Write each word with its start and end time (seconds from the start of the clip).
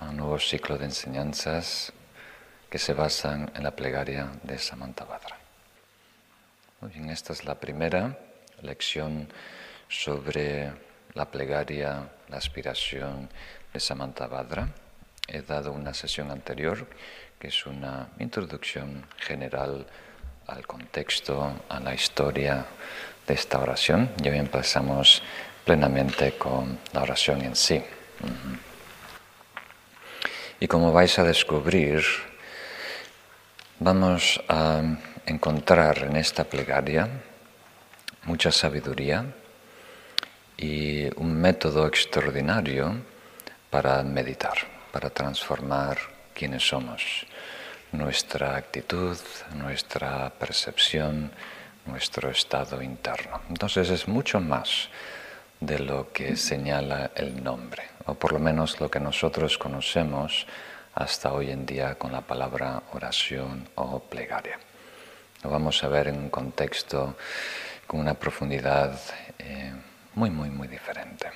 A 0.00 0.10
un 0.10 0.16
nuevo 0.16 0.38
ciclo 0.38 0.76
de 0.76 0.86
enseñanzas 0.86 1.92
que 2.68 2.78
se 2.78 2.92
basan 2.92 3.50
en 3.54 3.62
la 3.62 3.70
plegaria 3.70 4.28
de 4.42 4.58
Samantabhadra. 4.58 5.36
Muy 6.80 6.90
bien, 6.90 7.10
esta 7.10 7.32
es 7.32 7.44
la 7.44 7.54
primera 7.54 8.18
lección 8.62 9.28
sobre 9.88 10.72
la 11.14 11.24
plegaria, 11.30 12.08
la 12.28 12.36
aspiración 12.36 13.30
de 13.72 13.80
Samantabhadra. 13.80 14.68
He 15.28 15.42
dado 15.42 15.72
una 15.72 15.94
sesión 15.94 16.30
anterior 16.30 16.86
que 17.38 17.48
es 17.48 17.66
una 17.66 18.08
introducción 18.18 19.06
general 19.18 19.86
al 20.48 20.66
contexto, 20.66 21.62
a 21.68 21.80
la 21.80 21.94
historia 21.94 22.66
de 23.26 23.34
esta 23.34 23.60
oración 23.60 24.10
y 24.22 24.28
hoy 24.28 24.38
empezamos 24.38 25.22
plenamente 25.64 26.36
con 26.36 26.78
la 26.92 27.02
oración 27.02 27.42
en 27.42 27.56
sí. 27.56 27.82
Y 30.58 30.68
como 30.68 30.92
vais 30.92 31.18
a 31.18 31.24
descubrir, 31.24 32.02
vamos 33.78 34.40
a 34.48 34.80
encontrar 35.26 35.98
en 36.04 36.16
esta 36.16 36.44
plegaria 36.44 37.08
mucha 38.24 38.50
sabiduría 38.50 39.24
y 40.56 41.06
un 41.20 41.34
método 41.40 41.86
extraordinario 41.86 43.02
para 43.70 44.02
meditar, 44.02 44.56
para 44.92 45.10
transformar 45.10 45.98
quienes 46.32 46.66
somos, 46.66 47.26
nuestra 47.92 48.56
actitud, 48.56 49.16
nuestra 49.54 50.30
percepción, 50.30 51.30
nuestro 51.84 52.30
estado 52.30 52.80
interno. 52.82 53.42
Entonces 53.48 53.90
es 53.90 54.08
mucho 54.08 54.40
más 54.40 54.88
de 55.60 55.78
lo 55.78 56.12
que 56.12 56.36
señala 56.36 57.10
el 57.14 57.42
nombre, 57.42 57.84
o 58.06 58.14
por 58.14 58.32
lo 58.32 58.38
menos 58.38 58.80
lo 58.80 58.90
que 58.90 59.00
nosotros 59.00 59.58
conocemos 59.58 60.46
hasta 60.94 61.32
hoy 61.32 61.50
en 61.50 61.66
día 61.66 61.96
con 61.96 62.12
la 62.12 62.22
palabra 62.22 62.82
oración 62.92 63.68
o 63.74 64.00
plegaria. 64.00 64.58
Lo 65.42 65.50
vamos 65.50 65.84
a 65.84 65.88
ver 65.88 66.08
en 66.08 66.16
un 66.16 66.30
contexto 66.30 67.16
con 67.86 68.00
una 68.00 68.14
profundidad 68.14 68.98
eh, 69.38 69.72
muy, 70.14 70.30
muy, 70.30 70.48
muy 70.48 70.68
diferente. 70.68 71.26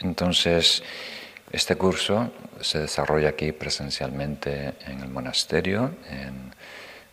Entonces, 0.00 0.82
este 1.52 1.76
curso 1.76 2.32
se 2.60 2.78
desarrolla 2.78 3.30
aquí 3.30 3.52
presencialmente 3.52 4.74
en 4.86 5.00
el 5.00 5.08
monasterio, 5.08 5.96
en, 6.08 6.54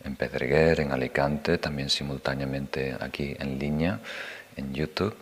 en 0.03 0.15
Pedreguer, 0.15 0.79
en 0.81 0.91
Alicante, 0.91 1.57
también 1.57 1.89
simultáneamente 1.89 2.95
aquí 2.99 3.35
en 3.39 3.57
línea, 3.57 3.99
en 4.55 4.73
YouTube. 4.73 5.15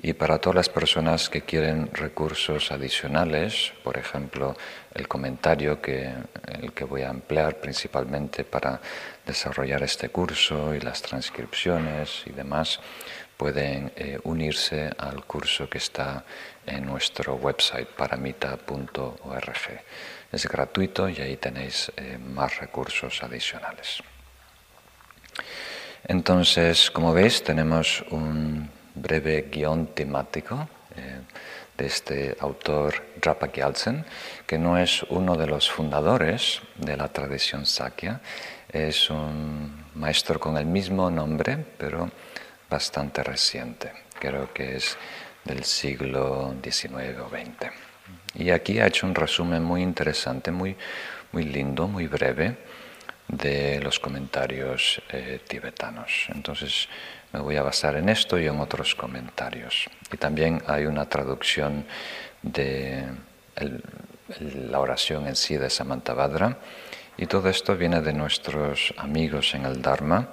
Y 0.00 0.12
para 0.12 0.38
todas 0.38 0.54
las 0.54 0.68
personas 0.68 1.28
que 1.28 1.42
quieren 1.42 1.90
recursos 1.92 2.70
adicionales, 2.70 3.72
por 3.82 3.98
ejemplo, 3.98 4.56
el 4.94 5.08
comentario 5.08 5.80
que, 5.82 6.14
el 6.46 6.72
que 6.72 6.84
voy 6.84 7.02
a 7.02 7.10
emplear 7.10 7.56
principalmente 7.56 8.44
para 8.44 8.80
desarrollar 9.26 9.82
este 9.82 10.10
curso 10.10 10.72
y 10.72 10.80
las 10.80 11.02
transcripciones 11.02 12.22
y 12.26 12.30
demás, 12.30 12.78
pueden 13.36 13.92
eh, 13.96 14.18
unirse 14.22 14.90
al 14.98 15.24
curso 15.24 15.68
que 15.68 15.78
está 15.78 16.24
en 16.64 16.86
nuestro 16.86 17.34
website 17.34 17.88
paramita.org. 17.88 19.80
Es 20.30 20.46
gratuito 20.46 21.08
y 21.08 21.20
ahí 21.20 21.36
tenéis 21.38 21.90
eh, 21.96 22.18
más 22.18 22.58
recursos 22.58 23.20
adicionales. 23.22 24.00
Entonces, 26.06 26.90
como 26.90 27.12
veis, 27.12 27.42
tenemos 27.42 28.04
un 28.10 28.77
breve 29.00 29.48
guion 29.50 29.88
temático 29.94 30.68
eh, 30.96 31.20
de 31.76 31.86
este 31.86 32.36
autor 32.40 32.94
Drapa 33.20 33.48
Gyaltsen, 33.48 34.04
que 34.46 34.58
no 34.58 34.78
es 34.78 35.04
uno 35.04 35.36
de 35.36 35.46
los 35.46 35.70
fundadores 35.70 36.60
de 36.76 36.96
la 36.96 37.08
tradición 37.08 37.66
Sakya, 37.66 38.20
es 38.70 39.10
un 39.10 39.84
maestro 39.94 40.40
con 40.40 40.56
el 40.56 40.66
mismo 40.66 41.10
nombre, 41.10 41.64
pero 41.78 42.10
bastante 42.68 43.22
reciente, 43.22 43.92
creo 44.18 44.52
que 44.52 44.76
es 44.76 44.96
del 45.44 45.64
siglo 45.64 46.54
XIX 46.62 47.20
o 47.20 47.28
XX. 47.28 47.72
Y 48.34 48.50
aquí 48.50 48.78
ha 48.78 48.86
hecho 48.86 49.06
un 49.06 49.14
resumen 49.14 49.62
muy 49.62 49.82
interesante, 49.82 50.50
muy, 50.50 50.76
muy 51.32 51.44
lindo, 51.44 51.88
muy 51.88 52.06
breve 52.06 52.56
de 53.28 53.80
los 53.80 54.00
comentarios 54.00 55.00
eh, 55.10 55.40
tibetanos. 55.46 56.26
Entonces 56.34 56.88
me 57.32 57.40
voy 57.40 57.56
a 57.56 57.62
basar 57.62 57.96
en 57.96 58.08
esto 58.08 58.38
y 58.38 58.46
en 58.46 58.58
otros 58.60 58.94
comentarios. 58.94 59.88
Y 60.12 60.16
también 60.16 60.62
hay 60.66 60.86
una 60.86 61.08
traducción 61.08 61.86
de 62.42 63.04
la 64.38 64.80
oración 64.80 65.26
en 65.26 65.36
sí 65.36 65.56
de 65.56 65.70
Samantabhadra. 65.70 66.58
Y 67.16 67.26
todo 67.26 67.48
esto 67.48 67.76
viene 67.76 68.00
de 68.00 68.12
nuestros 68.12 68.94
amigos 68.96 69.54
en 69.54 69.66
el 69.66 69.82
Dharma 69.82 70.28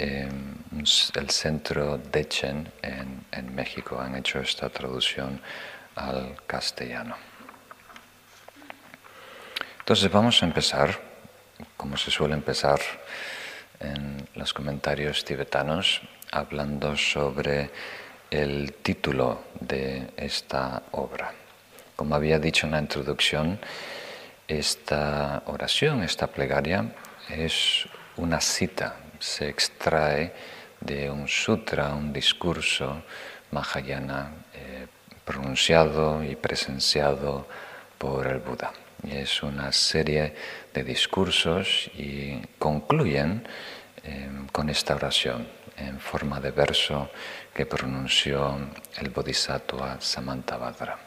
el 0.00 1.30
centro 1.30 1.98
Dechen 1.98 2.72
en, 2.80 3.24
en 3.32 3.54
México. 3.54 4.00
Han 4.00 4.16
hecho 4.16 4.40
esta 4.40 4.68
traducción 4.70 5.40
al 5.94 6.36
castellano. 6.46 7.16
Entonces 9.80 10.10
vamos 10.10 10.42
a 10.42 10.46
empezar, 10.46 10.98
como 11.76 11.96
se 11.96 12.10
suele 12.10 12.34
empezar 12.34 12.80
en 13.80 14.28
los 14.34 14.54
comentarios 14.54 15.24
tibetanos, 15.24 16.00
hablando 16.32 16.96
sobre 16.96 17.70
el 18.30 18.74
título 18.82 19.44
de 19.60 20.10
esta 20.16 20.82
obra. 20.92 21.32
Como 21.96 22.14
había 22.14 22.38
dicho 22.38 22.66
en 22.66 22.72
la 22.72 22.80
introducción, 22.80 23.58
esta 24.46 25.42
oración, 25.46 26.02
esta 26.02 26.26
plegaria, 26.26 26.94
es 27.28 27.86
una 28.16 28.40
cita 28.40 28.96
se 29.20 29.48
extrae 29.48 30.32
de 30.80 31.10
un 31.10 31.28
sutra, 31.28 31.94
un 31.94 32.12
discurso 32.12 33.02
mahayana 33.52 34.32
eh, 34.54 34.86
pronunciado 35.24 36.24
y 36.24 36.34
presenciado 36.34 37.46
por 37.98 38.26
el 38.26 38.38
Buda. 38.38 38.72
Es 39.06 39.42
una 39.42 39.72
serie 39.72 40.34
de 40.72 40.84
discursos 40.84 41.90
y 41.94 42.40
concluyen 42.58 43.46
em, 44.02 44.46
con 44.48 44.68
esta 44.70 44.94
oración 44.94 45.46
en 45.80 45.98
forma 45.98 46.40
de 46.40 46.50
verso 46.50 47.10
que 47.54 47.66
pronunció 47.66 48.58
el 48.98 49.10
Bodhisattva 49.10 50.00
Samantabhadra. 50.00 50.98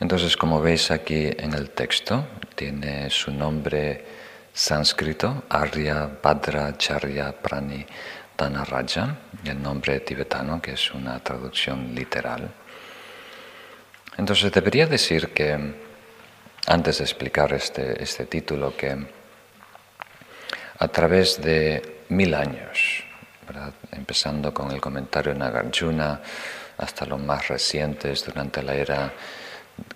Entonces, 0.00 0.36
como 0.36 0.60
veis 0.60 0.90
aquí 0.90 1.30
en 1.36 1.54
el 1.54 1.70
texto, 1.70 2.26
tiene 2.54 3.08
su 3.08 3.30
nombre 3.30 4.04
sánscrito, 4.52 5.44
Arya 5.48 6.10
Bhadra 6.22 6.76
Charya 6.76 7.32
Prani 7.32 7.86
Dhanaraja, 8.36 9.16
el 9.44 9.62
nombre 9.62 10.00
tibetano, 10.00 10.60
que 10.60 10.72
es 10.72 10.92
una 10.92 11.18
traducción 11.20 11.94
literal. 11.94 12.50
Entonces 14.18 14.50
debería 14.50 14.86
decir 14.86 15.32
que, 15.32 15.56
antes 16.66 16.98
de 16.98 17.04
explicar 17.04 17.52
este, 17.52 18.02
este 18.02 18.26
título, 18.26 18.76
que 18.76 19.21
a 20.78 20.88
través 20.88 21.40
de 21.40 22.04
mil 22.08 22.34
años, 22.34 23.04
empezando 23.92 24.52
con 24.52 24.70
el 24.70 24.80
comentario 24.80 25.34
Nagarjuna 25.34 26.20
hasta 26.78 27.06
los 27.06 27.20
más 27.20 27.48
recientes 27.48 28.24
durante 28.24 28.62
la 28.62 28.74
era 28.74 29.12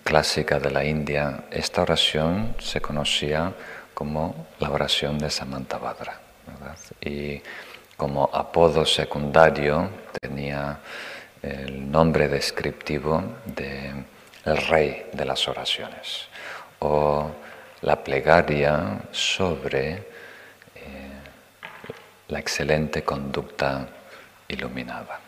clásica 0.03 0.59
de 0.59 0.71
la 0.71 0.85
India, 0.85 1.45
esta 1.51 1.83
oración 1.83 2.55
se 2.59 2.81
conocía 2.81 3.53
como 3.95 4.49
la 4.59 4.71
oración 4.71 5.19
de 5.19 5.31
Samantabhadra. 5.31 6.21
Y 7.01 7.41
como 7.97 8.31
apodo 8.33 8.85
secundario 8.85 9.89
tenía 10.21 10.79
el 11.43 11.91
nombre 11.91 12.29
descriptivo 12.29 13.23
de 13.47 13.93
el 14.45 14.57
rey 14.69 15.07
de 15.13 15.25
las 15.25 15.49
oraciones 15.49 16.29
o 16.79 17.31
la 17.83 18.03
plegaria 18.03 19.01
sobre 19.11 20.16
la 22.29 22.39
excelente 22.39 23.03
conducta 23.03 23.89
iluminada. 24.49 25.21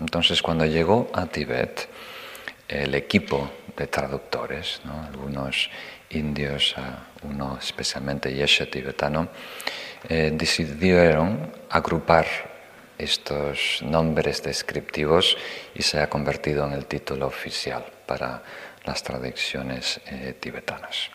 Entonces 0.00 0.40
cuando 0.42 0.64
llegó 0.64 1.10
a 1.12 1.26
Tibet, 1.26 1.88
el 2.68 2.94
equipo 2.94 3.50
de 3.76 3.86
traductores, 3.86 4.80
algunos 4.84 5.70
indios, 6.10 6.74
uno 7.22 7.58
especialmente 7.60 8.32
yeshe 8.32 8.66
tibetano, 8.66 9.28
eh, 10.08 10.30
decidieron 10.32 11.52
agrupar 11.68 12.26
estos 12.96 13.80
nombres 13.82 14.42
descriptivos 14.42 15.36
y 15.74 15.82
se 15.82 16.00
ha 16.00 16.08
convertido 16.08 16.66
en 16.66 16.72
el 16.72 16.86
título 16.86 17.26
oficial 17.26 17.84
para 18.06 18.42
las 18.84 19.02
traducciones 19.02 20.00
eh, 20.06 20.34
tibetanas. 20.38 21.10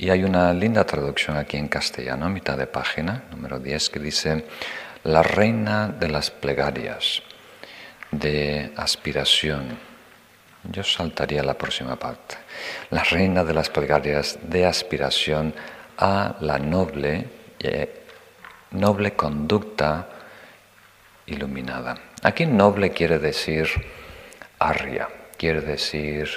Y 0.00 0.10
hay 0.10 0.22
una 0.22 0.52
linda 0.52 0.86
traducción 0.86 1.36
aquí 1.36 1.56
en 1.56 1.66
castellano, 1.66 2.30
mitad 2.30 2.56
de 2.56 2.68
página, 2.68 3.24
número 3.32 3.58
10, 3.58 3.90
que 3.90 3.98
dice, 3.98 4.44
La 5.02 5.24
reina 5.24 5.88
de 5.88 6.08
las 6.08 6.30
plegarias, 6.30 7.20
de 8.12 8.72
aspiración, 8.76 9.76
Yo 10.70 10.84
saltaría 10.84 11.42
la 11.42 11.58
próxima 11.58 11.96
parte. 11.96 12.36
La 12.90 13.02
reina 13.02 13.42
de 13.42 13.54
las 13.54 13.70
plegarias 13.70 14.38
de 14.42 14.66
aspiración 14.66 15.52
a 15.96 16.36
la 16.40 16.58
noble, 16.58 17.28
eh, 17.58 18.04
noble 18.70 19.14
conducta 19.14 20.08
iluminada. 21.26 21.96
Aquí 22.22 22.46
noble 22.46 22.90
quiere 22.90 23.18
decir 23.18 23.68
arria, 24.60 25.08
quiere 25.36 25.60
decir 25.60 26.28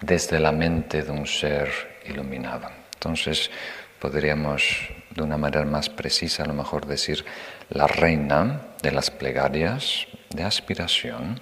desde 0.00 0.38
la 0.38 0.52
mente 0.52 1.02
de 1.02 1.10
un 1.10 1.26
ser 1.26 2.00
iluminado. 2.06 2.68
Entonces 2.94 3.50
podríamos 3.98 4.62
de 5.10 5.22
una 5.22 5.36
manera 5.36 5.64
más 5.64 5.88
precisa 5.88 6.44
a 6.44 6.46
lo 6.46 6.54
mejor 6.54 6.86
decir 6.86 7.24
la 7.70 7.86
reina 7.86 8.60
de 8.82 8.92
las 8.92 9.10
plegarias 9.10 10.06
de 10.30 10.42
aspiración 10.42 11.40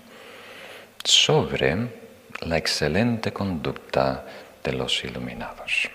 sobre 1.05 1.77
la 2.41 2.57
excelente 2.57 3.33
conducta 3.33 4.25
de 4.63 4.73
los 4.73 5.05
iluminados. 5.05 5.89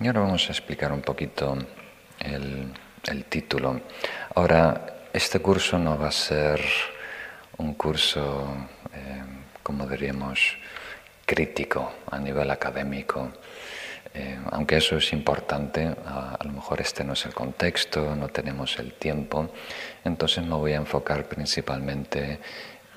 Y 0.00 0.06
ahora 0.06 0.20
vamos 0.20 0.48
a 0.48 0.52
explicar 0.52 0.92
un 0.92 1.00
poquito 1.00 1.56
el, 2.20 3.24
título. 3.28 3.80
Ahora, 4.34 5.08
este 5.12 5.38
curso 5.40 5.78
no 5.78 5.96
va 5.98 6.08
a 6.08 6.12
ser 6.12 6.60
un 7.56 7.74
curso, 7.74 8.68
como 9.66 9.84
diríamos, 9.84 10.58
crítico 11.24 11.92
a 12.12 12.20
nivel 12.20 12.48
académico. 12.52 13.32
Eh, 14.14 14.38
aunque 14.52 14.76
eso 14.76 14.98
es 14.98 15.12
importante, 15.12 15.84
a, 16.06 16.38
lo 16.44 16.52
mejor 16.52 16.80
este 16.80 17.02
no 17.02 17.14
es 17.14 17.26
el 17.26 17.34
contexto, 17.34 18.14
no 18.14 18.28
tenemos 18.28 18.78
el 18.78 18.92
tiempo, 18.92 19.50
entonces 20.04 20.44
me 20.44 20.54
voy 20.54 20.74
a 20.74 20.76
enfocar 20.76 21.24
principalmente 21.24 22.38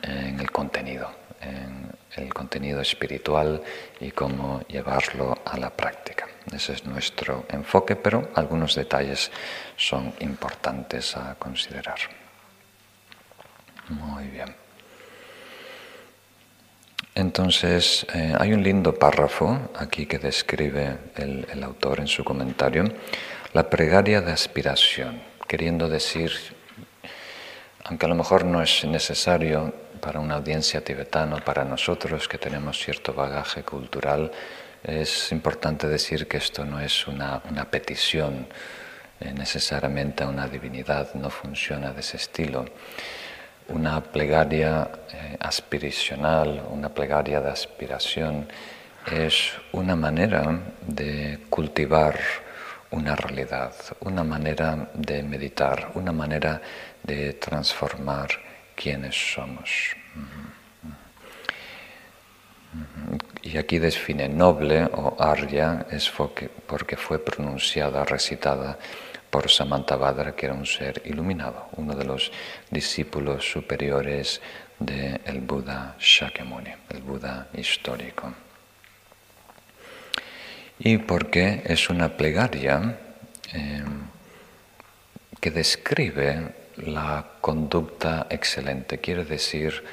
en 0.04 0.40
el 0.40 0.52
contenido, 0.52 1.10
en 1.42 1.90
el 2.16 2.32
contenido 2.32 2.82
espiritual 2.82 3.64
y 4.00 4.12
cómo 4.12 4.62
llevarlo 4.68 5.40
a 5.44 5.58
la 5.58 5.72
práctica. 5.72 6.28
Ese 6.54 6.74
es 6.74 6.86
nuestro 6.86 7.48
enfoque, 7.50 7.96
pero 7.96 8.30
algunos 8.36 8.76
detalles 8.76 9.32
son 9.76 10.14
importantes 10.20 11.18
a 11.18 11.34
considerar. 11.34 11.98
Muy 13.90 14.28
bien. 14.28 14.69
Entonces, 17.20 18.08
eh, 18.14 18.34
hay 18.40 18.54
un 18.54 18.64
lindo 18.64 18.96
párrafo 18.96 19.70
aquí 19.76 20.06
que 20.06 20.20
describe 20.20 21.00
el, 21.18 21.62
autor 21.66 22.00
en 22.00 22.08
su 22.08 22.24
comentario, 22.24 22.86
la 23.52 23.70
pregaria 23.70 24.22
de 24.22 24.32
aspiración, 24.32 25.22
queriendo 25.46 25.90
decir, 25.90 26.32
aunque 27.84 28.06
a 28.06 28.10
lo 28.10 28.16
mejor 28.16 28.46
no 28.46 28.62
es 28.62 28.86
necesario 28.86 29.74
para 30.00 30.22
una 30.22 30.36
audiencia 30.36 30.82
tibetana, 30.82 31.44
para 31.44 31.66
nosotros 31.66 32.26
que 32.30 32.38
tenemos 32.38 32.78
cierto 32.80 33.14
bagaje 33.14 33.64
cultural, 33.64 34.32
es 34.82 35.30
importante 35.34 35.90
decir 35.90 36.26
que 36.26 36.38
esto 36.38 36.64
no 36.64 36.80
es 36.80 37.06
una, 37.06 37.42
petición 37.70 38.48
eh, 39.20 39.34
necesariamente 39.34 40.24
a 40.24 40.28
una 40.28 40.48
divinidad, 40.48 41.14
no 41.16 41.30
funciona 41.30 41.92
de 41.92 42.00
ese 42.00 42.16
estilo. 42.16 42.64
Una 43.70 44.02
plegaria 44.02 44.90
eh, 45.12 45.38
aspiracional, 45.40 46.64
una 46.72 46.90
plegaria 46.90 47.40
de 47.40 47.50
aspiración, 47.50 48.48
es 49.12 49.54
una 49.72 49.96
manera 49.96 50.60
de 50.86 51.46
cultivar 51.50 52.20
una 52.92 53.16
realidad, 53.16 53.74
una 54.02 54.24
manera 54.24 54.90
de 54.94 55.24
meditar, 55.24 55.92
una 55.94 56.12
manera 56.12 56.62
de 57.04 57.34
transformar 57.34 58.30
quienes 58.76 59.16
somos. 59.34 59.96
Y 63.42 63.58
aquí 63.58 63.80
define 63.80 64.30
noble 64.30 64.86
o 64.86 65.16
arya 65.20 65.86
es 65.92 66.12
porque 66.12 66.98
fue 66.98 67.20
pronunciada, 67.20 68.04
recitada 68.06 68.78
por 69.30 69.50
Samantabhadra, 69.50 70.36
que 70.36 70.48
era 70.48 70.56
un 70.56 70.66
ser 70.66 71.02
iluminado, 71.06 71.70
uno 71.78 71.94
de 71.96 72.06
los 72.06 72.32
discípulos 72.70 73.50
superiores 73.50 74.42
del 74.80 75.42
Buda 75.42 75.96
Shakyamuni, 76.00 76.72
el 76.90 77.02
Buda 77.02 77.48
histórico. 77.54 78.34
Y 80.80 80.98
porque 80.98 81.62
es 81.66 81.90
una 81.90 82.16
plegaria 82.16 82.98
eh, 83.54 83.84
que 85.40 85.52
describe 85.52 86.56
la 86.78 87.26
conducta 87.42 88.28
excelente, 88.30 89.00
quiere 89.00 89.26
decir 89.26 89.84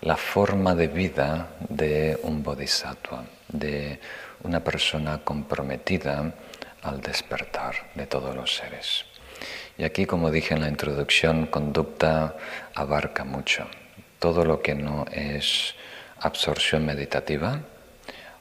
la 0.00 0.16
forma 0.16 0.74
de 0.74 0.88
vida 0.88 1.48
de 1.68 2.18
un 2.22 2.42
bodhisattva, 2.42 3.24
de 3.48 4.00
una 4.42 4.60
persona 4.60 5.18
comprometida 5.18 6.32
al 6.88 7.00
despertar 7.00 7.90
de 7.94 8.06
todos 8.06 8.34
los 8.34 8.56
seres. 8.56 9.04
Y 9.76 9.84
aquí, 9.84 10.06
como 10.06 10.30
dije 10.30 10.54
en 10.54 10.60
la 10.60 10.68
introducción, 10.68 11.46
conducta 11.46 12.36
abarca 12.74 13.24
mucho. 13.24 13.66
Todo 14.18 14.44
lo 14.44 14.60
que 14.60 14.74
no 14.74 15.06
es 15.12 15.74
absorción 16.20 16.84
meditativa 16.84 17.60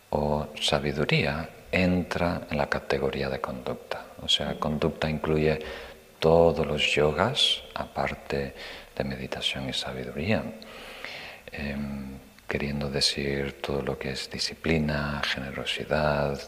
o 0.09 0.47
sabiduría 0.59 1.49
entra 1.71 2.47
en 2.49 2.57
la 2.57 2.67
categoría 2.67 3.29
de 3.29 3.39
conducta. 3.39 4.05
O 4.21 4.27
sea, 4.27 4.57
conducta 4.59 5.09
incluye 5.09 5.59
todos 6.19 6.65
los 6.65 6.95
yogas, 6.95 7.61
aparte 7.75 8.55
de 8.95 9.03
meditación 9.03 9.69
y 9.69 9.73
sabiduría. 9.73 10.43
Em, 11.51 12.17
queriendo 12.47 12.89
decir 12.89 13.61
todo 13.61 13.81
lo 13.81 13.99
que 13.99 14.11
es 14.11 14.29
disciplina, 14.31 15.21
generosidad, 15.25 16.39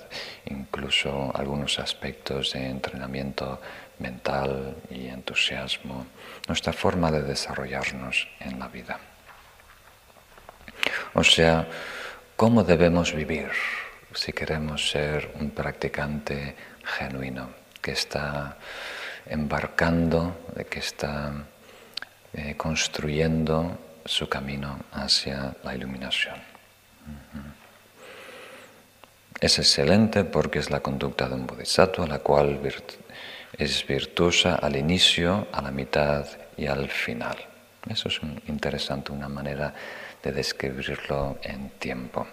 incluso 0.45 1.31
algunos 1.35 1.77
aspectos 1.77 2.53
de 2.53 2.67
entrenamiento 2.67 3.59
mental 3.99 4.77
y 4.89 5.07
entusiasmo, 5.07 6.07
nuestra 6.47 6.71
forma 6.71 7.11
de 7.11 7.21
desarrollarnos 7.21 8.29
en 8.39 8.59
la 8.59 8.69
vida. 8.69 8.97
O 11.13 11.23
sea, 11.23 11.67
cómo 12.37 12.63
debemos 12.63 13.13
vivir 13.13 13.51
si 14.13 14.31
queremos 14.31 14.89
ser 14.89 15.31
un 15.39 15.51
practicante 15.51 16.55
genuino, 16.97 17.49
que 17.81 17.91
está 17.91 18.57
embarcando, 19.25 20.47
que 20.69 20.79
está 20.79 21.33
eh, 22.33 22.55
construyendo 22.55 23.88
su 24.05 24.27
camino 24.27 24.79
hacia 24.91 25.55
la 25.63 25.75
iluminación. 25.75 26.35
Es 29.39 29.57
excelente 29.57 30.25
porque 30.25 30.59
es 30.59 30.69
la 30.69 30.81
conducta 30.81 31.29
de 31.29 31.35
un 31.35 31.47
bodhisattva, 31.47 32.05
la 32.07 32.19
cual 32.19 32.59
es 33.57 33.87
virtuosa 33.87 34.55
al 34.55 34.75
inicio, 34.75 35.47
a 35.53 35.61
la 35.61 35.71
mitad 35.71 36.25
y 36.57 36.65
al 36.65 36.89
final. 36.89 37.37
Eso 37.89 38.09
es 38.09 38.19
interesante, 38.47 39.11
una 39.11 39.29
manera 39.29 39.73
de 40.21 40.31
describirlo 40.33 41.37
en 41.41 41.69
tiempo. 41.79 42.27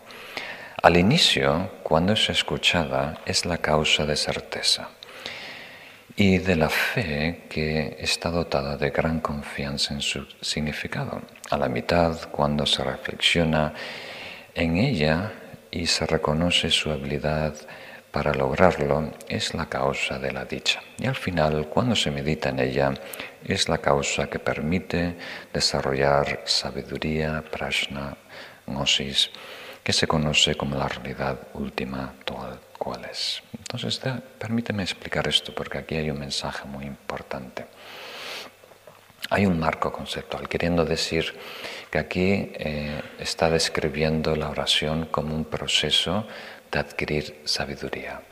Al 0.82 0.96
inicio, 0.96 1.70
cuando 1.82 2.12
es 2.12 2.28
escuchada, 2.28 3.20
es 3.24 3.46
la 3.46 3.58
causa 3.58 4.04
de 4.04 4.16
certeza 4.16 4.88
y 6.16 6.38
de 6.38 6.56
la 6.56 6.68
fe 6.68 7.44
que 7.48 7.96
está 8.00 8.30
dotada 8.30 8.76
de 8.76 8.90
gran 8.90 9.20
confianza 9.20 9.94
en 9.94 10.00
su 10.00 10.26
significado. 10.40 11.22
A 11.50 11.56
la 11.56 11.68
mitad, 11.68 12.28
cuando 12.30 12.66
se 12.66 12.82
reflexiona 12.82 13.72
en 14.54 14.76
ella 14.78 15.32
y 15.70 15.86
se 15.86 16.04
reconoce 16.04 16.70
su 16.70 16.90
habilidad 16.90 17.54
para 18.10 18.34
lograrlo, 18.34 19.12
es 19.28 19.54
la 19.54 19.66
causa 19.66 20.18
de 20.18 20.32
la 20.32 20.44
dicha. 20.44 20.80
Y 20.98 21.06
al 21.06 21.14
final, 21.14 21.68
cuando 21.68 21.94
se 21.94 22.10
medita 22.10 22.48
en 22.48 22.58
ella, 22.58 22.94
es 23.44 23.68
la 23.68 23.78
causa 23.78 24.26
que 24.28 24.38
permite 24.38 25.16
desarrollar 25.52 26.42
sabiduría, 26.46 27.44
prajna, 27.48 28.16
gnosis, 28.66 29.30
que 29.84 29.92
se 29.92 30.08
conoce 30.08 30.56
como 30.56 30.76
la 30.76 30.88
realidad 30.88 31.38
última 31.54 32.14
cuál 32.76 33.04
es. 33.04 33.42
Entonces, 33.56 34.00
permíteme 34.38 34.82
explicar 34.82 35.28
esto 35.28 35.54
porque 35.54 35.78
aquí 35.78 35.94
hay 35.94 36.10
un 36.10 36.18
mensaje 36.18 36.64
muy 36.66 36.86
importante. 36.86 37.66
Hay 39.30 39.44
un 39.44 39.58
marco 39.58 39.92
conceptual, 39.92 40.48
queriendo 40.48 40.84
decir 40.84 41.34
que 41.90 41.98
aquí 41.98 42.52
eh, 42.54 43.02
está 43.18 43.50
describiendo 43.50 44.36
la 44.36 44.50
oración 44.50 45.06
como 45.06 45.34
un 45.34 45.44
proceso 45.44 46.26
de 46.70 46.78
adquirir 46.78 47.42
sabiduría, 47.44 48.22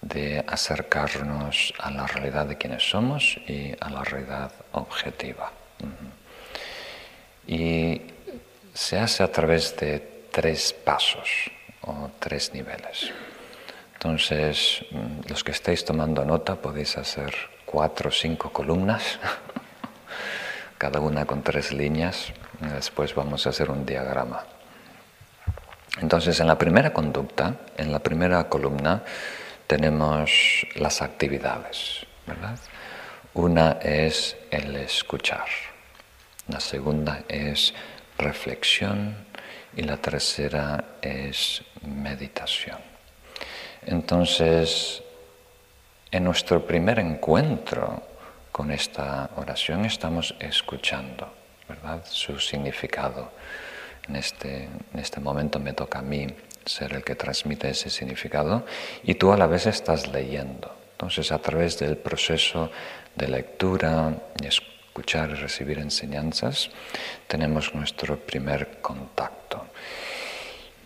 de 0.00 0.42
acercarnos 0.46 1.74
a 1.78 1.90
la 1.90 2.06
realidad 2.06 2.46
de 2.46 2.56
quienes 2.56 2.88
somos 2.88 3.38
y 3.46 3.74
a 3.78 3.90
la 3.90 4.04
realidad 4.04 4.52
objetiva. 4.72 5.52
Y 7.46 8.00
se 8.72 8.98
hace 8.98 9.22
a 9.22 9.32
través 9.32 9.76
de 9.76 10.26
tres 10.30 10.72
pasos 10.72 11.50
o 11.82 12.10
tres 12.18 12.52
niveles. 12.54 13.12
Entonces, 13.94 14.84
mm, 14.90 15.28
los 15.28 15.42
que 15.42 15.52
estáis 15.52 15.84
tomando 15.84 16.24
nota 16.24 16.54
podéis 16.54 16.96
hacer 16.96 17.34
cuatro 17.64 18.10
o 18.10 18.12
cinco 18.12 18.52
columnas 18.52 19.18
cada 20.78 21.00
una 21.00 21.26
con 21.26 21.42
tres 21.42 21.72
líneas. 21.72 22.32
Después 22.60 23.14
vamos 23.14 23.46
a 23.46 23.50
hacer 23.50 23.70
un 23.70 23.84
diagrama. 23.84 24.44
Entonces, 26.00 26.38
en 26.40 26.46
la 26.46 26.56
primera 26.56 26.92
conducta, 26.92 27.56
en 27.76 27.90
la 27.90 27.98
primera 27.98 28.48
columna, 28.48 29.02
tenemos 29.66 30.30
las 30.76 31.02
actividades, 31.02 32.06
¿verdad? 32.26 32.56
Una 33.34 33.72
es 33.82 34.36
el 34.50 34.76
escuchar, 34.76 35.46
la 36.46 36.60
segunda 36.60 37.24
es 37.28 37.74
reflexión 38.16 39.26
y 39.76 39.82
la 39.82 39.96
tercera 39.96 40.84
es 41.02 41.62
meditación. 41.82 42.78
Entonces, 43.82 45.02
en 46.10 46.24
nuestro 46.24 46.66
primer 46.66 46.98
encuentro 46.98 48.02
con 48.58 48.72
esta 48.72 49.30
oración 49.36 49.84
estamos 49.84 50.34
escuchando, 50.40 51.32
¿verdad? 51.68 52.02
Su 52.10 52.40
significado. 52.40 53.30
En 54.08 54.16
este, 54.16 54.64
en 54.64 54.98
este 54.98 55.20
momento 55.20 55.60
me 55.60 55.74
toca 55.74 56.00
a 56.00 56.02
mí 56.02 56.26
ser 56.64 56.92
el 56.94 57.04
que 57.04 57.14
transmite 57.14 57.70
ese 57.70 57.88
significado 57.88 58.66
y 59.04 59.14
tú 59.14 59.30
a 59.30 59.36
la 59.36 59.46
vez 59.46 59.66
estás 59.66 60.08
leyendo. 60.08 60.74
Entonces, 60.90 61.30
a 61.30 61.38
través 61.38 61.78
del 61.78 61.98
proceso 61.98 62.68
de 63.14 63.28
lectura, 63.28 64.12
escuchar 64.42 65.30
y 65.30 65.34
recibir 65.34 65.78
enseñanzas, 65.78 66.68
tenemos 67.28 67.72
nuestro 67.76 68.18
primer 68.18 68.80
contacto. 68.80 69.66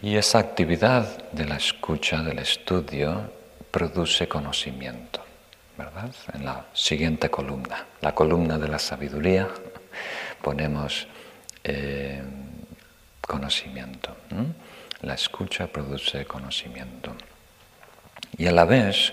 Y 0.02 0.16
esa 0.16 0.40
actividad 0.40 1.30
de 1.32 1.46
la 1.46 1.56
escucha, 1.56 2.20
del 2.20 2.40
estudio, 2.40 3.32
produce 3.70 4.28
conocimiento, 4.28 5.24
En 6.32 6.44
la 6.44 6.66
siguiente 6.72 7.28
columna, 7.28 7.86
la 8.00 8.14
columna 8.14 8.58
de 8.58 8.68
la 8.68 8.78
sabiduría, 8.78 9.48
ponemos 10.40 11.06
eh, 11.64 12.22
conocimiento. 13.20 14.16
La 15.02 15.14
escucha 15.14 15.66
produce 15.66 16.24
conocimiento. 16.24 17.14
Y 18.38 18.46
a 18.46 18.52
la 18.52 18.64
vez, 18.64 19.12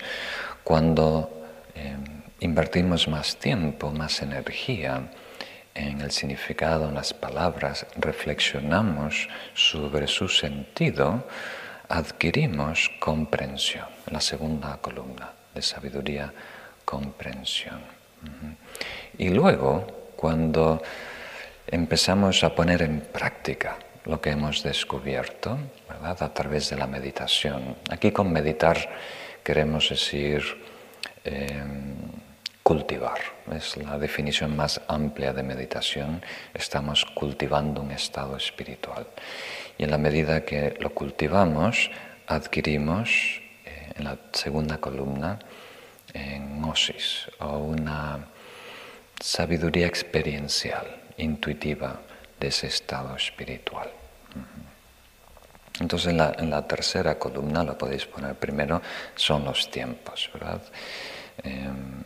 cuando 0.62 1.44
eh, 1.74 1.96
invertimos 2.40 3.08
más 3.08 3.36
tiempo, 3.36 3.90
más 3.90 4.22
energía 4.22 5.10
en 5.74 6.00
el 6.00 6.12
significado, 6.12 6.88
en 6.88 6.94
las 6.94 7.12
palabras, 7.12 7.86
reflexionamos 7.96 9.28
sobre 9.54 10.06
su 10.06 10.28
sentido, 10.28 11.26
adquirimos 11.88 12.90
comprensión. 13.00 13.86
La 14.06 14.20
segunda 14.20 14.76
columna 14.78 15.32
de 15.54 15.62
sabiduría, 15.62 16.32
comprensión. 16.90 17.78
Y 19.16 19.28
luego, 19.28 20.10
cuando 20.16 20.82
empezamos 21.68 22.42
a 22.42 22.52
poner 22.52 22.82
en 22.82 23.00
práctica 23.00 23.78
lo 24.04 24.20
que 24.20 24.30
hemos 24.30 24.62
descubierto. 24.62 25.56
A 26.02 26.34
través 26.34 26.70
de 26.70 26.76
la 26.76 26.86
meditación. 26.86 27.76
Aquí 27.90 28.10
con 28.10 28.32
meditar 28.32 28.76
queremos 29.44 29.88
decir 29.90 30.42
em, 31.24 31.94
cultivar. 32.62 33.20
Es 33.52 33.76
la 33.76 33.98
definición 33.98 34.56
más 34.56 34.80
amplia 34.88 35.32
de 35.32 35.42
meditación. 35.42 36.22
Estamos 36.54 37.04
cultivando 37.04 37.82
un 37.82 37.90
estado 37.90 38.36
espiritual. 38.36 39.06
Y 39.76 39.84
en 39.84 39.90
la 39.90 39.98
medida 39.98 40.44
que 40.44 40.76
lo 40.80 40.90
cultivamos, 40.90 41.90
adquirimos, 42.26 43.42
eh, 43.64 43.92
en 43.96 44.04
la 44.04 44.16
segunda 44.32 44.78
columna, 44.78 45.38
en 46.14 46.50
o 47.40 47.58
una 47.58 48.18
sabiduría 49.20 49.86
experiencial, 49.86 50.86
intuitiva, 51.16 52.00
de 52.38 52.48
ese 52.48 52.68
estado 52.68 53.16
espiritual. 53.16 53.90
Entonces 55.80 56.12
en 56.12 56.50
la, 56.50 56.66
tercera 56.66 57.18
columna, 57.18 57.64
lo 57.64 57.76
podéis 57.76 58.06
poner 58.06 58.34
primero, 58.34 58.80
son 59.14 59.44
los 59.44 59.70
tiempos, 59.70 60.30
¿verdad? 60.32 60.62
Em, 61.42 62.02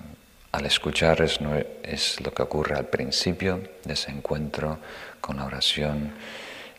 al 0.52 0.66
escuchar 0.66 1.20
es, 1.22 1.38
es, 1.82 2.20
lo 2.20 2.32
que 2.32 2.42
ocurre 2.42 2.76
al 2.76 2.86
principio 2.86 3.60
de 3.84 3.92
ese 3.92 4.10
encuentro 4.12 4.78
con 5.20 5.36
la 5.36 5.44
oración. 5.44 6.14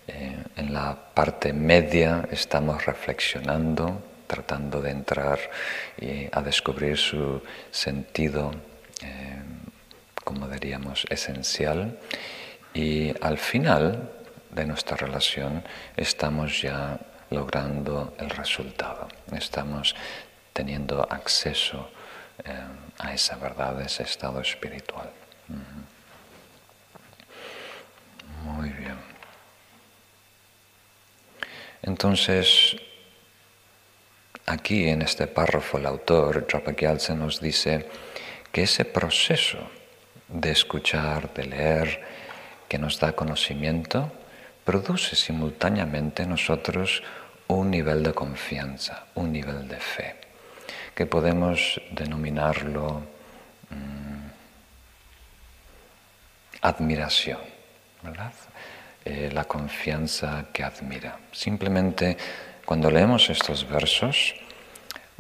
Eh, 0.08 0.38
en 0.56 0.74
la 0.74 0.96
parte 1.14 1.52
media 1.52 2.28
estamos 2.32 2.86
reflexionando, 2.86 4.02
tratando 4.28 4.82
de 4.82 4.92
entrar 4.92 5.40
y 6.00 6.28
a 6.32 6.42
descubrir 6.42 6.98
su 6.98 7.42
sentido, 7.72 8.52
em, 9.02 9.60
como 10.24 10.48
diríamos, 10.48 11.06
esencial. 11.10 12.00
Y 12.74 13.14
al 13.22 13.38
final 13.38 14.12
de 14.52 14.66
nuestra 14.66 14.98
relación 14.98 15.64
estamos 15.98 16.62
ya 16.62 17.00
logrando 17.30 18.16
el 18.20 18.30
resultado, 18.30 19.08
estamos 19.32 19.96
teniendo 20.54 21.06
acceso 21.10 21.90
eh, 22.44 22.52
a 23.00 23.14
esa 23.14 23.36
verdad, 23.38 23.80
a 23.80 23.86
ese 23.86 24.04
estado 24.04 24.40
espiritual. 24.42 25.10
Muy 28.44 28.70
bien. 28.70 28.98
Entonces, 31.82 32.76
aquí 34.46 34.88
en 34.88 35.02
este 35.02 35.28
párrafo 35.28 35.78
el 35.78 35.86
autor, 35.86 36.46
se 37.00 37.16
nos 37.16 37.42
dice 37.42 37.88
que 38.52 38.64
ese 38.64 38.86
proceso 38.86 39.60
de 40.28 40.52
escuchar, 40.52 41.34
de 41.34 41.46
leer, 41.46 42.02
que 42.68 42.78
nos 42.78 43.00
da 43.00 43.14
conocimiento, 43.14 44.12
produce 44.64 45.16
simultáneamente 45.16 46.24
en 46.24 46.30
nosotros 46.30 47.04
un 47.48 47.70
nivel 47.70 48.04
de 48.04 48.14
confianza, 48.14 49.06
un 49.16 49.32
nivel 49.32 49.68
de 49.68 49.80
fe, 49.80 50.16
que 50.96 51.06
podemos 51.06 51.80
denominarlo 51.92 53.04
mm, 53.70 54.26
admiración, 56.62 57.40
¿verdad? 58.02 58.34
Eh, 59.04 59.30
la 59.32 59.44
confianza 59.46 60.46
que 60.52 60.64
admira. 60.64 61.20
Simplemente 61.32 62.18
cuando 62.66 62.90
leemos 62.90 63.30
estos 63.30 63.70
versos 63.70 64.34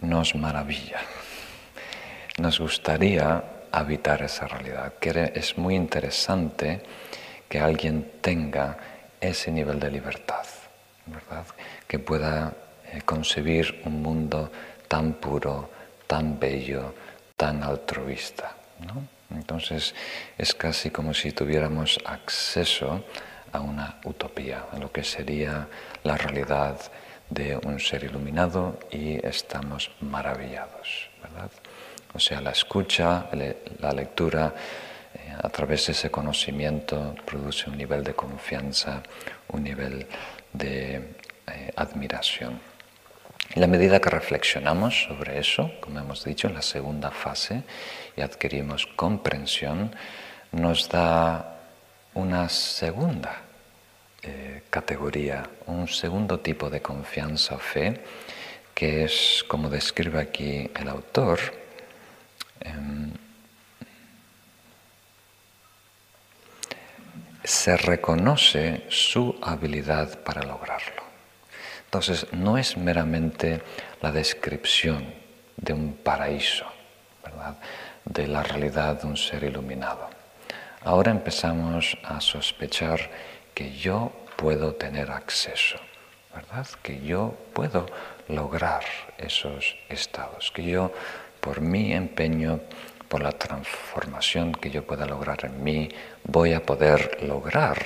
nos 0.01 0.35
maravilla, 0.35 0.99
nos 2.39 2.59
gustaría 2.59 3.43
habitar 3.71 4.23
esa 4.23 4.47
realidad, 4.47 4.93
es 5.35 5.57
muy 5.57 5.75
interesante 5.75 6.81
que 7.47 7.59
alguien 7.59 8.13
tenga 8.21 8.77
ese 9.21 9.51
nivel 9.51 9.79
de 9.79 9.91
libertad, 9.91 10.45
¿verdad? 11.05 11.45
Que 11.87 11.99
pueda 11.99 12.53
eh, 12.91 13.01
concebir 13.05 13.81
un 13.85 14.01
mundo 14.01 14.51
tan 14.87 15.13
puro, 15.13 15.69
tan 16.07 16.39
bello, 16.39 16.95
tan 17.37 17.63
altruista. 17.63 18.55
Entonces 19.29 19.93
es 20.37 20.53
casi 20.53 20.89
como 20.89 21.13
si 21.13 21.31
tuviéramos 21.31 21.99
acceso 22.05 23.03
a 23.51 23.59
una 23.59 23.99
utopía, 24.03 24.65
a 24.71 24.77
lo 24.77 24.91
que 24.91 25.03
sería 25.03 25.67
la 26.03 26.17
realidad 26.17 26.79
de 27.29 27.57
un 27.57 27.79
ser 27.79 28.03
iluminado 28.03 28.79
y 28.91 29.25
estamos 29.25 29.91
maravillados, 30.01 31.09
¿verdad? 31.21 31.51
O 32.13 32.19
sea, 32.19 32.39
la 32.41 32.51
escucha, 32.51 33.27
la 33.79 33.91
lectura, 33.91 34.53
a 35.41 35.49
través 35.49 35.87
de 35.87 35.93
ese 35.93 36.09
conocimiento 36.09 37.15
produce 37.25 37.69
un 37.69 37.77
nivel 37.77 38.03
de 38.03 38.13
confianza, 38.13 39.03
un 39.49 39.63
nivel 39.63 40.07
de 40.53 41.15
eh, 41.47 41.71
admiración. 41.75 42.59
En 43.53 43.61
la 43.61 43.67
medida 43.67 43.99
que 43.99 44.09
reflexionamos 44.09 45.03
sobre 45.03 45.39
eso, 45.39 45.71
como 45.79 45.99
hemos 45.99 46.23
dicho, 46.23 46.47
en 46.47 46.55
la 46.55 46.61
segunda 46.61 47.11
fase, 47.11 47.63
y 48.17 48.21
adquirimos 48.21 48.87
comprensión, 48.87 49.95
nos 50.51 50.89
da 50.89 51.59
una 52.13 52.49
segunda 52.49 53.44
eh, 54.25 54.63
categoría, 54.69 55.49
un 55.67 55.87
segundo 55.87 56.39
tipo 56.39 56.69
de 56.69 56.81
confianza 56.81 57.55
o 57.55 57.59
fe, 57.59 58.01
que 58.73 59.05
es, 59.05 59.43
como 59.47 59.69
describe 59.69 60.19
aquí 60.19 60.69
el 60.75 60.89
autor, 60.89 61.39
em, 62.61 63.11
se 67.43 67.77
reconoce 67.77 68.85
su 68.89 69.37
habilidad 69.41 70.19
para 70.23 70.41
lograrlo. 70.43 71.03
Entonces, 71.85 72.27
no 72.33 72.57
es 72.57 72.75
meramente 72.75 73.61
la 74.01 74.11
descripción 74.11 75.05
de 75.55 75.73
un 75.73 75.93
paraíso, 75.93 76.65
¿verdad? 77.23 77.55
de 78.05 78.27
la 78.27 78.43
realidad 78.43 79.01
de 79.01 79.07
un 79.07 79.17
ser 79.17 79.43
iluminado. 79.43 80.09
Ahora 80.83 81.11
empezamos 81.11 81.97
a 82.03 82.21
sospechar 82.21 83.09
que 83.55 83.75
yo 83.75 84.11
puedo 84.35 84.75
tener 84.75 85.09
acceso, 85.09 85.77
¿verdad? 86.35 86.67
Que 86.83 87.01
yo 87.01 87.33
puedo 87.53 87.87
lograr 88.27 88.83
esos 89.17 89.75
estados, 89.89 90.51
que 90.51 90.63
yo 90.63 90.91
por 91.39 91.61
mi 91.61 91.93
empeño 91.93 92.59
por 93.07 93.21
la 93.21 93.31
transformación 93.31 94.51
que 94.51 94.69
yo 94.69 94.85
pueda 94.85 95.05
lograr 95.05 95.45
en 95.45 95.63
mí, 95.63 95.89
voy 96.23 96.53
a 96.53 96.65
poder 96.65 97.23
lograr 97.23 97.77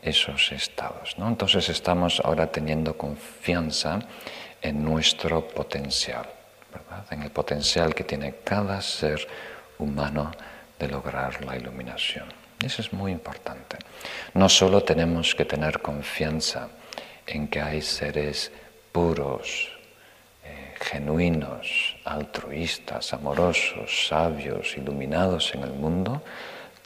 esos 0.00 0.52
estados. 0.52 1.18
¿no? 1.18 1.28
Entonces 1.28 1.68
estamos 1.68 2.20
ahora 2.24 2.50
teniendo 2.50 2.96
confianza 2.96 3.98
en 4.62 4.84
nuestro 4.84 5.46
potencial, 5.48 6.26
en 7.10 7.22
el 7.22 7.30
potencial 7.30 7.94
que 7.94 8.04
tiene 8.04 8.36
cada 8.44 8.80
ser 8.80 9.26
humano 9.78 10.30
de 10.78 10.88
lograr 10.88 11.44
la 11.44 11.56
iluminación. 11.56 12.39
Eso 12.64 12.82
es 12.82 12.92
muy 12.92 13.12
importante. 13.12 13.78
No 14.34 14.48
solo 14.48 14.82
tenemos 14.82 15.34
que 15.34 15.44
tener 15.44 15.80
confianza 15.80 16.68
en 17.26 17.48
que 17.48 17.60
hay 17.60 17.80
seres 17.80 18.52
puros, 18.92 19.70
eh, 20.44 20.74
genuinos, 20.80 21.96
altruistas, 22.04 23.12
amorosos, 23.12 24.08
sabios, 24.08 24.76
iluminados 24.76 25.54
en 25.54 25.62
el 25.62 25.72
mundo, 25.72 26.22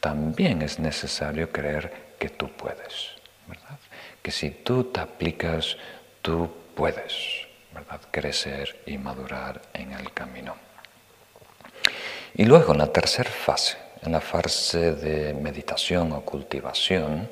también 0.00 0.62
es 0.62 0.78
necesario 0.78 1.50
creer 1.50 2.14
que 2.18 2.28
tú 2.28 2.50
puedes, 2.50 3.12
¿verdad? 3.46 3.78
Que 4.22 4.30
si 4.30 4.50
tú 4.50 4.84
te 4.84 5.00
aplicas, 5.00 5.76
tú 6.22 6.50
puedes, 6.74 7.46
¿verdad? 7.72 8.00
Crecer 8.10 8.82
y 8.86 8.98
madurar 8.98 9.62
en 9.72 9.92
el 9.92 10.12
camino. 10.12 10.56
Y 12.34 12.44
luego 12.44 12.72
en 12.72 12.78
la 12.78 12.92
tercera 12.92 13.30
fase, 13.30 13.78
en 14.04 14.12
la 14.12 14.20
fase 14.20 14.92
de 14.92 15.32
meditación 15.32 16.12
o 16.12 16.20
cultivación, 16.20 17.28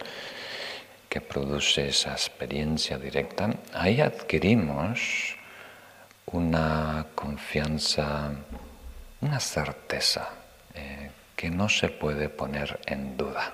que 1.09 1.21
produce 1.21 1.89
esa 1.89 2.13
experiencia 2.13 2.97
directa, 2.97 3.53
ahí 3.75 4.01
adquirimos 4.01 5.37
una 6.27 7.07
confianza, 7.15 8.33
una 9.21 9.39
certeza 9.39 10.31
eh, 10.75 11.11
que 11.37 11.51
no 11.51 11.69
se 11.69 11.89
puede 11.91 12.31
poner 12.31 12.81
en 12.87 13.17
duda, 13.19 13.53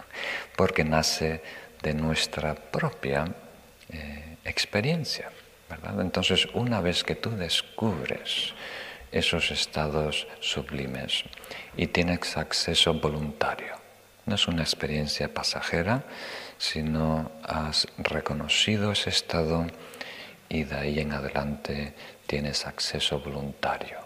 porque 0.56 0.84
nace 0.84 1.42
de 1.82 1.92
nuestra 1.92 2.54
propia 2.54 3.26
eh, 3.90 4.36
experiencia. 4.44 5.30
Entonces, 5.98 6.46
una 6.54 6.80
vez 6.80 7.04
que 7.04 7.16
tú 7.16 7.30
descubres 7.36 8.54
esos 9.12 9.50
estados 9.50 10.26
sublimes 10.40 11.24
y 11.76 11.88
tienes 11.88 12.36
acceso 12.36 12.94
voluntario, 12.94 13.74
no 14.26 14.34
es 14.34 14.48
una 14.48 14.62
experiencia 14.62 15.32
pasajera, 15.32 16.04
sino 16.58 17.30
has 17.42 17.86
reconocido 17.98 18.92
ese 18.92 19.10
estado 19.10 19.66
y 20.48 20.64
de 20.64 20.76
ahí 20.76 21.00
en 21.00 21.12
adelante 21.12 21.94
tienes 22.26 22.66
acceso 22.66 23.20
voluntario 23.20 23.98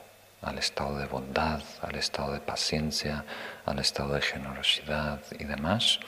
al 0.42 0.58
estado 0.58 0.98
de 0.98 1.06
bondad, 1.06 1.60
al 1.82 1.96
estado 1.96 2.32
de 2.32 2.40
paciencia, 2.40 3.24
al 3.66 3.78
estado 3.78 4.14
de 4.14 4.22
generosidad 4.22 5.20
y 5.38 5.44
demás. 5.44 5.98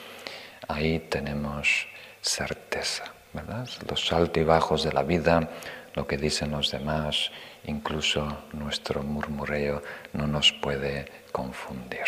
Ahí 0.68 1.00
tenemos 1.00 1.86
certeza, 2.20 3.04
¿verdad? 3.32 3.68
Los 3.88 4.12
altibajos 4.12 4.84
de 4.84 4.92
la 4.92 5.02
vida, 5.02 5.48
lo 5.94 6.06
que 6.06 6.16
dicen 6.16 6.52
los 6.52 6.70
demás, 6.70 7.30
incluso 7.64 8.44
nuestro 8.52 9.02
murmureo 9.02 9.82
no 10.12 10.26
nos 10.26 10.52
puede 10.52 11.06
confundir. 11.30 12.06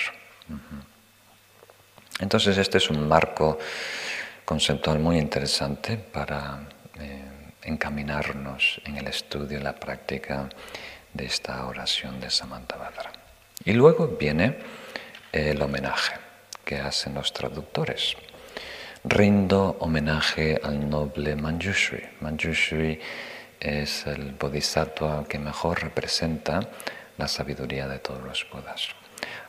Entonces 2.21 2.57
este 2.59 2.79
es 2.79 2.91
un 2.91 3.09
marco 3.09 3.59
conceptual 4.45 4.99
muy 4.99 5.19
interesante 5.19 5.97
para 5.97 6.69
eh, 6.99 7.23
encaminarnos 7.63 8.81
en 8.85 8.97
el 8.97 9.07
estudio 9.07 9.59
y 9.59 9.63
la 9.63 9.75
práctica 9.75 10.49
de 11.13 11.25
esta 11.25 11.65
oración 11.67 12.21
de 12.21 12.31
Samantabhadra. 12.31 13.13
Y 13.65 13.73
luego 13.73 14.09
viene 14.09 14.59
el 15.33 15.61
homenaje 15.63 16.15
que 16.65 16.79
hacen 16.79 17.15
los 17.15 17.33
traductores. 17.33 18.17
Rindo 19.05 19.77
homenaje 19.81 20.61
al 20.63 20.89
noble 20.89 21.35
Manjushri. 21.35 22.03
Manjushri 22.21 23.01
es 23.59 24.07
el 24.07 24.33
bodhisattva 24.33 25.25
que 25.29 25.39
mejor 25.39 25.83
representa 25.83 26.61
la 27.19 27.29
sabiduría 27.29 27.89
de 27.89 27.99
todos 27.99 28.23
los 28.23 28.47
budas. 28.51 28.89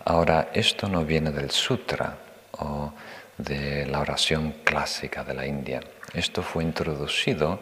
Ahora, 0.05 0.49
esto 0.53 0.89
no 0.89 1.05
viene 1.05 1.31
del 1.31 1.51
sutra 1.51 2.17
o 2.59 2.91
de 3.37 3.85
la 3.85 4.01
oración 4.01 4.55
clásica 4.63 5.23
de 5.23 5.33
la 5.33 5.45
India. 5.45 5.79
Esto 6.13 6.43
fue 6.43 6.63
introducido 6.63 7.59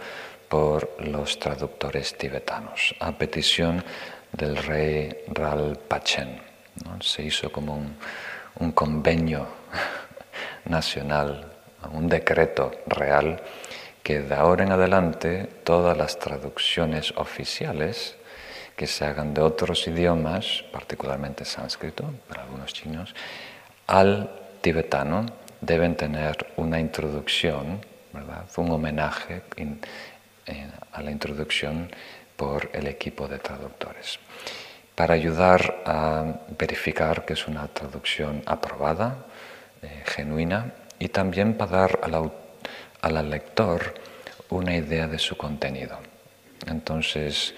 por 0.49 0.97
los 0.99 1.39
traductores 1.39 2.17
tibetanos 2.17 2.95
a 2.99 3.11
petición 3.11 3.83
del 4.31 4.57
rey 4.57 5.23
Ralpachen. 5.27 6.41
¿no? 6.85 7.01
Se 7.01 7.23
hizo 7.23 7.51
como 7.51 7.75
un, 7.75 7.95
un 8.55 8.71
convenio 8.71 9.47
nacional, 10.65 11.51
un 11.91 12.07
decreto 12.07 12.71
real 12.87 13.39
que 14.01 14.19
de 14.19 14.35
ahora 14.35 14.63
en 14.63 14.71
adelante 14.71 15.47
todas 15.63 15.95
las 15.95 16.17
traducciones 16.17 17.13
oficiales 17.17 18.15
que 18.81 18.87
se 18.87 19.05
hagan 19.05 19.35
de 19.35 19.41
otros 19.41 19.87
idiomas, 19.87 20.63
particularmente 20.71 21.45
sánscrito, 21.45 22.03
para 22.27 22.41
algunos 22.41 22.73
chinos, 22.73 23.13
al 23.85 24.27
tibetano 24.59 25.27
deben 25.61 25.95
tener 25.95 26.47
una 26.57 26.79
introducción, 26.79 27.85
¿verdad? 28.11 28.43
un 28.57 28.71
homenaje 28.71 29.43
a 30.93 30.99
la 31.03 31.11
introducción 31.11 31.91
por 32.35 32.71
el 32.73 32.87
equipo 32.87 33.27
de 33.27 33.37
traductores, 33.37 34.17
para 34.95 35.13
ayudar 35.13 35.83
a 35.85 36.33
verificar 36.57 37.23
que 37.23 37.33
es 37.33 37.47
una 37.47 37.67
traducción 37.67 38.41
aprobada, 38.47 39.27
eh, 39.83 40.01
genuina, 40.07 40.73
y 40.97 41.09
también 41.09 41.53
para 41.53 41.85
dar 41.85 41.99
al, 42.01 42.31
al 43.03 43.29
lector 43.29 43.93
una 44.49 44.75
idea 44.75 45.05
de 45.05 45.19
su 45.19 45.37
contenido. 45.37 45.99
Entonces, 46.65 47.53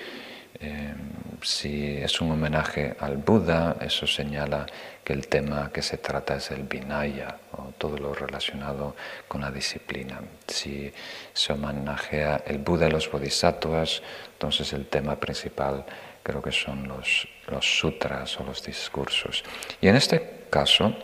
eh, 0.64 0.94
si 1.42 1.98
es 1.98 2.22
un 2.22 2.32
homenaje 2.32 2.96
al 3.00 3.18
Buda, 3.18 3.76
eso 3.82 4.08
señala 4.08 4.66
que 5.04 5.12
el 5.12 5.28
tema 5.28 5.70
que 5.74 5.82
se 5.82 5.98
trata 5.98 6.38
es 6.38 6.52
el 6.52 6.64
Vinaya 6.64 7.38
o 7.52 7.74
todo 7.78 7.98
lo 7.98 8.14
relacionado 8.14 8.96
con 9.28 9.42
la 9.42 9.52
disciplina. 9.52 10.22
Si 10.48 10.92
se 11.34 11.52
homenajea 11.52 12.44
el 12.48 12.60
Buda 12.60 12.88
y 12.88 12.92
los 12.92 13.12
Bodhisattvas, 13.12 14.02
entonces 14.32 14.72
el 14.72 14.88
tema 14.88 15.20
principal 15.20 15.86
creo 16.24 16.42
que 16.42 16.54
son 16.54 16.88
los, 16.88 17.28
los 17.48 17.66
sutras 17.80 18.40
o 18.40 18.46
los 18.46 18.64
discursos. 18.64 19.44
Y 19.82 19.90
en 19.90 19.98
este 19.98 20.46
caso, 20.50 20.96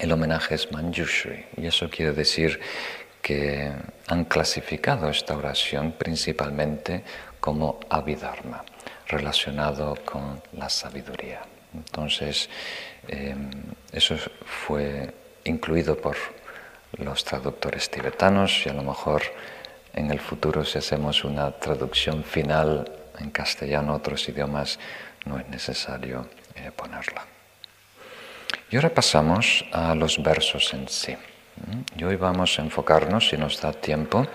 el 0.00 0.10
homenaje 0.10 0.56
es 0.56 0.72
Manjushri, 0.72 1.46
y 1.56 1.66
eso 1.66 1.88
quiere 1.88 2.12
decir 2.12 2.60
que 3.22 3.72
han 4.08 4.24
clasificado 4.24 5.08
esta 5.08 5.36
oración 5.36 5.92
principalmente 5.92 7.02
como 7.46 7.78
Abhidharma, 7.88 8.64
relacionado 9.06 9.94
con 10.04 10.42
la 10.54 10.68
sabiduría. 10.68 11.42
Entonces, 11.72 12.50
em, 13.06 13.48
eso 13.92 14.16
fue 14.44 15.14
incluido 15.44 15.94
por 15.96 16.16
los 16.98 17.22
traductores 17.22 17.88
tibetanos 17.88 18.66
y 18.66 18.68
a 18.68 18.72
lo 18.72 18.82
mejor 18.82 19.22
en 19.94 20.10
el 20.10 20.18
futuro 20.18 20.64
si 20.64 20.78
hacemos 20.78 21.22
una 21.22 21.52
traducción 21.52 22.24
final 22.24 22.90
en 23.16 23.30
castellano 23.30 23.94
otros 23.94 24.28
idiomas 24.28 24.80
no 25.24 25.38
es 25.38 25.46
necesario 25.46 26.26
eh, 26.56 26.72
ponerla. 26.74 27.24
Y 28.72 28.74
ahora 28.74 28.90
pasamos 28.90 29.64
a 29.70 29.94
los 29.94 30.20
versos 30.20 30.74
en 30.74 30.88
sí. 30.88 31.16
Y 31.96 32.02
hoy 32.02 32.16
vamos 32.16 32.58
a 32.58 32.62
enfocarnos, 32.62 33.28
si 33.28 33.36
nos 33.36 33.60
da 33.60 33.72
tiempo, 33.72 34.26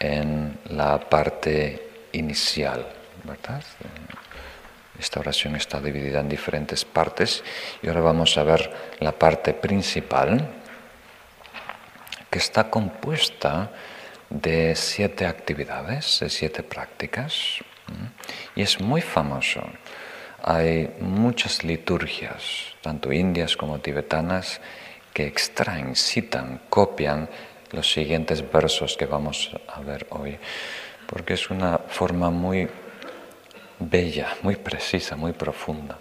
en 0.00 0.58
la 0.70 0.98
parte 0.98 1.91
inicial, 2.12 2.86
¿verdad? 3.24 3.62
Esta 4.98 5.20
oración 5.20 5.56
está 5.56 5.80
dividida 5.80 6.20
en 6.20 6.28
diferentes 6.28 6.84
partes 6.84 7.42
y 7.82 7.88
ahora 7.88 8.00
vamos 8.00 8.36
a 8.38 8.44
ver 8.44 8.70
la 9.00 9.12
parte 9.12 9.54
principal 9.54 10.48
que 12.30 12.38
está 12.38 12.70
compuesta 12.70 13.70
de 14.30 14.74
siete 14.74 15.26
actividades, 15.26 16.20
de 16.20 16.30
siete 16.30 16.62
prácticas 16.62 17.58
y 18.54 18.62
es 18.62 18.80
muy 18.80 19.00
famoso. 19.00 19.62
Hay 20.42 20.90
muchas 21.00 21.62
liturgias, 21.64 22.74
tanto 22.80 23.12
indias 23.12 23.56
como 23.56 23.78
tibetanas, 23.80 24.60
que 25.12 25.26
extraen, 25.26 25.94
citan, 25.94 26.62
copian 26.68 27.28
los 27.70 27.92
siguientes 27.92 28.50
versos 28.50 28.96
que 28.96 29.06
vamos 29.06 29.50
a 29.68 29.80
ver 29.80 30.06
hoy 30.10 30.38
porque 31.12 31.34
es 31.34 31.50
una 31.50 31.76
forma 31.76 32.30
muy 32.30 32.66
bella, 33.78 34.34
muy 34.40 34.56
precisa, 34.56 35.14
muy 35.14 35.34
profunda 35.34 35.98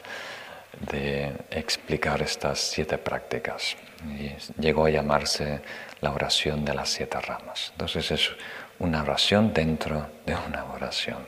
de 0.79 1.33
explicar 1.51 2.21
estas 2.21 2.59
siete 2.59 2.97
prácticas. 2.97 3.75
Y 4.05 4.31
llegó 4.59 4.85
a 4.85 4.89
llamarse 4.89 5.61
la 5.99 6.11
oración 6.11 6.63
de 6.63 6.73
las 6.73 6.89
siete 6.89 7.19
ramas. 7.19 7.71
Entonces 7.73 8.09
es 8.09 8.31
una 8.79 9.01
oración 9.01 9.53
dentro 9.53 10.07
de 10.25 10.33
una 10.47 10.63
oración. 10.63 11.27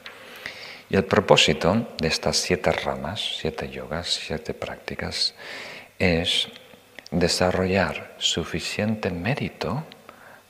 Y 0.90 0.96
el 0.96 1.04
propósito 1.04 1.94
de 2.00 2.08
estas 2.08 2.38
siete 2.38 2.72
ramas, 2.72 3.38
siete 3.38 3.70
yogas, 3.70 4.08
siete 4.08 4.54
prácticas, 4.54 5.36
es 6.00 6.48
desarrollar 7.12 8.16
suficiente 8.18 9.12
mérito 9.12 9.84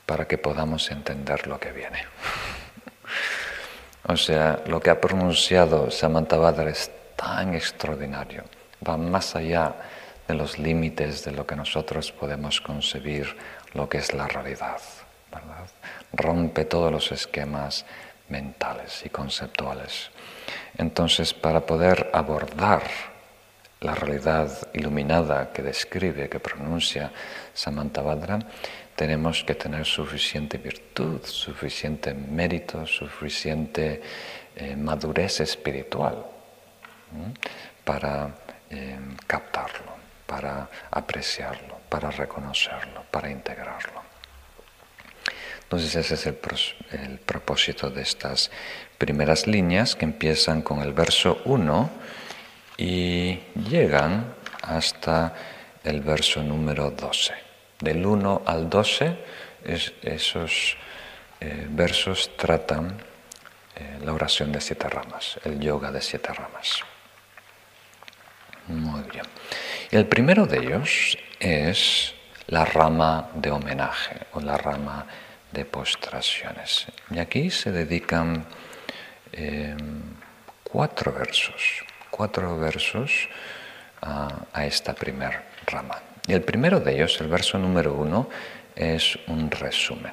para 0.06 0.28
que 0.28 0.38
podamos 0.38 0.88
entender 0.92 1.48
lo 1.48 1.58
que 1.58 1.72
viene. 1.72 2.04
O 4.06 4.16
sea, 4.16 4.62
lo 4.66 4.80
que 4.80 4.90
ha 4.90 5.00
pronunciado 5.00 5.90
Samantabhadra 5.90 6.70
es 6.70 6.90
tan 7.16 7.54
extraordinario, 7.54 8.44
va 8.86 8.96
más 8.96 9.34
allá 9.34 9.74
de 10.28 10.34
los 10.34 10.58
límites 10.58 11.24
de 11.24 11.32
lo 11.32 11.46
que 11.46 11.56
nosotros 11.56 12.12
podemos 12.12 12.60
concebir, 12.60 13.36
lo 13.72 13.88
que 13.88 13.98
es 13.98 14.12
la 14.12 14.26
realidad. 14.26 14.80
Rompe 16.12 16.64
todos 16.64 16.92
los 16.92 17.12
esquemas 17.12 17.84
mentales 18.28 19.04
y 19.04 19.08
conceptuales. 19.10 20.10
Entonces, 20.78 21.34
para 21.34 21.60
poder 21.60 22.10
abordar 22.12 22.82
la 23.80 23.94
realidad 23.94 24.50
iluminada 24.72 25.52
que 25.52 25.62
describe, 25.62 26.28
que 26.28 26.40
pronuncia 26.40 27.10
Samantabhadra, 27.52 28.38
tenemos 28.96 29.42
que 29.44 29.54
tener 29.54 29.84
suficiente 29.84 30.58
virtud, 30.58 31.20
suficiente 31.24 32.14
mérito, 32.14 32.86
suficiente 32.86 34.00
eh, 34.56 34.76
madurez 34.76 35.40
espiritual 35.40 36.24
para 37.84 38.34
eh, 38.70 38.98
captarlo, 39.26 39.92
para 40.26 40.68
apreciarlo, 40.90 41.78
para 41.88 42.10
reconocerlo, 42.10 43.04
para 43.10 43.30
integrarlo. 43.30 44.02
Entonces 45.64 45.96
ese 45.96 46.14
es 46.14 46.26
el, 46.26 47.18
propósito 47.18 47.90
de 47.90 48.02
estas 48.02 48.50
primeras 48.98 49.46
líneas 49.46 49.96
que 49.96 50.04
empiezan 50.04 50.62
con 50.62 50.82
el 50.82 50.92
verso 50.92 51.40
1 51.46 51.90
y 52.76 53.40
llegan 53.68 54.34
hasta 54.62 55.34
el 55.82 56.00
verso 56.00 56.42
número 56.42 56.90
12. 56.90 57.53
Del 57.80 58.04
1 58.04 58.42
al 58.46 58.70
12 58.70 59.16
esos 59.64 60.76
eh, 61.40 61.66
versos 61.68 62.36
tratan 62.36 62.98
eh, 63.76 63.98
la 64.04 64.12
oración 64.12 64.52
de 64.52 64.60
siete 64.60 64.88
ramas, 64.88 65.38
el 65.44 65.58
yoga 65.58 65.90
de 65.90 66.00
siete 66.00 66.32
ramas. 66.32 66.80
Muy 68.68 69.02
bien. 69.10 69.24
El 69.90 70.06
primero 70.06 70.46
de 70.46 70.58
ellos 70.58 71.18
es 71.40 72.14
la 72.46 72.64
rama 72.64 73.30
de 73.34 73.50
homenaje 73.50 74.26
o 74.32 74.40
la 74.40 74.56
rama 74.56 75.06
de 75.52 75.64
postraciones. 75.64 76.86
Y 77.10 77.18
aquí 77.18 77.50
se 77.50 77.72
dedican 77.72 78.44
em, 79.32 80.02
cuatro 80.62 81.12
versos, 81.12 81.84
cuatro 82.10 82.58
versos 82.58 83.28
a, 84.02 84.64
esta 84.64 84.94
primera 84.94 85.44
rama. 85.66 86.00
Y 86.26 86.32
el 86.32 86.42
primero 86.42 86.80
de 86.80 86.94
ellos, 86.94 87.20
el 87.20 87.28
verso 87.28 87.58
número 87.58 87.94
uno, 87.94 88.28
es 88.74 89.18
un 89.28 89.50
resumen. 89.50 90.12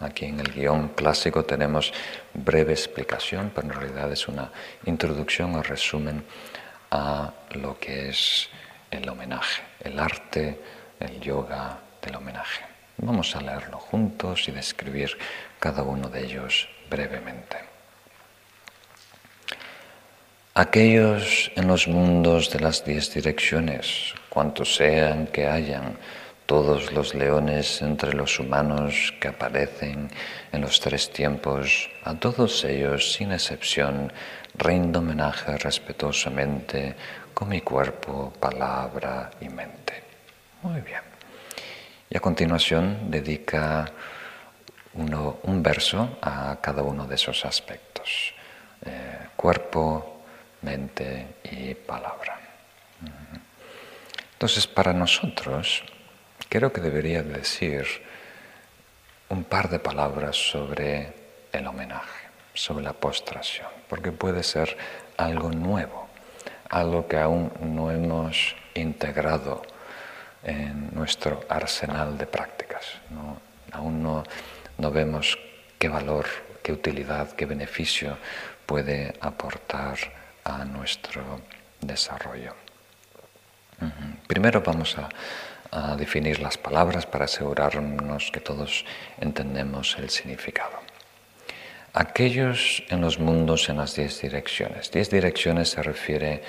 Aquí 0.00 0.24
en 0.26 0.40
el 0.40 0.52
guion 0.52 0.88
clásico 0.88 1.44
tenemos 1.44 1.92
breve 2.32 2.72
explicación, 2.72 3.52
pero 3.54 3.68
en 3.68 3.74
realidad 3.74 4.10
es 4.12 4.26
una 4.26 4.50
introducción 4.86 5.54
o 5.54 5.62
resumen 5.62 6.24
a 6.90 7.32
lo 7.52 7.78
que 7.78 8.08
es 8.08 8.48
el 8.90 9.08
homenaje, 9.08 9.62
el 9.80 9.98
arte, 9.98 10.60
el 10.98 11.20
yoga 11.20 11.78
del 12.02 12.16
homenaje. 12.16 12.64
Vamos 12.96 13.34
a 13.36 13.40
leerlo 13.40 13.78
juntos 13.78 14.48
y 14.48 14.52
describir 14.52 15.16
cada 15.58 15.82
uno 15.82 16.08
de 16.08 16.24
ellos 16.24 16.68
brevemente. 16.88 17.58
Aquellos 20.54 21.50
en 21.56 21.66
los 21.66 21.88
mundos 21.88 22.50
de 22.50 22.60
las 22.60 22.84
diez 22.84 23.12
direcciones, 23.12 24.14
cuantos 24.34 24.74
sean 24.74 25.28
que 25.28 25.46
hayan, 25.46 25.96
todos 26.46 26.92
los 26.92 27.14
leones 27.14 27.80
entre 27.80 28.12
los 28.12 28.38
humanos 28.38 29.14
que 29.18 29.28
aparecen 29.28 30.10
en 30.52 30.60
los 30.60 30.78
tres 30.78 31.10
tiempos, 31.10 31.88
a 32.04 32.14
todos 32.14 32.64
ellos, 32.64 33.14
sin 33.14 33.32
excepción, 33.32 34.12
rindo 34.54 34.98
homenaje 34.98 35.56
respetuosamente 35.56 36.94
con 37.32 37.48
mi 37.48 37.62
cuerpo, 37.62 38.32
palabra 38.38 39.30
y 39.40 39.48
mente. 39.48 40.02
Muy 40.62 40.80
bien. 40.80 41.00
Y 42.10 42.16
a 42.16 42.20
continuación 42.20 43.10
dedica 43.10 43.86
uno, 44.94 45.38
un 45.44 45.62
verso 45.62 46.18
a 46.20 46.58
cada 46.60 46.82
uno 46.82 47.06
de 47.06 47.14
esos 47.14 47.44
aspectos. 47.44 48.34
Eh, 48.84 49.18
cuerpo, 49.34 50.20
mente 50.60 51.36
y 51.44 51.74
palabra. 51.74 52.38
Entonces, 54.44 54.66
para 54.66 54.92
nosotros, 54.92 55.82
creo 56.50 56.70
que 56.70 56.82
debería 56.82 57.22
decir 57.22 57.86
un 59.30 59.42
par 59.42 59.70
de 59.70 59.78
palabras 59.78 60.36
sobre 60.36 61.14
el 61.50 61.66
homenaje 61.66 62.28
sobre 62.52 62.84
la 62.84 62.92
postración, 62.92 63.68
porque 63.88 64.12
puede 64.12 64.42
ser 64.42 64.76
algo 65.16 65.48
nuevo, 65.50 66.08
algo 66.68 67.08
que 67.08 67.16
aún 67.16 67.52
no 67.58 67.90
hemos 67.90 68.54
integrado 68.74 69.62
en 70.42 70.94
nuestro 70.94 71.40
arsenal 71.48 72.18
de 72.18 72.26
prácticas. 72.26 72.98
Aún 73.72 74.02
no, 74.02 74.90
vemos 74.90 75.38
qué 75.78 75.88
valor, 75.88 76.26
qué 76.62 76.70
utilidad, 76.70 77.32
qué 77.32 77.46
beneficio 77.46 78.18
puede 78.66 79.14
aportar 79.22 79.96
a 80.44 80.66
nuestro 80.66 81.40
desarrollo. 81.80 82.63
Primero 84.26 84.62
vamos 84.62 84.96
a, 84.98 85.08
definir 85.96 86.38
las 86.38 86.56
palabras 86.56 87.04
para 87.04 87.24
asegurarnos 87.24 88.30
que 88.30 88.38
todos 88.38 88.84
entendemos 89.20 89.96
el 89.98 90.08
significado. 90.08 90.78
Aquellos 91.92 92.84
en 92.90 93.00
los 93.00 93.18
mundos 93.18 93.68
en 93.68 93.78
las 93.78 93.96
diez 93.96 94.20
direcciones. 94.20 94.92
Diez 94.92 95.10
direcciones 95.10 95.70
se 95.70 95.82
refiere 95.82 96.42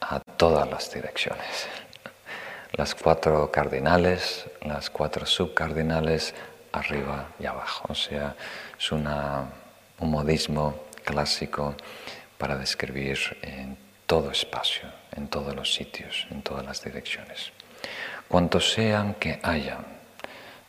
a 0.00 0.20
todas 0.20 0.66
las 0.70 0.90
direcciones. 0.94 1.68
Las 2.72 2.94
cuatro 2.94 3.50
cardinales, 3.52 4.46
las 4.62 4.88
cuatro 4.88 5.26
subcardinales, 5.26 6.34
arriba 6.72 7.28
y 7.38 7.44
abajo. 7.44 7.86
O 7.90 7.94
sea, 7.94 8.34
es 8.78 8.92
una, 8.92 9.44
un 9.98 10.10
modismo 10.10 10.84
clásico 11.04 11.74
para 12.38 12.56
describir 12.56 13.18
en 13.42 13.76
todo 14.06 14.30
espacio, 14.30 14.88
en 15.16 15.28
todos 15.28 15.54
los 15.54 15.74
sitios, 15.74 16.26
en 16.30 16.42
todas 16.42 16.64
las 16.64 16.82
direcciones. 16.82 17.52
Cuantos 18.28 18.72
sean 18.72 19.14
que 19.14 19.40
hayan, 19.42 19.84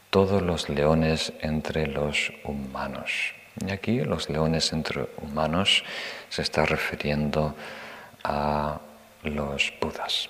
todos 0.09 0.41
los 0.41 0.69
leones 0.69 1.33
entre 1.41 1.87
los 1.87 2.33
humanos 2.43 3.33
y 3.59 3.71
aquí 3.71 3.99
los 4.01 4.29
leones 4.29 4.71
entre 4.71 5.09
humanos 5.17 5.83
se 6.29 6.41
está 6.41 6.65
refiriendo 6.65 7.55
a 8.23 8.79
los 9.23 9.73
budas, 9.81 10.29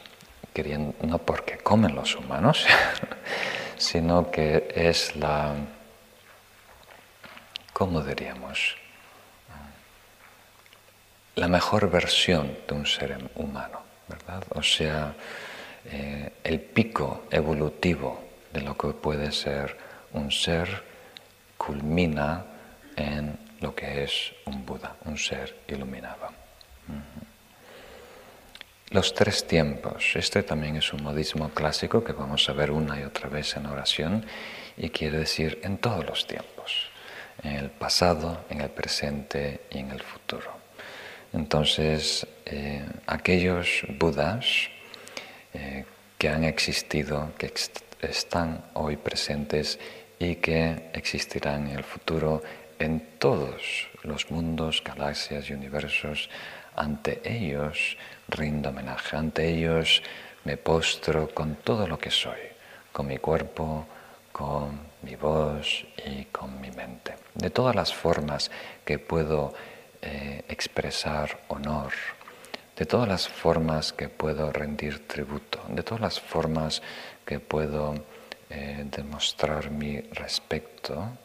no 1.01 1.17
porque 1.19 1.57
comen 1.57 1.95
los 1.95 2.15
humanos, 2.15 2.65
sino 3.77 4.31
que 4.31 4.67
es 4.75 5.15
la, 5.15 5.53
¿cómo 7.73 8.01
diríamos? 8.01 8.75
La 11.35 11.47
mejor 11.47 11.89
versión 11.89 12.57
de 12.67 12.73
un 12.73 12.85
ser 12.85 13.17
humano, 13.35 13.80
¿verdad? 14.11 14.43
O 14.49 14.61
sea, 14.61 15.15
eh, 15.85 16.33
el 16.43 16.59
pico 16.59 17.23
evolutivo 17.31 18.21
de 18.53 18.61
lo 18.61 18.77
que 18.77 18.89
puede 18.89 19.31
ser 19.31 19.77
un 20.13 20.31
ser 20.31 20.83
culmina 21.57 22.45
en 22.95 23.37
lo 23.61 23.73
que 23.73 24.03
es 24.03 24.33
un 24.45 24.65
Buda, 24.65 24.95
un 25.05 25.17
ser 25.17 25.55
iluminado. 25.67 26.27
Los 28.89 29.13
tres 29.13 29.47
tiempos, 29.47 30.15
este 30.15 30.43
también 30.43 30.75
es 30.75 30.91
un 30.91 31.03
modismo 31.03 31.49
clásico 31.51 32.03
que 32.03 32.11
vamos 32.11 32.49
a 32.49 32.53
ver 32.53 32.71
una 32.71 32.99
y 32.99 33.03
otra 33.03 33.29
vez 33.29 33.55
en 33.55 33.65
oración 33.67 34.25
y 34.75 34.89
quiere 34.89 35.19
decir 35.19 35.61
en 35.63 35.77
todos 35.77 36.05
los 36.05 36.27
tiempos, 36.27 36.89
en 37.41 37.55
el 37.55 37.69
pasado, 37.69 38.43
en 38.49 38.59
el 38.59 38.69
presente 38.69 39.61
y 39.69 39.79
en 39.79 39.91
el 39.91 40.01
futuro. 40.01 40.60
Entonces, 41.33 42.27
eh, 42.45 42.83
aquellos 43.07 43.83
Budas 43.97 44.69
eh, 45.53 45.85
que 46.17 46.29
han 46.29 46.43
existido, 46.43 47.31
que 47.37 47.51
están 48.01 48.63
hoy 48.73 48.97
presentes 48.97 49.79
y 50.19 50.35
que 50.35 50.89
existirán 50.93 51.67
en 51.67 51.77
el 51.77 51.83
futuro, 51.83 52.41
en 52.79 53.01
todos 53.17 53.87
los 54.03 54.29
mundos, 54.31 54.83
galaxias 54.83 55.49
y 55.49 55.53
universos, 55.53 56.29
ante 56.75 57.21
ellos 57.23 57.97
rindo 58.27 58.69
homenaje, 58.69 59.17
ante 59.17 59.47
ellos 59.47 60.01
me 60.43 60.57
postro 60.57 61.29
con 61.33 61.55
todo 61.55 61.87
lo 61.87 61.99
que 61.99 62.11
soy, 62.11 62.39
con 62.91 63.07
mi 63.07 63.17
cuerpo, 63.17 63.85
con 64.31 64.79
mi 65.03 65.15
voz 65.15 65.85
y 66.05 66.25
con 66.25 66.59
mi 66.59 66.71
mente. 66.71 67.15
De 67.35 67.49
todas 67.49 67.75
las 67.75 67.93
formas 67.93 68.51
que 68.85 68.99
puedo 68.99 69.53
eh, 70.01 70.43
expresar 70.47 71.41
honor, 71.47 71.91
de 72.75 72.85
todas 72.85 73.07
las 73.07 73.27
formas 73.27 73.93
que 73.93 74.09
puedo 74.09 74.51
rendir 74.51 75.07
tributo, 75.07 75.63
de 75.69 75.83
todas 75.83 76.01
las 76.01 76.19
formas 76.19 76.81
que 77.25 77.39
puedo 77.39 77.93
eh, 78.49 78.83
demostrar 78.85 79.69
mi 79.69 80.01
respeto, 80.01 81.17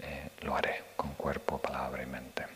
eh, 0.00 0.30
lo 0.40 0.56
haré 0.56 0.82
con 0.96 1.14
cuerpo, 1.14 1.58
palabra 1.58 2.02
y 2.02 2.06
mente. 2.06 2.46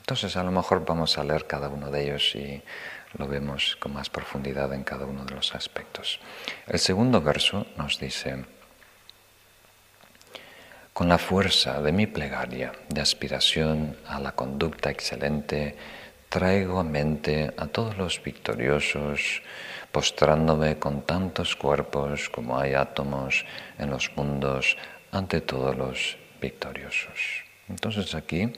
Entonces 0.00 0.36
a 0.36 0.42
lo 0.42 0.50
mejor 0.50 0.84
vamos 0.84 1.16
a 1.16 1.24
leer 1.24 1.46
cada 1.46 1.68
uno 1.68 1.90
de 1.90 2.02
ellos 2.02 2.34
y 2.34 2.62
lo 3.16 3.26
vemos 3.26 3.76
con 3.76 3.94
más 3.94 4.10
profundidad 4.10 4.72
en 4.72 4.84
cada 4.84 5.06
uno 5.06 5.24
de 5.24 5.34
los 5.34 5.54
aspectos. 5.54 6.20
El 6.66 6.78
segundo 6.78 7.22
verso 7.22 7.66
nos 7.76 7.98
dice, 7.98 8.44
con 10.94 11.08
la 11.08 11.18
fuerza 11.18 11.82
de 11.82 11.90
mi 11.90 12.06
plegaria 12.06 12.70
de 12.88 13.00
aspiración 13.00 13.96
a 14.06 14.20
la 14.20 14.30
conducta 14.30 14.90
excelente, 14.90 15.74
traigo 16.28 16.78
a 16.78 16.84
mente 16.84 17.52
a 17.56 17.66
todos 17.66 17.98
los 17.98 18.22
victoriosos, 18.22 19.42
postrándome 19.90 20.78
con 20.78 21.02
tantos 21.02 21.56
cuerpos 21.56 22.30
como 22.30 22.56
hay 22.56 22.74
átomos 22.74 23.44
en 23.76 23.90
los 23.90 24.16
mundos 24.16 24.76
ante 25.10 25.40
todos 25.40 25.76
los 25.76 26.16
victoriosos. 26.40 27.42
Entonces 27.68 28.14
aquí 28.14 28.52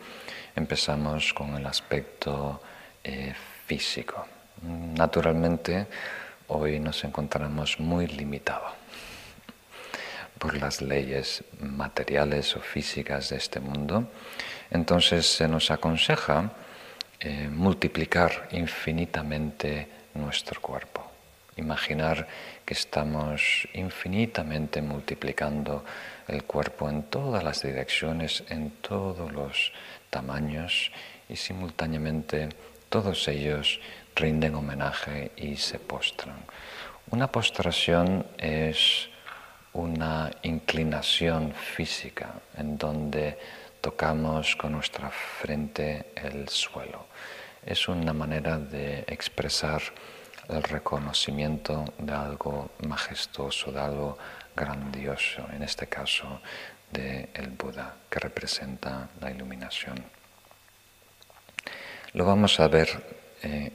empezamos 0.55 1.33
con 1.33 1.57
el 1.57 1.65
aspecto 1.65 2.61
eh, 3.03 3.33
físico. 3.67 4.27
Naturalmente, 4.61 5.87
hoy 6.49 6.81
nos 6.81 7.03
encontramos 7.03 7.81
muy 7.81 8.07
limitados 8.07 8.86
por 10.39 10.57
las 10.57 10.83
leyes 10.83 11.45
materiales 11.61 12.57
o 12.57 12.61
físicas 12.61 13.31
de 13.31 13.37
este 13.37 13.61
mundo, 13.61 14.11
entonces 14.71 15.27
se 15.27 15.49
nos 15.49 15.71
aconseja 15.71 16.53
eh, 17.21 17.49
multiplicar 17.49 18.49
infinitamente 18.53 19.89
nuestro 20.15 20.61
cuerpo. 20.61 21.11
Imaginar 21.57 22.29
que 22.67 22.75
estamos 22.75 23.67
infinitamente 23.73 24.83
multiplicando 24.83 25.85
el 26.29 26.45
cuerpo 26.45 26.91
en 26.91 27.05
todas 27.05 27.43
las 27.43 27.63
direcciones, 27.63 28.45
en 28.51 28.71
todos 28.83 29.33
los 29.33 29.73
tamaños 30.11 30.93
y 31.29 31.37
simultáneamente 31.37 32.51
todos 32.91 33.27
ellos 33.29 33.81
rinden 34.15 34.55
homenaje 34.55 35.33
y 35.37 35.57
se 35.57 35.79
postran. 35.79 36.37
Una 37.11 37.33
postración 37.33 38.27
es 38.37 39.09
una 39.77 40.31
inclinación 40.43 41.53
física 41.53 42.35
en 42.57 42.79
donde 42.79 43.39
tocamos 43.81 44.57
con 44.57 44.73
nuestra 44.73 45.11
frente 45.11 46.13
el 46.17 46.49
suelo. 46.49 47.07
Es 47.65 47.89
una 47.89 48.13
manera 48.13 48.59
de 48.59 49.05
expresar 49.07 49.83
el 50.49 50.63
reconocimiento 50.63 51.85
de 51.99 52.13
algo 52.13 52.71
majestuoso, 52.87 53.71
de 53.71 53.81
algo 53.81 54.19
grandioso, 54.55 55.47
en 55.53 55.63
este 55.63 55.89
caso 55.89 56.41
de 56.91 57.29
el 57.35 57.49
Buda, 57.51 57.97
que 58.09 58.19
representa 58.19 59.09
la 59.21 59.31
iluminación. 59.31 60.03
Lo 62.15 62.25
vamos 62.25 62.59
a 62.61 62.69
ver 62.69 62.89
eh, 63.43 63.73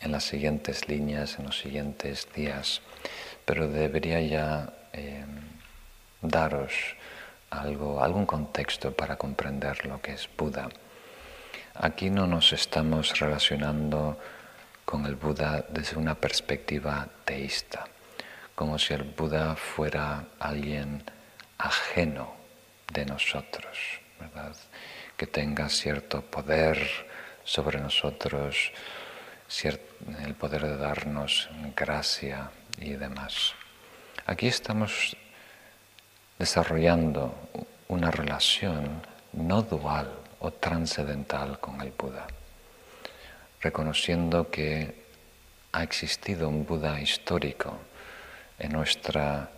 en 0.00 0.12
las 0.12 0.24
siguientes 0.24 0.88
líneas, 0.88 1.38
en 1.38 1.46
los 1.46 1.58
siguientes 1.58 2.28
días, 2.34 2.80
pero 3.44 3.68
debería 3.68 4.20
ya 4.20 4.72
eh, 4.94 5.24
daros 6.22 6.72
algo, 7.50 8.02
algún 8.02 8.26
contexto 8.26 8.92
para 8.92 9.16
comprender 9.16 9.86
lo 9.86 10.00
que 10.00 10.12
es 10.12 10.28
Buda. 10.36 10.68
Aquí 11.74 12.10
no 12.10 12.26
nos 12.26 12.52
estamos 12.52 13.18
relacionando 13.18 14.18
con 14.84 15.06
el 15.06 15.16
Buda 15.16 15.64
desde 15.68 15.96
una 15.96 16.14
perspectiva 16.14 17.08
teísta, 17.24 17.86
como 18.54 18.78
si 18.78 18.94
el 18.94 19.02
Buda 19.02 19.56
fuera 19.56 20.24
alguien 20.38 21.02
ajeno 21.58 22.34
de 22.92 23.06
nosotros, 23.06 23.78
¿verdad? 24.20 24.54
que 25.16 25.26
tenga 25.26 25.68
cierto 25.68 26.22
poder 26.22 26.78
sobre 27.44 27.80
nosotros, 27.80 28.72
el 29.64 30.34
poder 30.34 30.62
de 30.62 30.76
darnos 30.76 31.48
gracia 31.76 32.50
y 32.78 32.94
demás. 32.94 33.54
Aquí 34.26 34.46
estamos 34.46 35.18
desarrollando 36.38 37.34
una 37.88 38.10
relación 38.10 39.02
no 39.34 39.60
dual 39.60 40.10
o 40.40 40.50
transcendental 40.50 41.60
con 41.60 41.78
el 41.82 41.92
Buda, 41.92 42.26
reconociendo 43.60 44.50
que 44.50 44.94
ha 45.72 45.82
existido 45.82 46.48
un 46.48 46.64
Buda 46.64 47.02
histórico 47.02 47.76
en 48.58 48.72
nuestra 48.72 49.50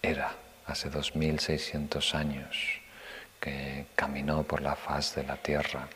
era, 0.00 0.32
hace 0.68 0.88
2600 0.88 2.14
años, 2.14 2.80
que 3.38 3.88
caminó 3.94 4.42
por 4.44 4.62
la 4.62 4.74
faz 4.74 5.16
de 5.16 5.24
la 5.24 5.36
tierra, 5.36 5.86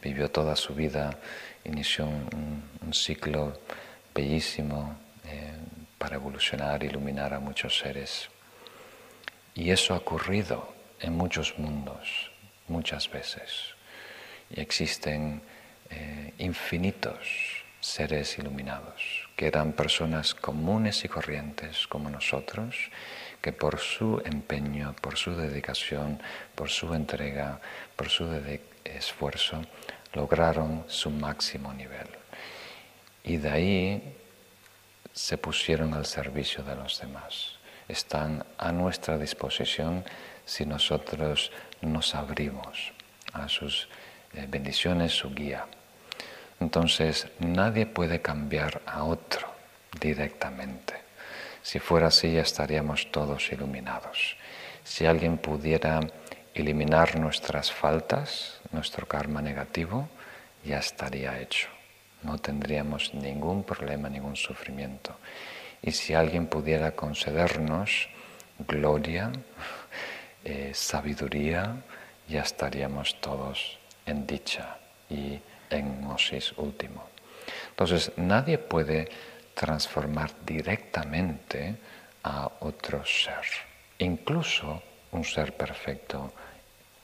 vivió 0.00 0.30
toda 0.30 0.54
su 0.54 0.72
vida, 0.72 1.18
inició 1.64 2.06
un, 2.06 2.62
ciclo 2.92 3.58
bellísimo 4.14 4.96
eh, 5.24 5.50
para 6.06 6.18
evolucionar, 6.18 6.84
iluminar 6.84 7.34
a 7.34 7.40
muchos 7.40 7.78
seres. 7.78 8.28
Y 9.56 9.72
eso 9.72 9.92
ha 9.92 9.96
ocurrido 9.96 10.72
en 11.00 11.16
muchos 11.16 11.58
mundos, 11.58 12.30
muchas 12.68 13.10
veces. 13.10 13.74
Y 14.48 14.60
existen 14.60 15.42
eh, 15.90 16.32
infinitos 16.38 17.26
seres 17.80 18.38
iluminados, 18.38 19.28
que 19.34 19.48
eran 19.48 19.72
personas 19.72 20.32
comunes 20.32 21.04
y 21.04 21.08
corrientes 21.08 21.88
como 21.88 22.08
nosotros, 22.08 22.76
que 23.42 23.52
por 23.52 23.80
su 23.80 24.22
empeño, 24.24 24.94
por 25.00 25.16
su 25.16 25.34
dedicación, 25.34 26.22
por 26.54 26.70
su 26.70 26.94
entrega, 26.94 27.60
por 27.96 28.10
su 28.10 28.28
esfuerzo, 28.84 29.60
lograron 30.12 30.84
su 30.86 31.10
máximo 31.10 31.74
nivel. 31.74 32.06
Y 33.24 33.38
de 33.38 33.50
ahí 33.50 34.15
se 35.16 35.38
pusieron 35.38 35.94
al 35.94 36.04
servicio 36.04 36.62
de 36.62 36.76
los 36.76 37.00
demás. 37.00 37.52
Están 37.88 38.44
a 38.58 38.70
nuestra 38.70 39.16
disposición 39.16 40.04
si 40.44 40.66
nosotros 40.66 41.50
nos 41.80 42.14
abrimos 42.14 42.92
a 43.32 43.48
sus 43.48 43.88
eh, 44.34 44.44
bendiciones, 44.46 45.12
su 45.12 45.30
guía. 45.32 45.66
Entonces 46.60 47.28
nadie 47.38 47.86
puede 47.86 48.20
cambiar 48.20 48.82
a 48.84 49.04
otro 49.04 49.48
directamente. 49.98 50.94
Si 51.62 51.78
fuera 51.78 52.08
así 52.08 52.34
ya 52.34 52.42
estaríamos 52.42 53.10
todos 53.10 53.50
iluminados. 53.50 54.36
Si 54.84 55.06
alguien 55.06 55.38
pudiera 55.38 56.00
eliminar 56.52 57.18
nuestras 57.18 57.72
faltas, 57.72 58.60
nuestro 58.70 59.08
karma 59.08 59.40
negativo, 59.40 60.10
ya 60.62 60.78
estaría 60.78 61.40
hecho 61.40 61.75
no 62.22 62.38
tendríamos 62.38 63.14
ningún 63.14 63.64
problema, 63.64 64.08
ningún 64.08 64.36
sufrimiento. 64.36 65.16
Y 65.82 65.92
si 65.92 66.14
alguien 66.14 66.46
pudiera 66.46 66.92
concedernos 66.96 68.08
gloria, 68.58 69.30
eh, 70.44 70.72
sabiduría, 70.74 71.76
ya 72.28 72.42
estaríamos 72.42 73.20
todos 73.20 73.78
en 74.04 74.26
dicha 74.26 74.78
y 75.08 75.38
en 75.70 76.00
gnosis 76.00 76.52
último. 76.56 77.08
Entonces, 77.70 78.12
nadie 78.16 78.58
puede 78.58 79.08
transformar 79.54 80.30
directamente 80.44 81.76
a 82.22 82.50
otro 82.60 83.04
ser, 83.04 83.44
incluso 83.98 84.82
un 85.12 85.24
ser 85.24 85.56
perfecto 85.56 86.32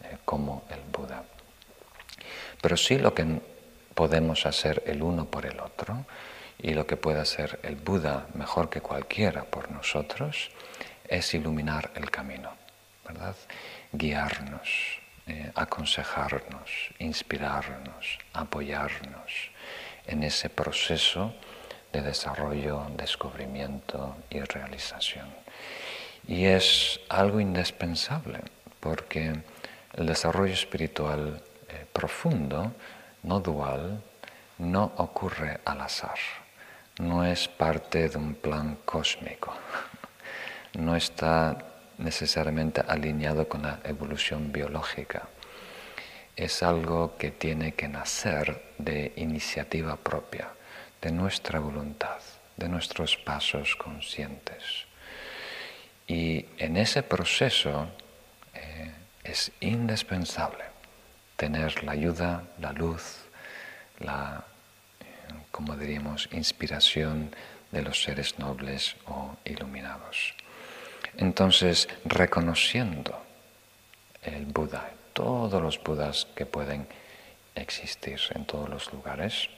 eh, 0.03 0.18
como 0.25 0.64
el 0.68 0.81
Buda. 0.90 1.25
Pero 2.61 2.77
sí 2.77 2.98
lo 2.98 3.14
que 3.14 3.40
podemos 3.94 4.46
hacer 4.46 4.83
el 4.87 5.02
uno 5.02 5.26
por 5.26 5.46
el 5.46 5.61
otro 5.61 6.05
y 6.59 6.74
lo 6.74 6.87
que 6.87 6.96
puede 6.96 7.20
hacer 7.20 7.59
el 7.62 7.76
Buda 7.76 8.26
mejor 8.35 8.70
que 8.70 8.81
cualquiera 8.81 9.44
por 9.44 9.70
nosotros 9.70 10.50
es 11.09 11.35
iluminar 11.35 11.90
el 11.94 12.11
camino, 12.11 12.50
¿verdad? 13.07 13.37
Guiarnos, 13.92 15.00
eh, 15.26 15.50
aconsejarnos, 15.55 16.70
inspirarnos, 16.98 18.18
apoyarnos 18.33 19.50
en 20.07 20.22
ese 20.22 20.48
proceso 20.50 21.35
de 21.92 22.00
desarrollo, 22.00 22.87
descubrimiento 22.96 24.16
y 24.31 24.40
realización. 24.40 25.28
Y 26.26 26.46
es 26.46 27.00
algo 27.09 27.40
indispensable 27.40 28.40
porque 28.81 29.33
el 29.94 30.07
desarrollo 30.07 30.55
espiritual 30.55 31.42
eh, 31.68 31.87
profundo 31.92 32.72
no 33.22 33.40
dual, 33.40 34.02
no 34.58 34.92
ocurre 34.96 35.61
al 35.64 35.80
azar, 35.80 36.18
no 36.98 37.24
es 37.24 37.48
parte 37.48 38.08
de 38.08 38.18
un 38.18 38.35
plan 38.35 38.78
cósmico, 38.85 39.54
no 40.74 40.96
está 40.96 41.56
necesariamente 41.98 42.82
alineado 42.87 43.48
con 43.48 43.62
la 43.62 43.80
evolución 43.85 44.52
biológica. 44.52 45.28
Es 46.35 46.62
algo 46.62 47.16
que 47.16 47.30
tiene 47.30 47.74
que 47.74 47.88
nacer 47.88 48.72
de 48.78 49.12
iniciativa 49.16 49.96
propia, 49.96 50.48
de 51.00 51.12
nuestra 51.12 51.61
voluntad, 51.61 52.18
de 52.56 52.68
nuestros 52.68 53.16
pasos 53.16 53.76
conscientes. 53.76 54.87
Y 56.06 56.46
en 56.58 56.76
ese 56.76 57.02
proceso 57.02 57.88
eh, 58.54 58.90
es 59.22 59.52
indispensable 59.61 60.71
tener 61.42 61.83
la 61.83 61.90
ayuda, 61.90 62.44
la 62.61 62.72
luz, 62.72 63.16
la, 63.98 64.44
como 65.50 65.76
diríamos, 65.76 66.28
inspiración 66.31 67.35
de 67.72 67.83
los 67.83 68.00
seres 68.00 68.38
nobles 68.38 68.94
o 69.09 69.35
iluminados. 69.44 70.37
Entonces, 71.16 71.88
reconociendo 72.05 73.20
el 74.22 74.46
Buda, 74.46 74.92
todos 75.14 75.61
los 75.61 75.83
Budas 75.83 76.28
que 76.37 76.46
pueden 76.46 76.87
existir 77.57 78.20
en 78.37 78.44
todos 78.44 78.68
los 78.68 78.92
lugares, 78.92 79.48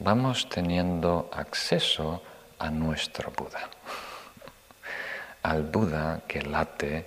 vamos 0.00 0.48
teniendo 0.48 1.30
acceso 1.32 2.24
a 2.58 2.70
nuestro 2.70 3.30
Buda, 3.30 3.70
al 5.44 5.62
Buda 5.62 6.22
que 6.26 6.42
late 6.42 7.04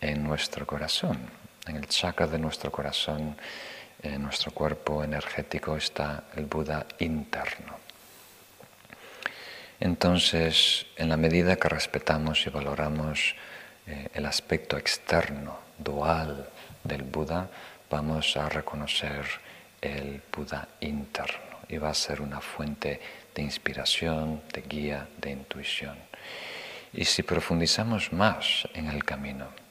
en 0.00 0.24
nuestro 0.24 0.66
corazón, 0.66 1.41
en 1.66 1.76
el 1.76 1.86
chakra 1.86 2.26
de 2.26 2.38
nuestro 2.38 2.70
corazón, 2.70 3.36
en 4.02 4.22
nuestro 4.22 4.50
cuerpo 4.50 5.04
energético 5.04 5.76
está 5.76 6.24
el 6.34 6.46
Buda 6.46 6.86
interno. 6.98 7.76
Entonces, 9.78 10.86
en 10.96 11.08
la 11.08 11.16
medida 11.16 11.56
que 11.56 11.68
respetamos 11.68 12.46
y 12.46 12.50
valoramos 12.50 13.34
eh, 13.86 14.08
el 14.14 14.26
aspecto 14.26 14.76
externo, 14.76 15.58
dual 15.78 16.48
del 16.84 17.02
Buda, 17.02 17.48
vamos 17.90 18.36
a 18.36 18.48
reconocer 18.48 19.26
el 19.80 20.22
Buda 20.34 20.68
interno 20.80 21.58
y 21.68 21.78
va 21.78 21.90
a 21.90 21.94
ser 21.94 22.20
una 22.20 22.40
fuente 22.40 23.00
de 23.34 23.42
inspiración, 23.42 24.42
de 24.52 24.62
guía, 24.62 25.08
de 25.18 25.30
intuición. 25.30 25.96
Y 26.92 27.04
si 27.04 27.22
profundizamos 27.22 28.12
más 28.12 28.68
en 28.74 28.88
el 28.88 29.04
camino 29.04 29.61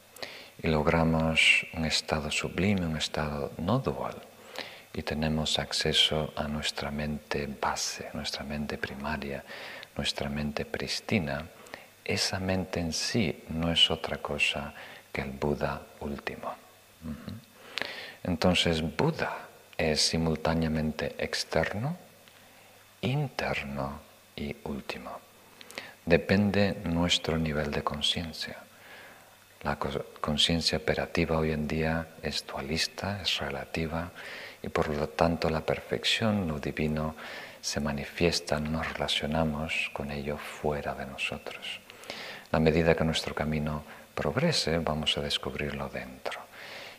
y 0.62 0.67
logramos 0.67 1.65
un 1.74 1.86
estado 1.86 2.30
sublime, 2.30 2.86
un 2.86 2.97
estado 2.97 3.52
no 3.58 3.80
dual, 3.80 4.15
y 4.93 5.02
tenemos 5.02 5.58
acceso 5.58 6.34
a 6.36 6.47
nuestra 6.47 6.91
mente 6.91 7.47
base, 7.47 8.10
nuestra 8.13 8.43
mente 8.43 8.78
primaria, 8.78 9.43
nuestra 9.95 10.30
mente 10.30 10.65
pristina, 10.65 11.47
esa 12.04 12.39
mente 12.39 12.80
en 12.80 12.93
sí 12.93 13.43
no 13.50 13.71
es 13.71 13.89
otra 13.89 14.17
cosa 14.17 14.74
que 15.12 15.21
el 15.21 15.32
Buda 15.32 15.82
último. 16.00 16.54
Entonces 18.24 18.82
Buda 18.82 19.47
es 19.78 20.02
simultáneamente 20.02 21.15
externo, 21.17 21.97
interno 23.02 24.00
y 24.36 24.56
último. 24.65 25.19
Depende 26.06 26.82
nuestro 26.84 27.38
nivel 27.38 27.71
de 27.71 27.84
conciencia. 27.84 28.61
La 29.63 29.78
conciencia 29.78 30.80
operativa 30.80 31.38
hoy 31.38 31.52
en 31.52 31.67
día 31.67 32.15
es 32.24 32.45
dualista, 32.47 33.21
es 33.21 33.38
relativa 33.38 34.12
y 34.63 34.69
por 34.69 34.89
lo 34.89 35.10
tanto 35.10 35.52
la 35.52 35.62
perfección, 35.62 36.47
lo 36.47 36.60
divino, 36.60 37.15
se 37.62 37.80
manifiesta, 37.80 38.60
nos 38.60 38.91
relacionamos 38.91 39.91
con 39.93 40.10
ello 40.10 40.38
fuera 40.38 40.95
de 40.95 41.06
nosotros. 41.06 41.80
A 42.52 42.60
medida 42.60 42.95
que 42.95 43.04
nuestro 43.04 43.36
camino 43.36 43.84
progrese, 44.15 44.80
vamos 44.80 45.15
a 45.17 45.21
descubrirlo 45.21 45.89
dentro. 45.89 46.39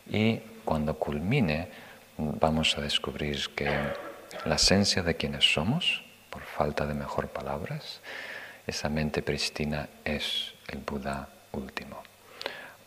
Y 0.09 0.37
cuando 0.63 0.97
culmine, 0.97 1.67
vamos 2.17 2.77
a 2.77 2.81
descubrir 2.81 3.49
que 3.55 3.69
la 4.45 4.55
esencia 4.55 5.03
de 5.03 5.15
quienes 5.15 5.53
somos, 5.53 6.03
por 6.29 6.43
falta 6.43 6.85
de 6.85 6.93
mejor 6.93 7.27
palabras, 7.27 7.99
esa 8.65 8.87
mente 8.87 9.21
pristina 9.21 9.89
es 10.05 10.53
el 10.69 10.79
Buda 10.79 11.27
último. 11.51 12.02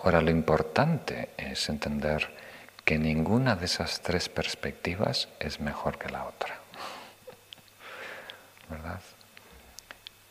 Ahora, 0.00 0.20
lo 0.20 0.30
importante 0.30 1.30
es 1.36 1.68
entender 1.68 2.30
que 2.84 2.98
ninguna 2.98 3.56
de 3.56 3.66
esas 3.66 4.00
tres 4.00 4.28
perspectivas 4.28 5.28
es 5.40 5.60
mejor 5.60 5.98
que 5.98 6.08
la 6.08 6.24
otra. 6.24 6.60
¿verdad? 8.68 9.00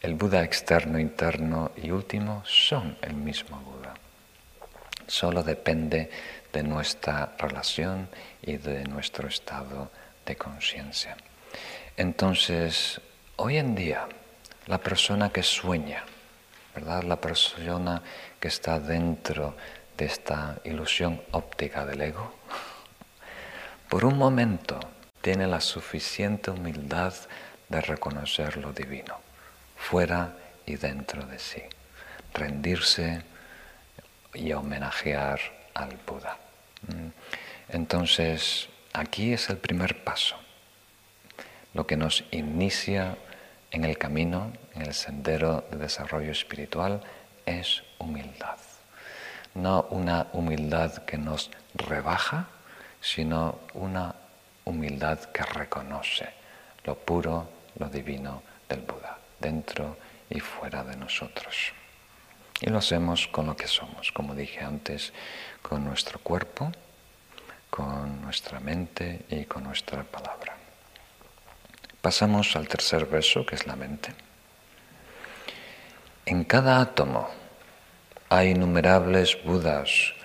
El 0.01 0.15
Buda 0.15 0.43
externo, 0.43 0.99
interno 0.99 1.71
y 1.75 1.91
último 1.91 2.43
son 2.45 2.97
el 3.01 3.15
mismo 3.15 3.59
Buda. 3.59 3.93
Solo 5.07 5.43
depende 5.43 6.09
de 6.51 6.63
nuestra 6.63 7.35
relación 7.37 8.09
y 8.41 8.57
de 8.57 8.83
nuestro 8.83 9.27
estado 9.27 9.91
de 10.25 10.35
conciencia. 10.35 11.15
Entonces, 11.97 13.01
hoy 13.37 13.57
en 13.57 13.75
día, 13.75 14.07
la 14.67 14.79
persona 14.79 15.29
que 15.29 15.43
sueña, 15.43 16.03
¿verdad? 16.73 17.03
La 17.03 17.21
persona 17.21 18.01
que 18.45 18.49
está 18.49 18.79
dentro 18.79 19.57
de 19.97 20.05
esta 20.05 20.59
ilusión 20.65 21.19
óptica 21.31 21.83
del 21.83 21.99
ego, 21.99 22.31
por 23.89 24.05
un 24.05 24.19
momento 24.19 24.79
tiene 25.19 25.47
la 25.47 25.59
suficiente 25.59 26.51
humildad 26.51 27.11
de 27.69 27.81
reconocer 27.81 28.57
lo 28.57 28.71
divino, 28.71 29.19
fuera 29.75 30.37
y 30.63 30.75
dentro 30.75 31.25
de 31.25 31.39
sí, 31.39 31.63
rendirse 32.35 33.23
y 34.35 34.53
homenajear 34.53 35.39
al 35.73 35.97
Buda. 36.05 36.37
Mm. 36.87 37.07
Entonces, 37.69 38.69
aquí 38.93 39.33
es 39.33 39.49
el 39.49 39.57
primer 39.57 40.03
paso, 40.03 40.35
lo 41.73 41.87
que 41.87 41.97
nos 41.97 42.23
inicia 42.29 43.17
en 43.71 43.85
el 43.85 43.97
camino, 43.97 44.53
en 44.75 44.83
el 44.83 44.93
sendero 44.93 45.65
de 45.71 45.77
desarrollo 45.77 46.31
espiritual, 46.31 47.01
es 47.45 47.83
humildad. 47.99 48.57
No 49.53 49.87
una 49.89 50.27
humildad 50.33 51.05
que 51.05 51.17
nos 51.17 51.49
rebaja, 51.73 52.47
sino 53.01 53.59
una 53.73 54.15
humildad 54.65 55.19
que 55.25 55.43
reconoce 55.43 56.29
lo 56.83 56.95
puro, 56.95 57.49
lo 57.79 57.89
divino 57.89 58.43
del 58.67 58.81
Buda, 58.81 59.17
dentro 59.39 59.97
y 60.29 60.39
fuera 60.39 60.83
de 60.83 60.95
nosotros. 60.95 61.73
Y 62.61 62.69
lo 62.69 62.77
hacemos 62.77 63.27
con 63.27 63.47
lo 63.47 63.55
que 63.55 63.67
somos, 63.67 64.11
como 64.11 64.33
dije 64.33 64.61
antes, 64.61 65.13
con 65.61 65.83
nuestro 65.83 66.19
cuerpo, 66.19 66.71
con 67.69 68.21
nuestra 68.21 68.59
mente 68.59 69.25
y 69.29 69.45
con 69.45 69.63
nuestra 69.63 70.03
palabra. 70.03 70.55
Pasamos 72.01 72.55
al 72.55 72.67
tercer 72.67 73.05
verso, 73.05 73.45
que 73.45 73.55
es 73.55 73.67
la 73.67 73.75
mente. 73.75 74.13
En 76.27 76.43
cada 76.43 76.81
átomo 76.81 77.29
hay 78.29 78.49
innumerables 78.49 79.37
Budas 79.43 80.15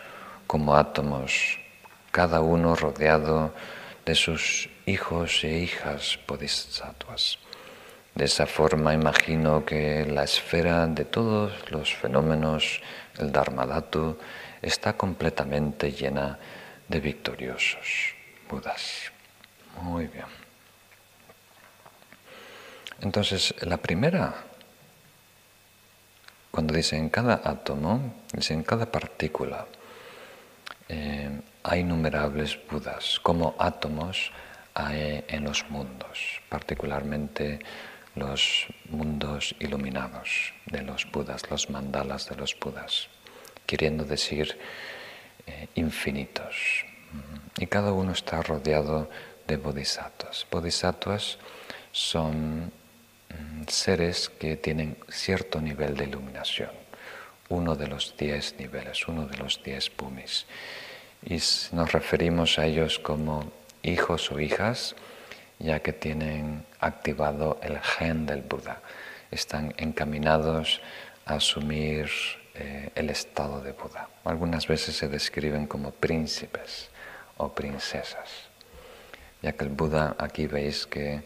como 0.47 0.75
átomos, 0.75 1.59
cada 2.11 2.41
uno 2.41 2.75
rodeado 2.75 3.53
de 4.07 4.15
sus 4.15 4.71
hijos 4.87 5.45
e 5.45 5.59
hijas 5.59 6.19
bodhisattvas. 6.27 7.39
De 8.15 8.25
esa 8.25 8.47
forma 8.47 8.95
imagino 8.95 9.67
que 9.67 10.07
la 10.07 10.25
esfera 10.25 10.87
de 10.87 11.05
todos 11.05 11.71
los 11.71 11.95
fenómenos, 11.95 12.81
el 13.19 13.31
Dharmadhatu, 13.31 14.17
está 14.63 14.95
completamente 14.95 15.93
llena 15.93 16.39
de 16.89 16.99
victoriosos 16.99 18.15
Budas. 18.49 19.13
Muy 19.83 20.07
bien. 20.07 20.27
Entonces, 23.03 23.55
la 23.61 23.77
primera, 23.77 24.50
cuando 26.51 26.75
dice 26.75 26.97
en 26.97 27.09
cada 27.09 27.41
átomo, 27.45 28.15
dice 28.33 28.55
en 28.55 28.63
cada 28.63 28.87
partícula, 28.87 29.67
eh, 30.89 31.41
hay 31.63 31.81
innumerables 31.81 32.59
Budas, 32.69 33.21
como 33.23 33.55
átomos 33.59 34.33
hay 34.75 35.25
en 35.29 35.45
los 35.45 35.69
mundos, 35.71 36.41
particularmente 36.49 37.61
los 38.15 38.67
mundos 38.89 39.55
iluminados 39.61 40.53
de 40.67 40.83
los 40.83 41.11
Budas, 41.11 41.49
los 41.51 41.71
mandalas 41.71 42.29
de 42.29 42.37
los 42.37 42.59
Budas, 42.59 43.09
queriendo 43.67 44.05
decir 44.05 44.59
eh, 45.47 45.69
infinitos. 45.75 46.85
Y 47.59 47.67
cada 47.67 47.93
uno 47.93 48.13
está 48.13 48.43
rodeado 48.43 49.09
de 49.47 49.57
bodhisattvas. 49.57 50.47
Bodhisattvas 50.51 51.39
son 51.93 52.73
seres 53.69 54.29
que 54.29 54.57
tienen 54.57 54.97
cierto 55.09 55.61
nivel 55.61 55.97
de 55.97 56.05
iluminación, 56.05 56.71
uno 57.49 57.77
de 57.77 57.89
los 57.89 58.17
diez 58.17 58.55
niveles, 58.59 59.07
uno 59.09 59.27
de 59.27 59.37
los 59.37 59.63
diez 59.63 59.91
pumis 59.91 60.47
y 61.23 61.39
nos 61.73 61.93
referimos 61.93 62.59
a 62.59 62.67
ellos 62.67 62.99
como 62.99 63.53
hijos 63.83 64.31
o 64.31 64.41
hijas, 64.41 64.95
ya 65.59 65.81
que 65.81 65.93
tienen 65.93 66.65
activado 66.81 67.59
el 67.63 67.79
gen 67.81 68.27
del 68.27 68.43
Buda. 68.43 68.81
Están 69.31 69.75
encaminados 69.77 70.81
a 71.27 71.35
asumir 71.35 72.11
eh, 72.55 72.91
el 72.95 73.11
estado 73.11 73.61
de 73.61 73.73
Buda. 73.73 74.09
Algunas 74.25 74.67
veces 74.67 74.97
se 74.97 75.09
describen 75.09 75.67
como 75.67 75.91
príncipes 75.91 76.89
o 77.37 77.53
princesas, 77.53 78.49
ya 79.43 79.53
que 79.53 79.65
el 79.65 79.71
Buda 79.71 80.17
aquí 80.19 80.47
veis 80.47 80.87
que 80.87 81.23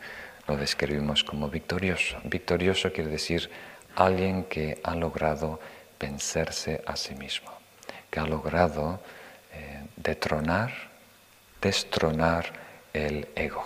lo 0.47 0.57
describimos 0.57 1.25
como 1.25 1.49
victorioso. 1.49 2.19
Victorioso 2.25 2.93
quiere 2.93 3.11
decir 3.11 3.51
alguien 3.97 4.45
que 4.45 4.81
ha 4.83 4.95
logrado 4.95 5.61
vencerse 5.99 6.83
a 6.87 6.97
sí 6.97 7.15
mismo, 7.15 7.51
que 8.11 8.21
ha 8.21 8.27
logrado 8.27 9.01
eh, 9.53 9.85
detronar, 9.97 10.73
destronar 11.61 12.53
el 12.93 13.29
ego. 13.35 13.65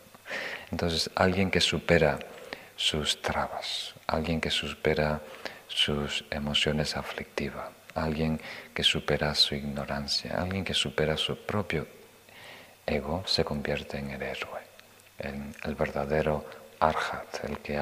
Entonces, 0.70 1.10
alguien 1.14 1.50
que 1.50 1.60
supera 1.60 2.18
sus 2.76 3.20
trabas, 3.20 3.94
alguien 4.06 4.40
que 4.40 4.50
supera 4.50 5.20
sus 5.68 6.24
emociones 6.30 6.96
aflictivas, 6.96 7.68
alguien 7.94 8.40
que 8.74 8.82
supera 8.82 9.34
su 9.34 9.54
ignorancia, 9.54 10.40
alguien 10.40 10.64
que 10.64 10.74
supera 10.74 11.16
su 11.16 11.36
propio 11.36 11.86
ego, 12.86 13.22
se 13.26 13.44
convierte 13.44 13.98
en 13.98 14.10
el 14.10 14.22
héroe, 14.22 14.60
el 15.22 15.74
verdadero 15.74 16.44
arhat, 16.80 17.44
el 17.44 17.58
que 17.58 17.80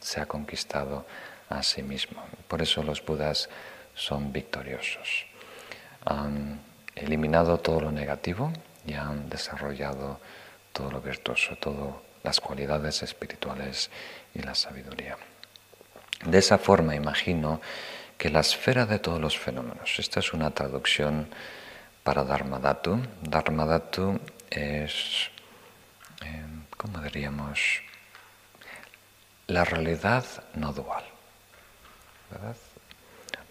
se 0.00 0.20
ha 0.20 0.26
conquistado 0.26 1.06
a 1.48 1.62
sí 1.62 1.82
mismo. 1.82 2.22
Por 2.46 2.62
eso 2.62 2.82
los 2.82 3.04
budas 3.04 3.48
son 3.94 4.32
victoriosos. 4.32 5.26
Han 6.04 6.60
eliminado 6.94 7.58
todo 7.58 7.80
lo 7.80 7.92
negativo 7.92 8.52
y 8.86 8.94
han 8.94 9.28
desarrollado 9.28 10.20
todo 10.72 10.90
lo 10.90 11.00
virtuoso, 11.00 11.56
todas 11.56 11.94
las 12.22 12.40
cualidades 12.40 13.02
espirituales 13.02 13.90
y 14.34 14.42
la 14.42 14.54
sabiduría. 14.54 15.16
De 16.24 16.38
esa 16.38 16.58
forma 16.58 16.94
imagino 16.94 17.60
que 18.16 18.30
la 18.30 18.40
esfera 18.40 18.86
de 18.86 18.98
todos 18.98 19.20
los 19.20 19.38
fenómenos, 19.38 19.98
esta 19.98 20.20
es 20.20 20.32
una 20.32 20.50
traducción 20.50 21.28
para 22.02 22.24
Dharmadhatu. 22.24 23.00
Dharmadhatu 23.22 24.20
es, 24.50 25.30
eh, 26.24 26.44
¿cómo 26.78 27.00
diríamos? 27.00 27.82
La 29.48 29.64
realidad 29.64 30.24
no 30.54 30.72
dual. 30.72 31.04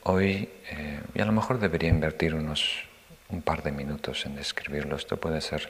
Hoy, 0.03 0.49
eh, 0.71 1.01
y 1.13 1.21
a 1.21 1.25
lo 1.25 1.33
mejor 1.33 1.59
debería 1.59 1.89
invertir 1.89 2.33
unos 2.33 2.87
un 3.29 3.41
par 3.41 3.61
de 3.61 3.71
minutos 3.71 4.25
en 4.25 4.35
describirlo, 4.35 4.95
esto 4.95 5.17
puede 5.17 5.41
ser 5.41 5.69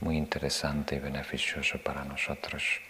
muy 0.00 0.16
interesante 0.16 0.96
y 0.96 0.98
beneficioso 0.98 1.78
para 1.78 2.04
nosotros. 2.04 2.80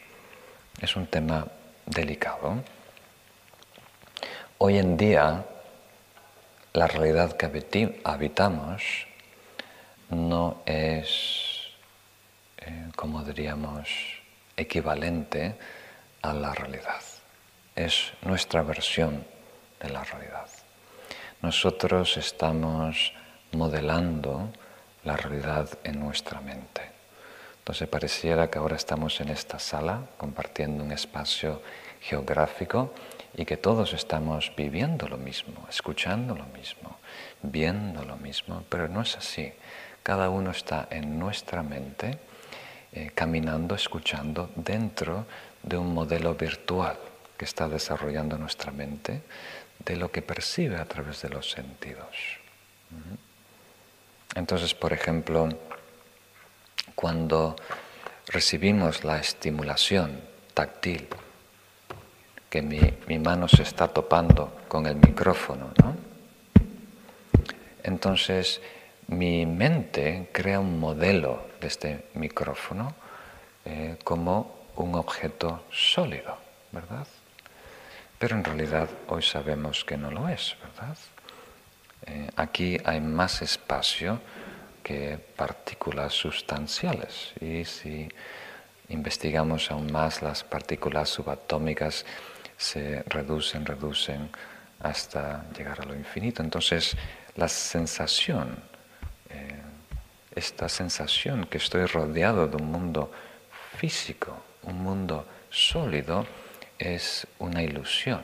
Es 0.80 0.96
un 0.96 1.06
tema 1.06 1.46
delicado. 1.84 2.62
Hoy 4.58 4.78
en 4.78 4.96
día, 4.96 5.44
la 6.72 6.86
realidad 6.86 7.36
que 7.36 7.46
habitamos 8.04 9.06
no 10.10 10.62
es, 10.64 11.45
eh, 12.66 12.90
como 12.94 13.22
diríamos, 13.22 13.88
equivalente 14.56 15.56
a 16.22 16.32
la 16.32 16.52
realidad. 16.52 17.00
Es 17.74 18.12
nuestra 18.22 18.62
versión 18.62 19.24
de 19.80 19.90
la 19.90 20.02
realidad. 20.04 20.48
Nosotros 21.42 22.16
estamos 22.16 23.12
modelando 23.52 24.50
la 25.04 25.16
realidad 25.16 25.68
en 25.84 26.00
nuestra 26.00 26.40
mente. 26.40 26.82
Entonces 27.58 27.88
pareciera 27.88 28.48
que 28.50 28.58
ahora 28.58 28.76
estamos 28.76 29.20
en 29.20 29.28
esta 29.28 29.58
sala 29.58 30.02
compartiendo 30.16 30.84
un 30.84 30.92
espacio 30.92 31.62
geográfico 32.00 32.92
y 33.36 33.44
que 33.44 33.56
todos 33.56 33.92
estamos 33.92 34.52
viviendo 34.56 35.08
lo 35.08 35.18
mismo, 35.18 35.66
escuchando 35.68 36.34
lo 36.34 36.46
mismo, 36.46 36.98
viendo 37.42 38.04
lo 38.04 38.16
mismo, 38.16 38.64
pero 38.68 38.88
no 38.88 39.02
es 39.02 39.16
así. 39.16 39.52
Cada 40.02 40.30
uno 40.30 40.52
está 40.52 40.86
en 40.90 41.18
nuestra 41.18 41.62
mente, 41.62 42.18
eh, 42.96 43.10
caminando, 43.14 43.74
escuchando 43.74 44.48
dentro 44.56 45.26
de 45.62 45.76
un 45.76 45.92
modelo 45.92 46.34
virtual 46.34 46.96
que 47.36 47.44
está 47.44 47.68
desarrollando 47.68 48.38
nuestra 48.38 48.72
mente 48.72 49.20
de 49.84 49.96
lo 49.96 50.10
que 50.10 50.22
percibe 50.22 50.76
a 50.76 50.86
través 50.86 51.20
de 51.20 51.28
los 51.28 51.50
sentidos. 51.50 52.16
Entonces, 54.34 54.72
por 54.72 54.94
ejemplo, 54.94 55.46
cuando 56.94 57.56
recibimos 58.28 59.04
la 59.04 59.18
estimulación 59.18 60.18
táctil, 60.54 61.06
que 62.48 62.62
mi, 62.62 63.18
mano 63.18 63.46
se 63.46 63.62
está 63.62 63.88
topando 63.88 64.56
con 64.68 64.86
el 64.86 64.96
micrófono, 64.96 65.70
¿no? 65.84 65.94
entonces 67.82 68.62
mi 69.08 69.46
mente 69.46 70.30
crea 70.32 70.60
un 70.60 70.78
modelo 70.80 71.46
de 71.60 71.66
este 71.66 72.06
micrófono 72.14 72.94
eh, 73.64 73.96
como 74.04 74.56
un 74.76 74.94
objeto 74.94 75.64
sólido, 75.70 76.36
¿verdad? 76.72 77.06
Pero 78.18 78.36
en 78.36 78.44
realidad 78.44 78.88
hoy 79.08 79.22
sabemos 79.22 79.84
que 79.84 79.96
no 79.96 80.10
lo 80.10 80.28
es, 80.28 80.56
¿verdad? 80.62 80.96
Eh, 82.06 82.30
aquí 82.36 82.78
hay 82.84 83.00
más 83.00 83.42
espacio 83.42 84.20
que 84.82 85.18
partículas 85.36 86.12
sustanciales 86.12 87.32
y 87.40 87.64
si 87.64 88.08
investigamos 88.88 89.70
aún 89.70 89.90
más 89.90 90.22
las 90.22 90.44
partículas 90.44 91.08
subatómicas 91.08 92.04
se 92.56 93.02
reducen, 93.08 93.66
reducen 93.66 94.30
hasta 94.80 95.44
llegar 95.56 95.80
a 95.80 95.84
lo 95.84 95.94
infinito. 95.94 96.42
Entonces 96.42 96.96
la 97.34 97.48
sensación, 97.48 98.56
eh, 99.30 99.60
esta 100.34 100.68
sensación 100.68 101.46
que 101.46 101.58
estoy 101.58 101.86
rodeado 101.86 102.48
de 102.48 102.56
un 102.56 102.70
mundo 102.70 103.10
físico, 103.76 104.36
un 104.62 104.82
mundo 104.82 105.26
sólido, 105.50 106.26
es 106.78 107.26
una 107.38 107.62
ilusión, 107.62 108.22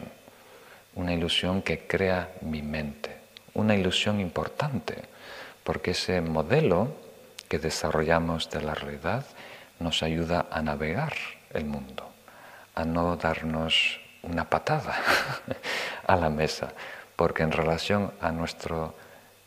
una 0.95 1.15
ilusión 1.15 1.63
que 1.63 1.87
crea 1.87 2.33
mi 2.43 2.63
mente 2.63 3.23
una 3.55 3.75
ilusión 3.75 4.21
importante, 4.21 5.03
porque 5.65 5.93
ese 5.93 6.21
modelo 6.21 6.95
que 7.49 7.59
desarrollamos 7.59 8.51
de 8.51 8.63
la 8.63 8.75
realidad 8.75 9.25
nos 9.79 10.03
ayuda 10.03 10.47
a 10.51 10.63
navegar 10.63 11.13
el 11.51 11.65
mundo, 11.65 12.11
a 12.75 12.85
no 12.85 13.17
darnos 13.17 14.01
una 14.23 14.49
patada 14.49 14.97
a 16.07 16.17
la 16.17 16.31
mesa, 16.31 16.73
porque 17.17 17.43
en 17.43 17.53
relación 17.53 18.13
a 18.21 18.33
nuestro 18.33 18.95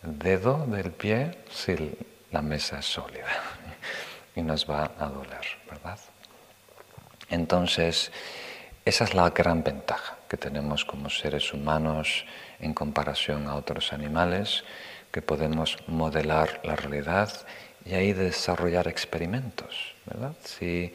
dedo 0.05 0.65
del 0.67 0.91
pie, 0.91 1.39
sí, 1.49 1.97
la 2.31 2.41
mesa 2.41 2.79
es 2.79 2.85
sólida 2.85 3.27
y 4.35 4.41
nos 4.41 4.69
va 4.69 4.91
a 4.99 5.07
doler, 5.07 5.45
¿verdad? 5.69 5.99
Entonces, 7.29 8.11
esa 8.83 9.03
es 9.03 9.13
la 9.13 9.29
gran 9.29 9.63
ventaja 9.63 10.17
que 10.29 10.37
tenemos 10.37 10.85
como 10.85 11.09
seres 11.09 11.53
humanos 11.53 12.25
en 12.59 12.73
comparación 12.73 13.47
a 13.47 13.55
otros 13.55 13.93
animales, 13.93 14.63
que 15.11 15.21
podemos 15.21 15.77
modelar 15.87 16.59
la 16.63 16.75
realidad 16.75 17.31
y 17.85 17.93
ahí 17.93 18.13
desarrollar 18.13 18.87
experimentos. 18.87 19.95
¿verdad? 20.05 20.33
Si 20.43 20.93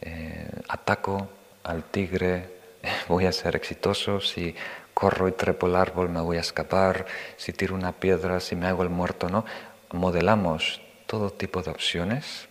eh, 0.00 0.48
ataco 0.68 1.28
al 1.62 1.84
tigre, 1.84 2.50
voy 3.08 3.26
a 3.26 3.32
ser 3.32 3.56
exitoso, 3.56 4.20
si 4.20 4.54
corro 4.94 5.28
y 5.28 5.32
trepo 5.32 5.66
el 5.66 5.76
árbol, 5.76 6.08
me 6.08 6.20
voy 6.20 6.38
a 6.38 6.40
escapar, 6.40 7.04
si 7.36 7.52
tiro 7.52 7.74
una 7.74 7.92
piedra, 7.92 8.40
si 8.40 8.56
me 8.56 8.68
hago 8.68 8.82
el 8.82 8.90
muerto, 8.90 9.28
¿no? 9.28 9.44
Modelamos 9.92 10.80
todo 11.06 11.30
tipo 11.30 11.62
de 11.62 11.70
opciones 11.70 12.48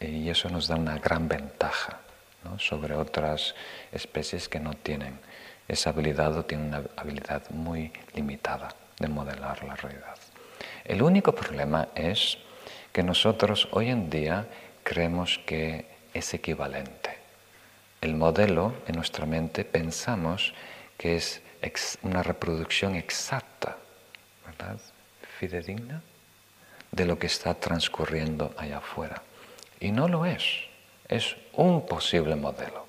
y 0.00 0.28
eso 0.28 0.48
nos 0.48 0.68
da 0.68 0.76
una 0.76 0.98
gran 0.98 1.28
ventaja 1.28 1.98
sobre 2.58 2.94
otras 2.94 3.54
especies 3.92 4.48
que 4.48 4.60
no 4.60 4.74
tienen 4.74 5.18
esa 5.68 5.90
habilidad 5.90 6.36
o 6.36 6.44
tiene 6.44 6.64
una 6.64 6.82
habilidad 6.96 7.48
muy 7.50 7.92
limitada 8.14 8.74
de 8.98 9.08
modelar 9.08 9.64
la 9.64 9.74
realidad. 9.76 10.16
El 10.84 11.02
único 11.02 11.34
problema 11.34 11.88
es 11.94 12.38
que 12.92 13.02
nosotros 13.02 13.68
hoy 13.72 13.88
en 13.90 14.10
día 14.10 14.46
creemos 14.82 15.40
que 15.46 15.86
es 16.12 16.34
equivalente. 16.34 17.18
El 18.00 18.16
modelo 18.16 18.74
en 18.86 18.96
nuestra 18.96 19.26
mente 19.26 19.64
pensamos 19.64 20.54
que 20.98 21.16
es 21.16 21.41
una 22.02 22.22
reproducción 22.22 22.96
exacta, 22.96 23.76
¿verdad? 24.46 24.78
Fidedigna 25.38 26.02
de 26.90 27.06
lo 27.06 27.18
que 27.18 27.26
está 27.26 27.54
transcurriendo 27.54 28.54
allá 28.56 28.78
afuera. 28.78 29.22
Y 29.80 29.90
no 29.92 30.08
lo 30.08 30.26
es. 30.26 30.44
Es 31.08 31.36
un 31.54 31.86
posible 31.86 32.36
modelo. 32.36 32.86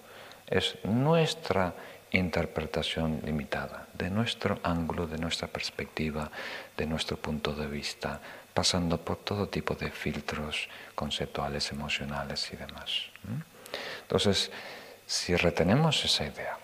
Es 0.47 0.77
nuestra 0.83 1.73
interpretación 2.11 3.21
limitada, 3.25 3.87
de 3.93 4.09
nuestro 4.09 4.59
ángulo, 4.63 5.07
de 5.07 5.17
nuestra 5.17 5.47
perspectiva, 5.47 6.29
de 6.77 6.85
nuestro 6.85 7.17
punto 7.17 7.53
de 7.53 7.65
vista, 7.65 8.19
pasando 8.53 8.99
por 8.99 9.17
todo 9.17 9.49
tipo 9.49 9.73
de 9.73 9.89
filtros 9.89 10.69
conceptuales, 10.93 11.71
emocionales 11.71 12.51
y 12.53 12.55
demás. 12.55 13.09
Entonces, 14.03 14.51
si 15.07 15.35
retenemos 15.35 16.05
esa 16.05 16.25
idea, 16.25 16.57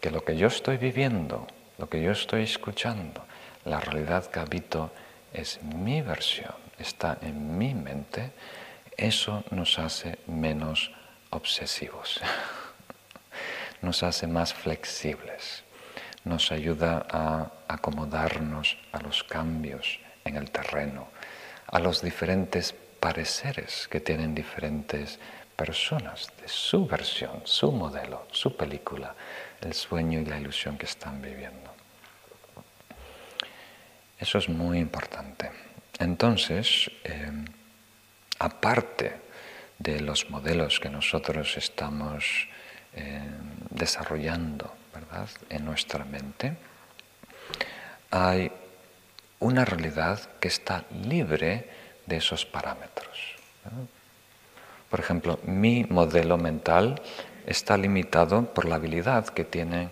que 0.00 0.10
lo 0.10 0.24
que 0.24 0.36
yo 0.36 0.46
estoy 0.48 0.76
viviendo 0.76 1.46
lo 1.78 1.88
que 1.88 2.02
yo 2.02 2.10
estoy 2.10 2.42
escuchando, 2.42 3.24
la 3.64 3.80
realidad 3.80 4.26
que 4.26 4.40
habito 4.40 4.90
es 5.32 5.62
mi 5.62 6.02
versión, 6.02 6.54
está 6.78 7.18
en 7.22 7.56
mi 7.56 7.72
mente, 7.72 8.32
eso 8.96 9.44
nos 9.50 9.78
hace 9.78 10.18
menos 10.26 10.90
obsesivos, 11.30 12.20
nos 13.82 14.02
hace 14.02 14.26
más 14.26 14.52
flexibles, 14.52 15.62
nos 16.24 16.50
ayuda 16.50 17.06
a 17.08 17.52
acomodarnos 17.68 18.76
a 18.90 19.00
los 19.00 19.22
cambios 19.22 20.00
en 20.24 20.36
el 20.36 20.50
terreno, 20.50 21.06
a 21.68 21.78
los 21.78 22.02
diferentes 22.02 22.74
pareceres 22.98 23.86
que 23.88 24.00
tienen 24.00 24.34
diferentes 24.34 25.20
personas, 25.54 26.28
de 26.40 26.48
su 26.48 26.86
versión, 26.86 27.42
su 27.44 27.70
modelo, 27.70 28.26
su 28.32 28.56
película, 28.56 29.14
el 29.60 29.74
sueño 29.74 30.20
y 30.20 30.24
la 30.24 30.38
ilusión 30.38 30.78
que 30.78 30.86
están 30.86 31.20
viviendo. 31.20 31.74
Eso 34.18 34.38
es 34.38 34.48
muy 34.48 34.78
importante. 34.78 35.50
Entonces, 35.98 36.90
eh, 37.04 37.30
aparte 38.38 39.16
de 39.78 40.00
los 40.00 40.28
modelos 40.30 40.80
que 40.80 40.90
nosotros 40.90 41.56
estamos 41.56 42.48
eh, 42.94 43.22
desarrollando 43.70 44.74
¿verdad? 44.92 45.28
en 45.48 45.64
nuestra 45.64 46.04
mente, 46.04 46.56
hay 48.10 48.50
una 49.40 49.64
realidad 49.64 50.20
que 50.40 50.48
está 50.48 50.84
libre 51.04 51.70
de 52.06 52.16
esos 52.16 52.44
parámetros. 52.44 53.36
Por 54.90 55.00
ejemplo, 55.00 55.38
mi 55.44 55.84
modelo 55.84 56.38
mental 56.38 57.00
está 57.48 57.78
limitado 57.78 58.44
por 58.52 58.66
la 58.66 58.74
habilidad 58.74 59.26
que 59.28 59.44
tienen 59.44 59.90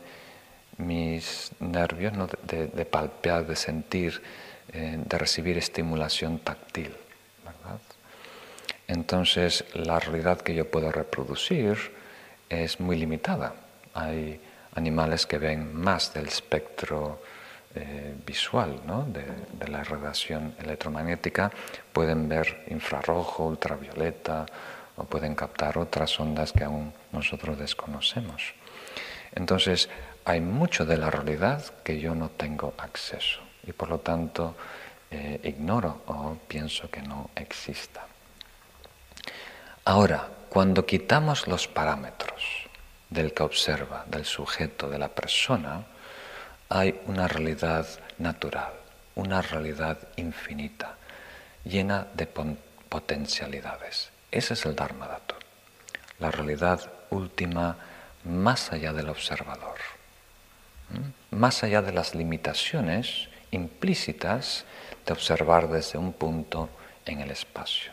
mis 0.76 1.52
nervios 1.59 2.12
de, 2.42 2.84
palpear, 2.84 3.46
de 3.46 3.57
sentir, 3.57 4.22
eh, 4.72 4.98
de 4.98 5.18
recibir 5.18 5.57
estimulación 5.57 6.38
táctil. 6.40 6.94
Entonces, 8.88 9.64
la 9.74 9.98
realidad 9.98 10.40
que 10.42 10.54
yo 10.54 10.70
puedo 10.70 10.92
reproducir 10.92 11.76
es 12.48 12.78
muy 12.78 12.96
limitada. 12.96 13.54
Hay 13.94 14.38
animales 14.74 15.26
que 15.26 15.38
ven 15.38 15.74
más 15.74 16.12
del 16.14 16.28
espectro 16.28 17.20
eh, 17.74 18.14
visual 18.24 18.80
de, 19.09 19.68
la 19.68 19.82
radiación 19.82 20.54
electromagnética, 20.62 21.50
pueden 21.92 22.28
ver 22.28 22.64
infrarrojo, 22.68 23.46
ultravioleta 23.46 24.46
o 24.96 25.04
pueden 25.04 25.34
captar 25.34 25.76
otras 25.78 26.20
ondas 26.20 26.52
que 26.52 26.64
aún 26.64 26.92
nosotros 27.16 27.58
desconocemos. 27.58 28.54
Entonces, 29.34 29.88
hay 30.24 30.40
mucho 30.40 30.84
de 30.84 30.96
la 30.96 31.10
realidad 31.10 31.64
que 31.82 31.98
yo 31.98 32.14
no 32.14 32.28
tengo 32.30 32.74
acceso 32.78 33.40
y 33.66 33.72
por 33.72 33.88
lo 33.88 33.98
tanto 33.98 34.54
eh, 35.10 35.40
ignoro 35.42 36.02
o 36.06 36.36
pienso 36.46 36.90
que 36.90 37.02
no 37.02 37.30
exista. 37.34 38.06
Ahora, 39.84 40.28
cuando 40.48 40.86
quitamos 40.86 41.46
los 41.46 41.68
parámetros 41.68 42.42
del 43.10 43.32
que 43.32 43.42
observa, 43.42 44.04
del 44.06 44.24
sujeto, 44.24 44.88
de 44.88 44.98
la 44.98 45.08
persona, 45.08 45.84
hay 46.68 47.00
una 47.06 47.28
realidad 47.28 47.86
natural, 48.18 48.72
una 49.14 49.42
realidad 49.42 49.98
infinita, 50.16 50.96
llena 51.64 52.06
de 52.14 52.26
potencialidades. 52.26 54.10
Ese 54.30 54.54
es 54.54 54.66
el 54.66 54.74
Dharma 54.74 55.06
la 56.18 56.30
realidad 56.30 56.80
última 57.11 57.76
más 58.24 58.72
allá 58.72 58.92
del 58.92 59.09
observador, 59.09 59.78
más 61.30 61.62
allá 61.62 61.82
de 61.82 61.92
las 61.92 62.14
limitaciones 62.14 63.28
implícitas 63.50 64.64
de 65.04 65.12
observar 65.12 65.68
desde 65.68 65.98
un 65.98 66.12
punto 66.12 66.68
en 67.04 67.20
el 67.20 67.30
espacio. 67.30 67.92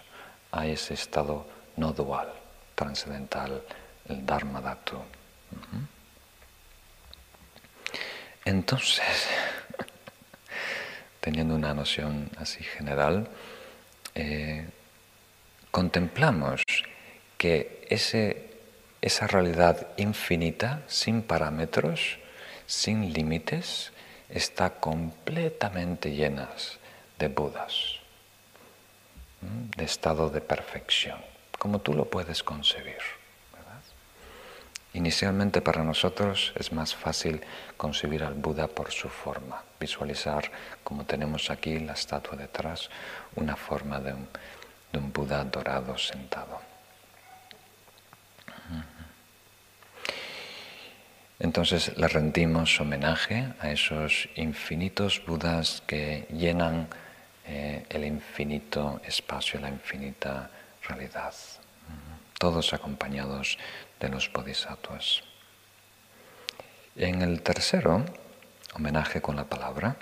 Hay 0.52 0.72
ese 0.72 0.94
estado 0.94 1.48
no 1.78 1.94
dual, 1.94 2.30
trascendental, 2.76 3.62
el 4.10 4.26
Dharma 4.26 4.62
entonces, 8.46 9.28
teniendo 11.22 11.56
una 11.56 11.74
noción 11.74 12.30
así 12.38 12.64
general, 12.64 13.30
eh, 14.16 14.68
contemplamos 15.72 16.62
que 17.38 17.88
esa 19.04 19.28
realidad 19.28 19.86
infinita, 19.98 20.82
sin 20.88 21.24
parámetros, 21.24 22.20
sin 22.66 23.12
límites, 23.12 23.92
está 24.30 24.80
completamente 24.80 26.16
llena 26.16 26.48
de 27.20 27.28
Budas, 27.28 28.00
de 29.42 29.84
estado 29.84 30.30
de 30.30 30.40
perfección, 30.40 31.20
como 31.60 31.80
tú 31.80 31.94
lo 31.94 32.06
puedes 32.06 32.44
concebir. 32.44 33.04
Inicialmente 34.94 35.60
para 35.60 35.84
nosotros 35.84 36.54
es 36.56 36.72
más 36.72 36.96
fácil 36.96 37.42
concebir 37.76 38.24
al 38.24 38.36
Buda 38.36 38.70
por 38.70 38.90
su 38.92 39.10
forma, 39.10 39.64
visualizar 39.82 40.50
como 40.82 41.04
tenemos 41.04 41.50
aquí 41.50 41.78
la 41.78 41.92
estatua 41.92 42.38
detrás, 42.38 42.90
una 43.36 43.58
forma 43.58 44.00
de 44.00 44.14
un, 44.14 44.30
Buda 45.12 45.44
dorado 45.44 45.98
sentado. 45.98 46.73
Entonces 51.44 51.92
le 51.98 52.08
rendimos 52.08 52.80
homenaje 52.80 53.52
a 53.60 53.70
esos 53.70 54.30
infinitos 54.36 55.22
Budas 55.28 55.84
que 55.86 56.26
llenan 56.32 56.88
eh, 57.46 57.86
el 57.90 58.06
infinito 58.06 59.02
espacio, 59.06 59.60
la 59.60 59.68
infinita 59.68 60.50
realidad, 60.88 61.34
todos 62.40 62.74
acompañados 62.74 63.58
de 64.00 64.08
los 64.08 64.32
bodhisattvas. 64.32 65.22
En 66.96 67.22
el 67.22 67.42
tercero, 67.42 68.06
homenaje 68.74 69.22
con 69.22 69.36
la 69.36 69.44
palabra, 69.44 69.98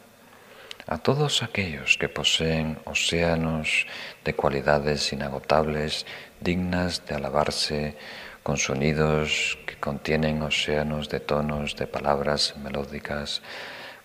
a 0.85 0.99
todos 0.99 1.41
aquellos 1.41 1.97
que 1.97 2.07
poseen 2.07 2.77
océanos 2.85 3.87
de 4.23 4.35
cualidades 4.35 5.11
inagotables, 5.11 6.05
dignas 6.39 7.03
de 7.07 7.15
alabarse, 7.15 7.97
con 8.43 8.57
sonidos 8.57 9.57
contienen 9.81 10.41
océanos 10.43 11.09
de 11.09 11.19
tonos, 11.19 11.75
de 11.75 11.87
palabras 11.87 12.55
melódicas, 12.55 13.41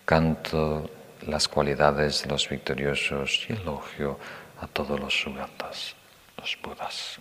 canto 0.04 0.90
las 1.26 1.46
cualidades 1.46 2.22
de 2.22 2.30
los 2.30 2.48
victoriosos 2.48 3.46
y 3.48 3.52
elogio 3.52 4.18
a 4.60 4.66
todos 4.66 4.98
los 4.98 5.14
sugatas, 5.14 5.94
los 6.38 6.58
budas. 6.62 7.18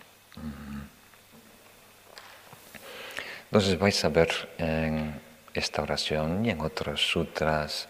Entonces 3.44 3.78
vais 3.78 4.04
a 4.04 4.08
ver 4.08 4.30
en 4.58 5.20
esta 5.54 5.82
oración 5.82 6.44
y 6.44 6.50
en 6.50 6.60
otros 6.60 7.00
sutras 7.00 7.88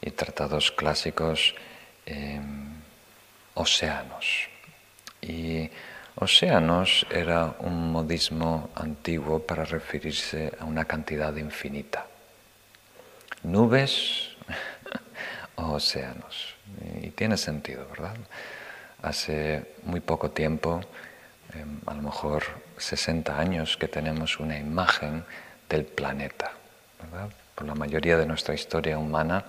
y 0.00 0.10
tratados 0.10 0.70
clásicos 0.70 1.54
em, 2.06 2.74
océanos. 3.54 4.48
Y 5.22 5.70
océanos 6.16 7.06
era 7.10 7.54
un 7.60 7.92
modismo 7.92 8.70
antiguo 8.74 9.40
para 9.40 9.64
referirse 9.64 10.52
a 10.58 10.64
una 10.64 10.84
cantidad 10.84 11.34
infinita. 11.36 12.06
Nubes 13.42 14.36
o 15.56 15.72
océanos. 15.72 16.54
Y 17.02 17.10
tiene 17.10 17.36
sentido, 17.36 17.86
¿verdad? 17.88 18.16
Hace 19.02 19.74
muy 19.84 20.00
poco 20.00 20.30
tiempo, 20.30 20.80
em, 21.54 21.80
a 21.86 21.94
lo 21.94 22.02
mejor 22.02 22.44
60 22.76 23.38
años 23.38 23.76
que 23.76 23.88
tenemos 23.88 24.38
una 24.38 24.58
imagen 24.58 25.24
del 25.68 25.84
planeta. 25.84 26.52
Por 27.54 27.66
la 27.66 27.74
mayoría 27.74 28.16
de 28.16 28.26
nuestra 28.26 28.54
historia 28.54 28.98
humana, 28.98 29.44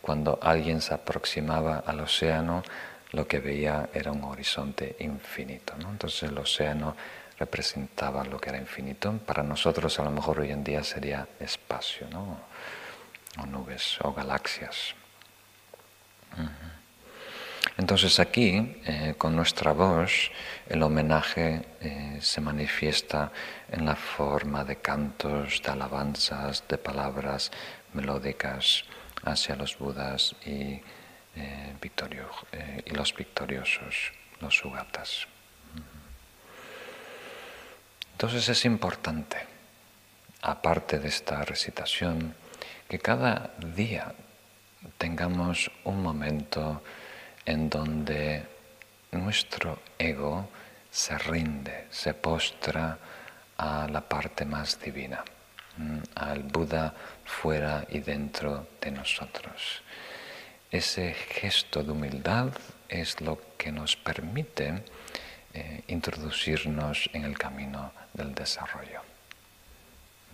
cuando 0.00 0.38
alguien 0.42 0.80
se 0.80 0.94
aproximaba 0.94 1.82
al 1.86 2.00
océano, 2.00 2.62
lo 3.12 3.26
que 3.26 3.40
veía 3.40 3.88
era 3.92 4.12
un 4.12 4.24
horizonte 4.24 4.96
infinito. 5.00 5.74
Entonces 5.78 6.24
el 6.24 6.38
océano 6.38 6.96
representaba 7.38 8.24
lo 8.24 8.38
que 8.38 8.50
era 8.50 8.58
infinito. 8.58 9.18
Para 9.26 9.42
nosotros 9.42 9.98
a 9.98 10.04
lo 10.04 10.10
mejor 10.10 10.40
hoy 10.40 10.50
en 10.50 10.62
día 10.62 10.84
sería 10.84 11.26
espacio, 11.40 12.06
o 13.38 13.46
nubes, 13.46 13.98
o 14.02 14.12
galaxias. 14.12 14.94
Entonces 17.76 18.20
aquí, 18.20 18.76
eh, 18.84 19.14
con 19.16 19.34
nuestra 19.34 19.72
voz, 19.72 20.30
el 20.68 20.82
homenaje 20.82 21.62
eh, 21.80 22.18
se 22.20 22.40
manifiesta 22.40 23.32
en 23.70 23.86
la 23.86 23.96
forma 23.96 24.64
de 24.64 24.76
cantos, 24.76 25.62
de 25.62 25.70
alabanzas, 25.70 26.64
de 26.68 26.78
palabras 26.78 27.50
melódicas 27.94 28.84
hacia 29.24 29.56
los 29.56 29.78
Budas 29.78 30.34
y, 30.44 30.80
eh, 31.36 32.82
y 32.84 32.90
los 32.90 33.14
victoriosos, 33.14 34.12
los 34.40 34.56
Sugatas. 34.56 35.26
Entonces 38.12 38.48
es 38.48 38.64
importante, 38.64 39.38
aparte 40.42 40.98
de 40.98 41.08
esta 41.08 41.42
recitación, 41.44 42.34
que 42.88 42.98
cada 42.98 43.54
día 43.58 44.14
tengamos 44.98 45.70
un 45.84 46.02
momento 46.02 46.82
en 47.46 47.70
donde 47.70 48.46
nuestro 49.12 49.80
ego 49.98 50.48
se 50.90 51.16
rinde, 51.16 51.86
se 51.90 52.12
postra 52.14 52.98
a 53.56 53.88
la 53.88 54.00
parte 54.00 54.44
más 54.44 54.78
divina, 54.80 55.24
mm, 55.76 55.98
al 56.14 56.42
Buda 56.42 56.94
fuera 57.24 57.86
y 57.88 58.00
dentro 58.00 58.66
de 58.80 58.90
nosotros. 58.90 59.82
Ese 60.70 61.14
gesto 61.14 61.82
de 61.82 61.90
humildad 61.90 62.52
es 62.88 63.20
lo 63.20 63.40
que 63.58 63.72
nos 63.72 63.96
permite 63.96 64.84
eh, 65.52 65.82
introducirnos 65.88 67.10
en 67.12 67.24
el 67.24 67.36
camino 67.36 67.92
del 68.12 68.34
desarrollo. 68.34 69.02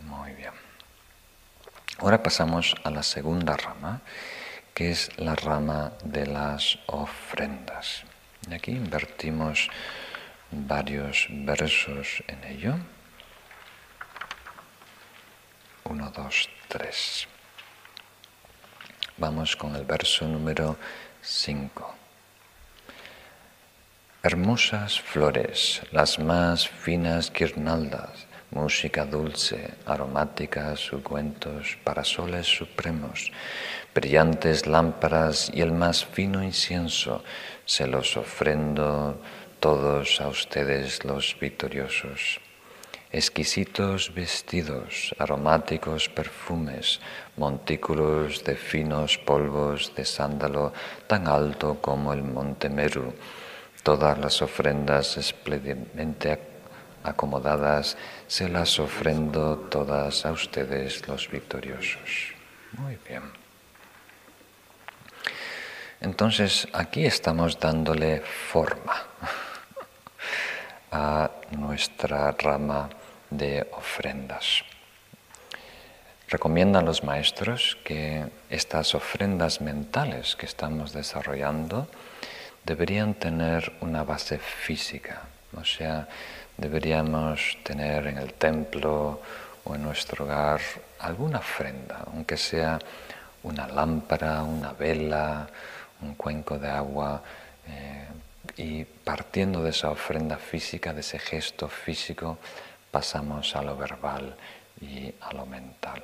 Muy 0.04 0.32
bien. 0.32 0.52
Ahora 1.98 2.22
pasamos 2.22 2.74
a 2.84 2.90
la 2.90 3.02
segunda 3.02 3.56
rama, 3.56 4.02
que 4.74 4.90
es 4.90 5.10
la 5.18 5.34
rama 5.34 5.92
de 6.04 6.26
las 6.26 6.78
ofrendas. 6.84 8.04
Y 8.50 8.52
aquí 8.52 8.72
invertimos 8.72 9.70
varios 10.50 11.28
versos 11.30 12.22
en 12.26 12.44
ello. 12.44 12.74
Uno, 15.84 16.10
dos, 16.10 16.50
tres. 16.68 17.26
Vamos 19.18 19.56
con 19.56 19.74
el 19.74 19.86
verso 19.86 20.28
número 20.28 20.76
5. 21.22 21.94
Hermosas 24.22 25.00
flores, 25.00 25.80
las 25.90 26.18
más 26.18 26.68
finas 26.68 27.32
guirnaldas, 27.32 28.26
música 28.50 29.06
dulce, 29.06 29.72
aromáticas 29.86 30.90
para 30.90 31.82
parasoles 31.82 32.46
supremos, 32.46 33.32
brillantes 33.94 34.66
lámparas 34.66 35.50
y 35.54 35.62
el 35.62 35.72
más 35.72 36.04
fino 36.04 36.42
incienso, 36.42 37.24
se 37.64 37.86
los 37.86 38.18
ofrendo 38.18 39.18
todos 39.60 40.20
a 40.20 40.28
ustedes 40.28 41.06
los 41.06 41.38
victoriosos 41.40 42.38
exquisitos 43.16 44.12
vestidos, 44.12 45.14
aromáticos 45.18 46.08
perfumes, 46.08 47.00
montículos 47.36 48.44
de 48.44 48.56
finos 48.56 49.16
polvos 49.16 49.92
de 49.96 50.04
sándalo 50.04 50.72
tan 51.06 51.26
alto 51.26 51.80
como 51.80 52.12
el 52.12 52.22
monte 52.22 52.68
Meru, 52.68 53.14
todas 53.82 54.18
las 54.18 54.42
ofrendas 54.42 55.16
espléndidamente 55.16 56.38
acomodadas, 57.02 57.96
se 58.26 58.48
las 58.48 58.78
ofrendo 58.78 59.68
todas 59.70 60.26
a 60.26 60.32
ustedes 60.32 61.06
los 61.08 61.30
victoriosos. 61.30 62.34
Muy 62.72 62.98
bien. 63.08 63.22
Entonces 66.00 66.68
aquí 66.72 67.06
estamos 67.06 67.58
dándole 67.58 68.20
forma 68.20 68.92
a 70.92 71.30
nuestra 71.52 72.32
rama 72.32 72.90
de 73.30 73.68
ofrendas. 73.72 74.64
Recomiendan 76.28 76.84
los 76.84 77.04
maestros 77.04 77.78
que 77.84 78.26
estas 78.50 78.94
ofrendas 78.94 79.60
mentales 79.60 80.34
que 80.34 80.46
estamos 80.46 80.92
desarrollando 80.92 81.88
deberían 82.64 83.14
tener 83.14 83.72
una 83.80 84.02
base 84.02 84.38
física, 84.38 85.22
o 85.56 85.64
sea, 85.64 86.08
deberíamos 86.56 87.58
tener 87.62 88.08
en 88.08 88.18
el 88.18 88.34
templo 88.34 89.20
o 89.64 89.74
en 89.74 89.82
nuestro 89.82 90.24
hogar 90.24 90.60
alguna 90.98 91.38
ofrenda, 91.38 92.04
aunque 92.12 92.36
sea 92.36 92.78
una 93.44 93.68
lámpara, 93.68 94.42
una 94.42 94.72
vela, 94.72 95.46
un 96.02 96.14
cuenco 96.14 96.58
de 96.58 96.68
agua, 96.68 97.22
eh, 97.68 98.06
y 98.56 98.84
partiendo 98.84 99.62
de 99.62 99.70
esa 99.70 99.90
ofrenda 99.90 100.36
física, 100.36 100.92
de 100.92 101.00
ese 101.00 101.18
gesto 101.18 101.68
físico, 101.68 102.38
pasamos 102.96 103.54
a 103.54 103.60
lo 103.60 103.76
verbal 103.76 104.34
y 104.80 105.12
a 105.20 105.34
lo 105.34 105.44
mental. 105.44 106.02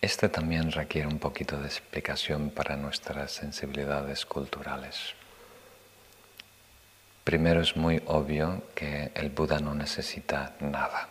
Este 0.00 0.28
también 0.28 0.72
requiere 0.72 1.06
un 1.06 1.20
poquito 1.20 1.56
de 1.60 1.68
explicación 1.68 2.50
para 2.50 2.74
nuestras 2.74 3.30
sensibilidades 3.30 4.26
culturales. 4.26 5.14
Primero 7.22 7.60
es 7.60 7.76
muy 7.76 8.02
obvio 8.06 8.64
que 8.74 9.12
el 9.14 9.30
Buda 9.30 9.60
no 9.60 9.72
necesita 9.72 10.56
nada, 10.58 11.08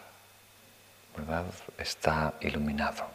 ¿verdad? 1.15 1.45
Está 1.77 2.33
iluminado. 2.41 3.07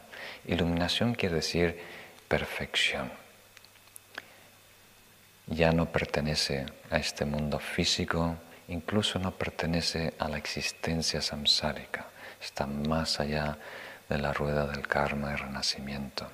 Iluminación 0.47 1.13
quiere 1.13 1.35
decir 1.35 1.79
perfección 2.27 3.11
ya 5.47 5.71
no 5.71 5.91
pertenece 5.91 6.65
a 6.93 6.97
este 6.97 7.25
mundo 7.25 7.57
físico, 7.57 8.35
incluso 8.67 9.17
no 9.17 9.31
pertenece 9.31 10.13
a 10.19 10.29
la 10.29 10.37
existencia 10.37 11.21
samsárica, 11.21 12.05
está 12.39 12.67
más 12.67 13.19
allá 13.19 13.57
de 14.07 14.19
la 14.19 14.31
rueda 14.31 14.67
del 14.67 14.87
karma 14.87 15.33
y 15.33 15.35
renacimiento. 15.35 16.27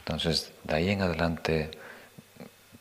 Entonces, 0.00 0.52
de 0.64 0.76
ahí 0.76 0.90
en 0.90 1.00
adelante 1.00 1.70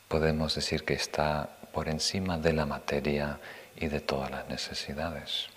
podemos 0.10 0.54
decir 0.56 0.84
que 0.84 0.94
está 0.94 1.50
por 1.72 1.88
encima 1.88 2.38
de 2.38 2.52
la 2.52 2.66
materia 2.66 3.40
y 3.78 3.88
de 3.88 4.02
todas 4.02 4.30
las 4.30 4.50
necesidades. 4.50 5.48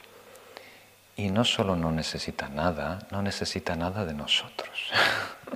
Y 1.17 1.31
no 1.31 1.45
solo 1.45 1.75
no 1.75 1.91
necesita 1.91 2.49
nada, 2.49 3.01
no 3.11 3.21
necesita 3.21 3.75
nada 3.75 4.05
de 4.05 4.15
nosotros, 4.15 4.93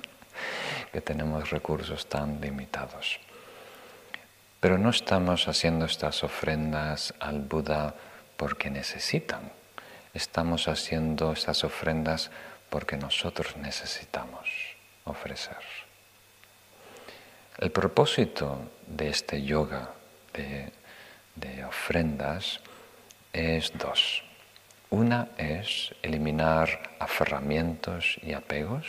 que 0.91 0.99
tenemos 0.99 1.49
recursos 1.49 2.07
tan 2.07 2.41
limitados. 2.41 3.19
Pero 4.63 4.77
no 4.77 4.91
estamos 4.91 5.49
haciendo 5.49 5.83
estas 5.83 6.23
ofrendas 6.23 7.13
al 7.19 7.41
Buda 7.41 7.95
porque 8.37 8.69
necesitan. 8.69 9.51
Estamos 10.13 10.69
haciendo 10.69 11.33
estas 11.33 11.65
ofrendas 11.65 12.31
porque 12.69 12.95
nosotros 12.95 13.57
necesitamos 13.57 14.47
ofrecer. 15.03 15.57
El 17.57 17.71
propósito 17.71 18.71
de 18.87 19.09
este 19.09 19.43
yoga 19.43 19.89
de, 20.31 20.71
ofrendas 21.65 22.61
es 23.33 23.77
dos. 23.77 24.23
Una 24.91 25.27
es 25.37 25.93
eliminar 26.01 26.95
aferramientos 26.99 28.17
y 28.21 28.31
apegos 28.31 28.87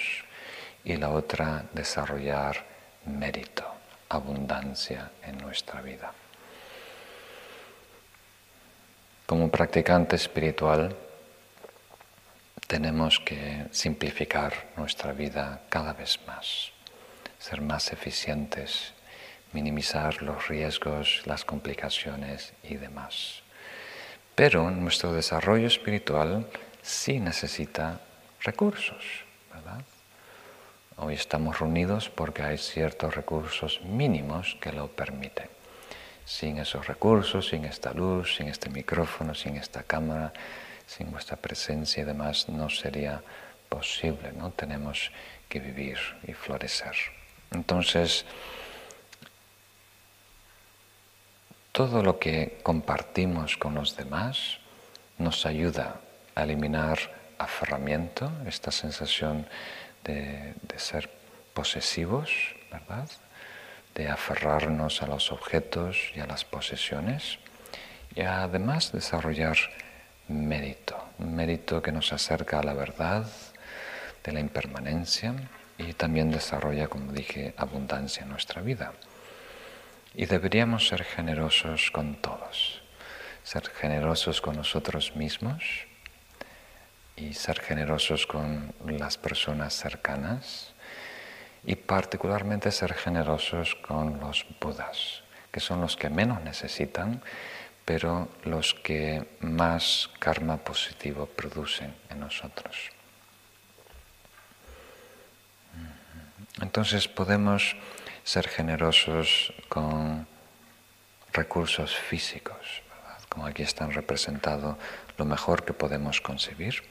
y 0.85 0.95
la 0.99 1.11
otra 1.11 1.65
desarrollar 1.73 2.65
mérito 3.07 3.74
abundancia 4.15 5.11
en 5.23 5.39
nuestra 5.39 5.81
vida. 5.81 6.13
Como 9.27 9.51
practicante 9.51 10.17
espiritual 10.17 10.95
tenemos 12.67 13.21
que 13.21 13.67
simplificar 13.71 14.53
nuestra 14.77 15.13
vida 15.13 15.63
cada 15.69 15.93
vez 15.93 16.19
más, 16.27 16.73
ser 17.39 17.61
más 17.61 17.93
eficientes, 17.93 18.93
minimizar 19.53 20.23
los 20.23 20.49
riesgos, 20.49 21.23
las 21.27 21.45
complicaciones 21.45 22.53
y 22.63 22.77
demás. 22.77 23.43
Pero 24.35 24.71
nuestro 24.71 25.13
desarrollo 25.13 25.69
espiritual 25.69 26.47
sí 26.83 27.21
necesita 27.21 28.01
recursos. 28.41 29.24
Hoy 30.97 31.15
estamos 31.15 31.59
reunidos 31.59 32.09
porque 32.09 32.45
hay 32.45 32.57
ciertos 32.57 33.17
recursos 33.17 33.81
mínimos 33.83 34.57
que 34.61 34.73
lo 34.73 34.87
permiten. 34.87 35.49
Sin 36.25 36.59
esos 36.59 36.87
recursos, 36.87 37.49
sin 37.49 37.65
esta 37.65 37.93
luz, 37.93 38.37
sin 38.37 38.47
este 38.47 38.71
micrófono, 38.71 39.35
sin 39.35 39.57
esta 39.57 39.83
cámara, 39.83 40.33
sin 40.87 41.11
vuestra 41.11 41.37
presencia 41.37 42.03
y 42.03 42.07
demás, 42.07 42.49
no 42.49 42.71
sería 42.71 43.21
posible, 43.69 44.31
¿no? 44.33 44.53
Tenemos 44.53 45.11
que 45.49 45.59
vivir 45.59 45.99
y 46.29 46.33
florecer. 46.33 46.95
Entonces, 47.51 48.25
todo 51.73 52.05
lo 52.05 52.21
que 52.21 52.61
compartimos 52.63 53.57
con 53.57 53.75
los 53.75 53.97
demás 53.97 54.59
nos 55.19 55.45
ayuda 55.45 56.01
a 56.37 56.45
eliminar 56.45 56.99
aferramiento, 57.37 58.31
esta 58.47 58.71
sensación 58.71 59.47
de, 60.05 60.55
ser 60.77 61.11
posesivos, 61.55 62.31
¿verdad? 62.71 63.09
De 63.95 64.09
aferrarnos 64.09 65.03
a 65.03 65.07
los 65.07 65.33
objetos 65.33 66.13
y 66.15 66.21
a 66.21 66.27
las 66.27 66.45
posesiones 66.45 67.39
y 68.15 68.23
además 68.23 68.93
desarrollar 68.93 69.57
mérito, 70.29 70.97
un 71.19 71.35
mérito 71.35 71.83
que 71.83 71.93
nos 71.93 72.13
acerca 72.13 72.61
a 72.61 72.63
la 72.63 72.75
verdad 72.75 73.27
de 74.23 74.33
la 74.33 74.41
impermanencia 74.41 75.35
y 75.79 75.93
también 75.93 76.31
desarrolla, 76.31 76.89
como 76.89 77.13
dije, 77.13 77.55
abundancia 77.57 78.23
en 78.23 78.31
nuestra 78.31 78.63
vida. 78.63 78.93
Y 80.15 80.27
deberíamos 80.27 80.89
ser 80.89 81.05
generosos 81.05 81.91
con 81.91 82.15
todos, 82.17 82.83
ser 83.43 83.69
generosos 83.69 84.41
con 84.41 84.57
nosotros 84.57 85.17
mismos, 85.17 85.87
y 87.17 87.35
ser 87.35 87.61
generosos 87.61 88.27
con 88.27 88.75
las 88.85 89.19
personas 89.19 89.75
cercanas 89.75 90.73
y 91.65 91.77
particularmente 91.77 92.71
ser 92.71 92.95
generosos 92.95 93.75
con 93.77 94.21
los 94.21 94.47
budas, 94.61 95.23
que 95.51 95.61
son 95.61 95.81
los 95.81 95.97
que 95.97 96.11
menos 96.11 96.43
necesitan, 96.43 97.23
pero 97.85 98.29
los 98.45 98.75
que 98.75 99.37
más 99.41 100.11
karma 100.19 100.57
positivo 100.59 101.27
producen 101.27 101.95
en 102.11 102.21
nosotros. 102.21 102.91
Entonces 106.61 107.09
podemos 107.09 107.77
ser 108.23 108.49
generosos 108.49 109.53
con 109.69 110.27
recursos 111.33 111.95
físicos, 111.97 112.83
como 113.29 113.47
aquí 113.47 113.63
están 113.63 113.93
representados 113.93 114.77
lo 115.19 115.25
mejor 115.25 115.65
que 115.65 115.73
podemos 115.73 116.21
concebir. 116.21 116.83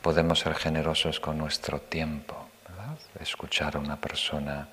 Podemos 0.00 0.40
ser 0.40 0.54
generosos 0.54 1.20
con 1.20 1.38
nuestro 1.38 1.80
tiempo, 1.80 2.48
escuchar 3.20 3.76
a 3.76 3.78
una 3.78 4.00
persona, 4.00 4.68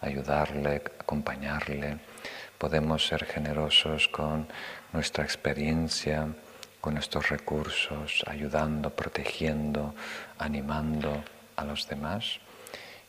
ayudarle, 0.00 0.82
acompañarle. 0.98 1.98
Podemos 2.58 3.06
ser 3.06 3.24
generosos 3.24 4.08
con 4.08 4.48
nuestra 4.92 5.24
experiencia, 5.24 6.28
con 6.80 6.94
nuestros 6.94 7.28
recursos, 7.28 8.24
ayudando, 8.26 8.90
protegiendo, 8.90 9.94
animando 10.38 11.22
a 11.56 11.64
los 11.64 11.88
demás. 11.88 12.40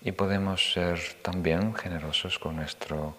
Y 0.01 0.11
podemos 0.11 0.73
ser 0.73 0.99
también 1.21 1.75
generosos 1.75 2.39
con 2.39 2.55
nuestro 2.55 3.15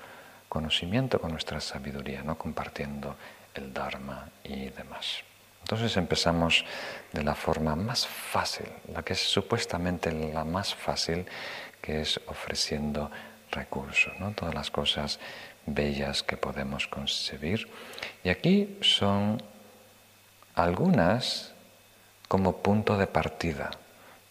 conocimiento, 0.49 1.21
con 1.21 1.31
nuestra 1.31 1.61
sabiduría, 1.61 2.23
¿no? 2.23 2.37
compartiendo 2.37 3.17
el 3.55 3.73
Dharma 3.73 4.29
y 4.45 4.69
demás. 4.71 5.23
Entonces 5.63 5.97
empezamos 5.97 6.65
de 7.13 7.23
la 7.23 7.35
forma 7.35 7.75
más 7.75 8.07
fácil, 8.07 8.67
la 8.93 9.03
que 9.03 9.15
es 9.15 9.21
supuestamente 9.21 10.13
la 10.13 10.45
más 10.45 10.75
fácil, 10.75 11.27
que 11.81 12.03
es 12.03 12.21
ofreciendo 12.27 13.11
recursos, 13.51 14.13
¿no? 14.19 14.33
todas 14.33 14.55
las 14.55 14.71
cosas 14.71 15.19
bellas 15.67 16.23
que 16.23 16.37
podemos 16.37 16.87
concebir. 16.87 17.69
Y 18.25 18.29
aquí 18.29 18.79
son 18.83 19.43
algunas 20.55 21.53
como 22.29 22.59
punto 22.59 22.97
de 22.97 23.07
partida 23.07 23.71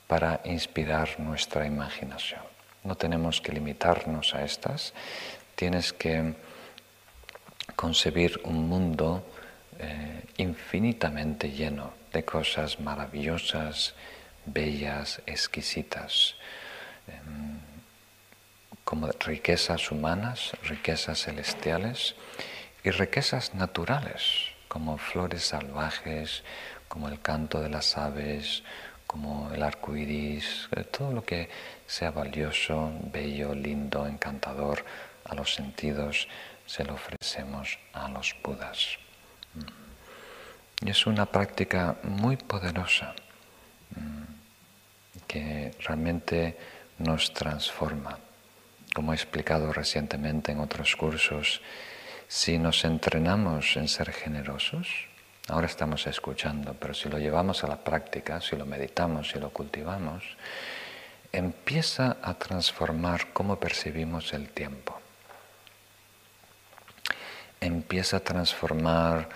para 0.07 0.41
inspirar 0.43 1.19
nuestra 1.19 1.65
imaginación. 1.65 2.41
No 2.84 2.95
tenemos 2.95 3.41
que 3.41 3.51
limitarnos 3.51 4.34
a 4.34 4.43
estas, 4.43 4.93
tienes 5.55 5.93
que 5.93 6.34
concebir 7.75 8.41
un 8.43 8.67
mundo 8.67 9.23
eh, 9.82 10.23
infinitamente 10.38 11.51
lleno 11.51 11.93
de 12.13 12.23
cosas 12.23 12.79
maravillosas, 12.79 13.95
bellas, 14.45 15.21
exquisitas, 15.25 16.36
em, 17.07 17.59
como 18.84 19.09
riquezas 19.25 19.91
humanas, 19.91 20.51
riquezas 20.63 21.23
celestiales 21.23 22.15
y 22.84 22.91
riquezas 22.91 23.53
naturales, 23.55 24.51
como 24.67 24.97
flores 24.97 25.43
salvajes, 25.43 26.43
como 26.88 27.07
el 27.09 27.19
canto 27.19 27.61
de 27.61 27.69
las 27.69 27.97
aves, 27.97 28.63
como 29.07 29.51
el 29.53 29.63
arco 29.63 29.95
iris, 29.95 30.69
eh, 30.75 30.84
todo 30.84 31.11
lo 31.11 31.23
que 31.23 31.49
sea 31.88 32.11
valioso, 32.11 32.91
bello, 33.11 33.53
lindo, 33.55 34.05
encantador 34.07 34.86
a 35.25 35.36
los 35.36 35.53
sentidos, 35.53 36.27
se 36.65 36.84
lo 36.84 36.93
ofrecemos 36.93 37.79
a 37.93 38.07
los 38.09 38.36
Budas. 38.43 38.97
Y 40.84 40.89
es 40.89 41.06
una 41.06 41.26
práctica 41.26 41.97
muy 42.04 42.38
poderosa 42.38 43.14
mm, 43.95 44.24
que 45.28 45.72
realmente 45.80 46.58
nos 46.97 47.34
transforma. 47.34 48.18
Como 48.93 49.14
he 49.14 49.16
explicado 49.16 49.72
recientemente 49.72 50.52
en 50.52 50.60
otros 50.60 50.95
cursos, 50.95 51.62
si 52.28 52.58
nos 52.58 52.86
entrenamos 52.86 53.76
en 53.78 53.88
ser 53.88 54.12
generosos, 54.12 54.88
ahora 55.49 55.68
estamos 55.68 56.08
escuchando, 56.08 56.74
pero 56.80 56.93
si 56.93 57.10
lo 57.10 57.20
llevamos 57.20 57.64
a 57.64 57.68
la 57.68 57.78
práctica, 57.78 58.41
si 58.41 58.56
lo 58.56 58.66
meditamos, 58.66 59.30
si 59.30 59.39
lo 59.39 59.49
cultivamos, 59.49 60.24
empieza 61.32 62.18
a 62.22 62.34
transformar 62.36 63.34
cómo 63.34 63.60
percibimos 63.60 64.34
el 64.34 64.49
tiempo. 64.49 65.01
Empieza 67.62 68.18
a 68.18 68.20
transformar 68.22 69.30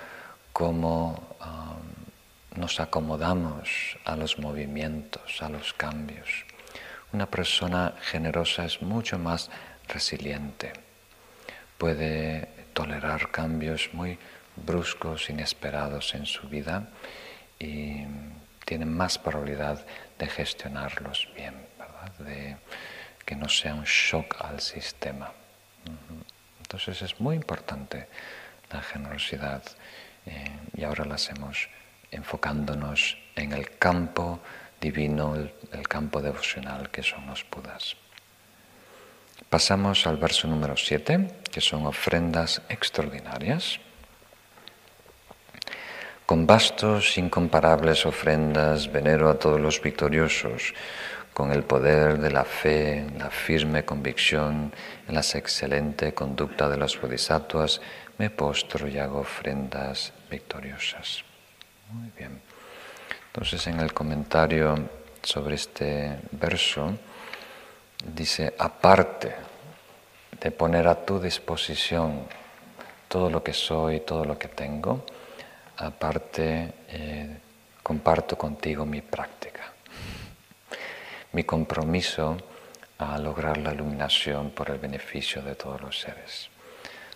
cómo 0.52 1.38
um, 1.40 2.60
nos 2.60 2.80
acomodamos 2.80 3.98
a 4.04 4.16
los 4.16 4.40
movimientos, 4.40 5.44
a 5.44 5.50
los 5.50 5.74
cambios. 5.74 6.44
Una 7.14 7.28
persona 7.28 7.94
generosa 8.02 8.66
es 8.66 8.82
mucho 8.82 9.20
más 9.20 9.52
resiliente, 9.88 10.74
puede 11.78 12.50
tolerar 12.74 13.30
cambios 13.30 13.90
muy 13.94 14.18
bruscos, 14.56 15.30
inesperados 15.30 16.16
en 16.16 16.26
su 16.26 16.50
vida 16.50 16.90
y 17.60 18.06
tiene 18.66 18.86
más 18.86 19.20
probabilidad 19.20 19.86
de 20.18 20.26
gestionarlos 20.26 21.30
bien, 21.36 21.54
de 22.18 22.58
que 23.24 23.36
no 23.36 23.48
sea 23.50 23.76
un 23.76 23.84
shock 23.84 24.38
al 24.42 24.62
sistema. 24.62 25.32
Entonces 26.66 27.04
es 27.04 27.20
muy 27.20 27.36
importante 27.36 28.08
la 28.72 28.82
generosidad 28.82 29.62
eh, 30.26 30.52
y 30.76 30.84
ahora 30.84 31.06
la 31.06 31.14
hacemos 31.14 31.70
enfocándonos 32.10 33.18
en 33.36 33.54
el 33.54 33.78
campo 33.78 34.40
divino, 34.82 35.36
el, 35.36 35.88
campo 35.88 36.22
devocional 36.22 36.90
que 36.90 37.04
son 37.04 37.28
los 37.28 37.46
Budas. 37.52 37.96
Pasamos 39.48 40.08
al 40.08 40.18
verso 40.18 40.48
número 40.48 40.76
7, 40.76 41.44
que 41.52 41.62
son 41.62 41.86
ofrendas 41.86 42.64
extraordinarias. 42.68 43.80
Con 46.26 46.48
vastos, 46.48 47.20
incomparables 47.20 48.08
ofrendas 48.08 48.92
venero 48.92 49.30
a 49.30 49.38
todos 49.38 49.62
los 49.62 49.80
victoriosos, 49.80 50.74
con 51.36 51.52
el 51.52 51.66
poder 51.66 52.18
de 52.18 52.32
la 52.32 52.46
fe, 52.46 53.06
la 53.20 53.30
firme 53.30 53.84
convicción 53.84 54.72
en 55.06 55.14
la 55.14 55.20
excelente 55.20 56.14
conducta 56.14 56.70
de 56.70 56.78
los 56.78 57.00
bodhisattvas, 57.00 57.82
me 58.18 58.30
postro 58.30 58.88
y 58.88 58.98
hago 58.98 59.20
ofrendas 59.20 60.14
victoriosas. 60.32 61.26
Muy 61.92 62.10
bien. 62.18 62.40
Entonces 63.28 63.68
en 63.68 63.82
el 63.82 63.94
comentario 63.94 64.88
sobre 65.22 65.56
este 65.56 66.20
verso 66.32 66.98
dice, 68.16 68.56
aparte 68.58 69.36
de 70.40 70.52
poner 70.52 70.88
a 70.88 71.06
tu 71.06 71.20
disposición 71.20 72.28
todo 73.10 73.30
lo 73.30 73.44
que 73.44 73.52
soy, 73.52 74.00
todo 74.00 74.24
lo 74.24 74.40
que 74.40 74.48
tengo, 74.48 75.06
aparte 75.76 76.74
eh, 76.88 77.38
comparto 77.84 78.38
contigo 78.38 78.86
mi 78.86 79.02
práctica, 79.02 79.55
mi 81.36 81.44
compromiso 81.44 82.38
a 82.98 83.18
lograr 83.18 83.58
la 83.58 83.74
iluminación 83.74 84.52
por 84.52 84.70
el 84.70 84.80
beneficio 84.80 85.42
de 85.42 85.56
todos 85.56 85.82
los 85.82 86.00
seres. 86.00 86.50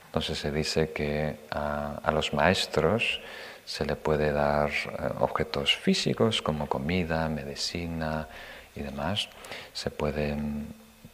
Entonces 0.07 0.37
se 0.37 0.51
dice 0.51 0.91
que 0.91 1.37
a, 1.51 2.11
los 2.11 2.33
maestros 2.33 3.21
se 3.63 3.85
le 3.85 3.95
puede 3.95 4.33
dar 4.33 4.69
eh, 4.71 5.09
objetos 5.19 5.73
físicos 5.73 6.41
como 6.41 6.67
comida, 6.67 7.29
medicina 7.29 8.27
y 8.75 8.81
demás. 8.81 9.29
Se 9.71 9.89
puede 9.89 10.35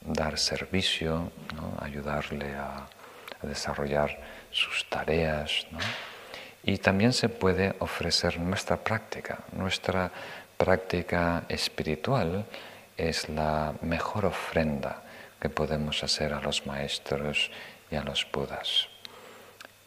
dar 0.02 0.40
servicio, 0.40 1.32
ayudarle 1.80 2.56
a, 2.56 2.88
desarrollar 3.44 4.18
sus 4.50 4.90
tareas. 4.90 5.68
Y 6.64 6.80
también 6.80 7.14
se 7.14 7.30
puede 7.30 7.76
ofrecer 7.78 8.40
nuestra 8.40 8.78
práctica. 8.78 9.44
Nuestra 9.52 10.10
práctica 10.58 11.44
espiritual 11.48 12.46
es 12.98 13.30
la 13.30 13.74
mejor 13.82 14.26
ofrenda 14.26 15.04
que 15.40 15.50
podemos 15.50 16.04
hacer 16.04 16.34
a 16.34 16.42
los 16.42 16.66
maestros 16.66 17.52
y 17.92 17.96
a 17.96 18.04
los 18.04 18.26
Budas. 18.32 18.88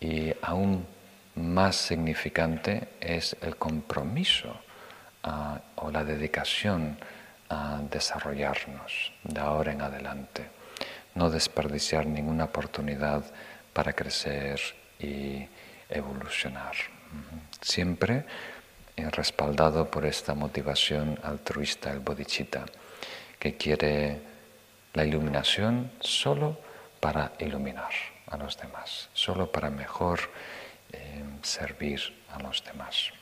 Y 0.00 0.32
aún 0.42 0.86
más 1.34 1.76
significante 1.76 2.88
es 3.00 3.36
el 3.42 3.56
compromiso 3.56 4.60
ah, 5.22 5.60
o 5.76 5.90
la 5.90 6.04
dedicación 6.04 6.98
a 7.48 7.80
desarrollarnos 7.90 9.12
de 9.24 9.40
ahora 9.40 9.72
en 9.72 9.82
adelante, 9.82 10.46
no 11.14 11.30
desperdiciar 11.30 12.06
ninguna 12.06 12.44
oportunidad 12.44 13.24
para 13.72 13.92
crecer 13.94 14.60
y 14.98 15.46
evolucionar. 15.88 16.74
Siempre 17.60 18.24
respaldado 19.06 19.90
por 19.90 20.04
esta 20.04 20.34
motivación 20.34 21.18
altruista, 21.22 21.90
el 21.92 22.00
bodhicitta, 22.00 22.66
que 23.38 23.56
quiere 23.56 24.20
la 24.94 25.04
iluminación 25.04 25.90
solo 26.00 26.58
para 27.00 27.32
iluminar 27.38 27.92
a 28.26 28.36
los 28.36 28.58
demás, 28.58 29.08
solo 29.12 29.50
para 29.50 29.70
mejor 29.70 30.20
eh, 30.92 31.22
servir 31.42 32.00
a 32.30 32.42
los 32.42 32.64
demás. 32.64 33.12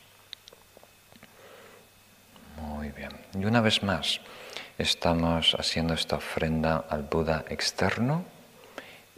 Muy 2.57 2.89
bien. 2.89 3.11
Y 3.35 3.45
una 3.45 3.61
vez 3.61 3.83
más, 3.83 4.19
estamos 4.77 5.55
haciendo 5.59 5.93
esta 5.93 6.15
ofrenda 6.15 6.85
al 6.89 7.03
Buda 7.03 7.45
externo 7.49 8.25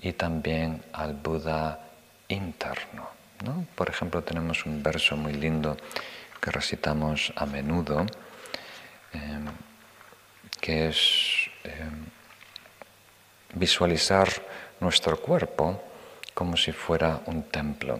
y 0.02 0.14
también 0.14 0.84
al 0.94 1.14
Buda 1.14 1.80
interno. 2.28 3.08
Por 3.76 3.90
ejemplo, 3.90 4.22
tenemos 4.22 4.66
un 4.66 4.84
verso 4.84 5.16
muy 5.16 5.34
lindo 5.34 5.78
que 6.42 6.52
recitamos 6.52 7.32
a 7.36 7.46
menudo, 7.46 8.06
em, 9.14 9.48
que 10.62 10.90
es 10.90 11.50
em, 11.64 12.06
visualizar 13.54 14.30
nuestro 14.80 15.20
cuerpo 15.20 15.82
como 16.34 16.56
si 16.56 16.72
fuera 16.72 17.22
un 17.26 17.44
templo. 17.44 18.00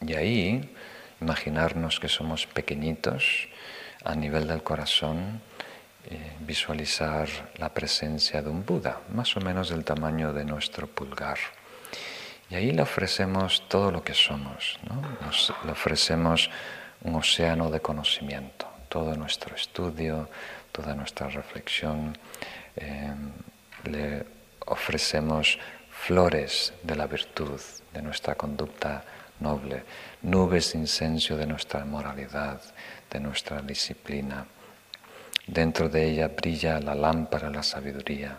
Y 0.00 0.14
ahí 0.14 0.74
imaginarnos 1.22 2.00
que 2.00 2.08
somos 2.08 2.46
pequeñitos 2.46 3.48
a 4.04 4.14
nivel 4.14 4.48
del 4.48 4.62
corazón, 4.62 5.40
eh, 6.10 6.32
visualizar 6.40 7.28
la 7.56 7.72
presencia 7.72 8.42
de 8.42 8.50
un 8.50 8.66
Buda, 8.66 9.00
más 9.14 9.36
o 9.36 9.40
menos 9.40 9.70
del 9.70 9.84
tamaño 9.84 10.32
de 10.32 10.44
nuestro 10.44 10.88
pulgar. 10.88 11.38
Y 12.50 12.56
ahí 12.56 12.72
le 12.72 12.82
ofrecemos 12.82 13.68
todo 13.68 13.90
lo 13.90 14.02
que 14.02 14.12
somos, 14.12 14.78
le 15.64 15.72
ofrecemos 15.72 16.50
un 17.02 17.14
océano 17.14 17.70
de 17.70 17.80
conocimiento, 17.80 18.66
todo 18.92 19.16
nuestro 19.16 19.56
estudio, 19.56 20.28
toda 20.70 20.94
nuestra 20.94 21.30
reflexión, 21.30 22.12
eh, 22.76 23.14
le 23.84 24.26
ofrecemos 24.66 25.58
flores 25.90 26.74
de 26.82 26.94
la 26.94 27.06
virtud, 27.06 27.58
de 27.90 28.02
nuestra 28.02 28.34
conducta 28.34 29.02
noble, 29.40 29.82
nubes 30.20 30.74
de 30.74 30.80
incenso 30.80 31.38
de 31.38 31.46
nuestra 31.46 31.86
moralidad, 31.86 32.60
de 33.10 33.18
nuestra 33.18 33.62
disciplina. 33.62 34.44
Dentro 35.46 35.88
de 35.88 36.10
ella 36.10 36.28
brilla 36.28 36.78
la 36.78 36.94
lámpara, 36.94 37.48
la 37.48 37.62
sabiduría, 37.62 38.36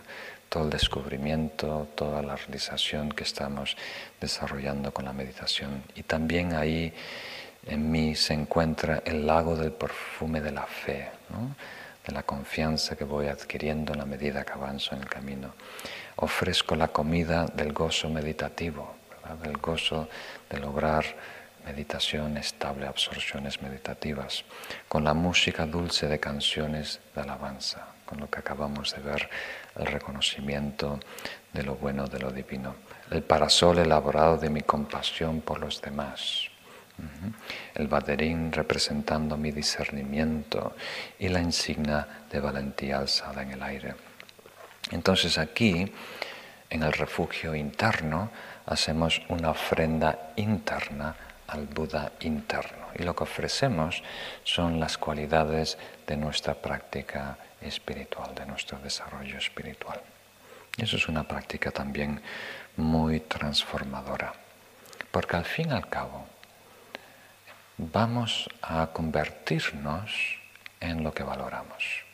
todo 0.48 0.66
el 0.66 0.70
descubrimiento, 0.70 1.88
toda 1.96 2.22
la 2.22 2.36
realización 2.36 3.10
que 3.10 3.24
estamos 3.24 3.76
desarrollando 4.20 4.94
con 4.94 5.04
la 5.04 5.12
meditación. 5.12 5.82
Y 5.96 6.04
también 6.04 6.54
ahí 6.54 6.94
en 7.66 7.90
mí 7.90 8.14
se 8.14 8.34
encuentra 8.34 9.02
el 9.04 9.26
lago 9.26 9.56
del 9.56 9.72
perfume 9.72 10.40
de 10.40 10.50
la 10.50 10.66
fe, 10.66 11.10
de 12.06 12.12
la 12.12 12.22
confianza 12.22 12.96
que 12.96 13.04
voy 13.04 13.28
adquiriendo 13.28 13.92
en 13.92 13.98
la 13.98 14.04
medida 14.04 14.44
que 14.44 14.52
avanzo 14.52 14.94
en 14.94 15.02
el 15.02 15.08
camino. 15.08 15.54
Ofrezco 16.16 16.76
la 16.76 16.88
comida 16.88 17.46
del 17.46 17.72
gozo 17.72 18.08
meditativo, 18.10 18.94
del 19.42 19.56
gozo 19.56 20.08
de 20.50 20.58
lograr 20.58 21.04
meditación 21.64 22.36
estable, 22.36 22.86
absorciones 22.86 23.62
meditativas, 23.62 24.44
con 24.88 25.02
la 25.02 25.14
música 25.14 25.64
dulce 25.64 26.06
de 26.06 26.20
canciones 26.20 27.00
de 27.14 27.22
alabanza, 27.22 27.86
con 28.04 28.20
lo 28.20 28.28
que 28.28 28.40
acabamos 28.40 28.94
de 28.94 29.00
ver, 29.00 29.30
el 29.76 29.86
reconocimiento 29.86 31.00
de 31.54 31.62
lo 31.62 31.76
bueno, 31.76 32.06
de 32.06 32.18
lo 32.18 32.30
divino, 32.30 32.76
el 33.10 33.22
parasol 33.22 33.78
elaborado 33.78 34.36
de 34.36 34.50
mi 34.50 34.60
compasión 34.60 35.40
por 35.40 35.58
los 35.58 35.80
demás, 35.80 36.50
el 37.74 37.88
baderín 37.88 38.52
representando 38.52 39.36
mi 39.36 39.50
discernimiento 39.50 40.76
y 41.18 41.28
la 41.28 41.40
insignia 41.40 42.06
de 42.30 42.40
valentía 42.40 42.98
alzada 42.98 43.42
en 43.42 43.52
el 43.52 43.62
aire. 43.62 43.94
Entonces 44.90 45.38
aquí, 45.38 45.90
en 46.70 46.82
el 46.82 46.92
refugio 46.92 47.54
interno, 47.54 48.30
hacemos 48.66 49.20
una 49.28 49.50
ofrenda 49.50 50.32
interna 50.36 51.14
al 51.48 51.66
Buda 51.66 52.12
interno. 52.20 52.86
Y 52.94 53.02
lo 53.02 53.14
que 53.14 53.24
ofrecemos 53.24 54.02
son 54.44 54.80
las 54.80 54.98
cualidades 54.98 55.78
de 56.06 56.16
nuestra 56.16 56.54
práctica 56.54 57.36
espiritual, 57.60 58.34
de 58.34 58.46
nuestro 58.46 58.78
desarrollo 58.78 59.38
espiritual. 59.38 60.00
Eso 60.76 60.96
es 60.96 61.08
una 61.08 61.24
práctica 61.24 61.70
también 61.70 62.20
muy 62.76 63.20
transformadora, 63.20 64.32
porque 65.10 65.36
al 65.36 65.44
fin 65.44 65.70
y 65.70 65.72
al 65.72 65.88
cabo 65.88 66.26
vamos 67.78 68.48
a 68.62 68.88
convertirnos 68.88 70.38
en 70.80 71.02
lo 71.02 71.12
que 71.12 71.22
valoramos. 71.22 72.04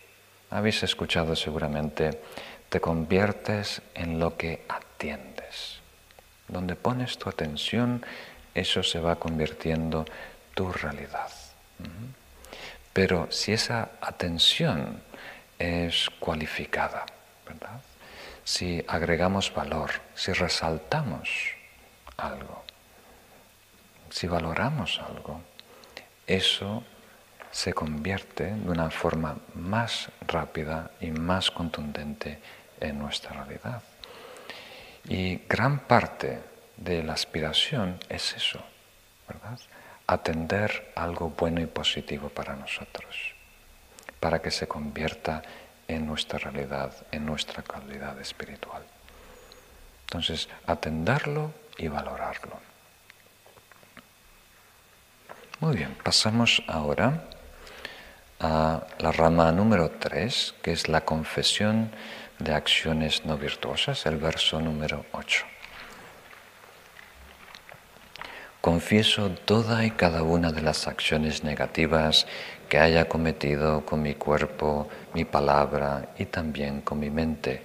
Habéis 0.51 0.83
escuchado 0.83 1.37
seguramente, 1.37 2.21
te 2.69 2.81
conviertes 2.81 3.83
en 3.95 4.19
lo 4.19 4.37
que 4.37 4.65
atiendes. 4.69 5.81
Donde 6.49 6.75
pones 6.77 7.19
tu 7.19 7.29
atención, 7.29 8.05
eso 8.55 8.83
se 8.83 8.99
va 8.99 9.17
convirtiendo 9.17 10.05
tu 10.55 10.73
realidad. 10.73 11.31
Pero 12.93 13.31
si 13.31 13.53
esa 13.53 13.91
atención 14.01 15.01
es 15.61 16.09
cualificada. 16.19 17.05
Si 18.43 18.83
agregamos 18.89 19.55
valor, 19.55 19.91
si 20.15 20.33
resaltamos 20.33 21.29
algo, 22.17 22.65
si 24.09 24.27
valoramos 24.27 24.99
algo, 24.99 25.43
eso 26.31 26.85
se 27.51 27.73
convierte 27.73 28.55
de 28.55 28.71
una 28.71 28.91
forma 28.91 29.37
más 29.55 30.09
rápida 30.27 30.93
y 31.01 31.11
más 31.11 31.51
contundente 31.51 32.39
en 32.81 32.99
nuestra 32.99 33.33
realidad. 33.33 33.83
Y 35.09 35.39
gran 35.49 35.81
parte 35.81 36.41
de 36.77 37.03
la 37.03 37.15
aspiración 37.15 37.99
es 38.09 38.35
eso, 38.35 38.63
¿verdad? 39.29 39.59
Atender 40.07 40.93
algo 40.95 41.31
bueno 41.31 41.61
y 41.61 41.67
positivo 41.67 42.29
para 42.29 42.55
nosotros, 42.55 43.35
para 44.21 44.41
que 44.41 44.53
se 44.53 44.69
convierta 44.69 45.43
en 45.89 46.07
nuestra 46.07 46.39
realidad, 46.39 46.95
en 47.11 47.27
nuestra 47.27 47.65
calidad 47.65 48.21
espiritual. 48.21 48.85
Entonces, 50.03 50.49
atenderlo 50.67 51.53
y 51.77 51.89
valorarlo. 51.89 52.70
Muy 55.61 55.77
bien, 55.77 55.95
pasamos 56.03 56.63
ahora 56.69 57.25
a 58.41 58.83
la 58.99 59.13
rama 59.13 59.53
número 59.53 59.91
3, 59.91 60.55
que 60.63 60.73
es 60.73 60.89
la 60.89 61.03
confesión 61.03 61.91
de 62.39 62.55
acciones 62.55 63.27
no 63.27 63.37
virtuosas, 63.37 64.07
el 64.07 64.17
verso 64.17 64.59
número 64.59 65.05
8. 65.13 65.45
Confieso 68.63 69.33
toda 69.45 69.85
y 69.85 69.91
cada 69.91 70.23
una 70.23 70.51
de 70.51 70.63
las 70.63 70.89
acciones 70.89 71.45
negativas 71.45 72.27
que 72.71 72.79
haya 72.79 73.07
cometido 73.07 73.85
con 73.85 74.01
mi 74.01 74.15
cuerpo, 74.15 74.89
mi 75.13 75.27
palabra 75.27 76.09
y 76.17 76.25
también 76.25 76.81
con 76.81 77.01
mi 77.01 77.11
mente, 77.11 77.63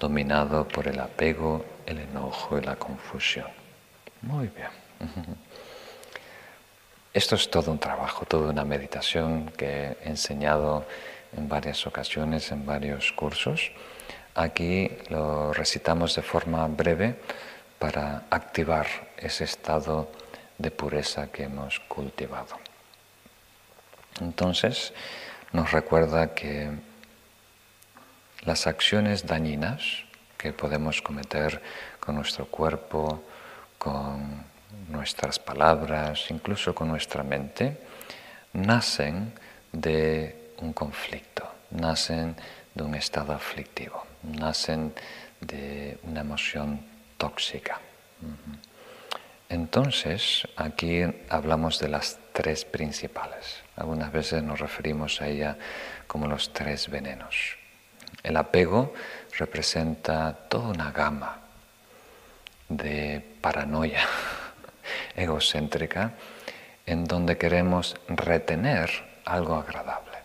dominado 0.00 0.66
por 0.66 0.88
el 0.88 0.98
apego, 0.98 1.64
el 1.86 2.00
enojo 2.00 2.58
y 2.58 2.62
la 2.62 2.74
confusión. 2.74 3.46
Muy 4.22 4.48
bien. 4.48 5.36
Esto 7.16 7.34
es 7.34 7.50
todo 7.50 7.72
un 7.72 7.78
trabajo, 7.78 8.26
toda 8.26 8.50
una 8.50 8.66
meditación 8.66 9.48
que 9.56 9.96
he 10.04 10.08
enseñado 10.10 10.84
en 11.34 11.48
varias 11.48 11.86
ocasiones, 11.86 12.52
en 12.52 12.66
varios 12.66 13.10
cursos. 13.12 13.72
Aquí 14.34 14.90
lo 15.08 15.50
recitamos 15.54 16.14
de 16.14 16.20
forma 16.20 16.68
breve 16.68 17.18
para 17.78 18.24
activar 18.28 18.86
ese 19.16 19.44
estado 19.44 20.12
de 20.58 20.70
pureza 20.70 21.28
que 21.28 21.44
hemos 21.44 21.80
cultivado. 21.88 22.58
Entonces, 24.20 24.92
nos 25.52 25.72
recuerda 25.72 26.34
que 26.34 26.70
las 28.42 28.66
acciones 28.66 29.24
dañinas 29.24 30.04
que 30.36 30.52
podemos 30.52 31.00
cometer 31.00 31.62
con 31.98 32.16
nuestro 32.16 32.44
cuerpo, 32.44 33.22
con 33.78 34.44
nuestras 34.88 35.38
palabras, 35.38 36.30
incluso 36.30 36.74
con 36.74 36.88
nuestra 36.88 37.22
mente, 37.22 37.76
nacen 38.52 39.32
de 39.72 40.52
un 40.58 40.72
conflicto, 40.72 41.48
nacen 41.70 42.36
de 42.74 42.82
un 42.82 42.94
estado 42.94 43.32
aflictivo 43.32 44.06
nacen 44.26 44.94
de 45.40 45.98
una 46.02 46.20
emoción 46.20 46.80
tóxica. 47.16 47.80
Entonces, 49.48 50.46
aquí 50.56 51.02
hablamos 51.28 51.78
de 51.78 51.88
las 51.88 52.18
tres 52.32 52.64
principales. 52.64 53.62
Algunas 53.76 54.12
veces 54.12 54.42
nos 54.42 54.58
referimos 54.58 55.20
a 55.20 55.28
ella 55.28 55.56
como 56.06 56.26
los 56.26 56.52
tres 56.52 56.88
venenos. 56.88 57.56
El 58.22 58.36
apego 58.36 58.92
representa 59.38 60.32
toda 60.48 60.68
una 60.68 60.90
gama 60.90 61.40
de 62.68 63.24
paranoia 63.40 64.00
egocéntrica 65.16 66.12
en 66.86 67.04
donde 67.04 67.36
queremos 67.36 67.96
retener 68.06 68.90
algo 69.24 69.56
agradable. 69.56 70.16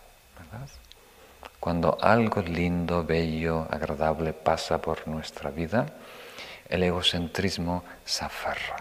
Cuando 1.58 1.96
algo 2.00 2.42
lindo, 2.42 3.04
bello, 3.04 3.66
agradable 3.70 4.32
pasa 4.32 4.80
por 4.80 5.06
nuestra 5.06 5.50
vida, 5.50 5.86
el 6.68 6.82
egocentrismo 6.82 7.84
se 8.04 8.24
aferra 8.24 8.76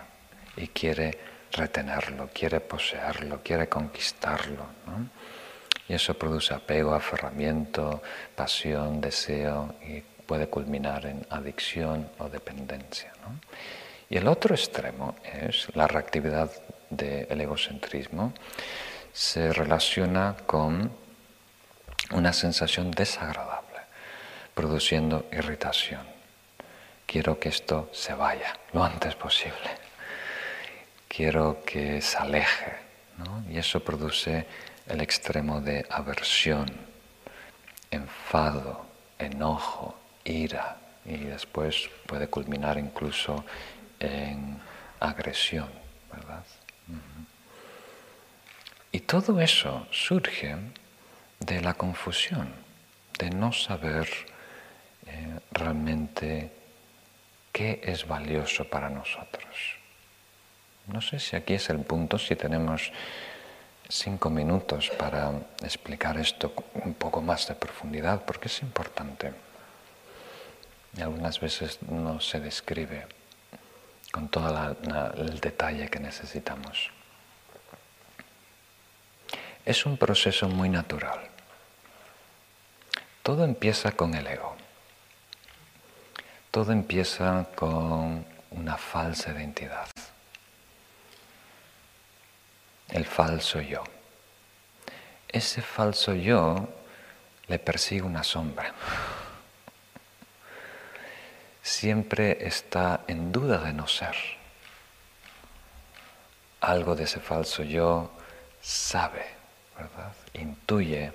y 0.57 0.68
quiere 0.68 1.18
retenerlo, 1.51 2.30
quiere 2.34 2.59
poseerlo, 2.59 3.41
quiere 3.43 3.68
conquistarlo. 3.68 4.66
Y 5.88 5.93
eso 5.93 6.18
produce 6.18 6.53
apego, 6.53 6.93
aferramiento, 6.93 8.01
pasión, 8.36 9.01
deseo 9.01 9.76
y 9.86 10.01
puede 10.01 10.47
culminar 10.47 11.05
en 11.05 11.26
adicción 11.30 12.09
o 12.18 12.30
dependencia. 12.30 13.12
Y 14.12 14.18
el 14.18 14.28
otro 14.28 14.53
extremo 14.53 15.16
es 15.24 15.74
la 15.74 15.88
reactividad 15.88 16.51
del 16.89 17.39
egocentrismo, 17.39 18.34
se 19.14 19.53
relaciona 19.53 20.36
con 20.45 20.91
una 22.12 22.34
sensación 22.34 22.91
desagradable, 22.91 23.80
produciendo 24.53 25.28
irritación. 25.32 26.01
Quiero 27.05 27.39
que 27.39 27.47
esto 27.47 27.89
se 27.93 28.14
vaya 28.14 28.59
lo 28.74 28.84
antes 28.84 29.16
posible. 29.16 29.70
Quiero 31.07 31.64
que 31.66 32.01
se 32.01 32.18
aleje. 32.18 32.76
Y 33.49 33.59
eso 33.59 33.80
produce 33.80 34.45
el 34.88 34.99
extremo 34.99 35.62
de 35.62 35.86
aversión, 35.89 36.70
enfado, 37.89 38.86
enojo, 39.18 39.97
ira 40.26 40.76
y 41.05 41.16
después 41.16 41.89
puede 42.07 42.28
culminar 42.28 42.78
incluso 42.78 43.45
en 44.01 44.59
agresión, 44.99 45.69
¿verdad? 46.11 46.43
Y 48.91 48.99
todo 49.01 49.39
eso 49.39 49.87
surge 49.91 50.55
de 51.39 51.61
la 51.61 51.73
confusión, 51.75 52.53
de 53.17 53.29
no 53.29 53.53
saber 53.53 54.09
eh, 55.07 55.39
realmente 55.51 56.51
qué 57.53 57.81
es 57.83 58.05
valioso 58.05 58.65
para 58.65 58.89
nosotros. 58.89 59.77
No 60.87 60.99
sé 61.01 61.19
si 61.19 61.35
aquí 61.35 61.53
es 61.53 61.69
el 61.69 61.79
punto, 61.79 62.17
si 62.17 62.35
tenemos 62.35 62.91
cinco 63.87 64.29
minutos 64.29 64.89
para 64.89 65.31
explicar 65.63 66.17
esto 66.17 66.53
un 66.75 66.93
poco 66.93 67.21
más 67.21 67.47
de 67.47 67.55
profundidad, 67.55 68.23
porque 68.25 68.47
es 68.47 68.61
importante. 68.61 69.33
Y 70.97 71.01
algunas 71.01 71.39
veces 71.39 71.79
no 71.83 72.19
se 72.19 72.39
describe 72.41 73.05
con 74.12 74.28
todo 74.28 74.76
el 75.16 75.39
detalle 75.39 75.89
que 75.89 75.99
necesitamos. 75.99 76.91
Es 79.66 79.86
un 79.86 79.97
proceso 79.97 80.49
muy 80.49 80.70
natural. 80.70 81.20
Todo 83.24 83.45
empieza 83.45 83.91
con 83.93 84.14
el 84.16 84.28
ego. 84.28 84.55
Todo 86.49 86.74
empieza 86.74 87.47
con 87.55 88.26
una 88.51 88.78
falsa 88.78 89.32
identidad. 89.32 89.88
El 92.89 93.05
falso 93.05 93.62
yo. 93.62 93.84
Ese 95.30 95.62
falso 95.62 96.14
yo 96.14 96.68
le 97.47 97.57
persigue 97.59 98.01
una 98.01 98.24
sombra 98.24 98.74
siempre 101.62 102.47
está 102.47 103.01
en 103.07 103.32
duda 103.32 103.59
de 103.59 103.74
no 103.74 103.88
ser. 103.88 104.16
Algo 106.62 106.95
de 106.95 107.05
ese 107.05 107.20
falso 107.20 107.64
yo 107.64 108.12
sabe, 108.62 109.26
¿verdad? 109.78 110.14
Intuye 110.34 111.12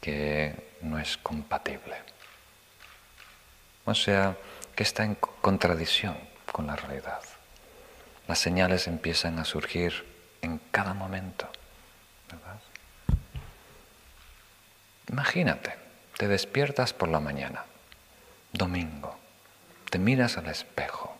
que 0.00 0.76
no 0.82 0.98
es 0.98 1.16
compatible. 1.16 1.96
O 3.84 3.94
sea, 3.94 4.36
que 4.74 4.82
está 4.82 5.04
en 5.04 5.14
contradicción 5.14 6.16
con 6.50 6.66
la 6.66 6.76
realidad. 6.76 7.20
Las 8.26 8.38
señales 8.38 8.86
empiezan 8.86 9.38
a 9.38 9.44
surgir 9.44 10.04
en 10.40 10.58
cada 10.70 10.94
momento, 10.94 11.48
¿verdad? 12.30 12.60
Imagínate, 15.08 15.74
te 16.16 16.28
despiertas 16.28 16.92
por 16.92 17.08
la 17.08 17.20
mañana, 17.20 17.64
domingo, 18.52 19.18
te 19.94 20.00
miras 20.00 20.36
al 20.38 20.48
espejo, 20.48 21.16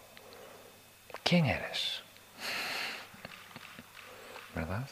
¿quién 1.22 1.46
eres? 1.46 2.02
¿Verdad? 4.52 4.90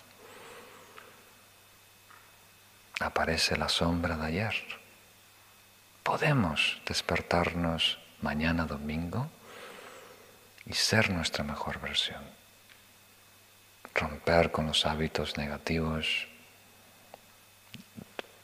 Aparece 3.01 3.57
la 3.57 3.69
sombra 3.69 4.17
de 4.17 4.27
ayer. 4.27 4.55
Podemos 6.05 6.81
despertarnos 6.87 7.99
mañana 8.21 8.67
domingo 8.67 9.29
y 10.65 10.75
ser 10.75 11.11
nuestra 11.11 11.43
mejor 11.43 11.81
versión. 11.81 12.23
Romper 13.97 14.53
con 14.53 14.69
los 14.69 14.87
hábitos 14.87 15.37
negativos. 15.37 16.29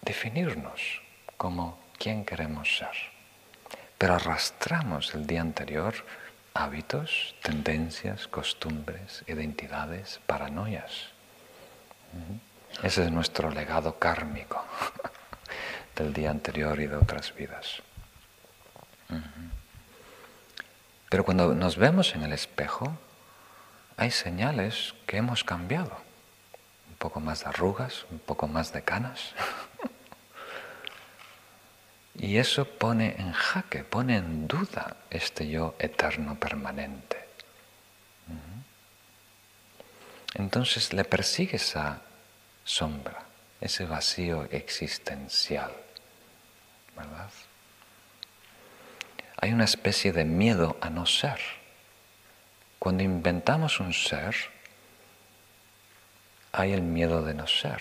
Definirnos 0.03 1.01
como 1.37 1.79
quién 1.97 2.25
queremos 2.25 2.77
ser 2.77 3.18
pero 3.99 4.15
arrastramos 4.15 5.15
el 5.15 5.27
día 5.27 5.41
anterior 5.41 5.95
hábitos, 6.55 7.35
tendencias, 7.43 8.27
costumbres, 8.27 9.25
identidades, 9.27 10.21
paranoias. 10.27 11.11
Ese 12.83 13.05
es 13.05 13.13
nuestro 13.13 13.51
legado 13.51 13.99
kármico 13.99 14.65
del 15.97 16.13
día 16.13 16.31
anterior 16.31 16.81
y 16.81 16.87
de 16.87 16.97
otras 16.97 17.35
vidas. 17.35 17.83
Pero 21.09 21.25
cuando 21.25 21.55
nos 21.55 21.77
vemos 21.77 22.15
en 22.15 22.23
el 22.23 22.33
espejo, 22.33 22.99
hay 23.97 24.11
señales 24.11 24.95
que 25.07 25.17
hemos 25.17 25.45
cambiado. 25.45 25.97
Un 26.89 26.97
poco 26.97 27.21
más 27.21 27.41
de 27.41 27.51
arrugas, 27.51 28.05
un 28.11 28.19
poco 28.19 28.49
más 28.49 28.73
de 28.73 28.83
canas. 28.83 29.35
Y 32.19 32.39
eso 32.39 32.65
pone 32.65 33.15
en 33.19 33.33
jaque, 33.33 33.85
pone 33.85 34.17
en 34.17 34.49
duda 34.49 34.97
este 35.09 35.49
yo 35.49 35.77
eterno 35.79 36.35
permanente. 36.35 37.17
Entonces 40.35 40.93
le 40.93 41.05
persigue 41.05 41.57
esa 41.57 42.03
sombra, 42.65 43.23
ese 43.61 43.87
vacío 43.87 44.45
existencial, 44.51 45.73
¿verdad? 46.97 47.31
Hay 49.41 49.53
una 49.53 49.65
especie 49.65 50.13
de 50.13 50.25
miedo 50.25 50.77
a 50.81 50.91
no 50.91 51.07
ser. 51.07 51.39
Cuando 52.79 53.05
inventamos 53.05 53.81
un 53.81 53.93
ser, 53.95 54.35
hay 56.53 56.73
el 56.73 56.83
miedo 56.83 57.23
de 57.23 57.35
no 57.35 57.47
ser. 57.47 57.81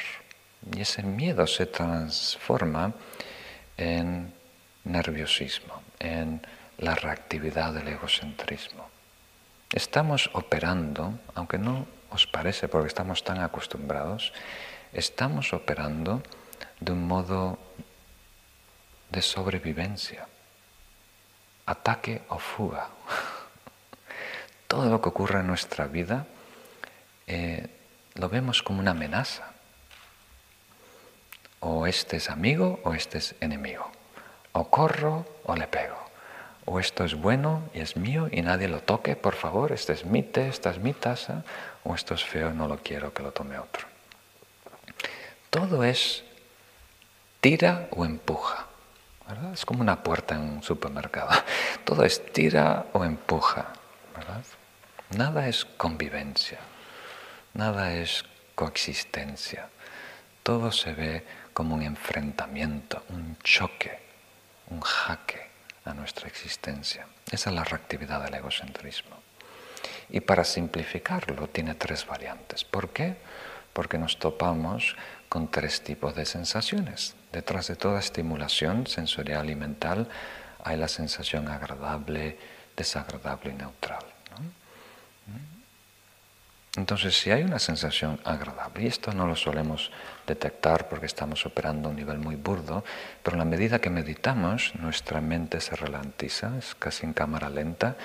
Y 0.75 0.81
ese 0.81 1.03
miedo 1.03 1.47
se 1.47 1.65
transforma 1.65 2.93
en 3.77 4.33
nerviosismo, 4.83 5.81
en 5.99 6.41
la 6.77 6.95
reactividad 6.95 7.73
del 7.73 7.87
egocentrismo. 7.87 8.89
Estamos 9.71 10.29
operando, 10.33 11.19
aunque 11.35 11.57
no 11.57 11.87
os 12.09 12.25
parece 12.25 12.67
porque 12.67 12.87
estamos 12.87 13.23
tan 13.23 13.41
acostumbrados, 13.41 14.33
estamos 14.93 15.53
operando 15.53 16.23
de 16.79 16.91
un 16.91 17.07
modo 17.07 17.59
de 19.11 19.21
sobrevivencia, 19.21 20.27
ataque 21.65 22.21
o 22.29 22.39
fuga. 22.39 22.89
Todo 24.67 24.89
lo 24.89 25.01
que 25.01 25.09
ocurre 25.09 25.39
en 25.39 25.47
nuestra 25.47 25.87
vida 25.87 26.27
eh, 27.25 27.67
lo 28.15 28.29
vemos 28.29 28.63
como 28.63 28.79
una 28.79 28.91
amenaza 28.91 29.56
o 31.59 31.87
este 31.87 32.17
es 32.17 32.29
amigo 32.29 32.79
o 32.83 32.93
este 32.93 33.17
es 33.17 33.35
enemigo. 33.39 33.89
O 34.51 34.69
corro 34.69 35.25
o 35.43 35.55
le 35.55 35.67
pego. 35.67 35.97
O 36.65 36.79
esto 36.79 37.05
es 37.05 37.15
bueno 37.15 37.69
y 37.73 37.79
es 37.79 37.95
mío 37.95 38.27
y 38.31 38.41
nadie 38.41 38.67
lo 38.67 38.81
toque, 38.81 39.15
por 39.15 39.35
favor, 39.35 39.71
este 39.71 39.93
es 39.93 40.05
mi 40.05 40.21
té, 40.21 40.49
esta 40.49 40.69
es 40.69 40.79
mi 40.79 40.93
taza, 40.93 41.43
o 41.83 41.95
esto 41.95 42.13
es 42.13 42.23
feo, 42.25 42.51
no 42.51 42.67
lo 42.67 42.77
quiero 42.79 43.13
que 43.13 43.23
lo 43.23 43.31
tome 43.31 43.57
otro. 43.57 43.87
Todo 45.49 45.83
es 45.83 46.23
tira 47.39 47.87
o 47.91 48.03
empuja. 48.03 48.65
Es 49.53 49.65
como 49.65 49.81
una 49.81 50.03
puerta 50.03 50.35
en 50.35 50.41
un 50.41 50.63
supermercado. 50.63 51.29
Todo 51.83 52.03
es 52.03 52.25
tira 52.31 52.85
o 52.93 53.03
empuja. 53.03 53.67
Nada 55.15 55.47
es 55.47 55.65
convivencia. 55.65 56.59
Nada 57.53 57.93
es 57.93 58.23
coexistencia. 58.55 59.69
Todo 60.43 60.71
se 60.71 60.93
ve 60.93 61.25
como 61.57 61.73
un 61.73 61.81
enfrentamiento, 61.81 63.03
un 63.09 63.35
choque, 63.43 63.97
un 64.69 64.79
jaque 64.79 65.49
a 65.85 65.93
nuestra 65.95 66.27
existencia. 66.27 67.07
Esa 67.31 67.49
es 67.49 67.55
la 67.55 67.63
reactividad 67.63 68.23
del 68.23 68.35
egocentrismo. 68.35 69.15
Y 70.11 70.19
para 70.19 70.43
simplificarlo 70.43 71.47
tiene 71.47 71.73
tres 71.73 72.05
variantes. 72.05 72.63
¿Por 72.63 72.89
qué? 72.89 73.17
Porque 73.73 73.97
nos 73.97 74.19
topamos 74.19 74.95
con 75.29 75.49
tres 75.49 75.83
tipos 75.83 76.13
de 76.13 76.27
sensaciones. 76.27 77.15
Detrás 77.31 77.65
de 77.69 77.75
toda 77.75 78.01
estimulación 78.01 78.85
sensorial 78.85 79.49
y 79.49 79.55
mental 79.55 80.07
hay 80.63 80.77
la 80.77 80.87
sensación 80.87 81.47
agradable, 81.47 82.37
desagradable 82.75 83.49
y 83.49 83.53
neutral. 83.55 84.05
Entonces, 86.77 87.19
si 87.19 87.31
hay 87.31 87.41
una 87.41 87.57
sensación 87.57 88.19
agradable, 88.23 88.83
y 88.83 88.87
esto 88.87 89.11
no 89.11 89.25
lo 89.25 89.35
solemos 89.35 89.91
detectar 90.27 90.87
porque 90.87 91.07
estamos 91.07 91.43
operando 91.47 91.87
a 91.87 91.91
un 91.91 91.97
nivel 91.97 92.19
muy 92.19 92.35
burdo, 92.35 92.83
pero 93.23 93.35
a 93.35 93.39
la 93.39 93.45
medida 93.45 93.79
que 93.79 93.89
meditamos, 93.89 94.75
nuestra 94.75 95.19
mente 95.19 95.59
se 95.59 95.75
ralentiza, 95.75 96.55
es 96.55 96.75
casi 96.75 97.07
en 97.07 97.13
cámara 97.13 97.49
lenta, 97.49 97.95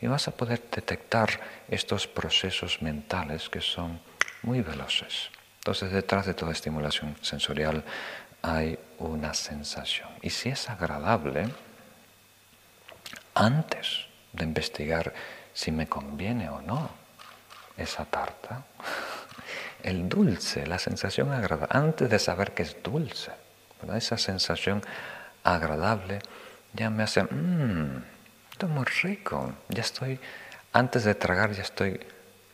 y 0.00 0.06
vas 0.06 0.28
a 0.28 0.30
poder 0.30 0.62
detectar 0.74 1.28
estos 1.68 2.06
procesos 2.06 2.80
mentales 2.80 3.50
que 3.50 3.60
son 3.60 4.00
muy 4.42 4.62
veloces. 4.62 5.28
Entonces, 5.58 5.92
detrás 5.92 6.24
de 6.24 6.32
toda 6.32 6.52
estimulación 6.52 7.14
sensorial 7.20 7.84
hay 8.40 8.78
una 8.98 9.34
sensación. 9.34 10.08
Y 10.22 10.30
si 10.30 10.48
es 10.48 10.70
agradable, 10.70 11.50
antes 13.34 14.06
de 14.32 14.44
investigar 14.44 15.12
si 15.52 15.70
me 15.70 15.86
conviene 15.86 16.48
o 16.48 16.62
no, 16.62 17.01
esa 17.82 18.04
tarta, 18.04 18.64
el 19.82 20.08
dulce, 20.08 20.66
la 20.66 20.78
sensación 20.78 21.32
agradable, 21.32 21.68
antes 21.70 22.10
de 22.10 22.18
saber 22.18 22.52
que 22.52 22.62
es 22.62 22.82
dulce, 22.82 23.32
esa 23.96 24.16
sensación 24.16 24.82
agradable 25.44 26.20
ya 26.72 26.88
me 26.88 27.02
hace, 27.02 27.24
mmm, 27.24 28.02
esto 28.52 28.66
es 28.66 28.72
muy 28.72 28.84
rico, 29.02 29.52
ya 29.68 29.82
estoy, 29.82 30.18
antes 30.72 31.04
de 31.04 31.14
tragar 31.14 31.52
ya 31.52 31.62
estoy 31.62 32.00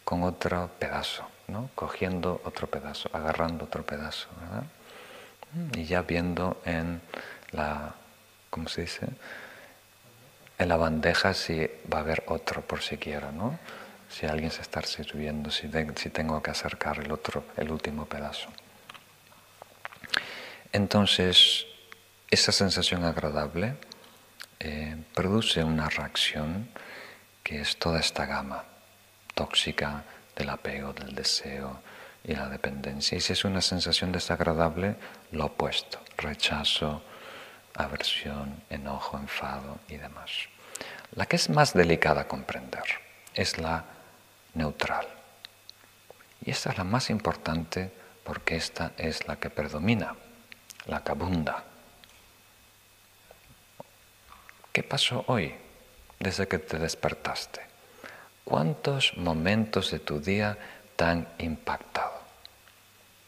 con 0.04 0.22
otro 0.24 0.70
pedazo, 0.78 1.28
¿no? 1.48 1.70
cogiendo 1.74 2.40
otro 2.44 2.66
pedazo, 2.66 3.10
agarrando 3.12 3.66
otro 3.66 3.84
pedazo, 3.84 4.28
Y 5.74 5.84
ya 5.84 6.02
viendo 6.02 6.60
en 6.64 7.00
la, 7.52 7.94
¿cómo 8.50 8.68
se 8.68 8.82
dice? 8.82 9.06
En 10.58 10.68
la 10.68 10.76
bandeja 10.76 11.34
si 11.34 11.70
va 11.92 11.98
a 11.98 12.00
haber 12.00 12.24
otro 12.26 12.62
por 12.62 12.82
siquiera, 12.82 13.30
¿no? 13.30 13.58
Si 14.18 14.26
alguien 14.26 14.50
se 14.50 14.62
está 14.62 14.82
sirviendo, 14.82 15.48
si, 15.50 15.68
tengo 15.68 16.42
que 16.42 16.50
acercar 16.50 16.98
el 16.98 17.12
otro, 17.12 17.44
el 17.56 17.70
último 17.70 18.06
pedazo. 18.06 18.48
Entonces, 20.72 21.66
esa 22.28 22.50
sensación 22.50 23.04
agradable 23.04 23.76
eh, 24.58 24.96
produce 25.14 25.62
una 25.62 25.88
reacción 25.88 26.68
que 27.44 27.60
es 27.60 27.76
toda 27.76 28.00
esta 28.00 28.26
gama 28.26 28.64
tóxica 29.34 30.02
del 30.34 30.50
apego, 30.50 30.92
del 30.92 31.14
deseo 31.14 31.80
y 32.24 32.34
la 32.34 32.48
dependencia. 32.48 33.16
Y 33.16 33.20
si 33.20 33.34
es 33.34 33.44
una 33.44 33.60
sensación 33.60 34.10
desagradable, 34.10 34.96
lo 35.30 35.46
opuesto, 35.46 36.00
rechazo, 36.16 37.04
aversión, 37.74 38.64
enojo, 38.68 39.16
enfado 39.16 39.78
y 39.86 39.96
demás. 39.96 40.32
La 41.14 41.26
que 41.26 41.36
es 41.36 41.48
más 41.50 41.72
delicada 41.72 42.22
a 42.22 42.28
comprender 42.28 42.82
es 43.34 43.58
la 43.58 43.84
neutral. 44.55 45.07
Y 46.44 46.51
esta 46.51 46.70
es 46.70 46.78
la 46.78 46.84
más 46.84 47.11
importante 47.11 47.92
porque 48.24 48.57
esta 48.57 48.92
es 48.96 49.26
la 49.26 49.36
que 49.36 49.51
predomina, 49.51 50.14
la 50.86 51.03
que 51.03 51.11
abunda. 51.11 51.64
¿Qué 54.72 54.82
pasó 54.82 55.24
hoy 55.26 55.55
desde 56.18 56.46
que 56.46 56.59
te 56.59 56.78
despertaste? 56.78 57.61
¿Cuántos 58.44 59.16
momentos 59.16 59.90
de 59.90 59.99
tu 59.99 60.20
día 60.20 60.57
te 60.96 61.05
han 61.05 61.28
impactado? 61.38 62.22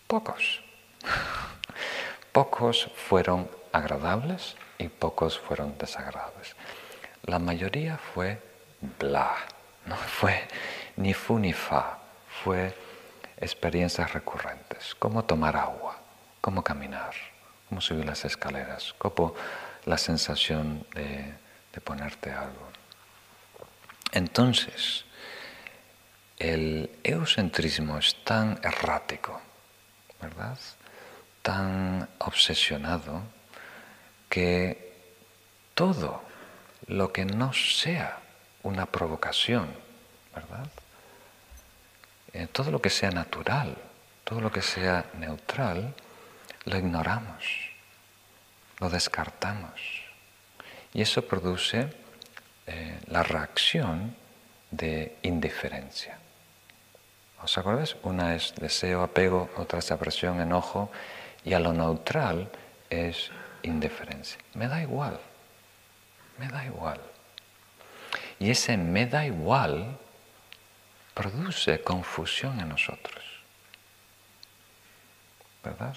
Pocos. 0.07 0.63
Pocos 2.33 2.91
fueron 2.95 3.51
agradables 3.73 4.57
y 4.79 4.89
pocos 4.89 5.39
fueron 5.39 5.77
desagradables. 5.79 6.55
La 7.25 7.39
mayoría 7.39 7.99
fue 7.99 8.41
bla, 8.99 9.37
no 9.87 9.97
fue 10.21 10.47
ni 10.97 11.15
fu 11.15 11.39
ni 11.39 11.53
fa, 11.53 11.99
fue 12.43 12.75
experiencias 13.37 14.13
recurrentes, 14.13 14.95
como 14.95 15.25
tomar 15.25 15.57
agua, 15.57 15.99
como 16.41 16.63
caminar, 16.63 17.15
como 17.69 17.81
subir 17.81 18.05
las 18.05 18.25
escaleras, 18.25 18.95
como 18.99 19.35
la 19.85 19.97
sensación 19.99 20.87
de, 20.95 21.35
de 21.73 21.81
ponerte 21.81 22.31
algo. 22.31 22.69
Entonces, 24.13 25.05
el 26.39 26.91
egocentrismo 27.05 27.99
es 27.99 28.17
tan 28.25 28.59
errático, 28.63 29.41
¿verdad? 30.21 30.59
Tan 31.43 32.09
obsesionado 32.19 33.23
que 34.29 34.91
todo 35.75 36.23
lo 36.87 37.13
que 37.13 37.25
no 37.25 37.53
sea 37.53 38.19
una 38.63 38.87
provocación, 38.87 39.69
Eh, 42.33 42.47
todo 42.53 42.71
lo 42.71 42.81
que 42.81 42.91
sea 42.91 43.11
natural, 43.11 43.77
todo 44.25 44.41
lo 44.41 44.53
que 44.53 44.63
sea 44.63 45.05
neutral, 45.19 45.95
lo 46.65 46.77
ignoramos, 46.77 47.45
lo 48.79 48.89
descartamos. 48.89 49.81
Y 50.93 51.03
eso 51.03 51.27
produce 51.27 51.89
eh, 52.67 52.99
la 53.07 53.23
reacción 53.23 54.15
de 54.71 55.17
indiferencia. 55.23 56.19
¿Os 57.43 57.57
acordáis? 57.57 57.97
Una 58.03 58.35
es 58.35 58.55
deseo, 58.55 59.03
apego, 59.03 59.51
otra 59.57 59.79
es 59.79 59.91
aversión, 59.91 60.41
enojo, 60.41 60.91
y 61.45 61.55
a 61.55 61.59
lo 61.59 61.73
neutral 61.73 62.51
es 62.91 63.31
indiferencia. 63.63 64.39
Me 64.55 64.69
da 64.69 64.83
igual, 64.83 65.19
me 66.39 66.49
da 66.49 66.65
igual. 66.65 67.01
Y 68.39 68.51
ese 68.51 68.77
me 68.77 69.07
da 69.07 69.25
igual 69.27 69.99
produce 71.15 71.83
confusión 71.83 72.61
en 72.61 72.69
nosotros. 72.69 73.25
¿Verdad? 75.63 75.97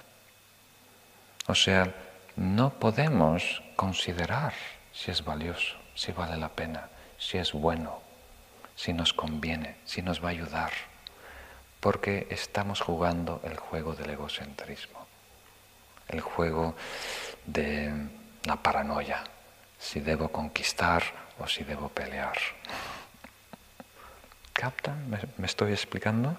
O 1.48 1.56
sea, 1.56 1.94
no 2.36 2.72
podemos 2.72 3.62
considerar 3.76 4.54
si 4.92 5.12
es 5.12 5.24
valioso, 5.24 5.78
si 5.96 6.12
vale 6.12 6.38
la 6.38 6.50
pena, 6.50 6.90
si 7.18 7.38
es 7.38 7.54
bueno, 7.54 8.02
si 8.76 8.94
nos 8.94 9.14
conviene, 9.14 9.78
si 9.86 10.02
nos 10.02 10.24
va 10.24 10.30
a 10.30 10.32
ayudar, 10.32 10.72
porque 11.80 12.28
estamos 12.30 12.82
jugando 12.82 13.42
el 13.44 13.58
juego 13.58 13.94
del 13.94 14.12
egocentrismo, 14.12 15.06
el 16.08 16.22
juego 16.22 16.76
de 17.46 17.92
la 18.46 18.56
paranoia, 18.56 19.24
si 19.80 20.00
debo 20.00 20.30
conquistar 20.30 21.04
o 21.40 21.48
si 21.48 21.64
debo 21.64 21.90
pelear. 21.90 22.38
¿Captan? 24.54 25.10
¿Me, 25.10 25.46
estoy 25.48 25.72
explicando? 25.72 26.38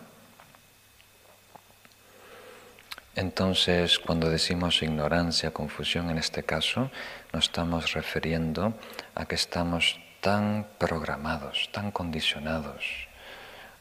Entonces, 3.17 3.99
cuando 3.99 4.31
decimos 4.31 4.83
ignorancia, 4.83 5.53
confusión 5.53 6.11
en 6.11 6.19
este 6.19 6.45
caso, 6.45 6.91
nos 7.33 7.47
estamos 7.47 7.93
refiriendo 7.93 8.75
a 9.15 9.27
que 9.27 9.35
estamos 9.35 10.01
tan 10.21 10.67
programados, 10.79 11.69
tan 11.73 11.91
condicionados 11.91 12.85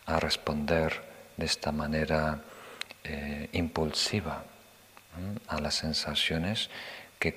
a 0.05 0.19
responder 0.19 1.01
de 1.37 1.45
esta 1.45 1.71
manera 1.71 2.41
eh, 3.03 3.49
impulsiva 3.53 4.43
a 5.47 5.61
las 5.61 5.75
sensaciones 5.75 6.69
que 7.19 7.35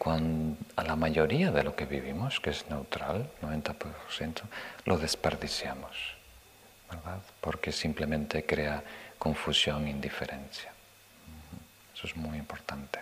a 0.76 0.82
la 0.82 0.96
mayoría 0.96 1.52
de 1.52 1.62
lo 1.62 1.76
que 1.76 1.86
vivimos, 1.86 2.40
que 2.40 2.50
es 2.50 2.68
neutral, 2.68 3.30
90%, 3.40 4.42
lo 4.84 4.98
desperdiciamos. 4.98 6.15
Porque 7.40 7.72
simplemente 7.72 8.44
crea 8.44 8.82
confusión 9.18 9.86
e 9.86 9.90
indiferencia. 9.90 10.72
Eso 11.94 12.06
es 12.06 12.16
muy 12.16 12.38
importante. 12.38 13.00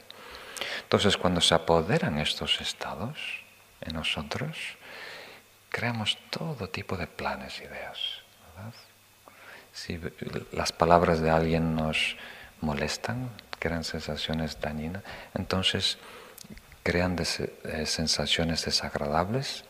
Entonces, 0.82 1.16
cuando 1.16 1.40
se 1.40 1.54
apoderan 1.54 2.18
estos 2.18 2.60
estados 2.60 3.18
en 3.80 3.94
nosotros, 3.94 4.56
creamos 5.68 6.18
todo 6.30 6.68
tipo 6.68 6.96
de 6.96 7.06
planes, 7.06 7.60
ideas. 7.60 7.98
Si 9.72 10.00
las 10.52 10.70
palabras 10.70 11.20
de 11.20 11.30
alguien 11.30 11.74
nos 11.74 12.16
molestan, 12.60 13.30
crean 13.58 13.82
sensaciones 13.82 14.60
dañinas, 14.60 15.02
entonces 15.34 15.98
crean 16.84 17.16
eh, 17.18 17.86
sensaciones 17.86 18.64
desagradables, 18.64 19.64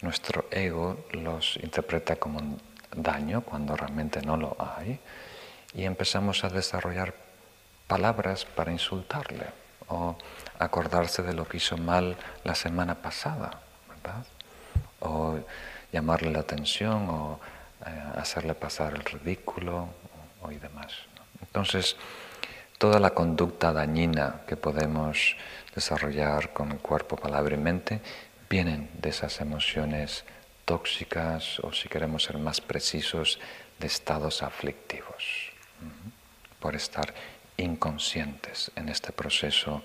nuestro 0.00 0.46
ego 0.52 1.04
los 1.12 1.56
interpreta 1.56 2.16
como 2.16 2.58
daño 2.94 3.42
cuando 3.42 3.76
realmente 3.76 4.22
no 4.22 4.36
lo 4.36 4.56
hay 4.58 4.98
y 5.74 5.84
empezamos 5.84 6.44
a 6.44 6.48
desarrollar 6.48 7.14
palabras 7.86 8.44
para 8.44 8.72
insultarle 8.72 9.46
o 9.88 10.16
acordarse 10.58 11.22
de 11.22 11.34
lo 11.34 11.46
que 11.46 11.58
hizo 11.58 11.76
mal 11.76 12.16
la 12.44 12.54
semana 12.54 12.94
pasada, 12.94 13.60
¿verdad? 13.88 14.24
O 15.00 15.38
llamarle 15.92 16.30
la 16.30 16.40
atención 16.40 17.08
o 17.08 17.40
eh, 17.86 18.02
hacerle 18.16 18.54
pasar 18.54 18.94
el 18.94 19.04
ridículo 19.04 19.88
o, 20.40 20.50
y 20.50 20.56
demás. 20.56 20.92
Entonces, 21.40 21.96
toda 22.78 22.98
la 22.98 23.10
conducta 23.10 23.72
dañina 23.72 24.42
que 24.46 24.56
podemos 24.56 25.36
desarrollar 25.74 26.52
con 26.52 26.78
cuerpo, 26.78 27.16
palabra 27.16 27.54
y 27.54 27.58
mente 27.58 28.00
vienen 28.48 28.90
de 28.94 29.10
esas 29.10 29.40
emociones 29.40 30.24
tóxicas 30.72 31.60
o 31.60 31.68
si 31.76 31.84
queremos 31.92 32.24
ser 32.24 32.38
más 32.40 32.64
precisos, 32.64 33.38
de 33.78 33.86
estados 33.86 34.42
aflictivos. 34.42 35.52
por 36.60 36.76
estar 36.76 37.12
inconscientes 37.56 38.70
en 38.76 38.88
este 38.88 39.10
proceso 39.10 39.82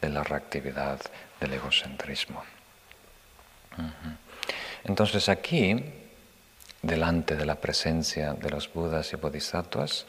de 0.00 0.08
la 0.08 0.22
reactividad 0.22 1.00
del 1.40 1.52
egocentrismo. 1.54 2.44
Entonces 4.84 5.28
aquí, 5.28 5.84
delante 6.80 7.34
de 7.34 7.44
la 7.44 7.56
presencia 7.56 8.32
de 8.32 8.48
los 8.48 8.72
Budas 8.72 9.12
y 9.12 9.16
Bodhisattvas, 9.16 10.06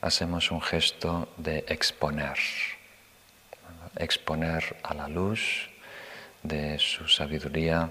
hacemos 0.00 0.50
un 0.50 0.62
gesto 0.62 1.28
de 1.36 1.66
exponer, 1.68 2.38
exponer 3.96 4.76
a 4.82 4.94
la 4.94 5.06
luz 5.06 5.68
de 6.42 6.78
su 6.78 7.06
sabiduría 7.08 7.90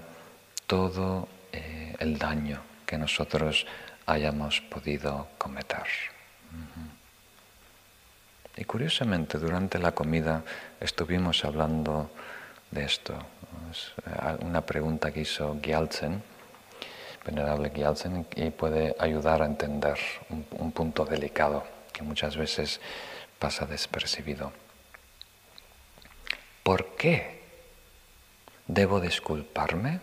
todo 0.66 1.28
eh, 1.52 1.94
el 1.98 2.18
daño 2.18 2.60
que 2.86 2.98
nosotros 2.98 3.66
hayamos 4.06 4.60
podido 4.62 5.28
cometer. 5.38 5.86
Y 8.56 8.64
curiosamente, 8.64 9.38
durante 9.38 9.78
la 9.78 9.92
comida 9.92 10.42
estuvimos 10.80 11.44
hablando 11.44 12.10
de 12.70 12.84
esto. 12.84 13.14
Eh, 13.14 14.36
una 14.40 14.62
pregunta 14.62 15.12
que 15.12 15.20
hizo 15.20 15.60
Gyaltsen, 15.60 16.22
venerable 17.24 17.70
Gyaltsen, 17.70 18.26
y 18.34 18.50
puede 18.50 18.96
ayudar 18.98 19.42
a 19.42 19.46
entender 19.46 19.98
un, 20.30 20.72
punto 20.72 21.04
delicado 21.04 21.64
que 21.92 22.02
muchas 22.02 22.36
veces 22.36 22.80
pasa 23.38 23.66
despercibido. 23.66 24.52
¿Por 26.62 26.96
qué 26.96 27.42
debo 28.66 29.00
disculparme 29.00 30.00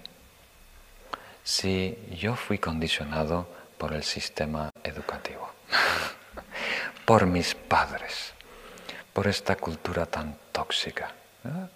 si 1.45 1.95
yo 2.09 2.35
fui 2.35 2.57
condicionado 2.57 3.47
por 3.77 3.93
el 3.93 4.03
sistema 4.03 4.71
educativo, 4.83 5.47
por 7.05 7.27
mis 7.27 7.53
padres, 7.53 8.33
por 9.13 9.27
esta 9.27 9.55
cultura 9.55 10.07
tan 10.07 10.35
tóxica. 10.51 11.13
¿eh? 11.45 11.67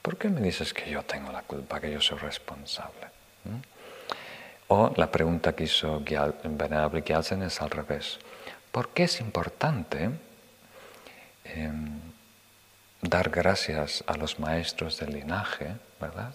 ¿Por 0.00 0.16
qué 0.16 0.28
me 0.28 0.40
dices 0.40 0.72
que 0.72 0.88
yo 0.88 1.02
tengo 1.02 1.32
la 1.32 1.42
culpa, 1.42 1.80
que 1.80 1.90
yo 1.90 2.00
soy 2.00 2.18
responsable? 2.18 3.06
¿Mm? 3.44 3.58
O 4.68 4.92
la 4.96 5.10
pregunta 5.10 5.54
que 5.54 5.64
hizo 5.64 6.00
Venerable 6.44 7.02
Gyaltsen 7.02 7.42
es 7.42 7.60
al 7.60 7.70
revés. 7.70 8.20
¿Por 8.70 8.90
qué 8.90 9.04
es 9.04 9.20
importante 9.20 10.10
em, 11.44 12.00
dar 13.02 13.30
gracias 13.30 14.04
a 14.06 14.16
los 14.16 14.38
maestros 14.38 14.98
del 14.98 15.14
linaje, 15.14 15.74
verdad? 16.00 16.34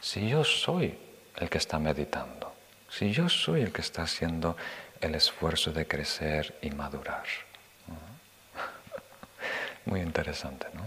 Si 0.00 0.28
yo 0.28 0.44
soy 0.44 0.98
el 1.36 1.48
que 1.48 1.58
está 1.58 1.78
meditando, 1.78 2.54
si 2.88 3.12
yo 3.12 3.28
soy 3.28 3.62
el 3.62 3.72
que 3.72 3.80
está 3.80 4.02
haciendo 4.02 4.56
el 5.00 5.14
esfuerzo 5.14 5.72
de 5.72 5.86
crecer 5.86 6.56
y 6.62 6.70
madurar. 6.70 7.24
Muy 9.84 10.00
interesante, 10.00 10.66
¿no? 10.72 10.82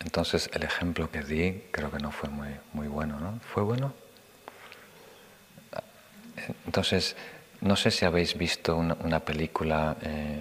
Entonces 0.00 0.50
el 0.52 0.62
ejemplo 0.62 1.10
que 1.10 1.22
di 1.22 1.64
creo 1.70 1.90
que 1.90 1.98
no 1.98 2.10
fue 2.10 2.28
muy, 2.28 2.48
muy 2.74 2.88
bueno, 2.88 3.18
¿no? 3.18 3.40
¿Fue 3.40 3.62
bueno? 3.62 3.94
Entonces, 6.66 7.16
no 7.60 7.74
sé 7.76 7.90
si 7.90 8.04
habéis 8.04 8.36
visto 8.36 8.76
una, 8.76 9.20
película, 9.20 9.96
eh, 10.02 10.38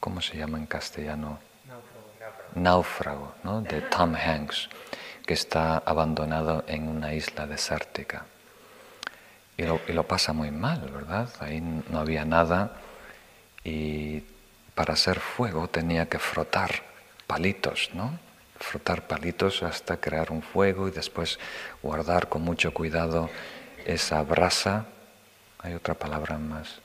¿cómo 0.00 0.22
se 0.22 0.38
llama 0.38 0.58
en 0.58 0.66
castellano? 0.66 1.38
Náufrago, 2.54 3.34
¿no? 3.44 3.60
de 3.60 3.82
Tom 3.82 4.14
Hanks, 4.14 4.68
que 5.28 5.34
está 5.34 5.76
abandonado 5.84 6.64
en 6.68 6.88
una 6.88 7.12
isla 7.12 7.46
desértica. 7.46 8.24
Y 9.58 9.64
lo, 9.64 9.78
y 9.86 9.92
lo 9.92 10.04
pasa 10.04 10.32
muy 10.32 10.50
mal, 10.50 10.80
¿verdad? 10.90 11.28
Ahí 11.40 11.60
no 11.60 11.98
había 11.98 12.24
nada 12.24 12.72
y 13.62 14.22
para 14.74 14.94
hacer 14.94 15.20
fuego 15.20 15.68
tenía 15.68 16.08
que 16.08 16.18
frotar 16.18 16.70
palitos, 17.26 17.90
¿no? 17.92 18.18
Frotar 18.58 19.06
palitos 19.06 19.62
hasta 19.62 19.98
crear 19.98 20.32
un 20.32 20.40
fuego 20.40 20.88
y 20.88 20.92
después 20.92 21.38
guardar 21.82 22.30
con 22.30 22.40
mucho 22.40 22.72
cuidado 22.72 23.28
esa 23.84 24.22
brasa. 24.22 24.86
Hay 25.58 25.74
otra 25.74 25.92
palabra 25.92 26.38
más. 26.38 26.80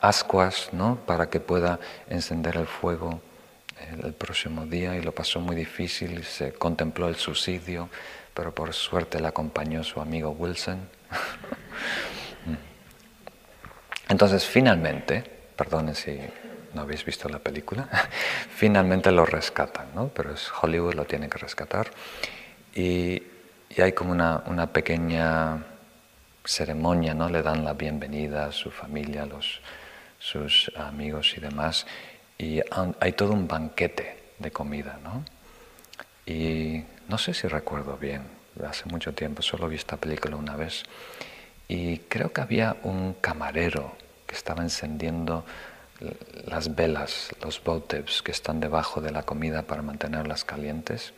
Ascuas, 0.00 0.70
¿no? 0.72 0.96
Para 1.06 1.30
que 1.30 1.38
pueda 1.38 1.78
encender 2.08 2.56
el 2.56 2.66
fuego 2.66 3.22
el, 4.02 4.12
próximo 4.14 4.66
día 4.66 4.96
y 4.96 5.02
lo 5.02 5.12
pasó 5.12 5.40
muy 5.40 5.56
difícil, 5.56 6.24
se 6.24 6.52
contempló 6.52 7.08
el 7.08 7.16
suicidio, 7.16 7.88
pero 8.34 8.54
por 8.54 8.72
suerte 8.72 9.20
le 9.20 9.28
acompañó 9.28 9.84
su 9.84 10.00
amigo 10.00 10.30
Wilson. 10.30 10.88
Entonces, 14.08 14.44
finalmente, 14.44 15.22
Perdonen 15.56 15.94
si 15.94 16.18
no 16.74 16.82
habéis 16.82 17.04
visto 17.04 17.28
la 17.28 17.38
película, 17.38 17.88
finalmente 18.54 19.12
lo 19.12 19.26
rescatan, 19.26 19.88
¿no? 19.94 20.08
pero 20.08 20.32
es 20.32 20.50
Hollywood 20.62 20.94
lo 20.94 21.04
tiene 21.04 21.28
que 21.28 21.38
rescatar. 21.38 21.90
Y, 22.74 23.22
hay 23.78 23.92
como 23.92 24.10
una, 24.10 24.42
una, 24.46 24.72
pequeña 24.72 25.62
ceremonia, 26.44 27.14
¿no? 27.14 27.28
le 27.28 27.40
dan 27.40 27.64
la 27.64 27.74
bienvenida 27.74 28.46
a 28.46 28.52
su 28.52 28.70
familia, 28.70 29.26
los, 29.26 29.60
sus 30.18 30.72
amigos 30.76 31.34
y 31.36 31.40
demás, 31.40 31.86
y 32.40 32.62
hay 33.00 33.12
todo 33.12 33.34
un 33.34 33.46
banquete 33.46 34.16
de 34.38 34.50
comida. 34.50 34.98
¿no? 35.04 35.22
Y 36.24 36.82
no 37.06 37.18
sé 37.18 37.34
si 37.34 37.46
recuerdo 37.48 37.98
bien, 37.98 38.22
hace 38.66 38.86
mucho 38.88 39.12
tiempo, 39.12 39.42
solo 39.42 39.68
vi 39.68 39.76
esta 39.76 39.98
película 39.98 40.36
una 40.36 40.56
vez, 40.56 40.84
y 41.68 41.98
creo 41.98 42.32
que 42.32 42.40
había 42.40 42.76
un 42.82 43.14
camarero 43.20 43.94
que 44.26 44.34
estaba 44.34 44.62
encendiendo 44.62 45.44
las 46.46 46.74
velas, 46.74 47.28
los 47.42 47.62
votives 47.62 48.22
que 48.22 48.32
están 48.32 48.58
debajo 48.58 49.02
de 49.02 49.10
la 49.10 49.22
comida 49.22 49.62
para 49.62 49.82
mantenerlas 49.82 50.44
calientes, 50.44 51.12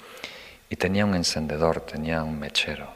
y 0.69 0.77
tenía 0.77 1.07
un 1.07 1.15
encendedor, 1.15 1.83
tenía 1.83 2.25
un 2.25 2.41
mechero. 2.41 2.93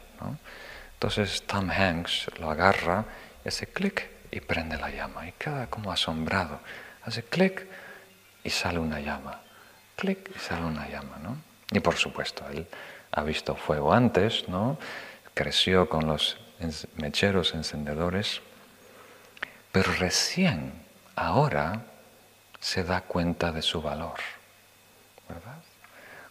Entonces 0.95 1.43
Tom 1.43 1.69
Hanks 1.69 2.27
lo 2.39 2.51
agarra 2.51 3.05
hace 3.45 3.67
clic 3.67 4.09
y 4.31 4.41
prende 4.41 4.77
la 4.77 4.89
llama, 4.89 5.29
y 5.29 5.31
queda 5.31 5.67
como 5.67 5.93
asombrado. 5.93 6.59
Hace 7.03 7.23
clic 7.23 7.65
y 8.47 8.49
sale 8.49 8.79
una 8.79 9.01
llama, 9.01 9.41
clic 9.97 10.31
y 10.33 10.39
sale 10.39 10.63
una 10.63 10.87
llama. 10.87 11.17
¿no? 11.21 11.37
Y 11.69 11.81
por 11.81 11.95
supuesto, 11.95 12.47
él 12.49 12.65
ha 13.11 13.23
visto 13.23 13.55
fuego 13.55 13.91
antes, 13.91 14.47
¿no? 14.47 14.77
creció 15.33 15.89
con 15.89 16.07
los 16.07 16.37
mecheros 16.95 17.53
encendedores 17.53 18.41
pero 19.77 19.93
recién 19.93 20.73
ahora 21.15 21.83
se 22.59 22.83
da 22.83 23.01
cuenta 23.01 23.51
de 23.51 23.61
su 23.61 23.79
valor. 23.79 24.17
¿verdad? 25.29 25.61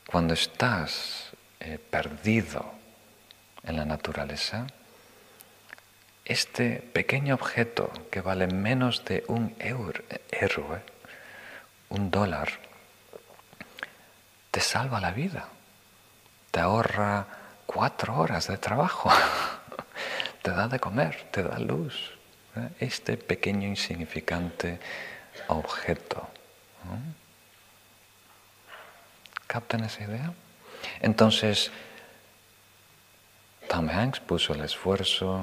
Cuando 0.04 0.34
estás 0.34 1.30
eh, 1.60 1.78
perdido 1.78 2.72
en 3.62 3.76
la 3.76 3.84
naturaleza, 3.84 4.66
este 6.24 6.82
pequeño 6.92 7.34
objeto 7.34 7.92
que 8.10 8.20
vale 8.20 8.48
menos 8.48 9.04
de 9.04 9.22
un 9.28 9.54
euro, 9.60 10.02
euro 10.32 10.80
un 11.90 12.10
dólar, 12.10 12.48
te 14.50 14.60
salva 14.60 15.00
la 15.00 15.12
vida, 15.12 15.48
te 16.50 16.60
ahorra 16.60 17.26
cuatro 17.66 18.16
horas 18.18 18.48
de 18.48 18.58
trabajo, 18.58 19.10
te 20.42 20.50
da 20.50 20.68
de 20.68 20.78
comer, 20.78 21.28
te 21.30 21.42
da 21.42 21.58
luz, 21.58 22.12
este 22.80 23.16
pequeño 23.16 23.68
insignificante 23.68 24.80
objeto. 25.48 26.28
¿Captan 29.46 29.84
esa 29.84 30.04
idea? 30.04 30.32
Entonces, 31.00 31.70
Tom 33.68 33.88
Hanks 33.88 34.20
puso 34.20 34.54
el 34.54 34.62
esfuerzo. 34.62 35.40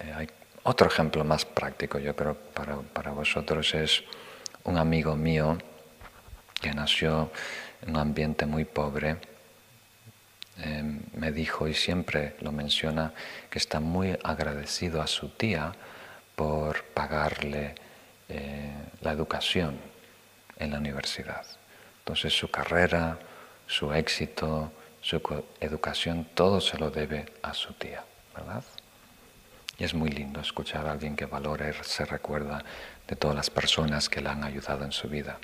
Eh, 0.00 0.12
hay 0.14 0.28
otro 0.62 0.88
ejemplo 0.88 1.24
más 1.24 1.44
práctico, 1.44 1.98
yo 1.98 2.16
creo, 2.16 2.34
para, 2.34 2.76
para 2.76 3.10
vosotros 3.12 3.74
es 3.74 4.02
un 4.64 4.78
amigo 4.78 5.16
mío 5.16 5.58
que 6.60 6.72
nació 6.72 7.30
en 7.82 7.90
un 7.90 7.96
ambiente 7.96 8.46
muy 8.46 8.64
pobre. 8.64 9.16
Eh, 10.58 11.00
me 11.14 11.32
dijo, 11.32 11.68
y 11.68 11.74
siempre 11.74 12.36
lo 12.40 12.52
menciona, 12.52 13.12
que 13.50 13.58
está 13.58 13.80
muy 13.80 14.16
agradecido 14.22 15.02
a 15.02 15.06
su 15.06 15.28
tía 15.30 15.72
por 16.36 16.84
pagarle 16.84 17.74
eh, 18.28 18.72
la 19.00 19.12
educación 19.12 19.78
en 20.58 20.70
la 20.70 20.78
universidad. 20.78 21.44
Entonces 21.98 22.32
su 22.32 22.50
carrera, 22.50 23.18
su 23.66 23.92
éxito, 23.92 24.72
su 25.00 25.20
educación, 25.60 26.26
todo 26.34 26.60
se 26.60 26.78
lo 26.78 26.90
debe 26.90 27.26
a 27.42 27.52
su 27.52 27.74
tía, 27.74 28.04
¿verdad? 28.34 28.64
Y 29.78 29.84
es 29.84 29.94
muy 29.94 30.10
lindo 30.10 30.40
escuchar 30.40 30.86
a 30.86 30.92
alguien 30.92 31.16
que 31.16 31.26
valora 31.26 31.72
se 31.82 32.04
recuerda 32.04 32.64
de 33.08 33.16
todas 33.16 33.36
las 33.36 33.50
personas 33.50 34.08
que 34.08 34.20
le 34.20 34.28
han 34.28 34.44
ayudado 34.44 34.84
en 34.84 34.92
su 34.92 35.08
vida. 35.08 35.38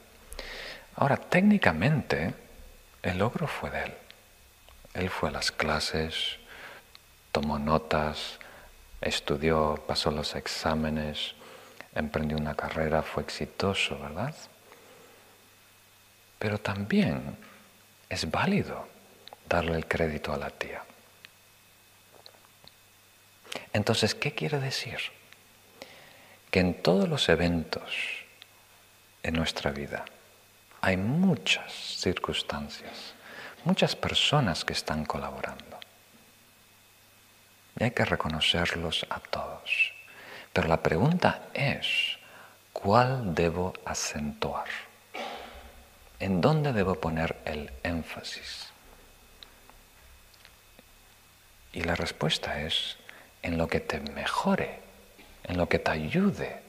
Ahora, 0.96 1.16
técnicamente, 1.16 2.34
el 3.02 3.18
logro 3.18 3.46
fue 3.46 3.70
de 3.70 3.84
él. 3.84 3.94
Él 4.94 5.10
fue 5.10 5.28
a 5.28 5.32
las 5.32 5.50
clases, 5.50 6.38
tomó 7.32 7.58
notas, 7.58 8.38
estudió, 9.00 9.82
pasó 9.86 10.10
los 10.10 10.34
exámenes, 10.34 11.34
emprendió 11.94 12.36
una 12.36 12.54
carrera, 12.54 13.02
fue 13.02 13.22
exitoso, 13.22 13.98
¿verdad? 13.98 14.34
Pero 16.38 16.58
también 16.58 17.36
es 18.08 18.30
válido 18.30 18.88
darle 19.48 19.76
el 19.76 19.86
crédito 19.86 20.32
a 20.32 20.38
la 20.38 20.50
tía. 20.50 20.82
Entonces, 23.72 24.14
¿qué 24.14 24.32
quiere 24.32 24.60
decir? 24.60 24.98
Que 26.50 26.60
en 26.60 26.82
todos 26.82 27.08
los 27.08 27.28
eventos 27.28 27.82
en 29.22 29.34
nuestra 29.34 29.70
vida 29.70 30.04
hay 30.80 30.96
muchas 30.96 31.72
circunstancias, 31.72 33.14
muchas 33.64 33.94
personas 33.94 34.64
que 34.64 34.72
están 34.72 35.04
colaborando. 35.04 35.78
Y 37.78 37.84
hay 37.84 37.90
que 37.92 38.04
reconocerlos 38.04 39.06
a 39.10 39.20
todos. 39.20 39.92
Pero 40.52 40.68
la 40.68 40.82
pregunta 40.82 41.42
es, 41.54 42.18
¿cuál 42.72 43.34
debo 43.34 43.72
acentuar? 43.84 44.66
¿En 46.18 46.40
dónde 46.40 46.72
debo 46.72 46.96
poner 46.96 47.36
el 47.44 47.70
énfasis? 47.82 48.70
Y 51.72 51.82
la 51.82 51.94
respuesta 51.94 52.60
es 52.62 52.96
en 53.42 53.58
lo 53.58 53.68
que 53.68 53.80
te 53.80 54.00
mejore, 54.00 54.80
en 55.44 55.56
lo 55.56 55.68
que 55.68 55.78
te 55.78 55.90
ayude 55.90 56.60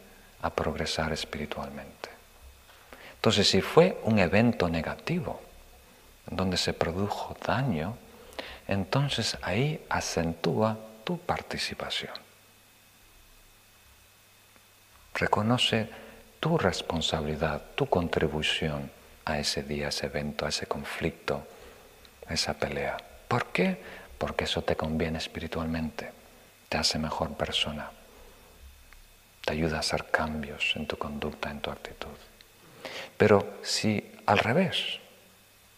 a 0.41 0.49
progresar 0.49 1.13
espiritualmente. 1.13 2.09
Entonces, 3.15 3.49
si 3.49 3.61
fue 3.61 3.99
un 4.03 4.19
evento 4.19 4.67
negativo, 4.67 5.41
donde 6.25 6.57
se 6.57 6.73
produjo 6.73 7.35
daño, 7.45 7.95
entonces 8.67 9.37
ahí 9.41 9.83
acentúa 9.89 10.77
tu 11.03 11.17
participación. 11.19 12.13
Reconoce 15.13 15.89
tu 16.39 16.57
responsabilidad, 16.57 17.61
tu 17.75 17.85
contribución 17.87 18.89
a 19.25 19.37
ese 19.37 19.61
día, 19.63 19.87
a 19.87 19.89
ese 19.89 20.07
evento, 20.07 20.45
a 20.45 20.49
ese 20.49 20.65
conflicto, 20.65 21.45
a 22.27 22.33
esa 22.33 22.53
pelea. 22.53 22.97
¿Por 23.27 23.47
qué? 23.47 23.77
Porque 24.17 24.45
eso 24.45 24.61
te 24.61 24.75
conviene 24.75 25.17
espiritualmente, 25.17 26.11
te 26.71 26.77
hace 26.77 26.97
mejor 26.97 27.33
persona, 27.33 27.91
te 29.43 29.51
ayuda 29.51 29.75
a 29.75 29.79
hacer 29.81 30.09
cambios 30.09 30.71
en 30.77 30.87
tu 30.87 30.97
conducta, 30.97 31.51
en 31.51 31.59
tu 31.59 31.69
actitud. 31.69 32.15
Pero 33.17 33.57
si 33.61 34.09
al 34.25 34.39
revés 34.39 34.99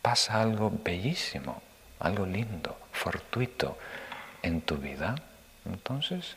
pasa 0.03 0.39
algo 0.39 0.71
bellísimo, 0.71 1.63
algo 1.99 2.27
lindo, 2.27 2.77
fortuito 2.91 3.75
en 4.43 4.61
tu 4.61 4.77
vida, 4.77 5.15
entonces 5.65 6.35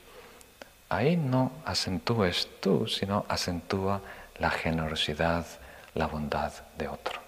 ahí 0.88 1.18
no 1.18 1.52
acentúes 1.66 2.48
tú, 2.58 2.86
sino 2.86 3.26
acentúa 3.28 4.00
la 4.38 4.48
generosidad, 4.48 5.44
la 5.92 6.06
bondad 6.06 6.50
de 6.78 6.88
otro. 6.88 7.20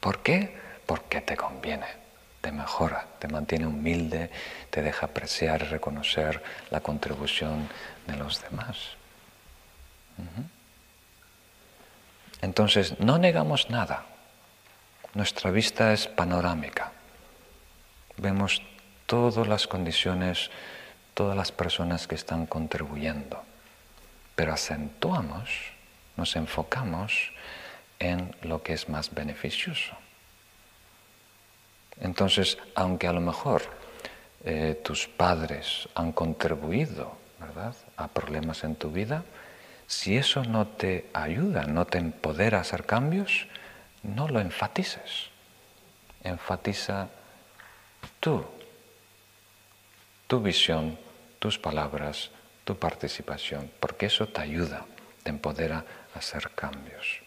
¿Por 0.00 0.24
qué? 0.24 0.58
Porque 0.86 1.20
te 1.20 1.36
conviene, 1.36 2.01
te 2.42 2.52
mejora, 2.52 3.06
te 3.20 3.28
mantiene 3.28 3.66
humilde, 3.66 4.30
te 4.68 4.82
deja 4.82 5.06
apreciar 5.06 5.62
y 5.62 5.66
reconocer 5.66 6.42
la 6.70 6.80
contribución 6.80 7.68
de 8.06 8.16
los 8.16 8.42
demás. 8.42 8.76
Entonces, 12.42 12.98
no 12.98 13.16
negamos 13.18 13.70
nada. 13.70 14.04
Nuestra 15.14 15.50
vista 15.52 15.92
es 15.92 16.08
panorámica. 16.08 16.92
Vemos 18.16 18.60
todas 19.06 19.46
las 19.46 19.68
condiciones, 19.68 20.50
todas 21.14 21.36
las 21.36 21.52
personas 21.52 22.08
que 22.08 22.16
están 22.16 22.46
contribuyendo, 22.46 23.42
pero 24.34 24.52
acentuamos, 24.52 25.48
nos 26.16 26.34
enfocamos 26.34 27.32
en 28.00 28.34
lo 28.42 28.62
que 28.64 28.72
es 28.72 28.88
más 28.88 29.14
beneficioso. 29.14 30.01
Entonces, 32.02 32.58
aunque 32.74 33.06
a 33.06 33.12
lo 33.14 33.22
mejor 33.22 33.62
eh, 34.44 34.78
tus 34.84 35.08
padres 35.08 35.88
han 35.94 36.12
contribuido 36.12 37.16
¿verdad? 37.40 37.74
a 37.96 38.08
problemas 38.08 38.64
en 38.64 38.74
tu 38.74 38.90
vida, 38.90 39.24
si 39.86 40.18
eso 40.18 40.44
no 40.44 40.66
te 40.66 41.08
ayuda, 41.14 41.64
no 41.64 41.86
te 41.86 41.98
empodera 41.98 42.58
a 42.58 42.60
hacer 42.62 42.84
cambios, 42.84 43.46
no 44.02 44.28
lo 44.28 44.40
enfatices. 44.40 45.30
Enfatiza 46.24 47.08
tú 48.20 48.44
tu 50.32 50.40
visión, 50.40 50.98
tus 51.38 51.58
palabras, 51.58 52.30
tu 52.64 52.78
participación, 52.78 53.70
porque 53.78 54.06
eso 54.06 54.26
te 54.28 54.40
ayuda, 54.40 54.86
te 55.22 55.28
empodera 55.28 55.84
a 56.14 56.18
hacer 56.20 56.52
cambios. 56.54 57.20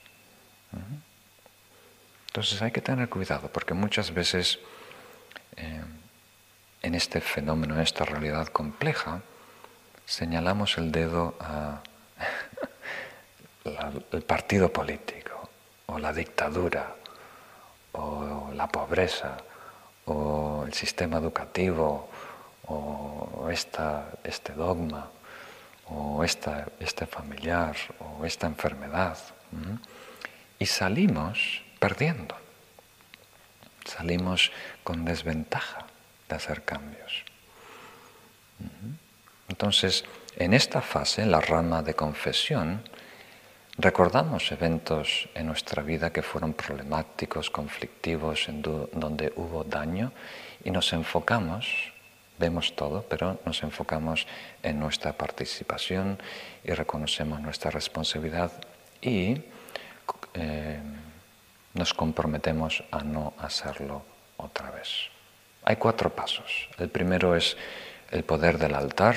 Entonces 2.36 2.62
hay 2.62 2.72
que 2.72 2.82
tener 2.82 3.08
cuidado, 3.08 3.48
porque 3.48 3.74
muchas 3.74 4.14
veces 4.14 4.60
eh, 5.56 5.82
en 6.82 6.94
este 6.94 7.22
fenómeno, 7.22 7.76
en 7.76 7.80
esta 7.80 8.04
realidad 8.04 8.48
compleja, 8.48 9.22
señalamos 10.06 10.78
el 10.78 10.92
dedo 10.92 11.36
al 13.64 14.22
partido 14.28 14.68
político, 14.74 15.50
o 15.86 15.98
la 15.98 16.12
dictadura, 16.12 16.94
o 17.94 18.52
la 18.54 18.68
pobreza, 18.68 19.38
o 20.04 20.66
el 20.68 20.74
sistema 20.74 21.20
educativo, 21.20 22.10
o 22.68 23.48
este 23.50 24.54
dogma, 24.54 25.10
o 25.86 26.22
este 26.22 27.06
familiar, 27.06 27.78
o 28.02 28.26
esta 28.26 28.46
enfermedad. 28.46 29.18
Y 30.60 30.66
salimos 30.66 31.64
perdiendo, 31.80 32.36
salimos 33.86 34.52
con 34.84 35.06
desventaja 35.06 35.86
de 36.30 36.36
hacer 36.36 36.64
cambios. 36.64 37.24
Entonces, 39.48 40.06
en 40.38 40.54
esta 40.54 40.82
fase, 40.82 41.26
la 41.26 41.40
rama 41.40 41.84
de 41.84 41.94
confesión, 41.94 42.82
recordamos 43.78 44.52
eventos 44.52 45.30
en 45.36 45.48
nuestra 45.48 45.84
vida 45.84 46.12
que 46.12 46.22
fueron 46.22 46.54
problemáticos, 46.54 47.50
conflictivos, 47.50 48.50
en 48.50 48.62
donde 48.62 49.34
hubo 49.36 49.64
daño 49.64 50.12
y 50.64 50.72
nos 50.72 50.94
enfocamos 50.94 51.94
vemos 52.38 52.76
todo, 52.76 53.06
pero 53.08 53.40
nos 53.46 53.64
enfocamos 53.64 54.28
en 54.64 54.80
nuestra 54.80 55.14
participación 55.14 56.20
y 56.64 56.72
reconocemos 56.72 57.40
nuestra 57.40 57.72
responsabilidad 57.72 58.52
y 59.02 59.42
eh, 60.34 60.80
nos 61.76 61.94
comprometemos 61.94 62.84
a 62.90 63.04
no 63.04 63.34
hacerlo 63.38 64.04
otra 64.38 64.72
vez. 64.72 65.12
Hay 65.64 65.76
cuatro 65.76 66.10
pasos. 66.10 66.70
El 66.80 66.90
primero 66.90 67.36
es 67.36 67.58
el 68.12 68.24
poder 68.24 68.58
del 68.58 68.74
altar. 68.74 69.16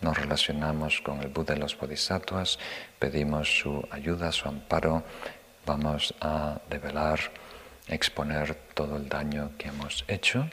Nos 0.00 0.18
relacionamos 0.18 1.00
con 1.02 1.20
el 1.20 1.28
Buda 1.28 1.54
y 1.54 1.58
los 1.58 1.78
Bodhisattvas, 1.78 2.58
pedimos 2.98 3.60
su 3.60 3.86
ayuda, 3.90 4.32
su 4.32 4.48
amparo, 4.48 5.02
vamos 5.66 6.14
a 6.22 6.58
develar, 6.70 7.20
exponer 7.86 8.54
todo 8.72 8.96
el 8.96 9.08
daño 9.10 9.50
que 9.58 9.68
hemos 9.68 10.06
hecho. 10.08 10.48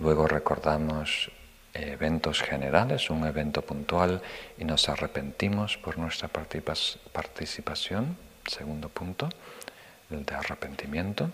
Luego 0.00 0.26
recordamos 0.26 1.30
eventos 1.72 2.42
generales, 2.42 3.10
un 3.10 3.24
evento 3.26 3.62
puntual 3.62 4.22
y 4.58 4.64
nos 4.64 4.88
arrepentimos 4.88 5.76
por 5.76 5.98
nuestra 5.98 6.28
participación, 6.28 8.16
segundo 8.46 8.88
punto, 8.88 9.28
el 10.10 10.24
de 10.24 10.34
arrepentimiento. 10.34 11.30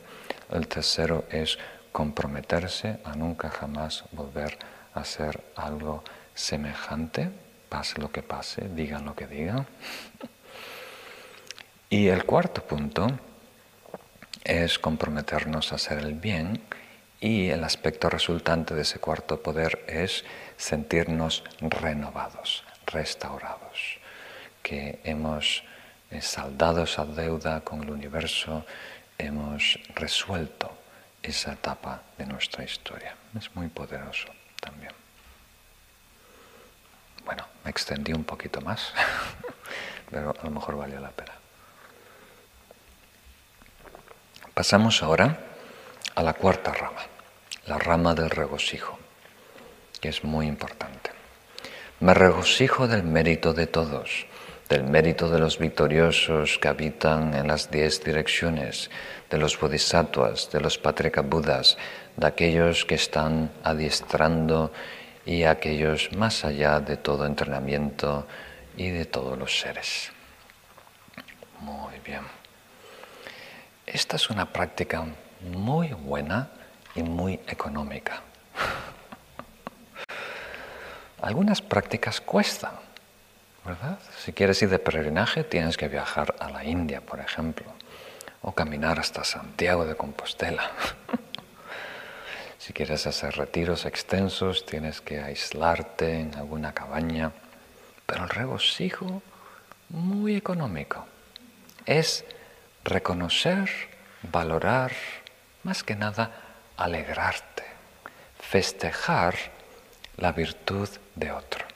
El 0.51 0.69
tercero 0.69 1.25
es 1.31 1.59
comprometerse 1.93 2.99
a 3.05 3.15
nunca 3.15 3.51
jamás 3.51 4.05
volver 4.13 4.59
a 4.95 5.01
hacer 5.01 5.43
algo 5.57 6.05
semejante, 6.35 7.31
pase 7.69 8.01
lo 8.01 8.13
que 8.13 8.23
pase, 8.23 8.69
digan 8.69 9.05
lo 9.05 9.15
que 9.15 9.27
digan. 9.27 9.67
Y 11.89 12.09
el 12.09 12.25
cuarto 12.25 12.63
punto 12.63 13.07
es 14.45 14.79
comprometernos 14.79 15.73
a 15.73 15.77
hacer 15.77 15.99
el 15.99 16.15
bien 16.15 16.61
y 17.21 17.49
el 17.49 17.65
aspecto 17.65 18.11
resultante 18.11 18.75
de 18.75 18.83
ese 18.83 18.99
cuarto 18.99 19.43
poder 19.43 19.85
es 19.89 20.25
sentirnos 20.57 21.45
renovados, 21.61 22.65
restaurados, 22.87 23.99
que 24.63 25.01
hemos 25.05 25.65
eh, 26.11 26.21
saldado 26.21 26.85
esa 26.85 27.05
deuda 27.05 27.61
con 27.63 27.83
el 27.83 27.91
universo, 27.91 28.65
hemos 29.19 29.79
resuelto 29.95 30.77
esa 31.23 31.53
etapa 31.53 32.03
de 32.17 32.27
nuestra 32.27 32.65
historia. 32.65 33.17
Es 33.37 33.55
muy 33.55 33.69
poderoso 33.69 34.29
también. 34.61 34.93
Bueno, 37.25 37.45
me 37.65 37.71
extendí 37.71 38.13
un 38.13 38.25
poquito 38.25 38.61
más, 38.61 38.93
pero 40.11 40.35
a 40.41 40.45
lo 40.45 40.51
mejor 40.51 40.77
valió 40.77 41.01
la 41.01 41.11
pena. 41.11 41.33
Pasamos 44.55 45.03
ahora 45.03 45.39
a 46.15 46.23
la 46.23 46.33
cuarta 46.33 46.73
rama, 46.73 47.03
la 47.67 47.79
rama 47.79 48.15
del 48.15 48.31
regocijo, 48.31 48.99
que 50.01 50.09
es 50.09 50.25
muy 50.25 50.47
importante. 50.47 51.11
Me 52.01 52.15
regocijo 52.15 52.87
del 52.87 53.03
mérito 53.03 53.53
de 53.53 53.67
todos, 53.67 54.27
del 54.69 54.85
mérito 54.85 55.29
de 55.29 55.39
los 55.39 55.59
victoriosos 55.59 56.59
que 56.59 56.69
habitan 56.69 57.35
en 57.35 57.47
las 57.47 57.71
diez 57.71 58.03
direcciones, 58.03 58.91
de 59.31 59.39
los 59.39 59.59
bodhisattvas, 59.59 60.51
de 60.51 60.61
los 60.61 60.81
budas, 61.25 61.77
de 62.17 62.27
aquellos 62.27 62.85
que 62.85 62.97
están 62.97 63.51
adiestrando 63.63 64.73
y 65.25 65.45
aquellos 65.45 66.13
más 66.13 66.45
allá 66.45 66.81
de 66.81 66.97
todo 66.97 67.27
entrenamiento 67.27 68.27
y 68.77 68.91
de 68.91 69.05
todos 69.05 69.39
los 69.39 69.59
seres. 69.59 70.11
Muy 71.61 71.99
bien. 72.05 72.23
Esta 73.87 74.17
es 74.17 74.31
una 74.31 74.53
práctica 74.53 75.05
muy 75.41 75.89
buena 75.89 76.51
y 76.95 77.03
muy 77.03 77.35
económica. 77.47 78.23
Algunas 81.23 81.63
prácticas 81.63 82.21
cuestan, 82.21 82.86
Si 84.19 84.33
quieres 84.33 84.61
ir 84.63 84.69
de 84.69 84.79
peregrinaje 84.79 85.45
tienes 85.45 85.77
que 85.77 85.89
viajar 85.89 86.35
a 86.39 86.51
la 86.51 86.65
India, 86.65 87.01
por 87.01 87.21
ejemplo, 87.21 87.67
o 88.43 88.53
caminar 88.53 88.99
hasta 88.99 89.25
Santiago 89.25 89.85
de 89.87 89.95
Compostela. 89.95 90.71
Si 92.59 92.73
quieres 92.73 93.07
hacer 93.07 93.37
retiros 93.37 93.85
extensos, 93.85 94.67
tienes 94.67 95.01
que 95.01 95.21
aislarte 95.21 96.19
en 96.19 96.35
alguna 96.35 96.73
cabaña. 96.75 97.31
Pero 98.07 98.25
el 98.25 98.29
regocijo 98.29 99.23
muy 99.89 100.35
económico 100.35 101.07
es 101.85 102.25
reconocer, 102.83 103.71
valorar, 104.23 104.91
más 105.63 105.85
que 105.85 105.95
nada 105.95 106.33
alegrarte, 106.77 107.63
festejar 108.41 109.37
la 110.17 110.33
virtud 110.33 110.89
de 111.15 111.31
otro. 111.31 111.76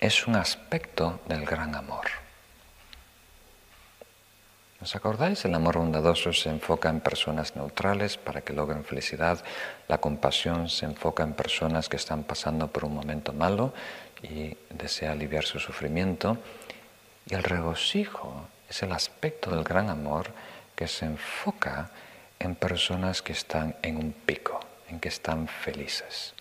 Es 0.00 0.28
un 0.28 0.36
aspecto 0.36 1.18
del 1.26 1.44
gran 1.44 1.74
amor. 1.74 2.06
¿Os 4.80 4.94
acordáis? 4.94 5.44
El 5.44 5.56
amor 5.56 5.78
bondadoso 5.78 6.32
se 6.32 6.50
enfoca 6.50 6.88
en 6.88 7.00
personas 7.00 7.56
neutrales 7.56 8.16
para 8.16 8.42
que 8.42 8.52
logren 8.52 8.84
felicidad. 8.84 9.42
La 9.88 9.98
compasión 9.98 10.68
se 10.68 10.86
enfoca 10.86 11.24
en 11.24 11.32
personas 11.32 11.88
que 11.88 11.96
están 11.96 12.22
pasando 12.22 12.68
por 12.68 12.84
un 12.84 12.94
momento 12.94 13.32
malo 13.32 13.74
y 14.22 14.56
desea 14.70 15.10
aliviar 15.10 15.44
su 15.44 15.58
sufrimiento. 15.58 16.38
Y 17.26 17.34
el 17.34 17.42
regocijo 17.42 18.46
es 18.70 18.84
el 18.84 18.92
aspecto 18.92 19.50
del 19.50 19.64
gran 19.64 19.90
amor 19.90 20.30
que 20.76 20.86
se 20.86 21.06
enfoca 21.06 21.90
en 22.38 22.54
personas 22.54 23.20
que 23.20 23.32
están 23.32 23.74
en 23.82 23.96
un 23.96 24.12
pico, 24.12 24.60
en 24.88 25.00
que 25.00 25.08
están 25.08 25.48
felices. 25.48 26.34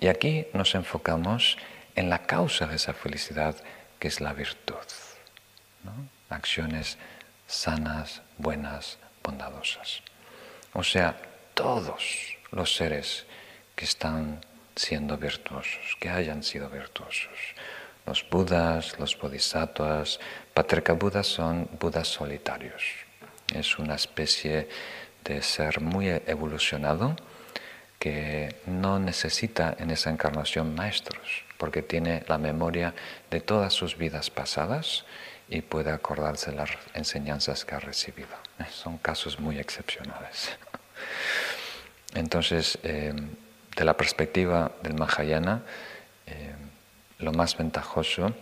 Y 0.00 0.08
aquí 0.08 0.46
nos 0.54 0.74
enfocamos 0.74 1.58
en 1.96 2.10
la 2.10 2.26
causa 2.26 2.66
de 2.66 2.76
esa 2.76 2.92
felicidad, 2.92 3.56
que 3.98 4.08
es 4.08 4.20
la 4.20 4.32
virtud. 4.32 4.74
Acciones 6.28 6.98
sanas, 7.46 8.22
buenas, 8.38 8.98
bondadosas. 9.22 10.02
O 10.74 10.82
sea, 10.82 11.16
todos 11.54 12.36
los 12.50 12.76
seres 12.76 13.26
que 13.74 13.84
están 13.84 14.40
siendo 14.74 15.16
virtuosos, 15.16 15.96
que 15.98 16.10
hayan 16.10 16.42
sido 16.42 16.68
virtuosos. 16.68 17.38
Los 18.04 18.28
budas, 18.28 18.98
los 18.98 19.18
bodhisattvas, 19.18 20.20
Patrika 20.54 20.92
Budas 20.92 21.26
son 21.26 21.68
budas 21.80 22.08
solitarios. 22.08 22.82
Es 23.52 23.78
una 23.78 23.94
especie 23.94 24.68
de 25.24 25.42
ser 25.42 25.80
muy 25.80 26.08
evolucionado 26.08 27.16
que 27.98 28.56
no 28.66 28.98
necesita 28.98 29.74
en 29.78 29.90
esa 29.90 30.10
encarnación 30.10 30.74
maestros, 30.74 31.45
porque 31.58 31.82
tiene 31.82 32.24
la 32.28 32.38
memoria 32.38 32.94
de 33.30 33.40
todas 33.40 33.72
sus 33.72 33.96
vidas 33.96 34.30
pasadas 34.30 35.04
y 35.48 35.62
puede 35.62 35.90
acordarse 35.90 36.52
las 36.52 36.70
enseñanzas 36.94 37.64
que 37.64 37.74
ha 37.74 37.80
recibido. 37.80 38.36
Eh, 38.58 38.64
son 38.70 38.98
casos 38.98 39.38
muy 39.38 39.58
excepcionales. 39.58 40.50
Entonces, 42.14 42.78
eh, 42.82 43.14
de 43.76 43.84
la 43.84 43.96
perspectiva 43.96 44.72
del 44.82 44.94
Mahayana, 44.94 45.62
eh, 46.26 46.54
lo 47.18 47.32
más 47.32 47.56
ventajoso 47.56 48.34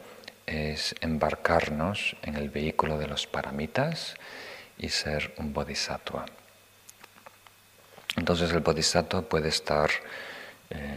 es 0.46 0.94
embarcarnos 1.00 2.16
en 2.22 2.36
el 2.36 2.50
vehículo 2.50 2.98
de 2.98 3.08
los 3.08 3.26
paramitas 3.26 4.14
y 4.78 4.88
ser 4.88 5.34
un 5.38 5.52
bodhisattva. 5.52 6.26
Entonces 8.16 8.52
el 8.52 8.60
bodhisattva 8.60 9.22
puede 9.22 9.48
estar 9.48 9.90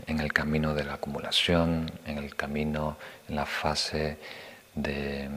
en 0.07 0.19
el 0.19 0.33
camino 0.33 0.73
de 0.73 0.83
la 0.83 0.95
acumulación, 0.95 1.91
en 2.05 2.17
el 2.17 2.35
camino, 2.35 2.97
en 3.27 3.35
la 3.35 3.45
fase 3.45 4.17
de 4.73 5.29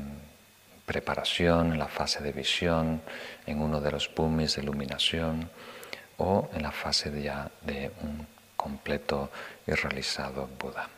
preparación, 0.86 1.72
en 1.72 1.78
la 1.78 1.88
fase 1.88 2.22
de 2.22 2.32
visión, 2.32 3.02
en 3.46 3.62
uno 3.62 3.80
de 3.80 3.90
los 3.90 4.08
pumis 4.08 4.56
de 4.56 4.62
iluminación 4.62 5.50
o 6.18 6.50
en 6.52 6.62
la 6.62 6.72
fase 6.72 7.22
ya 7.22 7.50
de 7.62 7.92
un 8.02 8.26
completo 8.56 9.30
y 9.66 9.72
realizado 9.72 10.48
Buda. 10.58 10.88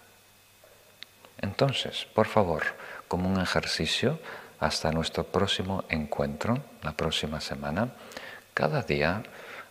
Entonces, 1.38 2.06
por 2.14 2.26
favor, 2.26 2.62
como 3.08 3.28
un 3.28 3.40
ejercicio, 3.40 4.18
hasta 4.60 4.92
nuestro 4.92 5.24
próximo 5.24 5.84
encuentro, 5.88 6.58
la 6.82 6.92
próxima 6.92 7.40
semana, 7.40 7.88
cada 8.54 8.82
día, 8.82 9.22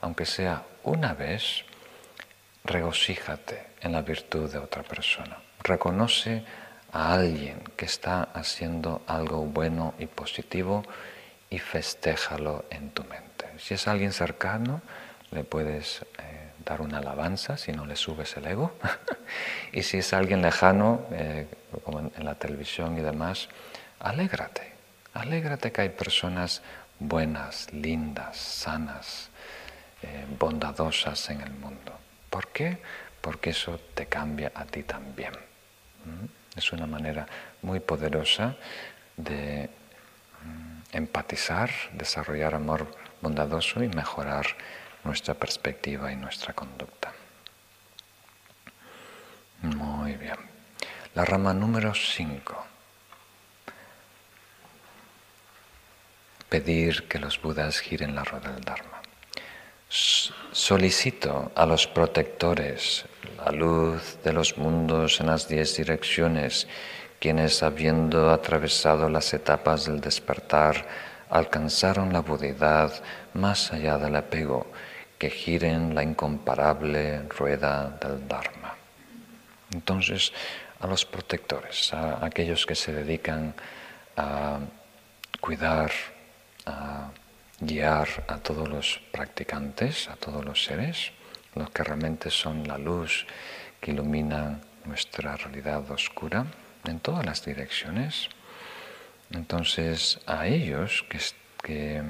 aunque 0.02 0.26
sea 0.26 0.64
una 0.84 1.14
vez, 1.14 1.64
regocíjate 2.64 3.68
en 3.82 3.92
la 3.94 4.02
virtud 4.02 4.52
de 4.52 4.60
otra 4.60 4.84
persona. 4.84 5.38
Reconoce 5.64 6.44
a 6.92 7.14
alguien 7.14 7.64
que 7.76 7.86
está 7.86 8.24
haciendo 8.34 9.02
algo 9.08 9.46
bueno 9.46 9.94
y 9.98 10.08
positivo 10.08 10.84
y 11.50 11.60
festéjalo 11.60 12.66
en 12.70 12.92
tu 12.92 13.04
mente. 13.04 13.48
Si 13.58 13.74
es 13.74 13.88
alguien 13.88 14.12
cercano, 14.12 14.82
le 15.32 15.44
puedes 15.44 16.02
eh, 16.02 16.52
dar 16.66 16.82
una 16.82 17.00
alabanza 17.00 17.58
si 17.58 17.72
no 17.72 17.86
le 17.86 17.96
subes 17.96 18.36
el 18.38 18.48
ego. 18.48 18.74
y 19.72 19.84
si 19.84 19.98
es 19.98 20.14
alguien 20.14 20.42
lejano, 20.42 21.06
eh, 21.12 21.48
como 21.84 22.00
en, 22.00 22.26
la 22.26 22.36
televisión 22.36 22.98
y 22.98 23.02
demás, 23.02 23.50
alégrate. 24.00 24.72
Alégrate 25.14 25.72
que 25.72 25.82
hay 25.82 25.90
personas 25.90 26.62
buenas, 27.00 27.72
lindas, 27.74 28.38
sanas, 28.38 29.30
eh, 30.04 30.26
bondadosas 30.40 31.30
en 31.30 31.42
el 31.42 31.52
mundo. 31.52 32.01
¿Por 32.32 32.48
qué? 32.48 32.80
Porque 33.20 33.52
eso 33.52 33.80
te 33.94 34.08
cambia 34.08 34.52
a 34.56 34.66
ti 34.66 34.82
también. 34.82 35.34
¿Mm? 36.06 36.58
Es 36.58 36.72
una 36.72 36.88
manera 36.88 37.28
muy 37.62 37.80
poderosa 37.80 38.56
de 39.18 39.70
mm, 40.44 40.96
empatizar, 40.98 41.70
desarrollar 41.94 42.56
amor 42.56 42.88
bondadoso 43.22 43.84
y 43.84 43.90
mejorar 43.90 44.48
nuestra 45.04 45.34
perspectiva 45.34 46.12
y 46.12 46.16
nuestra 46.16 46.54
conducta. 46.54 47.14
Muy 49.62 50.16
bien. 50.16 50.38
La 51.14 51.26
rama 51.26 51.54
número 51.54 51.94
5. 51.94 52.66
Pedir 56.50 57.08
que 57.08 57.20
los 57.20 57.42
budas 57.42 57.80
giren 57.80 58.16
la 58.16 58.24
rueda 58.24 58.52
del 58.52 58.64
Dharma. 58.64 58.91
Solicito 59.92 61.52
a 61.54 61.66
los 61.66 61.86
protectores 61.86 63.04
la 63.44 63.52
luz 63.52 64.18
de 64.24 64.32
los 64.32 64.58
mundos 64.58 65.20
en 65.20 65.28
las 65.28 65.50
diez 65.50 65.76
direcciones, 65.76 66.68
quienes 67.20 67.62
habiendo 67.62 68.32
atravesado 68.32 69.10
las 69.10 69.34
etapas 69.34 69.86
del 69.86 70.00
despertar, 70.00 70.88
alcanzaron 71.30 72.14
la 72.14 72.22
budidad 72.22 72.94
más 73.34 73.74
allá 73.74 73.98
del 73.98 74.16
apego, 74.16 74.72
que 75.18 75.30
giren 75.30 75.94
la 75.94 76.04
incomparable 76.04 77.24
rueda 77.24 77.98
del 78.02 78.28
Dharma. 78.28 78.76
Entonces, 79.74 80.32
a 80.80 80.88
los 80.88 81.06
protectores, 81.06 81.94
a 81.94 82.26
aquellos 82.26 82.66
que 82.66 82.76
se 82.76 82.94
dedican 82.94 83.54
a 84.16 84.60
cuidar, 85.40 85.92
a 86.66 87.10
guiar 87.62 88.26
a 88.28 88.38
todos 88.38 88.68
los 88.68 89.00
practicantes, 89.12 90.10
a 90.10 90.16
todos 90.16 90.44
los 90.44 90.64
seres, 90.64 91.12
los 91.56 91.70
que 91.70 91.84
realmente 91.84 92.30
son 92.30 92.68
la 92.68 92.78
luz 92.78 93.26
que 93.80 93.92
ilumina 93.92 94.60
nuestra 94.86 95.38
realidad 95.38 95.90
oscura 95.92 96.46
en 96.86 97.00
todas 97.00 97.26
las 97.26 97.46
direcciones. 97.46 98.30
Entonces, 99.32 100.20
a 100.26 100.48
ellos 100.48 101.06
que, 101.64 102.02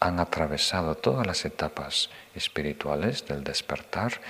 han 0.00 0.20
atravesado 0.20 0.96
todas 0.96 1.26
las 1.26 1.46
etapas 1.46 2.10
espirituales 2.34 3.26
del 3.26 3.42
despertar 3.42 4.20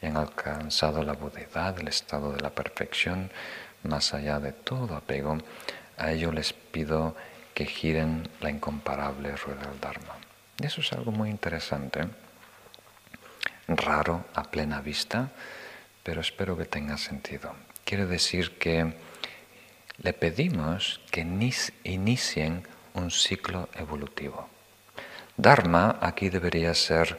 y 0.00 0.06
han 0.06 0.16
alcanzado 0.16 1.02
la 1.02 1.14
budidad, 1.14 1.76
el 1.80 1.88
estado 1.88 2.32
de 2.32 2.40
la 2.40 2.50
perfección, 2.50 3.32
más 3.82 4.14
allá 4.14 4.38
de 4.38 4.52
todo 4.52 4.94
apego, 4.94 5.38
a 5.96 6.12
ellos 6.12 6.32
les 6.32 6.52
pido 6.52 7.16
que 7.54 7.66
giren 7.66 8.28
la 8.40 8.50
incomparable 8.50 9.34
rueda 9.36 9.62
del 9.70 9.80
Dharma. 9.80 10.16
Y 10.60 10.66
eso 10.66 10.80
es 10.80 10.92
algo 10.92 11.12
muy 11.12 11.30
interesante, 11.30 12.08
raro 13.68 14.26
a 14.34 14.42
plena 14.42 14.80
vista, 14.80 15.30
pero 16.02 16.20
espero 16.20 16.56
que 16.56 16.66
tenga 16.66 16.98
sentido. 16.98 17.54
Quiere 17.84 18.06
decir 18.06 18.58
que 18.58 18.94
le 19.98 20.12
pedimos 20.12 21.00
que 21.10 21.20
inicien 21.84 22.66
un 22.94 23.10
ciclo 23.10 23.68
evolutivo. 23.74 24.48
Dharma 25.36 25.98
aquí 26.00 26.28
debería 26.28 26.74
ser 26.74 27.16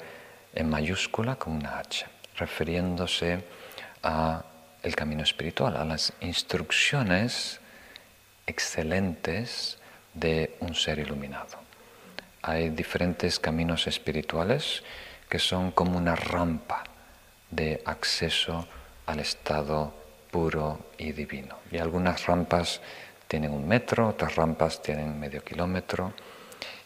en 0.54 0.70
mayúscula 0.70 1.36
con 1.36 1.54
una 1.54 1.80
H, 1.80 2.06
refiriéndose 2.38 3.44
a 4.04 4.44
el 4.84 4.96
camino 4.96 5.24
espiritual, 5.24 5.76
a 5.76 5.84
las 5.84 6.14
instrucciones 6.22 7.60
excelentes 8.46 9.80
de 10.16 10.56
un 10.62 10.74
ser 10.74 11.00
iluminado. 11.00 11.60
Hay 12.42 12.70
diferentes 12.70 13.40
caminos 13.40 13.88
espirituales 13.88 14.84
que 15.30 15.40
son 15.40 15.72
como 15.72 15.98
una 15.98 16.16
rampa 16.16 16.84
de 17.52 17.82
acceso 17.86 18.68
al 19.06 19.20
estado 19.20 19.94
puro 20.32 20.92
y 20.98 21.12
divino. 21.12 21.58
Y 21.72 21.78
algunas 21.78 22.26
rampas 22.26 22.82
tienen 23.28 23.52
un 23.52 23.68
metro, 23.68 24.10
otras 24.10 24.36
rampas 24.36 24.82
tienen 24.82 25.20
medio 25.20 25.44
kilómetro, 25.44 26.14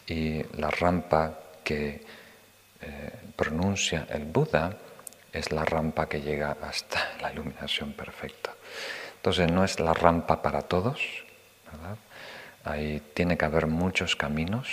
y 0.08 0.42
la 0.58 0.72
rampa 0.72 1.40
que 1.64 2.04
eh, 2.82 3.12
pronuncia 3.36 4.08
el 4.10 4.26
Buda 4.26 4.76
es 5.32 5.52
la 5.52 5.66
rampa 5.66 6.08
que 6.08 6.22
llega 6.22 6.58
hasta 6.62 7.12
la 7.22 7.32
iluminación 7.32 7.94
perfecta. 7.94 8.54
Entonces 9.18 9.52
no 9.52 9.64
es 9.64 9.80
la 9.80 9.94
rampa 9.94 10.42
para 10.42 10.62
todos, 10.62 11.00
¿verdad? 11.72 11.98
Ahí 12.64 13.02
tiene 13.14 13.38
que 13.38 13.46
haber 13.46 13.68
muchos 13.68 14.16
caminos 14.16 14.68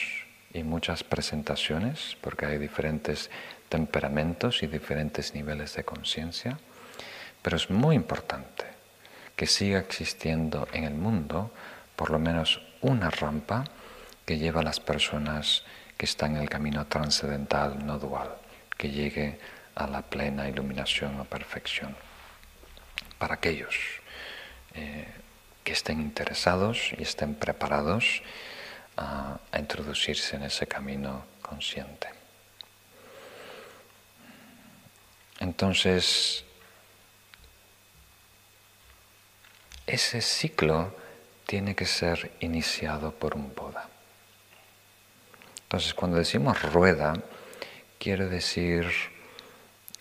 y 0.52 0.62
muchas 0.62 1.04
presentaciones, 1.04 2.16
porque 2.20 2.46
hay 2.46 2.58
diferentes 2.58 3.30
temperamentos 3.68 4.62
y 4.62 4.66
diferentes 4.66 5.34
niveles 5.34 5.74
de 5.74 5.84
conciencia, 5.84 6.58
pero 7.42 7.56
es 7.56 7.70
muy 7.70 7.94
importante 7.94 8.64
que 9.36 9.46
siga 9.46 9.78
existiendo 9.78 10.66
en 10.72 10.84
el 10.84 10.94
mundo 10.94 11.52
por 11.94 12.10
lo 12.10 12.18
menos 12.18 12.60
una 12.80 13.10
rampa 13.10 13.64
que 14.24 14.38
lleva 14.38 14.60
a 14.60 14.64
las 14.64 14.80
personas 14.80 15.64
que 15.96 16.06
están 16.06 16.36
en 16.36 16.42
el 16.42 16.50
camino 16.50 16.86
trascendental 16.86 17.86
no 17.86 17.98
dual, 17.98 18.34
que 18.76 18.90
llegue 18.90 19.38
a 19.74 19.86
la 19.86 20.02
plena 20.02 20.48
iluminación 20.48 21.20
o 21.20 21.24
perfección. 21.24 21.96
Para 23.18 23.34
aquellos 23.34 23.76
eh, 24.74 25.06
que 25.66 25.72
estén 25.72 25.98
interesados 25.98 26.94
y 26.96 27.02
estén 27.02 27.34
preparados 27.34 28.22
a 28.96 29.58
introducirse 29.58 30.36
en 30.36 30.44
ese 30.44 30.68
camino 30.68 31.26
consciente. 31.42 32.06
Entonces, 35.40 36.44
ese 39.88 40.22
ciclo 40.22 40.94
tiene 41.46 41.74
que 41.74 41.84
ser 41.84 42.30
iniciado 42.38 43.10
por 43.10 43.34
un 43.34 43.52
Buda. 43.52 43.90
Entonces, 45.64 45.94
cuando 45.94 46.16
decimos 46.16 46.62
rueda, 46.62 47.12
quiere 47.98 48.26
decir 48.26 48.86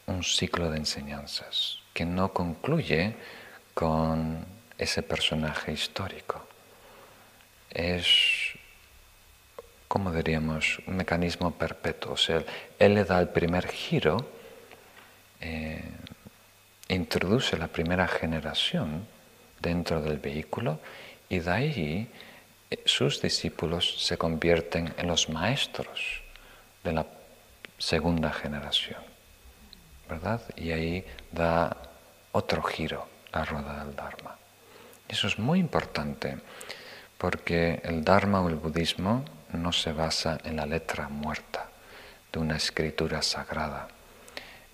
un 0.06 0.24
ciclo 0.24 0.70
de 0.70 0.78
enseñanzas 0.78 1.80
que 1.92 2.06
no 2.06 2.32
concluye 2.34 3.16
con 3.74 4.55
ese 4.78 5.04
personaje 5.04 5.72
histórico. 5.72 6.46
Es, 7.70 8.58
como 9.88 10.12
diríamos, 10.12 10.80
un 10.88 10.98
mecanismo 10.98 11.52
perpetuo. 11.52 12.14
O 12.14 12.18
sea, 12.18 12.44
él 12.80 12.96
le 12.96 13.04
da 13.04 13.20
el 13.20 13.30
primer 13.30 13.68
giro, 13.68 14.26
eh, 15.42 15.84
introduce 16.90 17.58
la 17.58 17.68
primera 17.68 18.08
generación 18.08 19.08
dentro 19.60 20.02
del 20.02 20.20
vehículo 20.20 20.80
y 21.30 21.40
de 21.40 21.52
ahí 21.52 22.10
eh, 22.70 22.82
sus 22.86 23.22
discípulos 23.22 24.06
se 24.06 24.18
convierten 24.18 24.94
en 24.98 25.08
los 25.08 25.30
maestros 25.30 26.22
de 26.84 26.94
la 26.94 27.06
segunda 27.78 28.32
generación, 28.32 29.02
¿verdad? 30.08 30.42
Y 30.56 30.72
ahí 30.72 31.06
da 31.32 31.76
otro 32.32 32.62
giro 32.62 33.08
la 33.34 33.44
rueda 33.44 33.84
del 33.84 33.96
Dharma. 33.96 34.35
Eso 35.08 35.28
es 35.28 35.38
muy 35.38 35.60
importante 35.60 36.40
porque 37.18 37.82
el 37.84 38.04
Dharma 38.04 38.42
o 38.42 38.50
el 38.50 38.56
budismo 38.56 39.24
no 39.54 39.72
se 39.72 39.92
basa 39.94 40.38
en 40.44 40.58
la 40.58 40.66
letra 40.66 41.08
muerta 41.10 41.70
de 42.32 42.40
una 42.40 42.58
escritura 42.58 43.22
sagrada. 43.22 43.88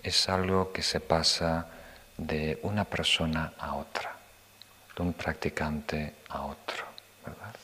Es 0.02 0.28
algo 0.28 0.72
que 0.72 0.82
se 0.82 1.00
pasa 1.00 1.66
de 2.16 2.58
una 2.62 2.84
persona 2.84 3.52
a 3.58 3.74
otra, 3.76 4.16
de 4.96 5.02
un 5.02 5.12
practicante 5.12 6.16
a 6.28 6.42
otro, 6.42 6.84
¿verdad? 7.24 7.54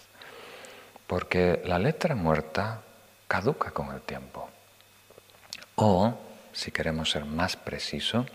Porque 1.07 1.63
la 1.65 1.79
letra 1.79 2.15
muerta 2.15 2.83
caduca 3.27 3.71
con 3.71 3.93
el 3.95 4.03
tiempo. 4.03 4.49
O, 5.75 6.15
si 6.53 6.71
queremos 6.71 7.11
ser 7.11 7.25
más 7.25 7.57
preciso, 7.57 8.27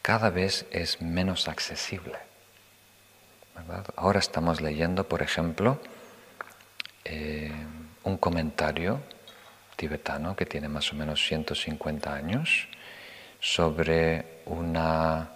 cada 0.00 0.30
vez 0.30 0.66
es 0.70 1.00
menos 1.00 1.48
accesible. 1.48 2.31
Ahora 3.96 4.18
estamos 4.18 4.60
leyendo, 4.60 5.08
por 5.08 5.22
ejemplo, 5.22 5.78
eh, 7.04 7.52
un 8.04 8.16
comentario 8.16 9.00
tibetano 9.76 10.34
que 10.36 10.46
tiene 10.46 10.68
más 10.68 10.92
o 10.92 10.96
menos 10.96 11.24
150 11.26 12.12
años 12.12 12.68
sobre 13.40 14.42
una 14.46 15.30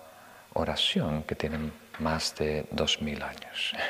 oración 0.55 1.24
que 1.24 1.34
tiene 1.34 1.70
más 1.98 2.34
de 2.36 2.66
2000 2.70 3.22
años. 3.22 3.74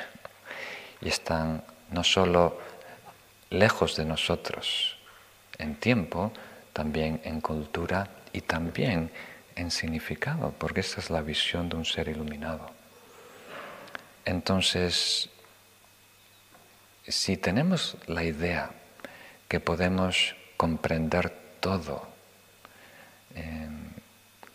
Y 0.99 1.09
están 1.09 1.63
no 1.91 2.03
solo 2.03 2.59
lejos 3.51 3.97
de 3.97 4.07
nosotros 4.07 4.97
en 5.59 5.77
tiempo, 5.77 6.33
también 6.73 7.21
en 7.23 7.43
cultura 7.43 8.09
y 8.33 8.41
también 8.41 9.11
en 9.57 9.71
significado, 9.71 10.55
porque 10.59 10.81
esta 10.81 11.01
es 11.01 11.11
la 11.11 11.21
visión 11.21 11.69
de 11.69 11.77
un 11.77 11.85
ser 11.85 12.09
iluminado. 12.09 12.76
Entonces, 14.27 15.31
si 17.09 17.39
tenemos 17.39 17.97
la 18.07 18.25
idea 18.25 18.71
que 19.49 19.61
podemos 19.61 20.35
comprender 20.57 21.33
todo 21.61 22.07
eh, 23.35 23.69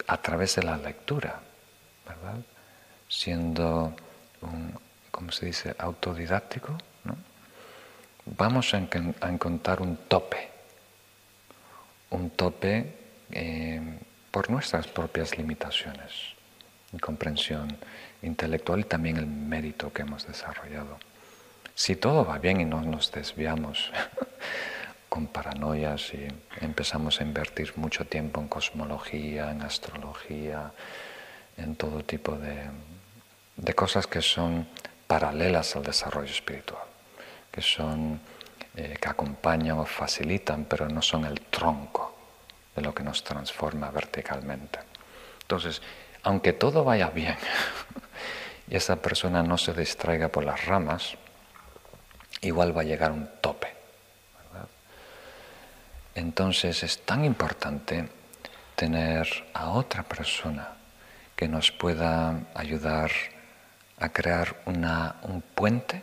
a 0.07 0.21
través 0.21 0.55
de 0.55 0.63
la 0.63 0.77
lectura. 0.77 1.39
Siendo 3.07 3.93
un, 4.41 4.77
¿cómo 5.11 5.31
se 5.31 5.45
dice?, 5.45 5.75
autodidáctico, 5.77 6.77
vamos 8.25 8.73
a, 8.73 8.77
encontrar 8.77 9.81
un 9.81 9.97
tope, 10.07 10.49
un 12.09 12.29
tope 12.31 12.95
eh, 13.31 13.99
por 14.31 14.49
nuestras 14.49 14.87
propias 14.87 15.37
limitaciones 15.37 16.11
y 16.93 16.99
comprensión 16.99 17.77
intelectual 18.21 18.81
y 18.81 18.83
también 18.83 19.17
el 19.17 19.27
mérito 19.27 19.91
que 19.91 20.03
hemos 20.03 20.27
desarrollado. 20.27 20.97
Si 21.75 21.95
todo 21.95 22.25
va 22.25 22.37
bien 22.37 22.61
y 22.61 22.65
no 22.65 22.81
nos 22.81 23.11
desviamos 23.11 23.91
con 25.09 25.27
paranoias 25.27 26.13
y 26.13 26.27
empezamos 26.63 27.19
a 27.19 27.23
invertir 27.23 27.73
mucho 27.75 28.05
tiempo 28.05 28.39
en 28.39 28.47
cosmología, 28.47 29.51
en 29.51 29.61
astrología, 29.61 30.71
en 31.57 31.75
todo 31.75 32.03
tipo 32.03 32.37
de, 32.37 33.73
cosas 33.75 34.07
que 34.07 34.21
son 34.21 34.67
paralelas 35.07 35.75
al 35.75 35.83
desarrollo 35.83 36.31
espiritual, 36.31 36.83
que 37.51 37.61
son 37.61 38.19
eh, 38.75 38.97
que 39.01 39.09
acompañan 39.09 39.79
o 39.79 39.85
facilitan, 39.85 40.65
pero 40.65 40.87
no 40.87 41.01
son 41.01 41.25
el 41.25 41.41
tronco 41.41 42.15
de 42.75 42.81
lo 42.81 42.93
que 42.93 43.03
nos 43.03 43.23
transforma 43.23 43.91
verticalmente. 43.91 44.79
Entonces, 45.41 45.81
aunque 46.23 46.53
todo 46.53 46.83
vaya 46.83 47.09
bien 47.09 47.35
y 48.71 48.77
esa 48.77 48.95
persona 48.95 49.43
no 49.43 49.57
se 49.57 49.73
distraiga 49.73 50.29
por 50.29 50.45
las 50.45 50.65
ramas, 50.65 51.15
igual 52.39 52.75
va 52.75 52.81
a 52.81 52.85
llegar 52.85 53.11
un 53.11 53.29
tope. 53.41 53.67
Entonces 56.15 56.81
es 56.81 57.01
tan 57.03 57.25
importante 57.25 58.07
tener 58.75 59.27
a 59.53 59.71
otra 59.71 60.03
persona 60.03 60.69
que 61.35 61.49
nos 61.49 61.71
pueda 61.71 62.33
ayudar 62.55 63.11
a 63.99 64.07
crear 64.09 64.61
una, 64.65 65.17
un 65.23 65.41
puente, 65.41 66.01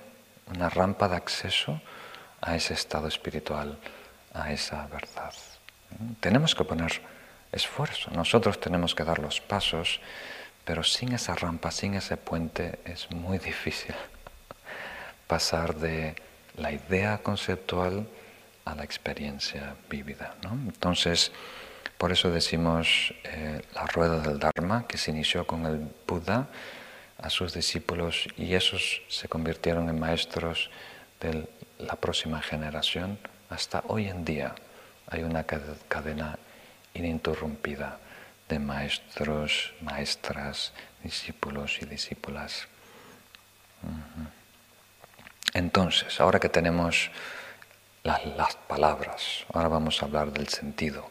una 0.54 0.68
rampa 0.68 1.08
de 1.08 1.16
acceso 1.16 1.80
a 2.42 2.54
ese 2.54 2.74
estado 2.74 3.08
espiritual, 3.08 3.78
a 4.34 4.52
esa 4.52 4.86
verdad. 4.88 5.32
Tenemos 6.20 6.54
que 6.54 6.64
poner 6.64 7.00
esfuerzo, 7.50 8.10
nosotros 8.10 8.60
tenemos 8.60 8.94
que 8.94 9.04
dar 9.04 9.20
los 9.20 9.40
pasos, 9.40 10.00
pero 10.68 10.84
sin 10.84 11.14
esa 11.14 11.34
rampa, 11.34 11.70
sin 11.70 11.94
ese 11.94 12.18
puente, 12.18 12.80
es 12.84 13.10
muy 13.10 13.38
difícil 13.38 13.94
pasar 15.26 15.74
de 15.74 16.14
la 16.58 16.70
idea 16.70 17.16
conceptual 17.22 18.06
a 18.66 18.74
la 18.74 18.84
experiencia 18.84 19.76
vívida. 19.88 20.34
Entonces, 20.44 21.32
Por 21.96 22.12
eso 22.12 22.30
decimos 22.30 23.14
eh, 23.24 23.62
la 23.74 23.86
rueda 23.86 24.20
del 24.20 24.38
Dharma, 24.38 24.86
que 24.86 24.98
se 24.98 25.10
inició 25.10 25.46
con 25.46 25.64
el 25.64 25.90
Buda 26.06 26.46
a 27.16 27.30
sus 27.30 27.54
discípulos 27.54 28.28
y 28.36 28.54
esos 28.54 29.00
se 29.08 29.26
convirtieron 29.26 29.88
en 29.88 29.98
maestros 29.98 30.70
de 31.18 31.48
la 31.78 31.96
próxima 31.96 32.42
generación. 32.42 33.18
Hasta 33.48 33.82
hoy 33.88 34.06
en 34.06 34.24
día 34.24 34.54
hay 35.08 35.22
una 35.22 35.44
cadena 35.44 36.38
ininterrumpida 36.92 37.98
de 38.48 38.58
maestros, 38.58 39.74
maestras, 39.80 40.72
discípulos 41.02 41.78
y 41.82 41.86
discípulas. 41.86 42.66
Entonces, 45.54 46.20
ahora 46.20 46.40
que 46.40 46.48
tenemos 46.48 47.10
las, 48.02 48.56
palabras, 48.68 49.44
ahora 49.52 49.68
vamos 49.68 50.02
a 50.02 50.06
hablar 50.06 50.32
del 50.32 50.48
sentido. 50.48 51.10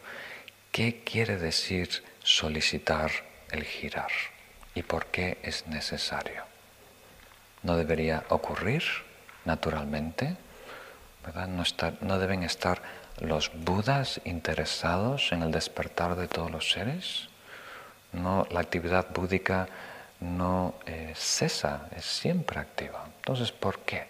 ¿Qué 0.72 1.02
quiere 1.04 1.36
decir 1.36 2.04
solicitar 2.22 3.10
el 3.50 3.64
girar? 3.64 4.10
¿Y 4.74 4.82
por 4.82 5.06
qué 5.06 5.38
es 5.42 5.66
necesario? 5.66 6.44
¿No 7.62 7.76
debería 7.76 8.24
ocurrir 8.28 8.84
naturalmente? 9.44 10.36
No, 11.34 11.64
no 12.00 12.18
deben 12.18 12.42
estar 12.42 12.80
los 13.20 13.50
budas 13.52 14.20
interesados 14.24 15.32
en 15.32 15.42
el 15.42 15.50
despertar 15.50 16.16
de 16.16 16.28
todos 16.28 16.50
los 16.50 16.70
seres. 16.70 17.27
No, 18.12 18.46
la 18.50 18.60
actividad 18.60 19.08
búdica 19.14 19.68
no 20.20 20.74
eh, 20.86 21.12
cesa, 21.14 21.88
es 21.94 22.04
siempre 22.04 22.58
activa. 22.58 23.04
Entonces, 23.16 23.52
¿por 23.52 23.80
qué? 23.80 24.08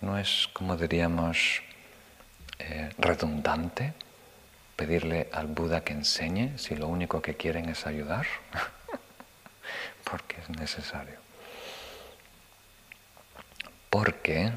¿No 0.00 0.18
es, 0.18 0.48
como 0.52 0.76
diríamos, 0.76 1.62
eh, 2.58 2.90
redundante 2.98 3.94
pedirle 4.76 5.28
al 5.32 5.46
Buda 5.46 5.82
que 5.82 5.92
enseñe 5.92 6.56
si 6.58 6.74
lo 6.74 6.88
único 6.88 7.22
que 7.22 7.36
quieren 7.36 7.68
es 7.68 7.86
ayudar? 7.86 8.26
Porque 10.10 10.36
es 10.40 10.50
necesario. 10.50 11.18
Porque 13.90 14.52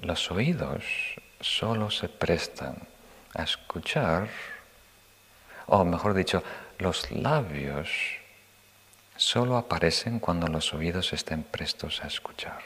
los 0.00 0.30
oídos 0.30 0.84
solo 1.40 1.90
se 1.90 2.08
prestan 2.08 2.76
a 3.34 3.42
escuchar, 3.42 4.28
o 5.66 5.84
mejor 5.84 6.14
dicho, 6.14 6.42
los 6.78 7.10
labios 7.10 7.88
solo 9.16 9.56
aparecen 9.56 10.18
cuando 10.18 10.48
los 10.48 10.74
oídos 10.74 11.12
estén 11.12 11.42
prestos 11.42 12.02
a 12.02 12.08
escuchar. 12.08 12.60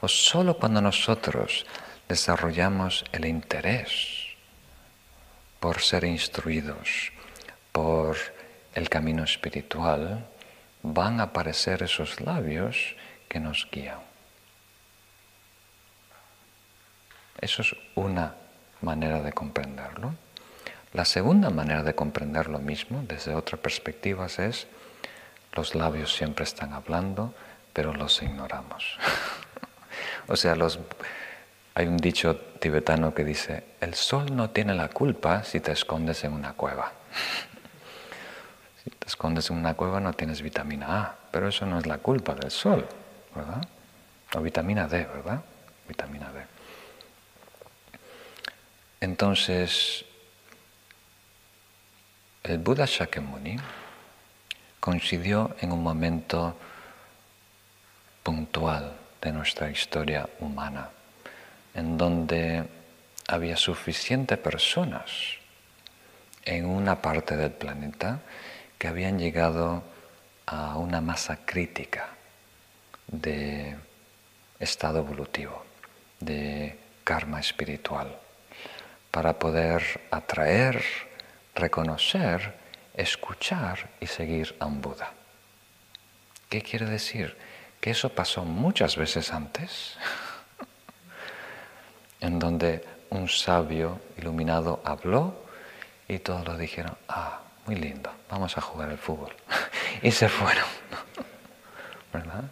O 0.00 0.08
solo 0.08 0.56
cuando 0.56 0.80
nosotros 0.80 1.66
desarrollamos 2.08 3.04
el 3.12 3.24
interés 3.24 4.34
por 5.60 5.80
ser 5.80 6.04
instruidos 6.04 7.12
por 7.72 8.16
el 8.74 8.88
camino 8.88 9.24
espiritual, 9.24 10.26
van 10.82 11.20
a 11.20 11.24
aparecer 11.24 11.82
esos 11.82 12.20
labios 12.20 12.96
que 13.28 13.40
nos 13.40 13.68
guían. 13.70 14.00
Eso 17.40 17.62
es 17.62 17.74
una 17.94 18.34
manera 18.80 19.22
de 19.22 19.32
comprenderlo. 19.32 20.14
La 20.92 21.04
segunda 21.04 21.50
manera 21.50 21.84
de 21.84 21.94
comprender 21.94 22.48
lo 22.48 22.58
mismo 22.58 23.04
desde 23.06 23.34
otra 23.34 23.56
perspectiva 23.56 24.26
es 24.26 24.66
los 25.52 25.74
labios 25.74 26.14
siempre 26.14 26.44
están 26.44 26.72
hablando, 26.72 27.32
pero 27.72 27.94
los 27.94 28.22
ignoramos. 28.22 28.98
o 30.28 30.36
sea, 30.36 30.56
los, 30.56 30.80
hay 31.74 31.86
un 31.86 31.96
dicho 31.96 32.36
tibetano 32.36 33.14
que 33.14 33.24
dice, 33.24 33.64
el 33.80 33.94
sol 33.94 34.34
no 34.34 34.50
tiene 34.50 34.74
la 34.74 34.88
culpa 34.88 35.44
si 35.44 35.60
te 35.60 35.72
escondes 35.72 36.24
en 36.24 36.32
una 36.32 36.54
cueva. 36.54 36.92
si 38.84 38.90
te 38.90 39.06
escondes 39.06 39.50
en 39.50 39.58
una 39.58 39.74
cueva 39.74 40.00
no 40.00 40.12
tienes 40.12 40.42
vitamina 40.42 41.00
A, 41.00 41.16
pero 41.30 41.48
eso 41.48 41.66
no 41.66 41.78
es 41.78 41.86
la 41.86 41.98
culpa 41.98 42.34
del 42.34 42.50
sol, 42.50 42.86
¿verdad? 43.34 43.62
O 44.34 44.40
vitamina 44.40 44.88
D, 44.88 45.04
¿verdad? 45.04 45.40
Vitamina 45.86 46.32
D. 46.32 46.42
Entonces, 49.00 50.04
el 52.44 52.58
Buda 52.58 52.86
Shakyamuni 52.86 53.56
coincidió 54.80 55.54
en 55.60 55.72
un 55.72 55.82
momento 55.82 56.56
puntual 58.22 58.96
de 59.20 59.32
nuestra 59.32 59.70
historia 59.70 60.28
humana, 60.40 60.88
en 61.74 61.98
donde 61.98 62.64
había 63.28 63.56
suficientes 63.56 64.38
personas 64.38 65.10
en 66.44 66.66
una 66.66 67.02
parte 67.02 67.36
del 67.36 67.52
planeta 67.52 68.20
que 68.78 68.88
habían 68.88 69.18
llegado 69.18 69.82
a 70.46 70.76
una 70.76 71.00
masa 71.00 71.44
crítica 71.44 72.08
de 73.06 73.76
estado 74.58 75.00
evolutivo, 75.00 75.64
de 76.18 76.78
karma 77.04 77.40
espiritual, 77.40 78.18
para 79.10 79.38
poder 79.38 80.08
atraer, 80.10 80.82
reconocer 81.54 82.54
escuchar 82.94 83.90
y 84.00 84.06
seguir 84.06 84.54
a 84.58 84.66
un 84.66 84.80
Buda. 84.80 85.12
¿Qué 86.48 86.62
quiere 86.62 86.86
decir? 86.86 87.36
Que 87.80 87.90
eso 87.90 88.10
pasó 88.10 88.44
muchas 88.44 88.96
veces 88.96 89.32
antes, 89.32 89.96
en 92.20 92.38
donde 92.38 92.84
un 93.10 93.28
sabio 93.28 94.00
iluminado 94.18 94.80
habló 94.84 95.44
y 96.08 96.18
todos 96.18 96.46
lo 96.46 96.56
dijeron, 96.56 96.96
ah, 97.08 97.40
muy 97.66 97.76
lindo, 97.76 98.10
vamos 98.28 98.56
a 98.58 98.60
jugar 98.60 98.90
al 98.90 98.98
fútbol. 98.98 99.34
y 100.02 100.10
se 100.10 100.28
fueron. 100.28 100.66
¿Verdad? 102.12 102.44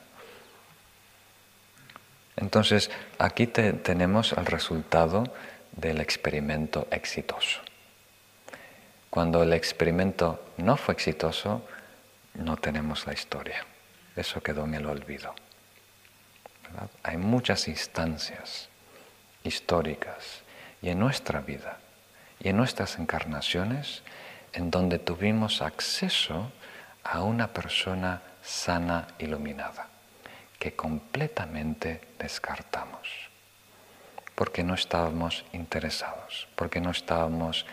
Entonces, 2.36 2.90
aquí 3.18 3.48
tenemos 3.48 4.32
el 4.32 4.46
resultado 4.46 5.24
del 5.72 6.00
experimento 6.00 6.86
exitoso. 6.92 7.60
Cuando 9.10 9.42
el 9.42 9.52
experimento 9.52 10.44
no 10.58 10.76
fue 10.76 10.94
exitoso, 10.94 11.66
no 12.34 12.56
tenemos 12.56 13.06
la 13.06 13.14
historia. 13.14 13.64
Eso 14.16 14.42
quedó 14.42 14.64
en 14.64 14.74
el 14.74 14.86
olvido. 14.86 15.34
Hay 17.02 17.16
muchas 17.16 17.68
instancias 17.68 18.68
históricas 19.42 20.42
y 20.82 20.90
en 20.90 20.98
nuestra 20.98 21.40
vida 21.40 21.78
y 22.40 22.50
en 22.50 22.56
nuestras 22.56 22.98
encarnaciones 22.98 24.02
en 24.52 24.70
donde 24.70 24.98
tuvimos 24.98 25.62
acceso 25.62 26.52
a 27.04 27.22
una 27.22 27.48
persona 27.48 28.22
sana, 28.42 29.08
iluminada, 29.18 29.88
que 30.58 30.74
completamente 30.74 32.00
descartamos, 32.18 33.08
porque 34.34 34.62
no 34.62 34.74
estábamos 34.74 35.44
interesados, 35.52 36.48
porque 36.54 36.80
no 36.80 36.90
estábamos 36.90 37.66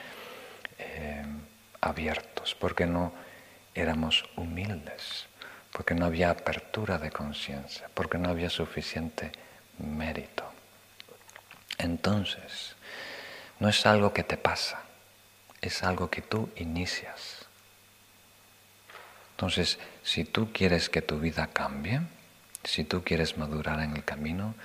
eh, 0.96 1.26
abiertos, 1.82 2.56
porque 2.56 2.86
no 2.86 3.14
éramos 3.74 4.26
humildes, 4.38 5.28
porque 5.72 5.94
no 5.94 6.06
había 6.06 6.30
apertura 6.30 6.98
de 6.98 7.12
conciencia, 7.12 7.90
porque 7.94 8.18
no 8.18 8.30
había 8.30 8.50
suficiente 8.50 9.32
mérito. 9.78 10.46
Entonces, 11.78 12.76
no 13.60 13.68
es 13.68 13.86
algo 13.86 14.14
que 14.14 14.24
te 14.24 14.38
pasa, 14.38 14.84
es 15.62 15.84
algo 15.84 16.10
que 16.10 16.22
tú 16.22 16.50
inicias. 16.56 17.46
Entonces, 19.32 19.78
si 20.02 20.24
tú 20.24 20.54
quieres 20.54 20.90
que 20.90 21.02
tu 21.02 21.20
vida 21.20 21.48
cambie, 21.48 22.00
si 22.64 22.86
tú 22.86 23.04
quieres 23.04 23.38
madurar 23.38 23.82
en 23.82 23.98
el 23.98 24.06
camino, 24.06 24.56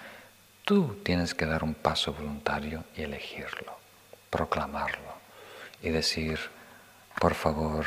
tú 0.64 1.00
tienes 1.04 1.34
que 1.34 1.46
dar 1.46 1.64
un 1.64 1.74
paso 1.74 2.12
voluntario 2.12 2.84
y 2.96 3.02
elegirlo, 3.02 3.76
proclamarlo 4.30 5.19
y 5.82 5.90
decir, 5.90 6.38
por 7.20 7.34
favor, 7.34 7.86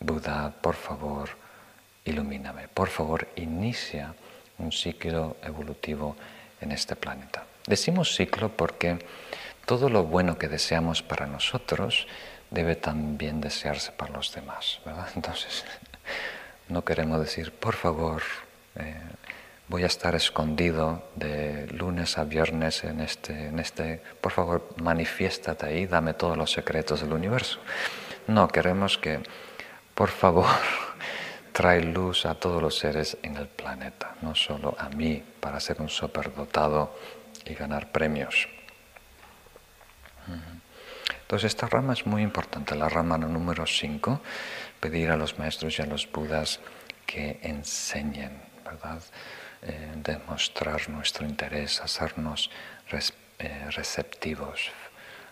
Buda, 0.00 0.52
por 0.60 0.74
favor, 0.74 1.30
ilumíname, 2.04 2.68
por 2.68 2.88
favor, 2.88 3.28
inicia 3.36 4.14
un 4.58 4.72
ciclo 4.72 5.36
evolutivo 5.42 6.16
en 6.60 6.72
este 6.72 6.96
planeta. 6.96 7.44
Decimos 7.66 8.14
ciclo 8.14 8.48
porque 8.48 8.98
todo 9.64 9.88
lo 9.88 10.04
bueno 10.04 10.38
que 10.38 10.48
deseamos 10.48 11.02
para 11.02 11.26
nosotros 11.26 12.06
debe 12.50 12.76
también 12.76 13.40
desearse 13.40 13.92
para 13.92 14.12
los 14.12 14.32
demás, 14.34 14.80
¿verdad? 14.84 15.08
Entonces, 15.16 15.64
no 16.68 16.84
queremos 16.84 17.20
decir, 17.20 17.52
por 17.52 17.74
favor, 17.74 18.22
eh, 18.76 18.94
voy 19.72 19.84
a 19.84 19.86
estar 19.86 20.14
escondido 20.14 21.02
de 21.16 21.66
lunes 21.68 22.18
a 22.18 22.24
viernes 22.24 22.84
en 22.84 23.00
este, 23.00 23.46
en 23.46 23.58
este, 23.58 24.02
por 24.20 24.30
favor, 24.30 24.68
manifiéstate 24.76 25.64
ahí, 25.64 25.86
dame 25.86 26.12
todos 26.12 26.36
los 26.36 26.52
secretos 26.52 27.00
del 27.00 27.14
universo. 27.14 27.58
No, 28.26 28.48
queremos 28.48 28.98
que, 28.98 29.20
por 29.94 30.10
favor, 30.10 30.44
trae 31.52 31.82
luz 31.82 32.26
a 32.26 32.34
todos 32.34 32.60
los 32.60 32.76
seres 32.78 33.16
en 33.22 33.38
el 33.38 33.48
planeta, 33.48 34.14
no 34.20 34.34
solo 34.34 34.76
a 34.78 34.90
mí 34.90 35.24
para 35.40 35.58
ser 35.58 35.80
un 35.80 35.88
superdotado 35.88 36.94
y 37.46 37.54
ganar 37.54 37.90
premios. 37.90 38.48
Entonces 41.22 41.46
esta 41.46 41.66
rama 41.66 41.94
es 41.94 42.04
muy 42.04 42.20
importante, 42.20 42.74
la 42.74 42.90
rama 42.90 43.16
número 43.16 43.64
5, 43.66 44.20
pedir 44.80 45.10
a 45.10 45.16
los 45.16 45.38
maestros 45.38 45.78
y 45.78 45.82
a 45.82 45.86
los 45.86 46.12
budas 46.12 46.60
que 47.06 47.40
enseñen, 47.42 48.38
¿verdad? 48.66 49.00
Eh, 49.62 49.92
demostrar 49.94 50.88
nuestro 50.88 51.24
interés, 51.24 51.80
hacernos 51.80 52.50
eh, 53.38 53.70
receptivos 53.70 54.72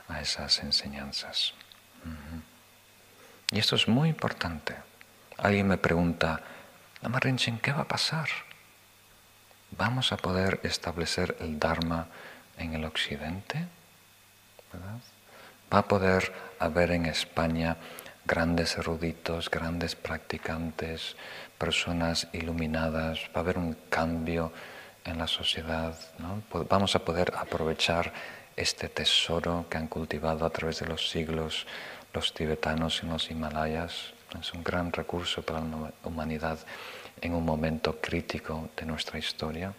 a 0.07 0.20
esas 0.20 0.61
enseñanzas. 0.61 1.55
Y 3.51 3.59
esto 3.59 3.74
es 3.74 3.89
muy 3.89 4.09
importante. 4.09 4.77
Alguien 5.36 5.66
me 5.66 5.78
pregunta, 5.78 6.43
Rinchen, 7.02 7.59
¿qué 7.59 7.73
va 7.73 7.82
a 7.82 7.89
pasar? 7.89 8.28
¿Vamos 9.73 10.12
a 10.12 10.16
poder 10.16 10.61
establecer 10.62 11.36
el 11.40 11.59
Dharma 11.59 12.07
en 12.57 12.74
el 12.74 12.85
Occidente? 12.85 13.66
¿Va 15.73 15.78
a 15.78 15.89
poder 15.89 16.32
haber 16.61 16.93
en 16.93 17.07
España 17.07 17.77
grandes 18.24 18.78
eruditos, 18.78 19.51
grandes 19.51 19.97
practicantes, 19.97 21.16
personas 21.61 22.27
iluminadas? 22.32 23.20
¿Va 23.37 23.41
a 23.41 23.45
haber 23.45 23.59
un 23.59 23.77
cambio 23.91 24.51
en 25.05 25.19
la 25.19 25.28
sociedad? 25.28 25.95
¿Vamos 26.69 26.97
a 26.97 27.05
poder 27.05 27.32
aprovechar 27.37 28.12
este 28.57 28.89
tesoro 28.89 29.66
que 29.69 29.77
han 29.77 29.87
cultivado 29.87 30.47
a 30.47 30.51
través 30.51 30.81
de 30.81 30.87
los 30.87 31.11
siglos 31.11 31.66
los 32.15 32.32
tibetanos 32.32 33.03
en 33.03 33.11
los 33.11 33.31
Himalayas? 33.31 34.15
Es 34.41 34.55
un 34.55 34.65
gran 34.65 34.91
recurso 34.91 35.43
para 35.43 35.61
la 35.61 35.93
humanidad 36.03 36.59
en 37.20 37.35
un 37.35 37.45
momento 37.45 38.01
crítico 38.01 38.70
de 38.74 38.87
nuestra 38.87 39.19
historia. 39.19 39.74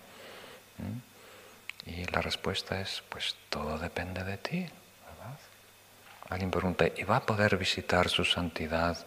Y 1.87 2.05
la 2.05 2.21
respuesta 2.21 2.79
es, 2.79 3.01
pues 3.09 3.35
todo 3.49 3.79
depende 3.79 4.23
de 4.23 4.37
ti. 4.37 4.59
¿verdad? 4.59 5.39
Alguien 6.29 6.51
pregunta, 6.51 6.85
¿y 6.95 7.03
va 7.03 7.17
a 7.17 7.25
poder 7.25 7.57
visitar 7.57 8.07
su 8.07 8.23
santidad 8.23 9.03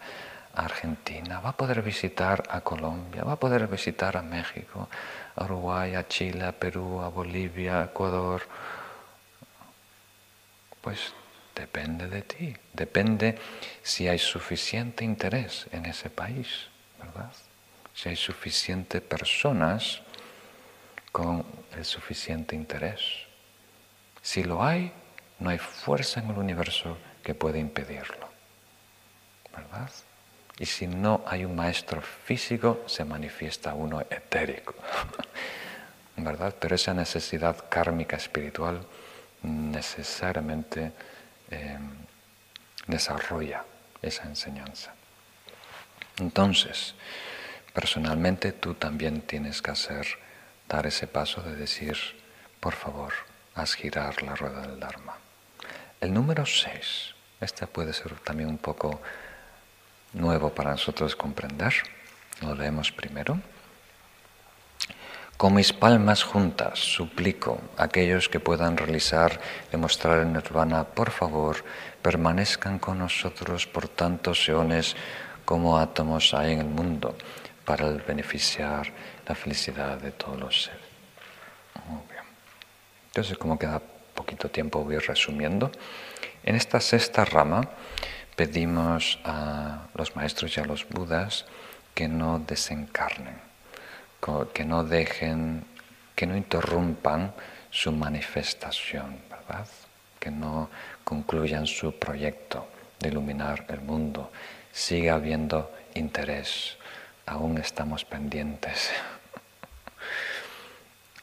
Argentina? 0.55 1.39
¿Va 1.39 1.49
a 1.49 1.57
poder 1.57 1.81
visitar 1.81 2.43
a 2.49 2.61
Colombia? 2.61 3.23
¿Va 3.23 3.33
a 3.33 3.39
poder 3.39 3.67
visitar 3.67 4.17
a 4.17 4.21
México, 4.21 4.89
a 5.35 5.43
Uruguay, 5.43 5.95
a 5.95 6.07
Chile, 6.07 6.45
a 6.45 6.51
Perú, 6.51 7.01
a 7.01 7.09
Bolivia, 7.09 7.83
Ecuador? 7.83 8.41
Pues 10.81 11.13
depende 11.55 12.07
de 12.07 12.21
ti, 12.21 12.55
depende 12.73 13.37
si 13.81 14.07
hay 14.07 14.19
suficiente 14.19 15.03
interés 15.03 15.67
en 15.71 15.85
ese 15.85 16.09
país, 16.09 16.67
¿verdad? 16.99 17.31
Si 17.93 18.09
hay 18.09 18.15
suficientes 18.15 19.01
personas 19.01 20.01
con 21.11 21.45
el 21.75 21.85
suficiente 21.85 22.55
interés. 22.55 22.99
Si 24.21 24.43
lo 24.43 24.63
hay, 24.63 24.91
no 25.39 25.49
hay 25.49 25.57
fuerza 25.57 26.19
en 26.19 26.29
el 26.29 26.37
universo 26.37 26.97
que 27.23 27.33
pueda 27.33 27.57
impedirlo. 27.57 28.29
¿Verdad? 29.55 29.89
Y 30.57 30.65
si 30.65 30.87
no 30.87 31.23
hay 31.27 31.43
un 31.43 31.55
maestro 31.55 32.01
físico, 32.01 32.83
se 32.85 33.03
manifiesta 33.03 33.73
uno 33.73 34.01
etérico. 34.01 34.73
¿Verdad? 36.17 36.55
Pero 36.59 36.75
esa 36.75 36.93
necesidad 36.93 37.67
kármica 37.67 38.15
espiritual 38.15 38.81
necesariamente 39.43 40.93
eh, 41.51 41.77
desarrolla 42.87 43.65
esa 44.01 44.23
enseñanza. 44.23 44.93
Entonces, 46.19 46.95
personalmente 47.73 48.53
tú 48.53 48.75
también 48.75 49.21
tienes 49.21 49.61
que 49.61 49.71
hacer 49.71 50.07
dar 50.69 50.87
ese 50.87 51.07
paso 51.07 51.41
de 51.41 51.55
decir, 51.55 51.97
por 52.59 52.73
favor, 52.73 53.13
haz 53.53 53.75
girar 53.75 54.23
la 54.23 54.35
rueda 54.35 54.61
del 54.61 54.79
Dharma. 54.79 55.17
El 55.99 56.13
número 56.13 56.45
6, 56.45 57.13
este 57.41 57.67
puede 57.67 57.93
ser 57.93 58.17
también 58.19 58.49
un 58.49 58.57
poco 58.57 59.01
nuevo 60.15 60.49
para 60.49 60.71
nosotros 60.71 61.15
comprender. 61.15 61.73
Lo 62.41 62.55
leemos 62.55 62.91
primero. 62.91 63.39
Con 65.37 65.53
mis 65.53 65.73
palmas 65.73 66.23
juntas 66.23 66.79
suplico 66.79 67.59
a 67.77 67.83
aquellos 67.83 68.29
que 68.29 68.39
puedan 68.39 68.77
realizar, 68.77 69.39
demostrar 69.69 70.19
el 70.19 70.31
nirvana, 70.31 70.85
por 70.85 71.11
favor, 71.11 71.57
permanezcan 72.01 72.79
con 72.79 72.99
nosotros 72.99 73.67
por 73.67 73.89
tantos 73.89 74.47
eones 74.47 74.95
como 75.43 75.77
átomos 75.77 76.33
hay 76.33 76.53
en 76.53 76.59
el 76.59 76.67
mundo 76.67 77.15
para 77.65 77.89
beneficiar 77.89 78.93
la 79.27 79.35
felicidad 79.35 79.97
de 79.97 80.11
todos 80.11 80.39
los 80.39 80.63
seres. 80.63 80.81
Muy 81.87 82.01
bien. 82.09 82.23
Entonces, 83.07 83.37
como 83.37 83.59
queda 83.59 83.81
poquito 84.13 84.49
tiempo, 84.49 84.83
voy 84.83 84.97
resumiendo. 84.97 85.69
En 86.43 86.55
esta 86.55 86.79
sexta 86.79 87.25
rama 87.25 87.69
pedimos 88.35 89.19
a 89.23 89.87
los 89.95 90.15
maestros 90.15 90.57
y 90.57 90.59
a 90.59 90.65
los 90.65 90.87
budas 90.87 91.45
que 91.93 92.07
no 92.07 92.39
desencarnen, 92.39 93.39
que 94.53 94.65
no 94.65 94.83
dejen, 94.83 95.65
que 96.15 96.25
no 96.25 96.35
interrumpan 96.35 97.33
su 97.69 97.91
manifestación, 97.91 99.19
¿verdad? 99.29 99.67
Que 100.19 100.31
no 100.31 100.69
concluyan 101.03 101.67
su 101.67 101.97
proyecto 101.97 102.67
de 102.99 103.09
iluminar 103.09 103.65
el 103.69 103.81
mundo. 103.81 104.31
Siga 104.71 105.15
habiendo 105.15 105.71
interés, 105.93 106.77
aún 107.25 107.57
estamos 107.57 108.05
pendientes. 108.05 108.91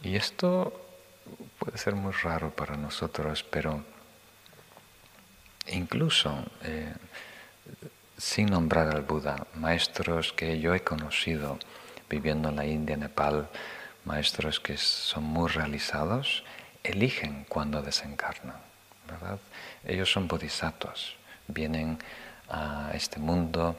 Y 0.04 0.16
esto 0.16 0.72
puede 1.60 1.78
ser 1.78 1.94
muy 1.94 2.10
raro 2.10 2.50
para 2.50 2.76
nosotros, 2.76 3.44
pero 3.44 3.84
incluso 5.68 6.44
eh, 6.62 6.92
sin 8.16 8.46
nombrar 8.46 8.88
al 8.94 9.02
Buda, 9.02 9.46
maestros 9.54 10.32
que 10.32 10.60
yo 10.60 10.74
he 10.74 10.80
conocido 10.80 11.58
viviendo 12.08 12.50
en 12.50 12.56
la 12.56 12.66
India, 12.66 12.96
Nepal, 12.96 13.48
maestros 14.04 14.60
que 14.60 14.76
son 14.76 15.24
muy 15.24 15.50
realizados, 15.50 16.44
eligen 16.82 17.44
cuando 17.48 17.82
desencarnan, 17.82 18.56
¿verdad? 19.08 19.38
Ellos 19.84 20.12
son 20.12 20.28
bodhisattvas, 20.28 21.14
vienen 21.48 21.98
a 22.48 22.90
este 22.94 23.18
mundo 23.18 23.76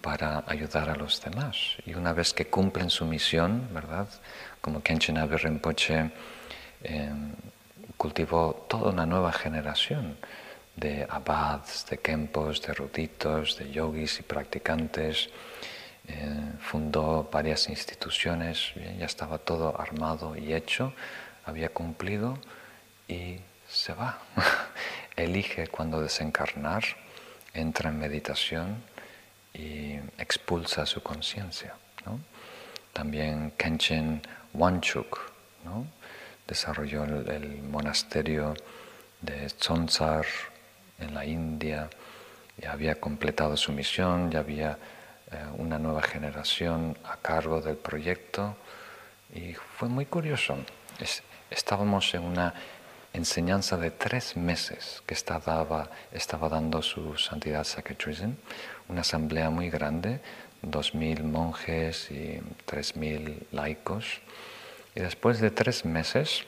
para 0.00 0.44
ayudar 0.46 0.90
a 0.90 0.96
los 0.96 1.20
demás. 1.22 1.56
Y 1.86 1.94
una 1.94 2.12
vez 2.12 2.32
que 2.34 2.46
cumplen 2.46 2.90
su 2.90 3.06
misión, 3.06 3.68
¿verdad? 3.72 4.08
Como 4.60 4.82
Kenshin 4.82 5.18
Abe 5.18 5.38
Rinpoche 5.38 6.10
em, 6.82 7.32
cultivó 7.96 8.66
toda 8.68 8.90
una 8.90 9.06
nueva 9.06 9.32
generación 9.32 10.16
de 10.76 11.06
abads, 11.08 11.86
de 11.88 11.98
kempos, 11.98 12.62
de 12.62 12.72
eruditos, 12.72 13.56
de 13.58 13.70
yogis 13.70 14.20
y 14.20 14.22
practicantes. 14.22 15.30
Eh, 16.06 16.52
fundó 16.60 17.28
varias 17.32 17.68
instituciones, 17.68 18.72
ya 18.98 19.06
estaba 19.06 19.38
todo 19.38 19.80
armado 19.80 20.36
y 20.36 20.52
hecho, 20.52 20.92
había 21.46 21.70
cumplido 21.70 22.38
y 23.08 23.38
se 23.68 23.94
va. 23.94 24.18
Elige 25.16 25.68
cuando 25.68 26.00
desencarnar, 26.00 26.84
entra 27.54 27.90
en 27.90 27.98
meditación 27.98 28.82
y 29.54 29.94
expulsa 30.18 30.84
su 30.84 31.02
conciencia. 31.02 31.74
También 32.92 33.52
Kenshin 33.56 34.20
Wanchuk 34.52 35.32
desarrolló 36.46 37.04
el, 37.04 37.62
monasterio 37.62 38.54
de 39.20 39.46
Tsonsar 39.46 40.26
en 41.04 41.14
la 41.14 41.24
India, 41.24 41.88
y 42.60 42.66
había 42.66 43.00
completado 43.00 43.56
su 43.56 43.72
misión, 43.72 44.30
ya 44.30 44.40
había 44.40 44.78
eh, 45.30 45.36
una 45.58 45.78
nueva 45.78 46.02
generación 46.02 46.96
a 47.04 47.16
cargo 47.16 47.60
del 47.60 47.76
proyecto 47.76 48.56
y 49.34 49.54
fue 49.54 49.88
muy 49.88 50.06
curioso. 50.06 50.56
estábamos 51.50 52.14
en 52.14 52.22
una 52.22 52.54
enseñanza 53.12 53.76
de 53.76 53.90
tres 53.90 54.36
meses 54.36 55.02
que 55.06 55.14
estaba, 55.14 55.90
estaba 56.12 56.48
dando 56.48 56.82
su 56.82 57.16
santidad 57.16 57.64
Sakatrizin, 57.64 58.36
una 58.88 59.00
asamblea 59.00 59.50
muy 59.50 59.70
grande, 59.70 60.20
dos 60.62 60.94
mil 60.94 61.24
monjes 61.24 62.10
y 62.10 62.40
tres 62.64 62.96
mil 62.96 63.46
laicos. 63.50 64.20
Y 64.94 65.00
después 65.00 65.40
de 65.40 65.50
tres 65.50 65.84
meses, 65.84 66.44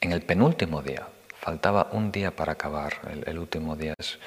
en 0.00 0.12
el 0.12 0.22
penúltimo 0.22 0.82
día, 0.82 1.06
faltaba 1.46 1.90
un 1.92 2.10
día 2.10 2.34
para 2.34 2.54
acabar, 2.54 2.94
el, 3.24 3.38
último 3.38 3.76
día 3.76 3.94
es 4.00 4.18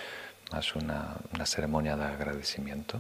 más 0.54 0.74
una, 0.74 1.18
ceremonia 1.44 1.98
de 1.98 2.06
agradecimiento. 2.06 2.98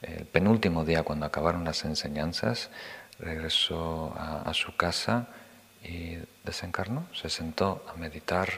El 0.00 0.24
penúltimo 0.24 0.82
día, 0.82 1.02
cuando 1.02 1.26
acabaron 1.26 1.62
las 1.62 1.84
enseñanzas, 1.84 2.70
regresó 3.18 4.14
a, 4.16 4.50
su 4.54 4.74
casa 4.76 5.28
y 5.82 6.16
desencarnó, 6.42 7.06
se 7.12 7.28
sentó 7.28 7.84
a 7.86 7.98
meditar 7.98 8.48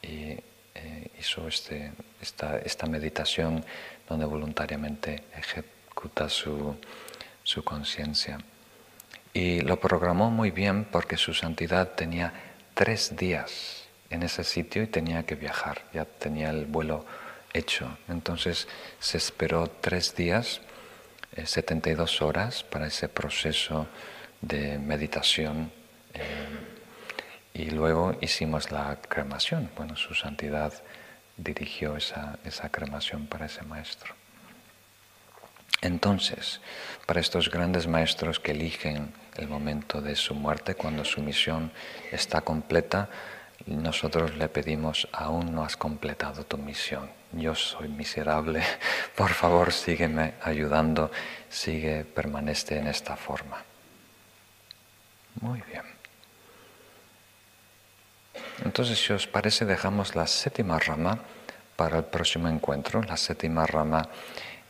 y 0.00 0.38
eh, 0.76 1.10
hizo 1.18 1.48
este, 1.48 1.90
esta, 2.20 2.86
meditación 2.86 3.64
donde 4.08 4.24
voluntariamente 4.24 5.24
ejecuta 5.36 6.28
su 6.28 6.76
conciencia. 7.64 8.38
Y 9.34 9.62
lo 9.62 9.80
programó 9.80 10.30
muy 10.30 10.52
bien 10.52 10.84
porque 10.84 11.16
su 11.16 11.34
santidad 11.34 11.96
tenía 11.96 12.32
tres 12.74 13.16
días 13.16 13.81
en 14.12 14.22
ese 14.22 14.44
sitio 14.44 14.82
y 14.82 14.86
tenía 14.86 15.24
que 15.24 15.34
viajar, 15.34 15.82
ya 15.92 16.04
tenía 16.04 16.50
el 16.50 16.66
vuelo 16.66 17.04
hecho. 17.52 17.96
Entonces 18.08 18.68
se 19.00 19.16
esperó 19.16 19.68
tres 19.68 20.14
días, 20.14 20.60
72 21.42 22.20
eh, 22.20 22.24
horas 22.24 22.62
para 22.62 22.86
ese 22.86 23.08
proceso 23.08 23.86
de 24.42 24.78
meditación 24.78 25.72
eh, 26.12 26.22
y 27.54 27.70
luego 27.70 28.14
hicimos 28.20 28.70
la 28.70 28.98
cremación. 29.08 29.70
Bueno, 29.76 29.96
su 29.96 30.14
santidad 30.14 30.72
dirigió 31.38 31.96
esa, 31.96 32.38
esa 32.44 32.68
cremación 32.68 33.26
para 33.26 33.46
ese 33.46 33.62
maestro. 33.62 34.14
Entonces, 35.80 36.60
para 37.06 37.20
estos 37.20 37.50
grandes 37.50 37.88
maestros 37.88 38.38
que 38.38 38.52
eligen 38.52 39.12
el 39.36 39.48
momento 39.48 40.00
de 40.00 40.14
su 40.14 40.34
muerte, 40.34 40.74
cuando 40.74 41.04
su 41.04 41.22
misión 41.22 41.72
está 42.12 42.42
completa, 42.42 43.08
nosotros 43.66 44.36
le 44.36 44.48
pedimos, 44.48 45.08
aún 45.12 45.54
no 45.54 45.64
has 45.64 45.76
completado 45.76 46.44
tu 46.44 46.58
misión. 46.58 47.10
Yo 47.32 47.54
soy 47.54 47.88
miserable, 47.88 48.62
por 49.16 49.30
favor 49.30 49.72
sígueme 49.72 50.34
ayudando, 50.42 51.10
sigue, 51.48 52.04
permanece 52.04 52.78
en 52.78 52.88
esta 52.88 53.16
forma. 53.16 53.62
Muy 55.40 55.62
bien. 55.62 55.82
Entonces, 58.64 59.02
si 59.02 59.12
os 59.12 59.26
parece, 59.26 59.64
dejamos 59.64 60.14
la 60.14 60.26
séptima 60.26 60.78
rama 60.78 61.18
para 61.76 61.98
el 61.98 62.04
próximo 62.04 62.48
encuentro. 62.48 63.02
La 63.02 63.16
séptima 63.16 63.66
rama 63.66 64.08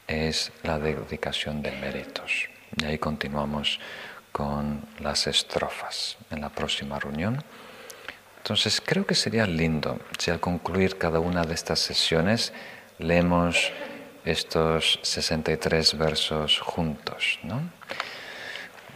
es 0.07 0.53
la 0.63 0.79
dedicación 0.79 1.63
de 1.63 1.73
méritos. 1.73 2.49
Y 2.77 2.85
ahí 2.85 2.99
continuamos 2.99 3.81
con 4.31 4.87
las 5.01 5.27
estrofas 5.27 6.17
en 6.31 6.41
la 6.41 6.49
próxima 6.49 6.99
reunión. 6.99 7.43
Entonces 8.43 8.83
creo 8.85 9.07
que 9.07 9.15
sería 9.15 9.47
lindo 9.47 10.01
si 10.19 10.33
al 10.33 10.41
concluir 10.41 10.99
cada 10.99 11.21
una 11.21 11.45
de 11.45 11.55
estas 11.55 11.79
sesiones 11.79 12.53
leemos 12.99 13.71
estos 14.25 14.99
63 15.01 15.97
versos 15.97 16.59
juntos. 16.59 17.39
¿no? 17.45 17.63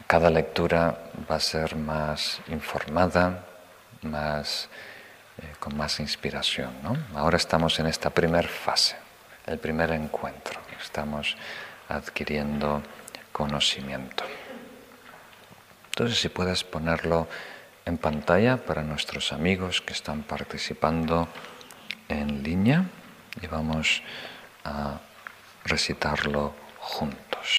Cada 0.08 0.30
lectura 0.30 0.98
va 1.30 1.36
a 1.36 1.40
ser 1.40 1.76
más 1.76 2.40
informada, 2.48 3.46
más, 4.02 4.68
eh, 5.38 5.52
con 5.60 5.76
más 5.76 6.00
inspiración. 6.00 6.72
¿no? 6.82 6.96
Ahora 7.14 7.36
estamos 7.36 7.78
en 7.78 7.86
esta 7.86 8.10
primera 8.10 8.48
fase, 8.48 8.96
el 9.46 9.60
primer 9.60 9.92
encuentro. 9.92 10.58
Estamos 10.82 11.36
adquiriendo 11.88 12.82
conocimiento. 13.30 14.24
Entonces, 15.90 16.18
si 16.18 16.30
puedes 16.30 16.64
ponerlo 16.64 17.28
en 17.86 17.98
pantalla 17.98 18.58
para 18.58 18.82
nuestros 18.82 19.32
amigos 19.32 19.80
que 19.80 19.92
están 19.92 20.22
participando 20.22 21.28
en 22.08 22.42
línea 22.42 22.84
y 23.40 23.46
vamos 23.46 24.02
a 24.64 25.00
recitarlo 25.64 26.52
juntos. 26.78 27.58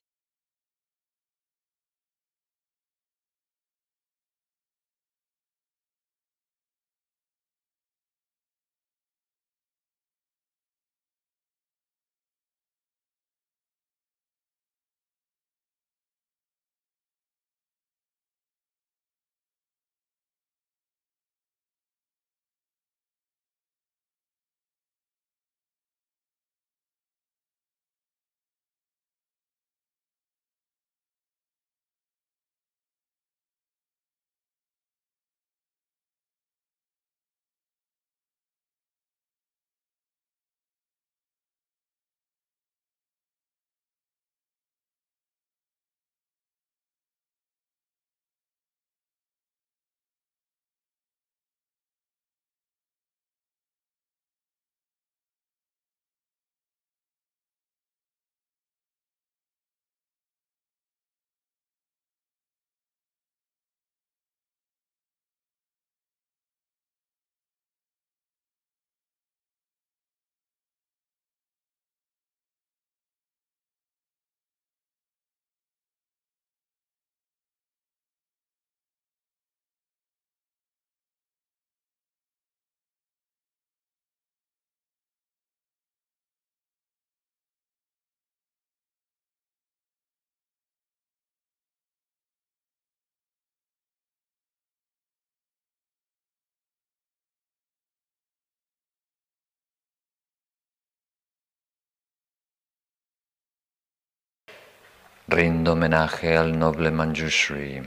Rindo 105.30 105.74
homenaje 105.74 106.38
al 106.38 106.58
noble 106.58 106.90
Manjushri, 106.90 107.82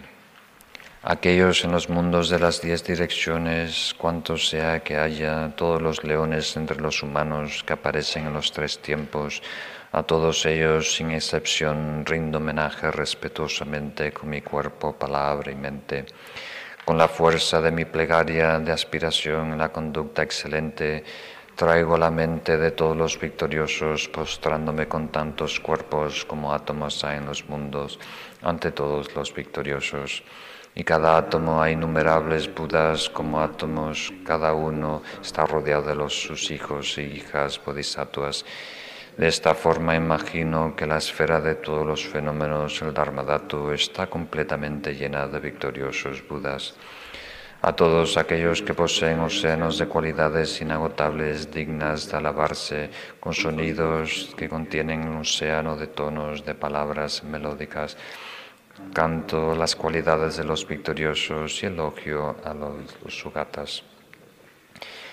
aquellos 1.03 1.65
en 1.65 1.73
los 1.73 1.89
mundos 1.89 2.29
de 2.29 2.39
las 2.39 2.61
diez 2.61 2.85
direcciones, 2.85 3.95
cuantos 3.97 4.51
sea 4.51 4.81
que 4.81 4.99
haya, 4.99 5.51
todos 5.57 5.81
los 5.81 6.05
leones 6.05 6.55
entre 6.59 6.79
los 6.79 7.03
humanos 7.03 7.65
que 7.65 7.73
aparecen 7.73 8.27
en 8.27 8.35
los 8.35 8.53
tres 8.53 8.83
tiempos, 8.83 9.43
a 9.91 10.03
todos 10.03 10.45
ellos 10.45 10.95
sin 10.95 11.13
excepción 11.13 12.05
rindo 12.05 12.37
homenaje 12.37 12.91
respetuosamente 12.91 14.13
con 14.13 14.29
mi 14.29 14.43
cuerpo, 14.43 14.93
palabra 14.93 15.51
y 15.51 15.55
mente, 15.55 16.05
con 16.85 16.99
la 16.99 17.09
fuerza 17.09 17.63
de 17.63 17.71
mi 17.71 17.87
plegaria 17.87 18.59
de 18.59 18.71
aspiración 18.71 19.53
en 19.53 19.59
la 19.59 19.73
conducta 19.73 20.23
excelente, 20.23 21.05
Traigo 21.61 21.99
la 21.99 22.11
mente 22.11 22.57
de 22.57 22.71
todos 22.71 22.97
los 22.97 23.21
victoriosos, 23.21 24.09
postrándome 24.09 24.89
con 24.89 25.09
tantos 25.09 25.61
cuerpos 25.61 26.25
como 26.25 26.55
átomos 26.55 27.05
hay 27.05 27.19
en 27.19 27.27
los 27.27 27.47
mundos, 27.51 27.99
ante 28.41 28.73
todos 28.73 29.15
los 29.15 29.35
victoriosos. 29.35 30.23
Y 30.75 30.85
cada 30.85 31.19
átomo 31.19 31.61
hay 31.61 31.75
innumerables 31.75 32.49
Budas 32.55 33.11
como 33.11 33.43
átomos, 33.43 34.11
cada 34.25 34.55
uno 34.55 35.03
está 35.21 35.45
rodeado 35.45 35.83
de 35.83 35.97
los, 35.97 36.23
sus 36.23 36.51
hijos 36.51 36.97
y 36.97 37.03
hijas 37.03 37.61
bodhisattvas. 37.63 38.47
De 39.19 39.29
esta 39.29 39.55
forma 39.55 39.95
imagino 39.95 40.75
que 40.75 40.87
la 40.87 40.97
esfera 40.97 41.43
de 41.43 41.57
todos 41.57 41.87
los 41.87 42.07
fenómenos, 42.07 42.81
el 42.81 42.95
Dharmadhatu, 42.95 43.73
está 43.73 44.07
completamente 44.07 44.95
llena 44.95 45.27
de 45.27 45.41
victoriosos 45.41 46.27
Budas 46.27 46.75
a 47.63 47.73
todos 47.73 48.17
aquellos 48.17 48.63
que 48.63 48.73
poseen 48.73 49.21
océanos 49.21 49.77
de 49.77 49.87
cualidades 49.87 50.61
inagotables 50.61 51.53
dignas 51.53 52.09
de 52.09 52.17
alabarse, 52.17 52.91
con 53.21 53.35
sonidos 53.35 54.33
que 54.37 54.49
contienen 54.49 55.07
un 55.07 55.19
océano 55.19 55.77
de 55.77 55.87
tonos, 55.87 56.45
de 56.45 56.55
palabras 56.55 57.23
melódicas. 57.23 57.97
Canto 58.95 59.55
las 59.55 59.77
cualidades 59.77 60.39
de 60.39 60.45
los 60.45 60.67
victoriosos 60.67 61.63
y 61.63 61.67
elogio 61.67 62.37
a 62.45 62.55
los 62.55 63.13
sugatas. 63.13 63.85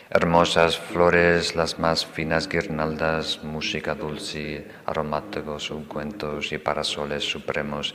Hermosas 0.09 0.79
flores, 0.79 1.53
las 1.53 1.79
más 1.79 2.05
finas 2.05 2.47
guirnaldas, 2.47 3.43
música 3.43 3.93
dulce, 3.93 4.65
aromáticos 4.85 5.69
ungüentos 5.69 6.53
y 6.53 6.57
parasoles 6.59 7.25
supremos 7.25 7.93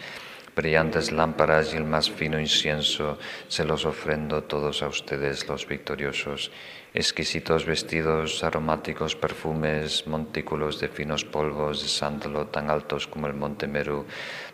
brillantes 0.55 1.13
lámparas 1.13 1.73
y 1.73 1.77
el 1.77 1.85
más 1.85 2.11
fino 2.11 2.39
incienso, 2.39 3.19
se 3.49 3.65
los 3.65 3.87
ofrendo 3.87 4.45
todos 4.45 4.83
a 4.83 4.89
ustedes 4.89 5.49
los 5.49 5.67
victoriosos. 5.67 6.51
Exquisitos 6.95 7.65
vestidos, 7.65 8.45
aromáticos 8.45 9.17
perfumes, 9.17 10.07
montículos 10.07 10.79
de 10.79 10.89
finos 10.89 11.25
polvos 11.25 11.83
de 11.83 11.89
sándalo 11.89 12.49
tan 12.49 12.69
altos 12.69 13.07
como 13.07 13.27
el 13.27 13.35
monte 13.35 13.67
Meru, 13.67 14.05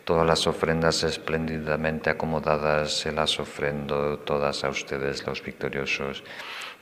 todas 0.05 0.25
las 0.25 0.47
ofrendas 0.47 1.03
espléndidamente 1.03 2.11
acomodadas, 2.11 2.93
se 2.93 3.11
las 3.11 3.41
ofrendo 3.41 4.21
todas 4.21 4.63
a 4.63 4.69
ustedes 4.69 5.27
los 5.27 5.43
victoriosos 5.43 6.23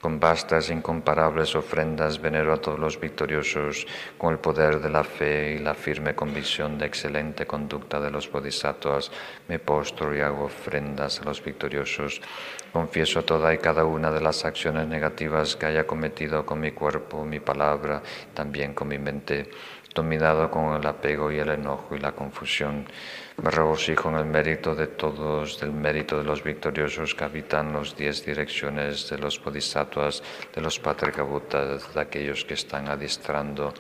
Con 0.01 0.21
vastas, 0.21 0.71
incomparables 0.71 1.57
ofrendas 1.57 2.21
venero 2.21 2.53
a 2.53 2.61
todos 2.61 2.79
los 2.79 3.01
victoriosos, 3.01 3.87
con 4.19 4.33
el 4.33 4.39
poder 4.39 4.81
de 4.81 4.91
la 4.91 5.03
fe 5.03 5.55
y 5.55 5.59
la 5.59 5.75
firme 5.75 6.15
convicción 6.15 6.79
de 6.79 6.87
excelente 6.87 7.47
conducta 7.47 7.99
de 7.99 8.11
los 8.11 8.31
bodhisattvas, 8.31 9.11
me 9.49 9.59
postro 9.59 10.15
y 10.15 10.21
hago 10.21 10.45
ofrendas 10.45 11.21
a 11.21 11.25
los 11.25 11.43
victoriosos. 11.43 12.21
Confieso 12.73 13.25
toda 13.25 13.55
y 13.55 13.59
cada 13.59 13.85
una 13.85 14.11
de 14.11 14.21
las 14.21 14.45
acciones 14.45 14.87
negativas 14.87 15.57
que 15.57 15.67
haya 15.67 15.87
cometido 15.87 16.45
con 16.45 16.61
mi 16.61 16.73
cuerpo, 16.73 17.25
mi 17.25 17.41
palabra, 17.41 18.03
también 18.35 18.75
con 18.75 18.89
mi 18.89 18.99
mente 18.99 19.51
dominado 19.97 20.51
con 20.51 20.75
el 20.75 20.87
apego 20.87 21.33
y 21.33 21.39
el 21.39 21.49
enojo 21.49 21.97
y 21.97 21.99
la 21.99 22.13
confusión. 22.13 22.87
Me 23.43 23.51
regocijo 23.51 24.09
en 24.09 24.17
el 24.17 24.25
mérito 24.25 24.75
de 24.75 24.87
todos, 24.87 25.61
del 25.61 25.73
mérito 25.73 26.19
de 26.19 26.25
los 26.25 26.43
victoriosos 26.43 27.15
que 27.15 27.25
habitan 27.25 27.73
las 27.73 27.95
diez 27.95 28.25
direcciones, 28.25 29.11
de 29.11 29.19
los 29.19 29.43
bodhisattvas, 29.43 30.23
de 30.55 30.61
los 30.63 30.79
patrikabutas, 30.79 31.93
de 31.95 32.01
aquellos 32.01 32.45
que 32.45 32.55
están 32.55 32.89
adiestrando, 32.89 33.75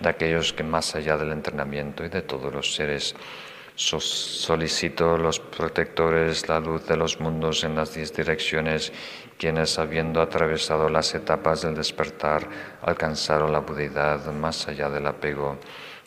de 0.00 0.08
aquellos 0.08 0.52
que 0.52 0.62
más 0.62 0.94
allá 0.94 1.16
del 1.16 1.32
entrenamiento 1.32 2.04
y 2.04 2.08
de 2.08 2.22
todos 2.22 2.52
los 2.52 2.74
seres 2.74 3.14
solicito 3.80 5.16
los 5.16 5.40
protectores, 5.40 6.48
la 6.48 6.60
luz 6.60 6.86
de 6.86 6.96
los 6.96 7.18
mundos 7.18 7.64
en 7.64 7.74
las 7.74 7.94
diez 7.94 8.14
direcciones, 8.14 8.92
quienes 9.38 9.78
habiendo 9.78 10.20
atravesado 10.20 10.90
las 10.90 11.14
etapas 11.14 11.62
del 11.62 11.74
despertar, 11.74 12.46
alcanzaron 12.82 13.52
la 13.52 13.60
budidad 13.60 14.26
más 14.32 14.68
allá 14.68 14.90
del 14.90 15.06
apego, 15.06 15.58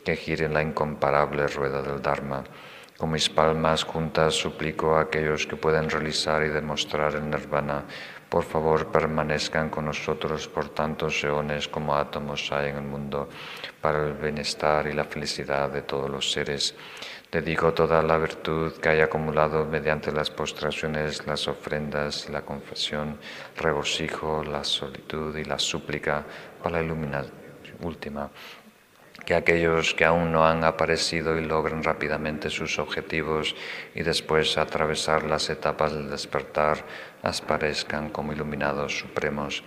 que 0.06 0.16
gire 0.16 0.50
la 0.50 0.62
incomparable 0.62 1.48
rueda 1.48 1.82
del 1.82 2.02
Dharma. 2.02 2.44
Con 3.04 3.12
mis 3.12 3.28
palmas 3.28 3.84
juntas 3.84 4.34
suplico 4.34 4.96
a 4.96 5.02
aquellos 5.02 5.46
que 5.46 5.58
pueden 5.58 5.90
realizar 5.90 6.42
y 6.42 6.48
demostrar 6.48 7.14
el 7.16 7.30
nirvana, 7.30 7.84
por 8.30 8.46
favor 8.46 8.94
permanezcan 8.94 9.70
con 9.70 9.84
nosotros 9.84 10.48
por 10.48 10.70
tantos 10.70 11.22
eones 11.22 11.68
como 11.68 11.98
átomos 11.98 12.50
hay 12.54 12.70
en 12.70 12.78
el 12.78 12.84
mundo, 12.84 13.28
para 13.82 14.08
el 14.08 14.14
bienestar 14.14 14.88
y 14.88 14.94
la 14.94 15.04
felicidad 15.04 15.70
de 15.70 15.82
todos 15.82 16.10
los 16.10 16.32
seres. 16.32 16.76
Dedico 17.30 17.74
toda 17.74 18.02
la 18.02 18.18
virtud 18.18 18.72
que 18.80 18.88
haya 18.88 19.04
acumulado 19.04 19.66
mediante 19.66 20.10
las 20.14 20.30
postraciones, 20.30 21.28
las 21.28 21.46
ofrendas 21.50 22.30
la 22.30 22.44
confesión, 22.44 23.18
regocijo, 23.58 24.46
la 24.46 24.64
solitud 24.64 25.36
y 25.36 25.44
la 25.44 25.60
súplica 25.60 26.24
para 26.64 26.78
la 26.78 26.84
iluminación 26.84 27.34
última. 27.82 28.30
Que 29.26 29.36
aquellos 29.36 29.94
que 29.94 30.06
aún 30.06 30.32
no 30.32 30.46
han 30.46 30.64
aparecido 30.64 31.38
y 31.38 31.46
logren 31.46 31.84
rápidamente 31.84 32.50
sus 32.50 32.78
objetivos 32.80 33.56
y 33.96 34.04
después 34.04 34.58
atravesar 34.58 35.24
las 35.24 35.50
etapas 35.50 35.94
del 35.94 36.10
despertar, 36.10 36.86
aparezcan 37.22 38.10
como 38.10 38.34
iluminados 38.34 38.98
supremos 38.98 39.64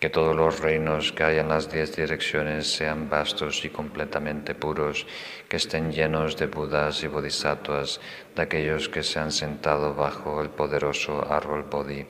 que 0.00 0.10
todos 0.10 0.36
los 0.36 0.60
reinos 0.60 1.12
que 1.12 1.24
hay 1.24 1.38
en 1.38 1.48
las 1.48 1.72
diez 1.72 1.96
direcciones 1.96 2.70
sean 2.70 3.08
vastos 3.08 3.64
y 3.64 3.70
completamente 3.70 4.54
puros, 4.54 5.06
que 5.48 5.56
estén 5.56 5.90
llenos 5.90 6.36
de 6.36 6.46
budas 6.46 7.02
y 7.02 7.06
bodhisattvas, 7.06 8.00
de 8.34 8.42
aquellos 8.42 8.90
que 8.90 9.02
se 9.02 9.18
han 9.18 9.32
sentado 9.32 9.94
bajo 9.94 10.42
el 10.42 10.50
poderoso 10.50 11.24
árbol 11.32 11.62
Bodhi. 11.62 12.06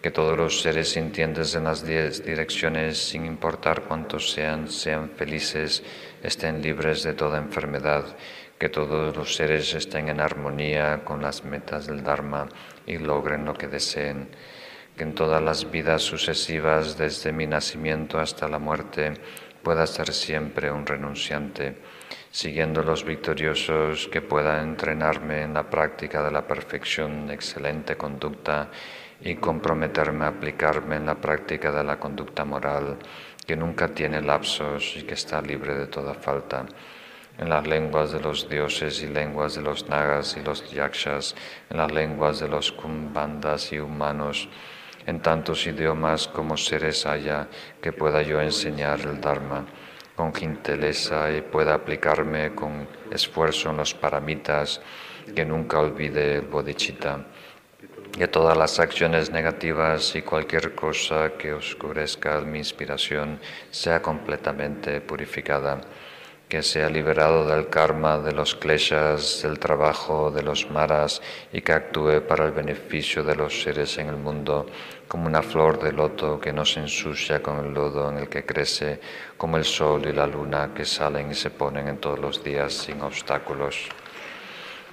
Que 0.00 0.12
todos 0.12 0.38
los 0.38 0.60
seres 0.60 0.90
sintientes 0.90 1.56
en 1.56 1.64
las 1.64 1.84
diez 1.84 2.24
direcciones, 2.24 2.96
sin 3.08 3.26
importar 3.26 3.82
cuántos 3.82 4.30
sean, 4.30 4.70
sean 4.70 5.10
felices, 5.10 5.82
estén 6.26 6.60
libres 6.60 7.02
de 7.02 7.14
toda 7.14 7.38
enfermedad. 7.38 8.04
Que 8.58 8.68
todos 8.68 9.14
los 9.16 9.34
seres 9.36 9.74
estén 9.74 10.08
en 10.08 10.20
armonía 10.20 11.04
con 11.04 11.22
las 11.22 11.44
metas 11.44 11.86
del 11.86 12.02
Dharma 12.02 12.48
y 12.86 12.98
logren 12.98 13.44
lo 13.44 13.54
que 13.54 13.68
deseen 13.68 14.28
que 14.96 15.04
en 15.04 15.14
todas 15.14 15.42
las 15.42 15.70
vidas 15.70 16.02
sucesivas, 16.02 16.96
desde 16.96 17.30
mi 17.30 17.46
nacimiento 17.46 18.18
hasta 18.18 18.48
la 18.48 18.58
muerte, 18.58 19.12
pueda 19.62 19.86
ser 19.86 20.12
siempre 20.12 20.70
un 20.70 20.86
renunciante, 20.86 21.76
siguiendo 22.30 22.82
los 22.82 23.04
victoriosos, 23.04 24.08
que 24.08 24.22
pueda 24.22 24.62
entrenarme 24.62 25.42
en 25.42 25.52
la 25.52 25.68
práctica 25.68 26.22
de 26.22 26.30
la 26.30 26.46
perfección, 26.46 27.30
excelente 27.30 27.96
conducta 27.96 28.70
y 29.20 29.34
comprometerme 29.36 30.24
a 30.24 30.28
aplicarme 30.28 30.96
en 30.96 31.06
la 31.06 31.16
práctica 31.16 31.70
de 31.72 31.84
la 31.84 31.98
conducta 31.98 32.44
moral, 32.44 32.98
que 33.46 33.56
nunca 33.56 33.88
tiene 33.88 34.20
lapsos 34.20 34.96
y 34.96 35.02
que 35.02 35.14
está 35.14 35.40
libre 35.40 35.74
de 35.74 35.86
toda 35.86 36.14
falta 36.14 36.66
en 37.38 37.48
las 37.50 37.66
lenguas 37.66 38.12
de 38.12 38.20
los 38.20 38.48
dioses 38.48 39.02
y 39.02 39.08
lenguas 39.08 39.54
de 39.54 39.62
los 39.62 39.88
nagas 39.88 40.36
y 40.36 40.42
los 40.42 40.70
yakshas, 40.70 41.34
en 41.70 41.76
las 41.76 41.92
lenguas 41.92 42.40
de 42.40 42.48
los 42.48 42.72
kumbandas 42.72 43.72
y 43.72 43.78
humanos, 43.78 44.48
en 45.06 45.20
tantos 45.20 45.66
idiomas 45.66 46.28
como 46.28 46.56
seres 46.56 47.04
haya 47.06 47.48
que 47.80 47.92
pueda 47.92 48.22
yo 48.22 48.40
enseñar 48.40 49.00
el 49.00 49.20
Dharma 49.20 49.64
con 50.16 50.34
gentileza 50.34 51.30
y 51.30 51.42
pueda 51.42 51.74
aplicarme 51.74 52.54
con 52.54 52.88
esfuerzo 53.10 53.70
en 53.70 53.76
los 53.76 53.92
paramitas, 53.92 54.80
que 55.34 55.44
nunca 55.44 55.78
olvide 55.78 56.36
el 56.36 56.42
bodhicitta, 56.42 57.26
que 58.16 58.28
todas 58.28 58.56
las 58.56 58.78
acciones 58.80 59.30
negativas 59.30 60.16
y 60.16 60.22
cualquier 60.22 60.74
cosa 60.74 61.32
que 61.36 61.52
oscurezca 61.52 62.40
mi 62.40 62.58
inspiración 62.58 63.38
sea 63.70 64.00
completamente 64.00 65.02
purificada 65.02 65.82
que 66.48 66.62
sea 66.62 66.88
liberado 66.88 67.44
del 67.44 67.68
karma, 67.68 68.18
de 68.18 68.32
los 68.32 68.54
kleshas, 68.54 69.42
del 69.42 69.58
trabajo, 69.58 70.30
de 70.30 70.44
los 70.44 70.70
maras 70.70 71.20
y 71.52 71.60
que 71.60 71.72
actúe 71.72 72.22
para 72.26 72.44
el 72.44 72.52
beneficio 72.52 73.24
de 73.24 73.34
los 73.34 73.62
seres 73.62 73.98
en 73.98 74.08
el 74.08 74.16
mundo, 74.16 74.66
como 75.08 75.26
una 75.26 75.42
flor 75.42 75.82
de 75.82 75.92
loto 75.92 76.38
que 76.38 76.52
no 76.52 76.64
se 76.64 76.80
ensucia 76.80 77.42
con 77.42 77.64
el 77.64 77.74
lodo 77.74 78.08
en 78.10 78.18
el 78.18 78.28
que 78.28 78.46
crece, 78.46 79.00
como 79.36 79.56
el 79.56 79.64
sol 79.64 80.06
y 80.06 80.12
la 80.12 80.26
luna 80.26 80.70
que 80.72 80.84
salen 80.84 81.32
y 81.32 81.34
se 81.34 81.50
ponen 81.50 81.88
en 81.88 81.98
todos 81.98 82.20
los 82.20 82.44
días 82.44 82.72
sin 82.72 83.00
obstáculos 83.02 83.88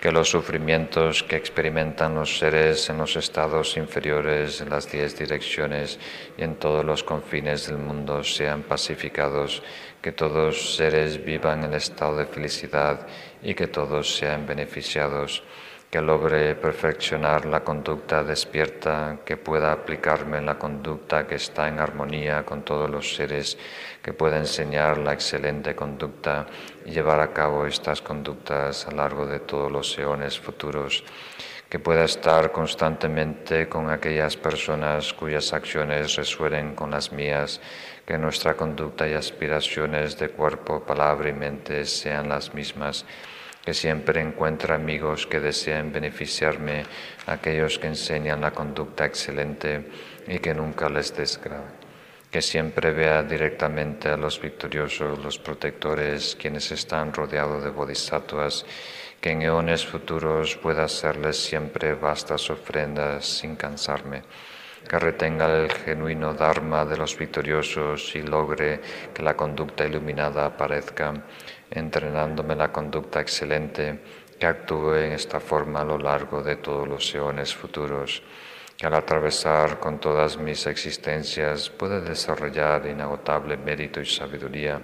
que 0.03 0.11
los 0.11 0.31
sufrimientos 0.31 1.23
que 1.23 1.38
experimentan 1.38 2.15
los 2.15 2.38
seres 2.38 2.89
en 2.89 2.97
los 2.97 3.15
estados 3.15 3.77
inferiores, 3.77 4.59
en 4.59 4.69
las 4.69 4.91
diez 4.91 5.17
direcciones 5.17 5.97
y 6.38 6.43
en 6.43 6.55
todos 6.55 6.84
los 6.84 7.05
confines 7.05 7.67
del 7.67 7.77
mundo 7.77 8.21
sean 8.21 8.63
pacificados, 8.63 9.63
que 10.01 10.11
todos 10.11 10.75
seres 10.75 11.23
vivan 11.23 11.63
en 11.63 11.73
estado 11.73 12.17
de 12.17 12.25
felicidad 12.25 13.07
y 13.41 13.53
que 13.53 13.67
todos 13.67 14.13
sean 14.17 14.45
beneficiados 14.45 15.41
que 15.93 16.01
logre 16.01 16.55
perfeccionar 16.55 17.45
la 17.45 17.63
conducta 17.63 18.23
despierta, 18.23 19.19
que 19.23 19.38
pueda 19.38 19.71
aplicarme 19.71 20.41
la 20.41 20.57
conducta 20.57 21.27
que 21.27 21.35
está 21.35 21.67
en 21.67 21.77
armonía 21.77 22.43
con 22.43 22.63
todos 22.63 22.89
los 22.89 23.13
seres, 23.13 23.59
que 24.01 24.11
pueda 24.11 24.38
enseñar 24.38 24.97
la 24.97 25.13
excelente 25.13 25.75
conducta 25.75 26.47
llevar 26.85 27.19
a 27.19 27.34
cabo 27.34 27.65
estas 27.65 28.01
conductas 28.01 28.88
a 28.88 28.91
lo 28.91 28.97
largo 28.97 29.26
de 29.26 29.39
todos 29.39 29.72
los 29.72 29.97
eones 29.97 30.39
futuros, 30.39 31.03
que 31.69 31.80
pueda 31.80 32.03
estar 32.03 32.51
constantemente 32.51 33.68
con 33.68 33.89
aquellas 33.89 34.38
personas 34.38 35.14
cuyas 35.14 35.53
acciones 35.53 36.15
resuenen 36.15 36.76
con 36.76 36.91
las 36.91 37.11
mías, 37.11 37.61
que 38.05 38.18
nuestra 38.18 38.55
conducta 38.55 39.07
y 39.07 39.14
aspiraciones 39.14 40.19
de 40.19 40.30
cuerpo, 40.30 40.84
palabra 40.84 41.30
y 41.30 41.34
mente 41.34 41.85
sean 41.85 42.30
las 42.30 42.53
mismas 42.53 43.05
que 43.64 43.73
siempre 43.73 44.19
encuentre 44.19 44.73
amigos 44.73 45.26
que 45.26 45.39
deseen 45.39 45.91
beneficiarme, 45.91 46.84
aquellos 47.27 47.80
que 47.80 47.88
enseñan 47.88 48.41
la 48.41 48.51
conducta 48.51 49.05
excelente 49.05 49.88
y 50.27 50.39
que 50.39 50.53
nunca 50.53 50.89
les 50.89 51.15
desgrave. 51.15 51.82
Que 52.34 52.41
siempre 52.41 52.91
vea 52.91 53.22
directamente 53.22 54.10
a 54.10 54.18
los 54.18 54.41
victoriosos, 54.41 55.23
los 55.23 55.38
protectores, 55.38 56.35
quienes 56.35 56.72
están 56.72 57.14
rodeados 57.14 57.64
de 57.64 57.69
bodhisattvas, 57.69 58.65
que 59.22 59.30
en 59.30 59.43
eones 59.43 59.85
futuros 59.85 60.57
pueda 60.57 60.85
hacerles 60.85 61.38
siempre 61.38 61.93
vastas 61.93 62.49
ofrendas 62.49 63.26
sin 63.38 63.55
cansarme 63.55 64.23
que 64.88 64.99
retenga 64.99 65.45
el 65.45 65.72
genuino 65.72 66.34
Dharma 66.34 66.85
de 66.85 66.97
los 66.97 67.18
victoriosos 67.18 68.15
y 68.15 68.22
logre 68.22 68.81
que 69.14 69.23
la 69.23 69.35
conducta 69.35 69.85
iluminada 69.85 70.45
aparezca 70.45 71.14
entrenándome 71.72 72.55
la 72.55 72.72
conducta 72.72 73.22
excelente 73.22 73.99
que 74.38 74.45
actúe 74.45 74.95
en 74.95 75.14
esta 75.14 75.39
forma 75.39 75.81
a 75.81 75.85
lo 75.85 75.97
largo 75.97 76.41
de 76.41 76.57
todos 76.57 76.88
los 76.88 77.15
eones 77.15 77.55
futuros, 77.55 78.22
al 78.85 78.95
atravesar 78.95 79.80
con 79.80 79.99
todas 79.99 80.38
mis 80.38 80.68
existencias 80.68 81.69
pueda 81.69 82.01
desarrollar 82.01 82.85
inagotable 82.85 83.55
mérito 83.55 84.01
y 84.01 84.05
sabiduría, 84.05 84.81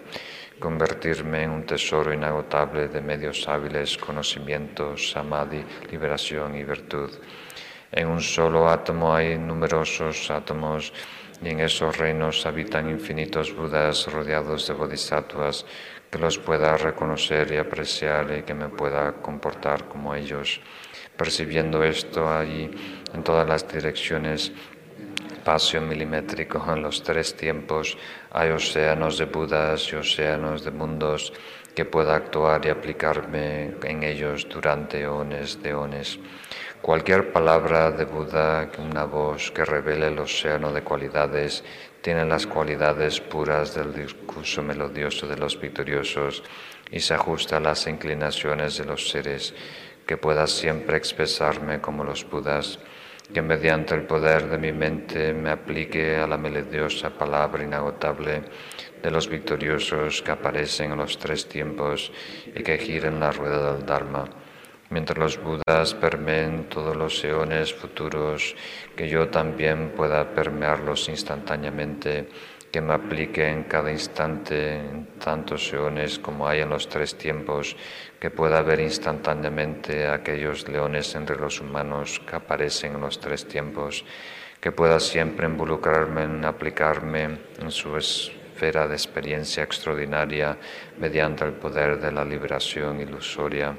convertirme 0.60 1.44
en 1.44 1.50
un 1.52 1.66
tesoro 1.66 2.14
inagotable 2.14 2.88
de 2.88 3.02
medios 3.02 3.48
hábiles, 3.48 3.98
conocimientos, 3.98 5.12
samadhi, 5.12 5.64
liberación 5.92 6.56
y 6.56 6.64
virtud. 6.64 7.12
En 7.92 8.08
un 8.08 8.22
solo 8.22 8.70
átomo 8.70 9.14
hay 9.14 9.38
numerosos 9.38 10.32
átomos 10.32 10.94
y 11.42 11.50
en 11.50 11.60
esos 11.60 11.98
reinos 11.98 12.46
habitan 12.46 12.90
infinitos 12.90 13.56
Budas 13.56 14.08
rodeados 14.08 14.68
de 14.68 14.74
bodhisattvas 14.74 15.66
que 16.10 16.20
los 16.20 16.38
pueda 16.38 16.76
reconocer 16.78 17.52
y 17.52 17.58
apreciar 17.58 18.32
y 18.38 18.44
que 18.44 18.54
me 18.54 18.70
pueda 18.70 19.14
comportar 19.22 19.88
como 19.88 20.16
ellos. 20.16 20.60
Percibiendo 21.16 21.84
esto 21.84 22.32
allí 22.32 22.70
en 23.14 23.24
todas 23.24 23.48
las 23.48 23.68
direcciones, 23.68 24.52
espacio 25.50 25.82
milimétrico 25.82 26.64
en 26.72 26.84
los 26.84 27.02
tres 27.02 27.36
tiempos 27.36 27.98
hay 28.30 28.52
océanos 28.52 29.18
de 29.18 29.26
Budas 29.26 29.92
y 29.92 29.96
océanos 29.96 30.64
de 30.64 30.70
mundos 30.70 31.34
que 31.74 31.86
pueda 31.86 32.16
actuar 32.16 32.64
y 32.66 32.70
aplicarme 32.70 33.74
en 33.82 34.04
ellos 34.04 34.48
durante 34.48 35.02
eones 35.02 35.64
de 35.64 35.70
eones. 35.70 36.20
Cualquier 36.82 37.32
palabra 37.32 37.90
de 37.90 38.06
Buda, 38.06 38.70
una 38.78 39.06
voz 39.06 39.50
que 39.50 39.66
revele 39.66 40.08
el 40.08 40.20
océano 40.20 40.72
de 40.72 40.84
cualidades, 40.84 41.64
tiene 42.02 42.26
las 42.26 42.46
cualidades 42.46 43.20
puras 43.20 43.74
del 43.74 43.92
discurso 43.94 44.62
melodioso 44.62 45.28
de 45.28 45.38
los 45.38 45.60
victoriosos 45.60 46.44
y 46.92 47.00
se 47.00 47.16
ajusta 47.16 47.58
a 47.58 47.60
las 47.60 47.88
inclinaciones 47.88 48.78
de 48.78 48.86
los 48.86 49.10
seres, 49.10 49.56
que 50.06 50.18
pueda 50.18 50.46
siempre 50.48 50.98
expresarme 50.98 51.82
como 51.82 52.04
los 52.04 52.30
Budas, 52.30 52.78
que 53.34 53.42
mediante 53.42 53.96
el 53.96 54.04
poder 54.04 54.50
de 54.50 54.58
mi 54.58 54.72
mente 54.72 55.34
me 55.34 55.52
aplique 55.52 56.18
a 56.18 56.28
la 56.28 56.38
melodiosa 56.38 57.10
palabra 57.10 57.64
inagotable 57.64 58.44
de 59.02 59.12
los 59.12 59.30
victoriosos 59.30 60.22
que 60.22 60.32
aparecen 60.32 60.92
en 60.92 60.98
los 60.98 61.18
tres 61.18 61.48
tiempos 61.48 62.12
y 62.56 62.64
que 62.64 62.78
giren 62.78 63.20
la 63.20 63.32
rueda 63.32 63.74
del 63.74 63.86
Dharma 63.86 64.26
mientras 64.90 65.18
los 65.18 65.42
Budas 65.42 65.94
permeen 65.94 66.66
todos 66.66 66.96
los 66.96 67.24
eones 67.24 67.74
futuros, 67.74 68.56
que 68.96 69.08
yo 69.08 69.30
también 69.30 69.92
pueda 69.96 70.34
permearlos 70.34 71.10
instantáneamente, 71.10 72.30
que 72.72 72.82
me 72.82 72.94
aplique 72.94 73.48
en 73.48 73.64
cada 73.64 73.92
instante 73.92 74.82
tantos 75.20 75.74
eones 75.74 76.20
como 76.20 76.48
hay 76.48 76.62
en 76.62 76.70
los 76.70 76.88
tres 76.88 77.18
tiempos, 77.18 77.76
que 78.20 78.30
pueda 78.30 78.62
ver 78.62 78.80
instantáneamente 78.80 80.08
aquellos 80.08 80.68
leones 80.68 81.16
entre 81.16 81.38
los 81.38 81.62
humanos 81.62 82.22
que 82.28 82.36
aparecen 82.36 82.96
en 82.96 83.02
los 83.02 83.20
tres 83.20 83.48
tiempos, 83.48 84.06
que 84.60 84.72
pueda 84.72 85.00
siempre 85.00 85.48
involucrarme 85.48 86.24
en 86.24 86.46
aplicarme 86.46 87.40
en 87.60 87.72
su 87.72 87.96
esfera 87.98 88.88
de 88.88 88.94
experiencia 88.94 89.64
extraordinaria 89.64 90.58
mediante 91.00 91.46
el 91.46 91.54
poder 91.54 92.00
de 92.00 92.12
la 92.12 92.26
liberación 92.26 93.00
ilusoria 93.00 93.76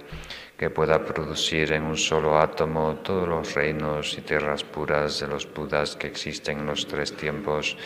que 0.57 0.69
pueda 0.69 1.03
producir 1.03 1.73
en 1.73 1.85
un 1.85 1.97
solo 1.97 2.39
átomo 2.39 2.97
todos 2.97 3.27
los 3.27 3.55
reinos 3.55 4.19
y 4.19 4.21
tierras 4.21 4.63
puras 4.63 5.21
de 5.21 5.27
los 5.27 5.51
Budas 5.51 5.97
que 5.97 6.07
existen 6.07 6.59
en 6.59 6.67
los 6.67 6.87
tres 6.87 7.17
tiempos 7.17 7.79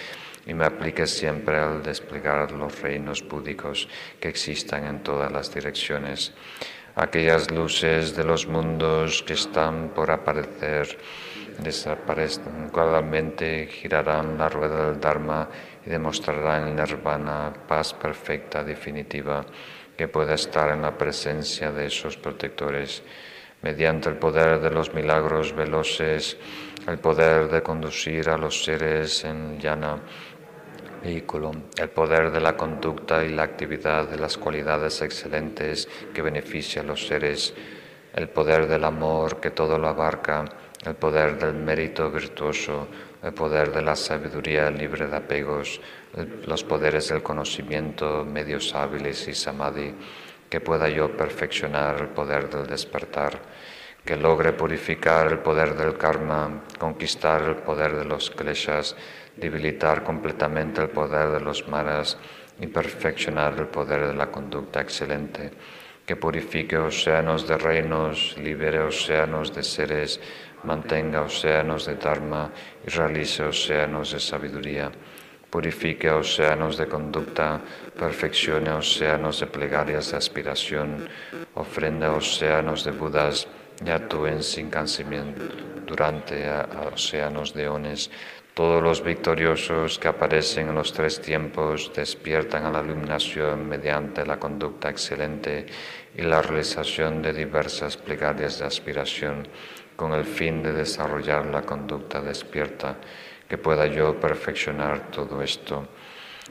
y 0.46 0.54
me 0.54 0.64
aplique 0.64 1.06
siempre 1.06 1.58
al 1.58 1.82
desplegar 1.82 2.52
los 2.52 2.80
reinos 2.80 3.26
búdicos 3.26 3.88
que 4.20 4.28
existan 4.28 4.86
en 4.86 5.02
todas 5.02 5.30
las 5.32 5.52
direcciones. 5.52 6.32
Aquellas 6.96 7.50
luces 7.50 8.14
de 8.14 8.24
los 8.24 8.46
mundos 8.46 9.22
que 9.22 9.32
están 9.32 9.90
por 9.94 10.10
aparecer 10.10 10.96
desaparecen, 11.58 12.70
gradualmente 12.72 13.66
girarán 13.66 14.38
la 14.38 14.48
rueda 14.48 14.86
del 14.90 15.00
Dharma 15.00 15.48
y 15.84 15.90
demostrarán 15.90 16.68
el 16.68 16.76
nirvana, 16.76 17.52
paz 17.66 17.94
perfecta, 17.94 18.62
definitiva 18.62 19.44
que 19.96 20.08
pueda 20.08 20.34
estar 20.34 20.70
en 20.70 20.82
la 20.82 20.96
presencia 20.96 21.70
de 21.70 21.86
esos 21.86 22.16
protectores 22.16 23.02
mediante 23.62 24.10
el 24.10 24.16
poder 24.16 24.60
de 24.60 24.70
los 24.70 24.92
milagros 24.92 25.54
veloces, 25.54 26.36
el 26.86 26.98
poder 26.98 27.48
de 27.48 27.62
conducir 27.62 28.28
a 28.28 28.36
los 28.36 28.62
seres 28.62 29.24
en 29.24 29.58
llana 29.58 29.98
vehículo, 31.04 31.52
el 31.76 31.90
poder 31.90 32.30
de 32.30 32.40
la 32.40 32.56
conducta 32.56 33.22
y 33.22 33.28
la 33.28 33.42
actividad 33.42 34.08
de 34.08 34.18
las 34.18 34.38
cualidades 34.38 35.02
excelentes 35.02 35.86
que 36.14 36.22
beneficia 36.22 36.80
a 36.80 36.84
los 36.84 37.06
seres, 37.06 37.52
el 38.14 38.28
poder 38.30 38.66
del 38.66 38.84
amor 38.84 39.38
que 39.38 39.50
todo 39.50 39.78
lo 39.78 39.88
abarca, 39.88 40.44
el 40.84 40.94
poder 40.94 41.38
del 41.38 41.54
mérito 41.54 42.10
virtuoso, 42.10 42.88
el 43.22 43.34
poder 43.34 43.72
de 43.72 43.82
la 43.82 43.96
sabiduría 43.96 44.70
libre 44.70 45.06
de 45.06 45.16
apegos, 45.16 45.80
los 46.46 46.64
poderes 46.64 47.08
del 47.08 47.22
conocimiento, 47.22 48.24
medios 48.24 48.74
hábiles 48.74 49.28
y 49.28 49.34
samadhi, 49.34 49.94
que 50.48 50.60
pueda 50.60 50.88
yo 50.88 51.14
perfeccionar 51.16 52.00
el 52.00 52.08
poder 52.08 52.48
del 52.48 52.66
despertar, 52.66 53.38
que 54.04 54.16
logre 54.16 54.52
purificar 54.52 55.26
el 55.26 55.38
poder 55.38 55.74
del 55.74 55.96
karma, 55.96 56.64
conquistar 56.78 57.42
el 57.42 57.56
poder 57.56 57.96
de 57.96 58.04
los 58.04 58.30
kleshas, 58.30 58.94
debilitar 59.36 60.02
completamente 60.02 60.82
el 60.82 60.90
poder 60.90 61.30
de 61.30 61.40
los 61.40 61.68
maras 61.68 62.18
y 62.60 62.66
perfeccionar 62.66 63.54
el 63.58 63.66
poder 63.66 64.06
de 64.08 64.14
la 64.14 64.30
conducta 64.30 64.80
excelente, 64.80 65.50
que 66.06 66.16
purifique 66.16 66.76
océanos 66.76 67.48
de 67.48 67.58
reinos, 67.58 68.36
libere 68.38 68.80
océanos 68.80 69.54
de 69.54 69.62
seres, 69.62 70.20
mantenga 70.64 71.22
océanos 71.22 71.86
de 71.86 71.94
dharma 71.96 72.50
y 72.86 72.90
realice 72.90 73.42
océanos 73.42 74.12
de 74.12 74.20
sabiduría 74.20 74.90
purifique 75.54 76.10
océanos 76.10 76.76
de 76.76 76.88
conducta, 76.90 77.60
perfeccione 77.94 78.72
océanos 78.72 79.38
de 79.38 79.46
plegarias 79.46 80.10
de 80.10 80.16
aspiración, 80.16 81.06
ofrenda 81.54 82.10
océanos 82.10 82.82
de 82.82 82.90
Budas 82.90 83.46
y 83.78 83.88
actúen 83.88 84.42
sin 84.42 84.68
cansamiento 84.68 85.46
durante 85.86 86.50
océanos 86.92 87.54
de 87.54 87.68
ones. 87.68 88.10
Todos 88.54 88.80
los 88.80 89.02
victoriosos 89.02 89.98
que 89.98 90.06
aparecen 90.06 90.68
en 90.68 90.76
los 90.76 90.92
tres 90.92 91.20
tiempos 91.20 91.90
despiertan 91.92 92.64
a 92.64 92.70
la 92.70 92.82
iluminación 92.82 93.68
mediante 93.68 94.24
la 94.24 94.38
conducta 94.38 94.90
excelente 94.90 95.66
y 96.16 96.22
la 96.22 96.40
realización 96.40 97.20
de 97.20 97.32
diversas 97.32 97.96
plegarias 97.96 98.60
de 98.60 98.66
aspiración 98.66 99.48
con 99.96 100.12
el 100.12 100.24
fin 100.24 100.62
de 100.62 100.72
desarrollar 100.72 101.46
la 101.46 101.62
conducta 101.62 102.22
despierta 102.22 102.94
que 103.48 103.58
pueda 103.58 103.88
yo 103.88 104.20
perfeccionar 104.20 105.10
todo 105.10 105.42
esto. 105.42 105.88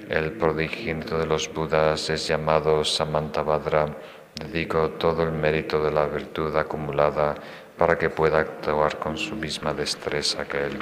El 0.09 0.34
prodigio 0.34 0.99
de 1.17 1.25
los 1.25 1.53
Budas 1.53 2.09
es 2.09 2.27
llamado 2.27 2.84
Samantabhadra. 2.84 3.95
Dedico 4.35 4.89
todo 4.89 5.23
el 5.23 5.31
mérito 5.31 5.81
de 5.81 5.91
la 5.91 6.05
virtud 6.07 6.53
acumulada 6.57 7.34
para 7.77 7.97
que 7.97 8.09
pueda 8.09 8.39
actuar 8.39 8.99
con 8.99 9.17
su 9.17 9.38
misma 9.38 9.73
destreza 9.73 10.45
que 10.45 10.65
él. 10.65 10.80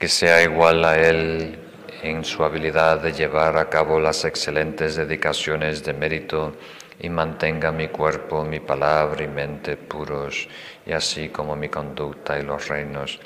Que 0.00 0.08
sea 0.08 0.42
igual 0.42 0.82
a 0.84 0.98
él 0.98 1.58
en 2.02 2.24
su 2.24 2.42
habilidad 2.42 3.00
de 3.00 3.12
llevar 3.12 3.58
a 3.58 3.68
cabo 3.68 4.00
las 4.00 4.24
excelentes 4.24 4.96
dedicaciones 4.96 5.84
de 5.84 5.92
mérito 5.92 6.56
y 6.98 7.10
mantenga 7.10 7.70
mi 7.70 7.88
cuerpo, 7.88 8.42
mi 8.42 8.60
palabra 8.60 9.22
y 9.22 9.28
mente 9.28 9.76
puros, 9.76 10.48
y 10.86 10.92
así 10.92 11.28
como 11.28 11.54
mi 11.54 11.68
conducta 11.68 12.38
y 12.38 12.42
los 12.42 12.66
reinos 12.66 13.20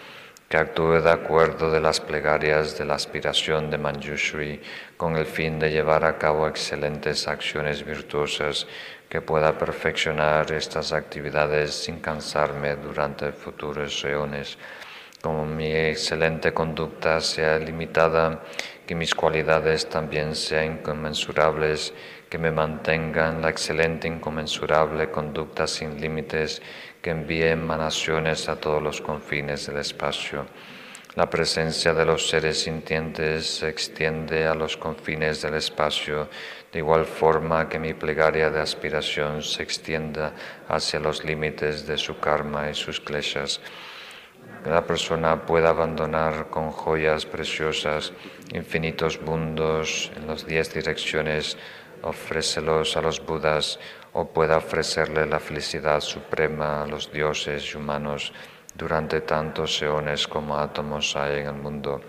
que 0.48 0.58
actúe 0.58 1.00
de 1.00 1.10
acuerdo 1.10 1.70
de 1.70 1.80
las 1.80 2.00
plegarias 2.00 2.76
de 2.76 2.84
la 2.84 2.94
aspiración 2.94 3.70
de 3.70 3.78
Manjushri 3.78 4.60
con 4.96 5.16
el 5.16 5.26
fin 5.26 5.58
de 5.58 5.70
llevar 5.70 6.04
a 6.04 6.18
cabo 6.18 6.46
excelentes 6.46 7.26
acciones 7.26 7.84
virtuosas, 7.84 8.66
que 9.08 9.20
pueda 9.20 9.56
perfeccionar 9.56 10.50
estas 10.52 10.92
actividades 10.92 11.72
sin 11.74 12.00
cansarme 12.00 12.76
durante 12.76 13.32
futuros 13.32 14.04
eones. 14.04 14.58
Como 15.24 15.46
mi 15.46 15.74
excelente 15.74 16.52
conducta 16.52 17.18
sea 17.18 17.58
limitada, 17.58 18.42
que 18.86 18.94
mis 18.94 19.14
cualidades 19.14 19.88
también 19.88 20.34
sean 20.34 20.80
inconmensurables, 20.80 21.94
que 22.28 22.36
me 22.36 22.50
mantengan 22.50 23.40
la 23.40 23.48
excelente 23.48 24.06
inconmensurable 24.06 25.10
conducta 25.10 25.66
sin 25.66 25.98
límites, 25.98 26.60
que 27.00 27.08
envíe 27.08 27.48
emanaciones 27.48 28.50
a 28.50 28.56
todos 28.56 28.82
los 28.82 29.00
confines 29.00 29.66
del 29.66 29.78
espacio. 29.78 30.44
La 31.14 31.30
presencia 31.30 31.94
de 31.94 32.04
los 32.04 32.28
seres 32.28 32.62
sintientes 32.62 33.46
se 33.46 33.70
extiende 33.70 34.46
a 34.46 34.54
los 34.54 34.76
confines 34.76 35.40
del 35.40 35.54
espacio, 35.54 36.28
de 36.70 36.80
igual 36.80 37.06
forma 37.06 37.66
que 37.70 37.78
mi 37.78 37.94
plegaria 37.94 38.50
de 38.50 38.60
aspiración 38.60 39.42
se 39.42 39.62
extienda 39.62 40.34
hacia 40.68 41.00
los 41.00 41.24
límites 41.24 41.86
de 41.86 41.96
su 41.96 42.18
karma 42.18 42.68
y 42.68 42.74
sus 42.74 43.00
kleshas. 43.00 43.62
La 44.64 44.86
persona 44.86 45.44
pueda 45.44 45.68
abandonar 45.68 46.48
con 46.48 46.70
joyas 46.70 47.26
preciosas 47.26 48.14
infinitos 48.54 49.20
mundos 49.20 50.10
en 50.16 50.26
las 50.26 50.46
diez 50.46 50.72
direcciones, 50.72 51.58
ofrécelos 52.00 52.96
a 52.96 53.02
los 53.02 53.24
budas 53.24 53.78
o 54.14 54.26
pueda 54.26 54.56
ofrecerle 54.56 55.26
la 55.26 55.38
felicidad 55.38 56.00
suprema 56.00 56.82
a 56.82 56.86
los 56.86 57.12
dioses 57.12 57.74
humanos 57.74 58.32
durante 58.74 59.20
tantos 59.20 59.82
eones 59.82 60.26
como 60.26 60.56
átomos 60.56 61.14
hay 61.14 61.40
en 61.40 61.46
el 61.48 61.54
mundo. 61.54 62.00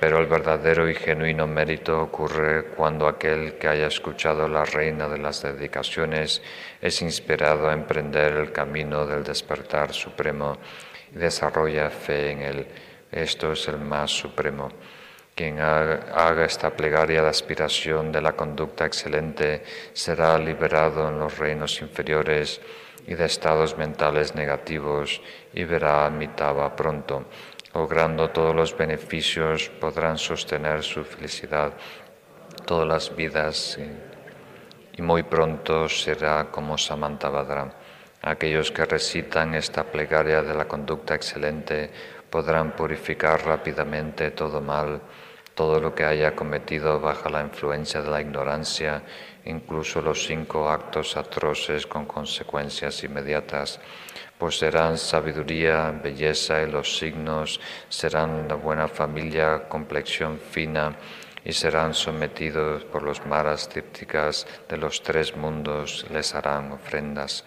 Pero 0.00 0.18
el 0.18 0.26
verdadero 0.26 0.88
y 0.88 0.94
genuino 0.94 1.46
mérito 1.46 2.00
ocurre 2.00 2.64
cuando 2.76 3.06
aquel 3.06 3.58
que 3.58 3.68
haya 3.68 3.88
escuchado 3.88 4.48
la 4.48 4.64
reina 4.64 5.06
de 5.06 5.18
las 5.18 5.42
dedicaciones 5.42 6.40
es 6.80 7.02
inspirado 7.02 7.68
a 7.68 7.74
emprender 7.74 8.32
el 8.32 8.52
camino 8.52 9.06
del 9.06 9.22
despertar 9.22 9.92
supremo 9.92 10.56
desarrolla 11.14 11.90
fe 11.90 12.32
en 12.32 12.42
él. 12.42 12.66
Esto 13.10 13.52
es 13.52 13.68
el 13.68 13.78
más 13.78 14.10
supremo. 14.10 14.68
Quien 15.34 15.58
haga 15.58 16.44
esta 16.44 16.70
plegaria 16.70 17.22
de 17.22 17.28
aspiración 17.28 18.12
de 18.12 18.22
la 18.22 18.34
conducta 18.34 18.86
excelente 18.86 19.64
será 19.92 20.38
liberado 20.38 21.08
en 21.08 21.18
los 21.18 21.38
reinos 21.38 21.80
inferiores 21.80 22.60
y 23.06 23.14
de 23.14 23.24
estados 23.24 23.76
mentales 23.76 24.34
negativos 24.34 25.20
y 25.52 25.64
verá 25.64 26.06
a 26.06 26.10
Mitaba 26.10 26.74
pronto. 26.76 27.26
logrando 27.74 28.30
todos 28.30 28.54
los 28.54 28.76
beneficios, 28.76 29.68
podrán 29.80 30.16
sostener 30.16 30.84
su 30.84 31.02
felicidad 31.02 31.72
todas 32.66 32.86
las 32.86 33.16
vidas 33.16 33.78
y, 34.96 35.02
muy 35.02 35.24
pronto 35.24 35.88
será 35.88 36.52
como 36.52 36.78
Samantabhadra. 36.78 37.74
Aquellos 38.24 38.72
que 38.72 38.84
recitan 38.84 39.54
esta 39.54 39.84
plegaria 39.84 40.42
de 40.42 40.54
la 40.54 40.64
conducta 40.64 41.14
excelente 41.14 41.90
podrán 42.30 42.72
purificar 42.72 43.44
rápidamente 43.44 44.30
todo 44.30 44.60
mal, 44.60 45.00
todo 45.54 45.78
lo 45.78 45.94
que 45.94 46.04
haya 46.04 46.34
cometido 46.34 46.98
bajo 46.98 47.28
la 47.28 47.42
influencia 47.42 48.00
de 48.00 48.10
la 48.10 48.20
ignorancia, 48.20 49.02
incluso 49.44 50.00
los 50.00 50.26
cinco 50.26 50.68
actos 50.70 51.16
atroces 51.16 51.86
con 51.86 52.06
consecuencias 52.06 53.04
inmediatas 53.04 53.78
serán 54.50 54.98
sabiduría, 54.98 55.90
belleza 55.90 56.62
y 56.62 56.70
los 56.70 56.98
signos, 56.98 57.60
serán 57.88 58.48
la 58.48 58.54
buena 58.54 58.88
familia, 58.88 59.68
complexión 59.68 60.38
fina, 60.38 60.96
y 61.44 61.52
serán 61.52 61.92
sometidos 61.92 62.84
por 62.84 63.02
los 63.02 63.24
maras 63.26 63.68
trípticas 63.68 64.46
de 64.68 64.78
los 64.78 65.02
tres 65.02 65.36
mundos, 65.36 66.06
les 66.10 66.34
harán 66.34 66.72
ofrendas. 66.72 67.44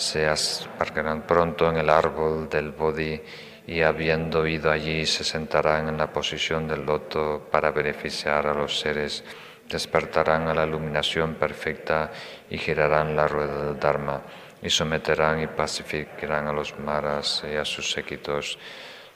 Se 0.00 0.26
aparcarán 0.26 1.26
pronto 1.26 1.68
en 1.68 1.76
el 1.76 1.90
árbol 1.90 2.48
del 2.48 2.70
Bodhi 2.70 3.20
y 3.66 3.82
habiendo 3.82 4.46
ido 4.46 4.70
allí 4.70 5.04
se 5.04 5.24
sentarán 5.24 5.88
en 5.88 5.98
la 5.98 6.10
posición 6.10 6.66
del 6.66 6.86
loto 6.86 7.46
para 7.50 7.70
beneficiar 7.70 8.46
a 8.46 8.54
los 8.54 8.80
seres, 8.80 9.22
despertarán 9.68 10.48
a 10.48 10.54
la 10.54 10.64
iluminación 10.64 11.34
perfecta 11.34 12.10
y 12.48 12.56
girarán 12.56 13.14
la 13.14 13.28
rueda 13.28 13.66
del 13.66 13.78
Dharma 13.78 14.22
y 14.62 14.70
someterán 14.70 15.42
y 15.42 15.48
pacificarán 15.48 16.48
a 16.48 16.54
los 16.54 16.78
maras 16.78 17.44
y 17.44 17.56
a 17.56 17.66
sus 17.66 17.92
séquitos. 17.92 18.58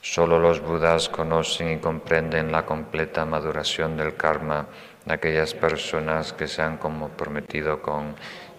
Solo 0.01 0.39
los 0.39 0.59
budas 0.59 1.09
conocen 1.09 1.71
y 1.71 1.77
comprenden 1.79 2.51
la 2.51 2.63
completa 2.63 3.25
maduración 3.25 3.97
del 3.97 4.15
karma 4.15 4.67
de 5.03 5.15
aquellas 5.15 5.55
personas 5.55 6.31
que 6.31 6.47
se 6.47 6.61
han 6.61 6.77
comprometido 6.77 7.81
con, 7.81 8.15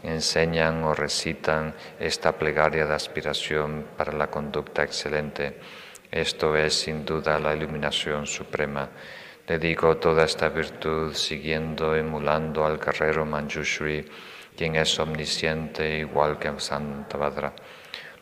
enseñan 0.07 0.85
o 0.85 0.95
recitan 0.95 1.75
esta 1.99 2.33
plegaria 2.33 2.87
de 2.87 2.95
aspiración 2.95 3.87
para 3.97 4.13
la 4.13 4.29
conducta 4.29 4.83
excelente. 4.83 5.59
Esto 6.11 6.57
es 6.57 6.75
sin 6.75 7.05
duda 7.05 7.39
la 7.39 7.55
iluminación 7.55 8.27
suprema. 8.27 8.89
Dedico 9.47 9.97
toda 9.99 10.25
esta 10.25 10.49
virtud 10.49 11.15
siguiendo, 11.15 11.95
emulando 11.95 12.65
al 12.65 12.79
guerrero 12.79 13.25
Manjushri 13.25 14.05
quien 14.57 14.75
es 14.77 14.99
omnisciente 14.99 15.99
igual 15.99 16.39
que 16.39 16.51
Santa 16.59 17.53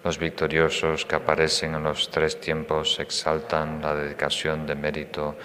Los 0.03 0.19
victoriosos 0.19 1.07
que 1.07 1.15
aparecen 1.15 1.77
en 1.77 1.85
los 1.85 2.11
tres 2.11 2.41
tiempos 2.41 2.99
exaltan 2.99 3.81
la 3.81 3.95
dedicación 3.95 4.67
de 4.67 4.75
mérito 4.75 5.37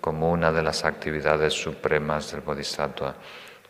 como 0.00 0.30
una 0.32 0.50
de 0.50 0.62
las 0.62 0.84
actividades 0.84 1.52
supremas 1.52 2.32
del 2.32 2.40
Bodhisattva. 2.40 3.14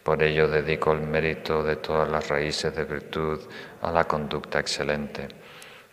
Por 0.08 0.22
ello 0.22 0.48
dedico 0.48 0.92
el 0.92 1.02
mérito 1.02 1.62
de 1.62 1.76
todas 1.76 2.08
las 2.08 2.28
raíces 2.28 2.74
de 2.74 2.84
virtud 2.84 3.40
a 3.82 3.92
la 3.92 4.04
conducta 4.04 4.58
excelente. 4.58 5.28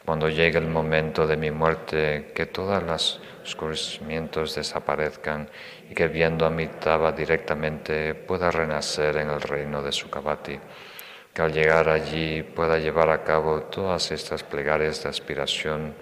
Cuando 0.05 0.29
llegue 0.29 0.57
el 0.57 0.69
momento 0.69 1.27
de 1.27 1.35
mi 1.35 1.51
muerte, 1.51 2.31
que 2.33 2.45
todos 2.45 2.81
los 2.81 3.19
oscurecimientos 3.43 4.55
desaparezcan 4.55 5.49
y 5.89 5.93
que 5.93 6.07
viendo 6.07 6.45
a 6.45 6.47
Amitabha 6.47 7.11
directamente 7.11 8.15
pueda 8.15 8.49
renacer 8.51 9.17
en 9.17 9.31
el 9.31 9.41
reino 9.41 9.83
de 9.83 9.91
Sukhavati. 9.91 10.57
Que 11.33 11.41
al 11.41 11.51
llegar 11.51 11.89
allí 11.89 12.41
pueda 12.41 12.77
llevar 12.77 13.09
a 13.09 13.21
cabo 13.21 13.63
todas 13.63 14.11
estas 14.11 14.43
plegarias 14.45 15.03
de 15.03 15.09
aspiración, 15.09 15.93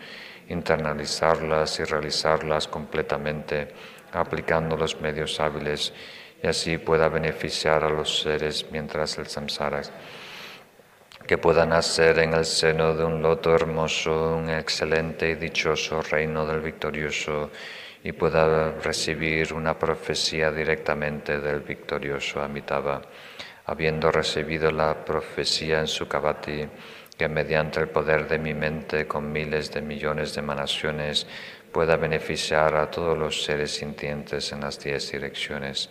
internalizarlas 0.50 1.80
y 1.80 1.84
realizarlas 1.84 2.68
completamente, 2.68 3.74
aplicando 4.12 4.78
los 4.78 5.02
medios 5.02 5.40
hábiles 5.40 5.92
y 6.44 6.48
así 6.48 6.78
pueda 6.78 7.08
beneficiar 7.08 7.86
a 7.86 7.90
los 7.90 8.22
seres 8.22 8.66
mientras 8.70 9.18
el 9.18 9.28
samsara 9.28 9.82
que 11.26 11.38
pueda 11.38 11.66
nacer 11.66 12.20
en 12.20 12.34
el 12.34 12.44
seno 12.44 12.94
de 12.94 13.06
un 13.06 13.22
loto 13.22 13.56
hermoso, 13.56 14.36
un 14.36 14.50
excelente 14.50 15.30
y 15.30 15.36
dichoso 15.36 16.02
reino 16.02 16.46
del 16.46 16.60
victorioso, 16.60 17.50
y 18.04 18.12
pueda 18.12 18.72
recibir 18.72 19.54
una 19.54 19.80
profecía 19.80 20.52
directamente 20.52 21.40
del 21.40 21.62
victorioso 21.62 22.42
Amitabha, 22.42 23.02
habiendo 23.66 24.12
recibido 24.12 24.70
la 24.70 25.06
profecía 25.06 25.80
en 25.80 25.88
su 25.88 26.10
Kavati, 26.10 26.68
que 27.18 27.30
mediante 27.30 27.80
el 27.80 27.88
poder 27.88 28.28
de 28.28 28.40
mi 28.40 28.54
mente, 28.54 29.08
con 29.08 29.32
miles 29.32 29.72
de 29.72 29.82
millones 29.82 30.36
de 30.36 30.42
emanaciones, 30.42 31.26
pueda 31.72 31.96
beneficiar 31.96 32.76
a 32.76 32.92
todos 32.92 33.18
los 33.18 33.46
seres 33.46 33.72
sintientes 33.72 34.52
en 34.52 34.60
las 34.60 34.78
diez 34.78 35.10
direcciones 35.10 35.90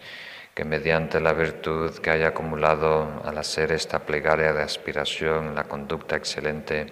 que 0.54 0.64
mediante 0.64 1.18
la 1.18 1.32
virtud 1.32 1.98
que 1.98 2.10
haya 2.10 2.28
acumulado 2.28 3.22
al 3.24 3.38
hacer 3.38 3.72
esta 3.72 4.00
plegaria 4.00 4.52
de 4.52 4.62
aspiración, 4.62 5.54
la 5.54 5.64
conducta 5.64 6.16
excelente, 6.16 6.86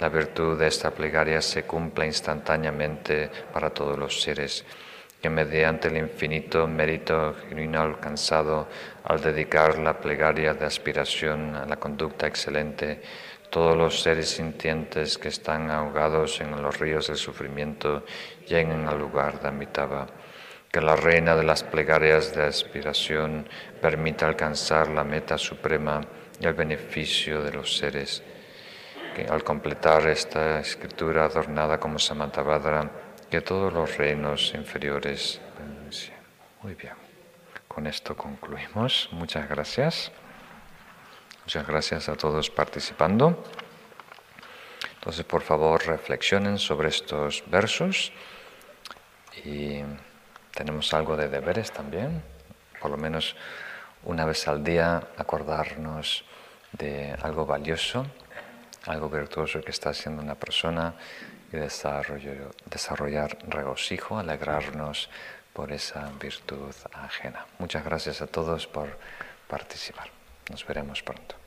la 0.00 0.08
virtud 0.08 0.58
de 0.58 0.66
esta 0.66 0.90
plegaria 0.90 1.40
se 1.40 1.62
cumpla 1.62 2.06
instantáneamente 2.06 3.30
para 3.52 3.70
todos 3.70 3.96
los 3.96 4.20
seres, 4.20 4.64
que 5.22 5.30
mediante 5.30 5.88
el 5.88 5.96
infinito 5.96 6.66
mérito 6.66 7.36
genuino 7.48 7.82
alcanzado 7.82 8.66
al 9.04 9.20
dedicar 9.20 9.78
la 9.78 9.98
plegaria 9.98 10.54
de 10.54 10.66
aspiración 10.66 11.54
a 11.54 11.66
la 11.66 11.76
conducta 11.76 12.26
excelente, 12.26 13.00
todos 13.50 13.76
los 13.76 14.02
seres 14.02 14.28
sintientes 14.28 15.18
que 15.18 15.28
están 15.28 15.70
ahogados 15.70 16.40
en 16.40 16.60
los 16.60 16.78
ríos 16.78 17.06
del 17.06 17.16
sufrimiento 17.16 18.04
lleguen 18.46 18.86
al 18.86 18.98
lugar 18.98 19.40
de 19.40 19.48
Amitabha 19.48 20.06
que 20.70 20.80
la 20.80 20.96
reina 20.96 21.34
de 21.34 21.44
las 21.44 21.62
plegarias 21.62 22.34
de 22.34 22.44
aspiración 22.44 23.48
permita 23.80 24.26
alcanzar 24.26 24.88
la 24.88 25.04
meta 25.04 25.38
suprema 25.38 26.00
y 26.40 26.46
el 26.46 26.54
beneficio 26.54 27.42
de 27.42 27.52
los 27.52 27.76
seres. 27.76 28.22
Que 29.14 29.26
al 29.26 29.42
completar 29.42 30.06
esta 30.08 30.60
escritura 30.60 31.24
adornada 31.24 31.80
como 31.80 31.98
Samantabhadra, 31.98 32.90
que 33.30 33.40
todos 33.40 33.72
los 33.72 33.96
reinos 33.96 34.52
inferiores. 34.54 35.40
Muy 36.62 36.74
bien. 36.74 36.94
Con 37.66 37.86
esto 37.86 38.16
concluimos. 38.16 39.08
Muchas 39.12 39.48
gracias. 39.48 40.12
Muchas 41.44 41.66
gracias 41.66 42.08
a 42.08 42.16
todos 42.16 42.50
participando. 42.50 43.42
Entonces, 44.94 45.24
por 45.24 45.42
favor, 45.42 45.86
reflexionen 45.86 46.58
sobre 46.58 46.88
estos 46.88 47.42
versos 47.46 48.12
y 49.44 49.82
tenemos 50.54 50.92
algo 50.94 51.16
de 51.16 51.28
deberes 51.28 51.72
también, 51.72 52.22
por 52.80 52.90
lo 52.90 52.96
menos 52.96 53.36
una 54.04 54.24
vez 54.24 54.46
al 54.48 54.62
día 54.62 55.02
acordarnos 55.16 56.24
de 56.72 57.16
algo 57.22 57.46
valioso, 57.46 58.06
algo 58.86 59.08
virtuoso 59.08 59.60
que 59.62 59.70
está 59.70 59.90
haciendo 59.90 60.22
una 60.22 60.34
persona 60.34 60.94
y 61.52 61.56
desarrollar 61.56 63.38
regocijo, 63.48 64.18
alegrarnos 64.18 65.08
por 65.52 65.72
esa 65.72 66.10
virtud 66.20 66.74
ajena. 66.92 67.46
Muchas 67.58 67.84
gracias 67.84 68.20
a 68.22 68.26
todos 68.26 68.66
por 68.66 68.98
participar. 69.48 70.08
Nos 70.50 70.66
veremos 70.66 71.02
pronto. 71.02 71.37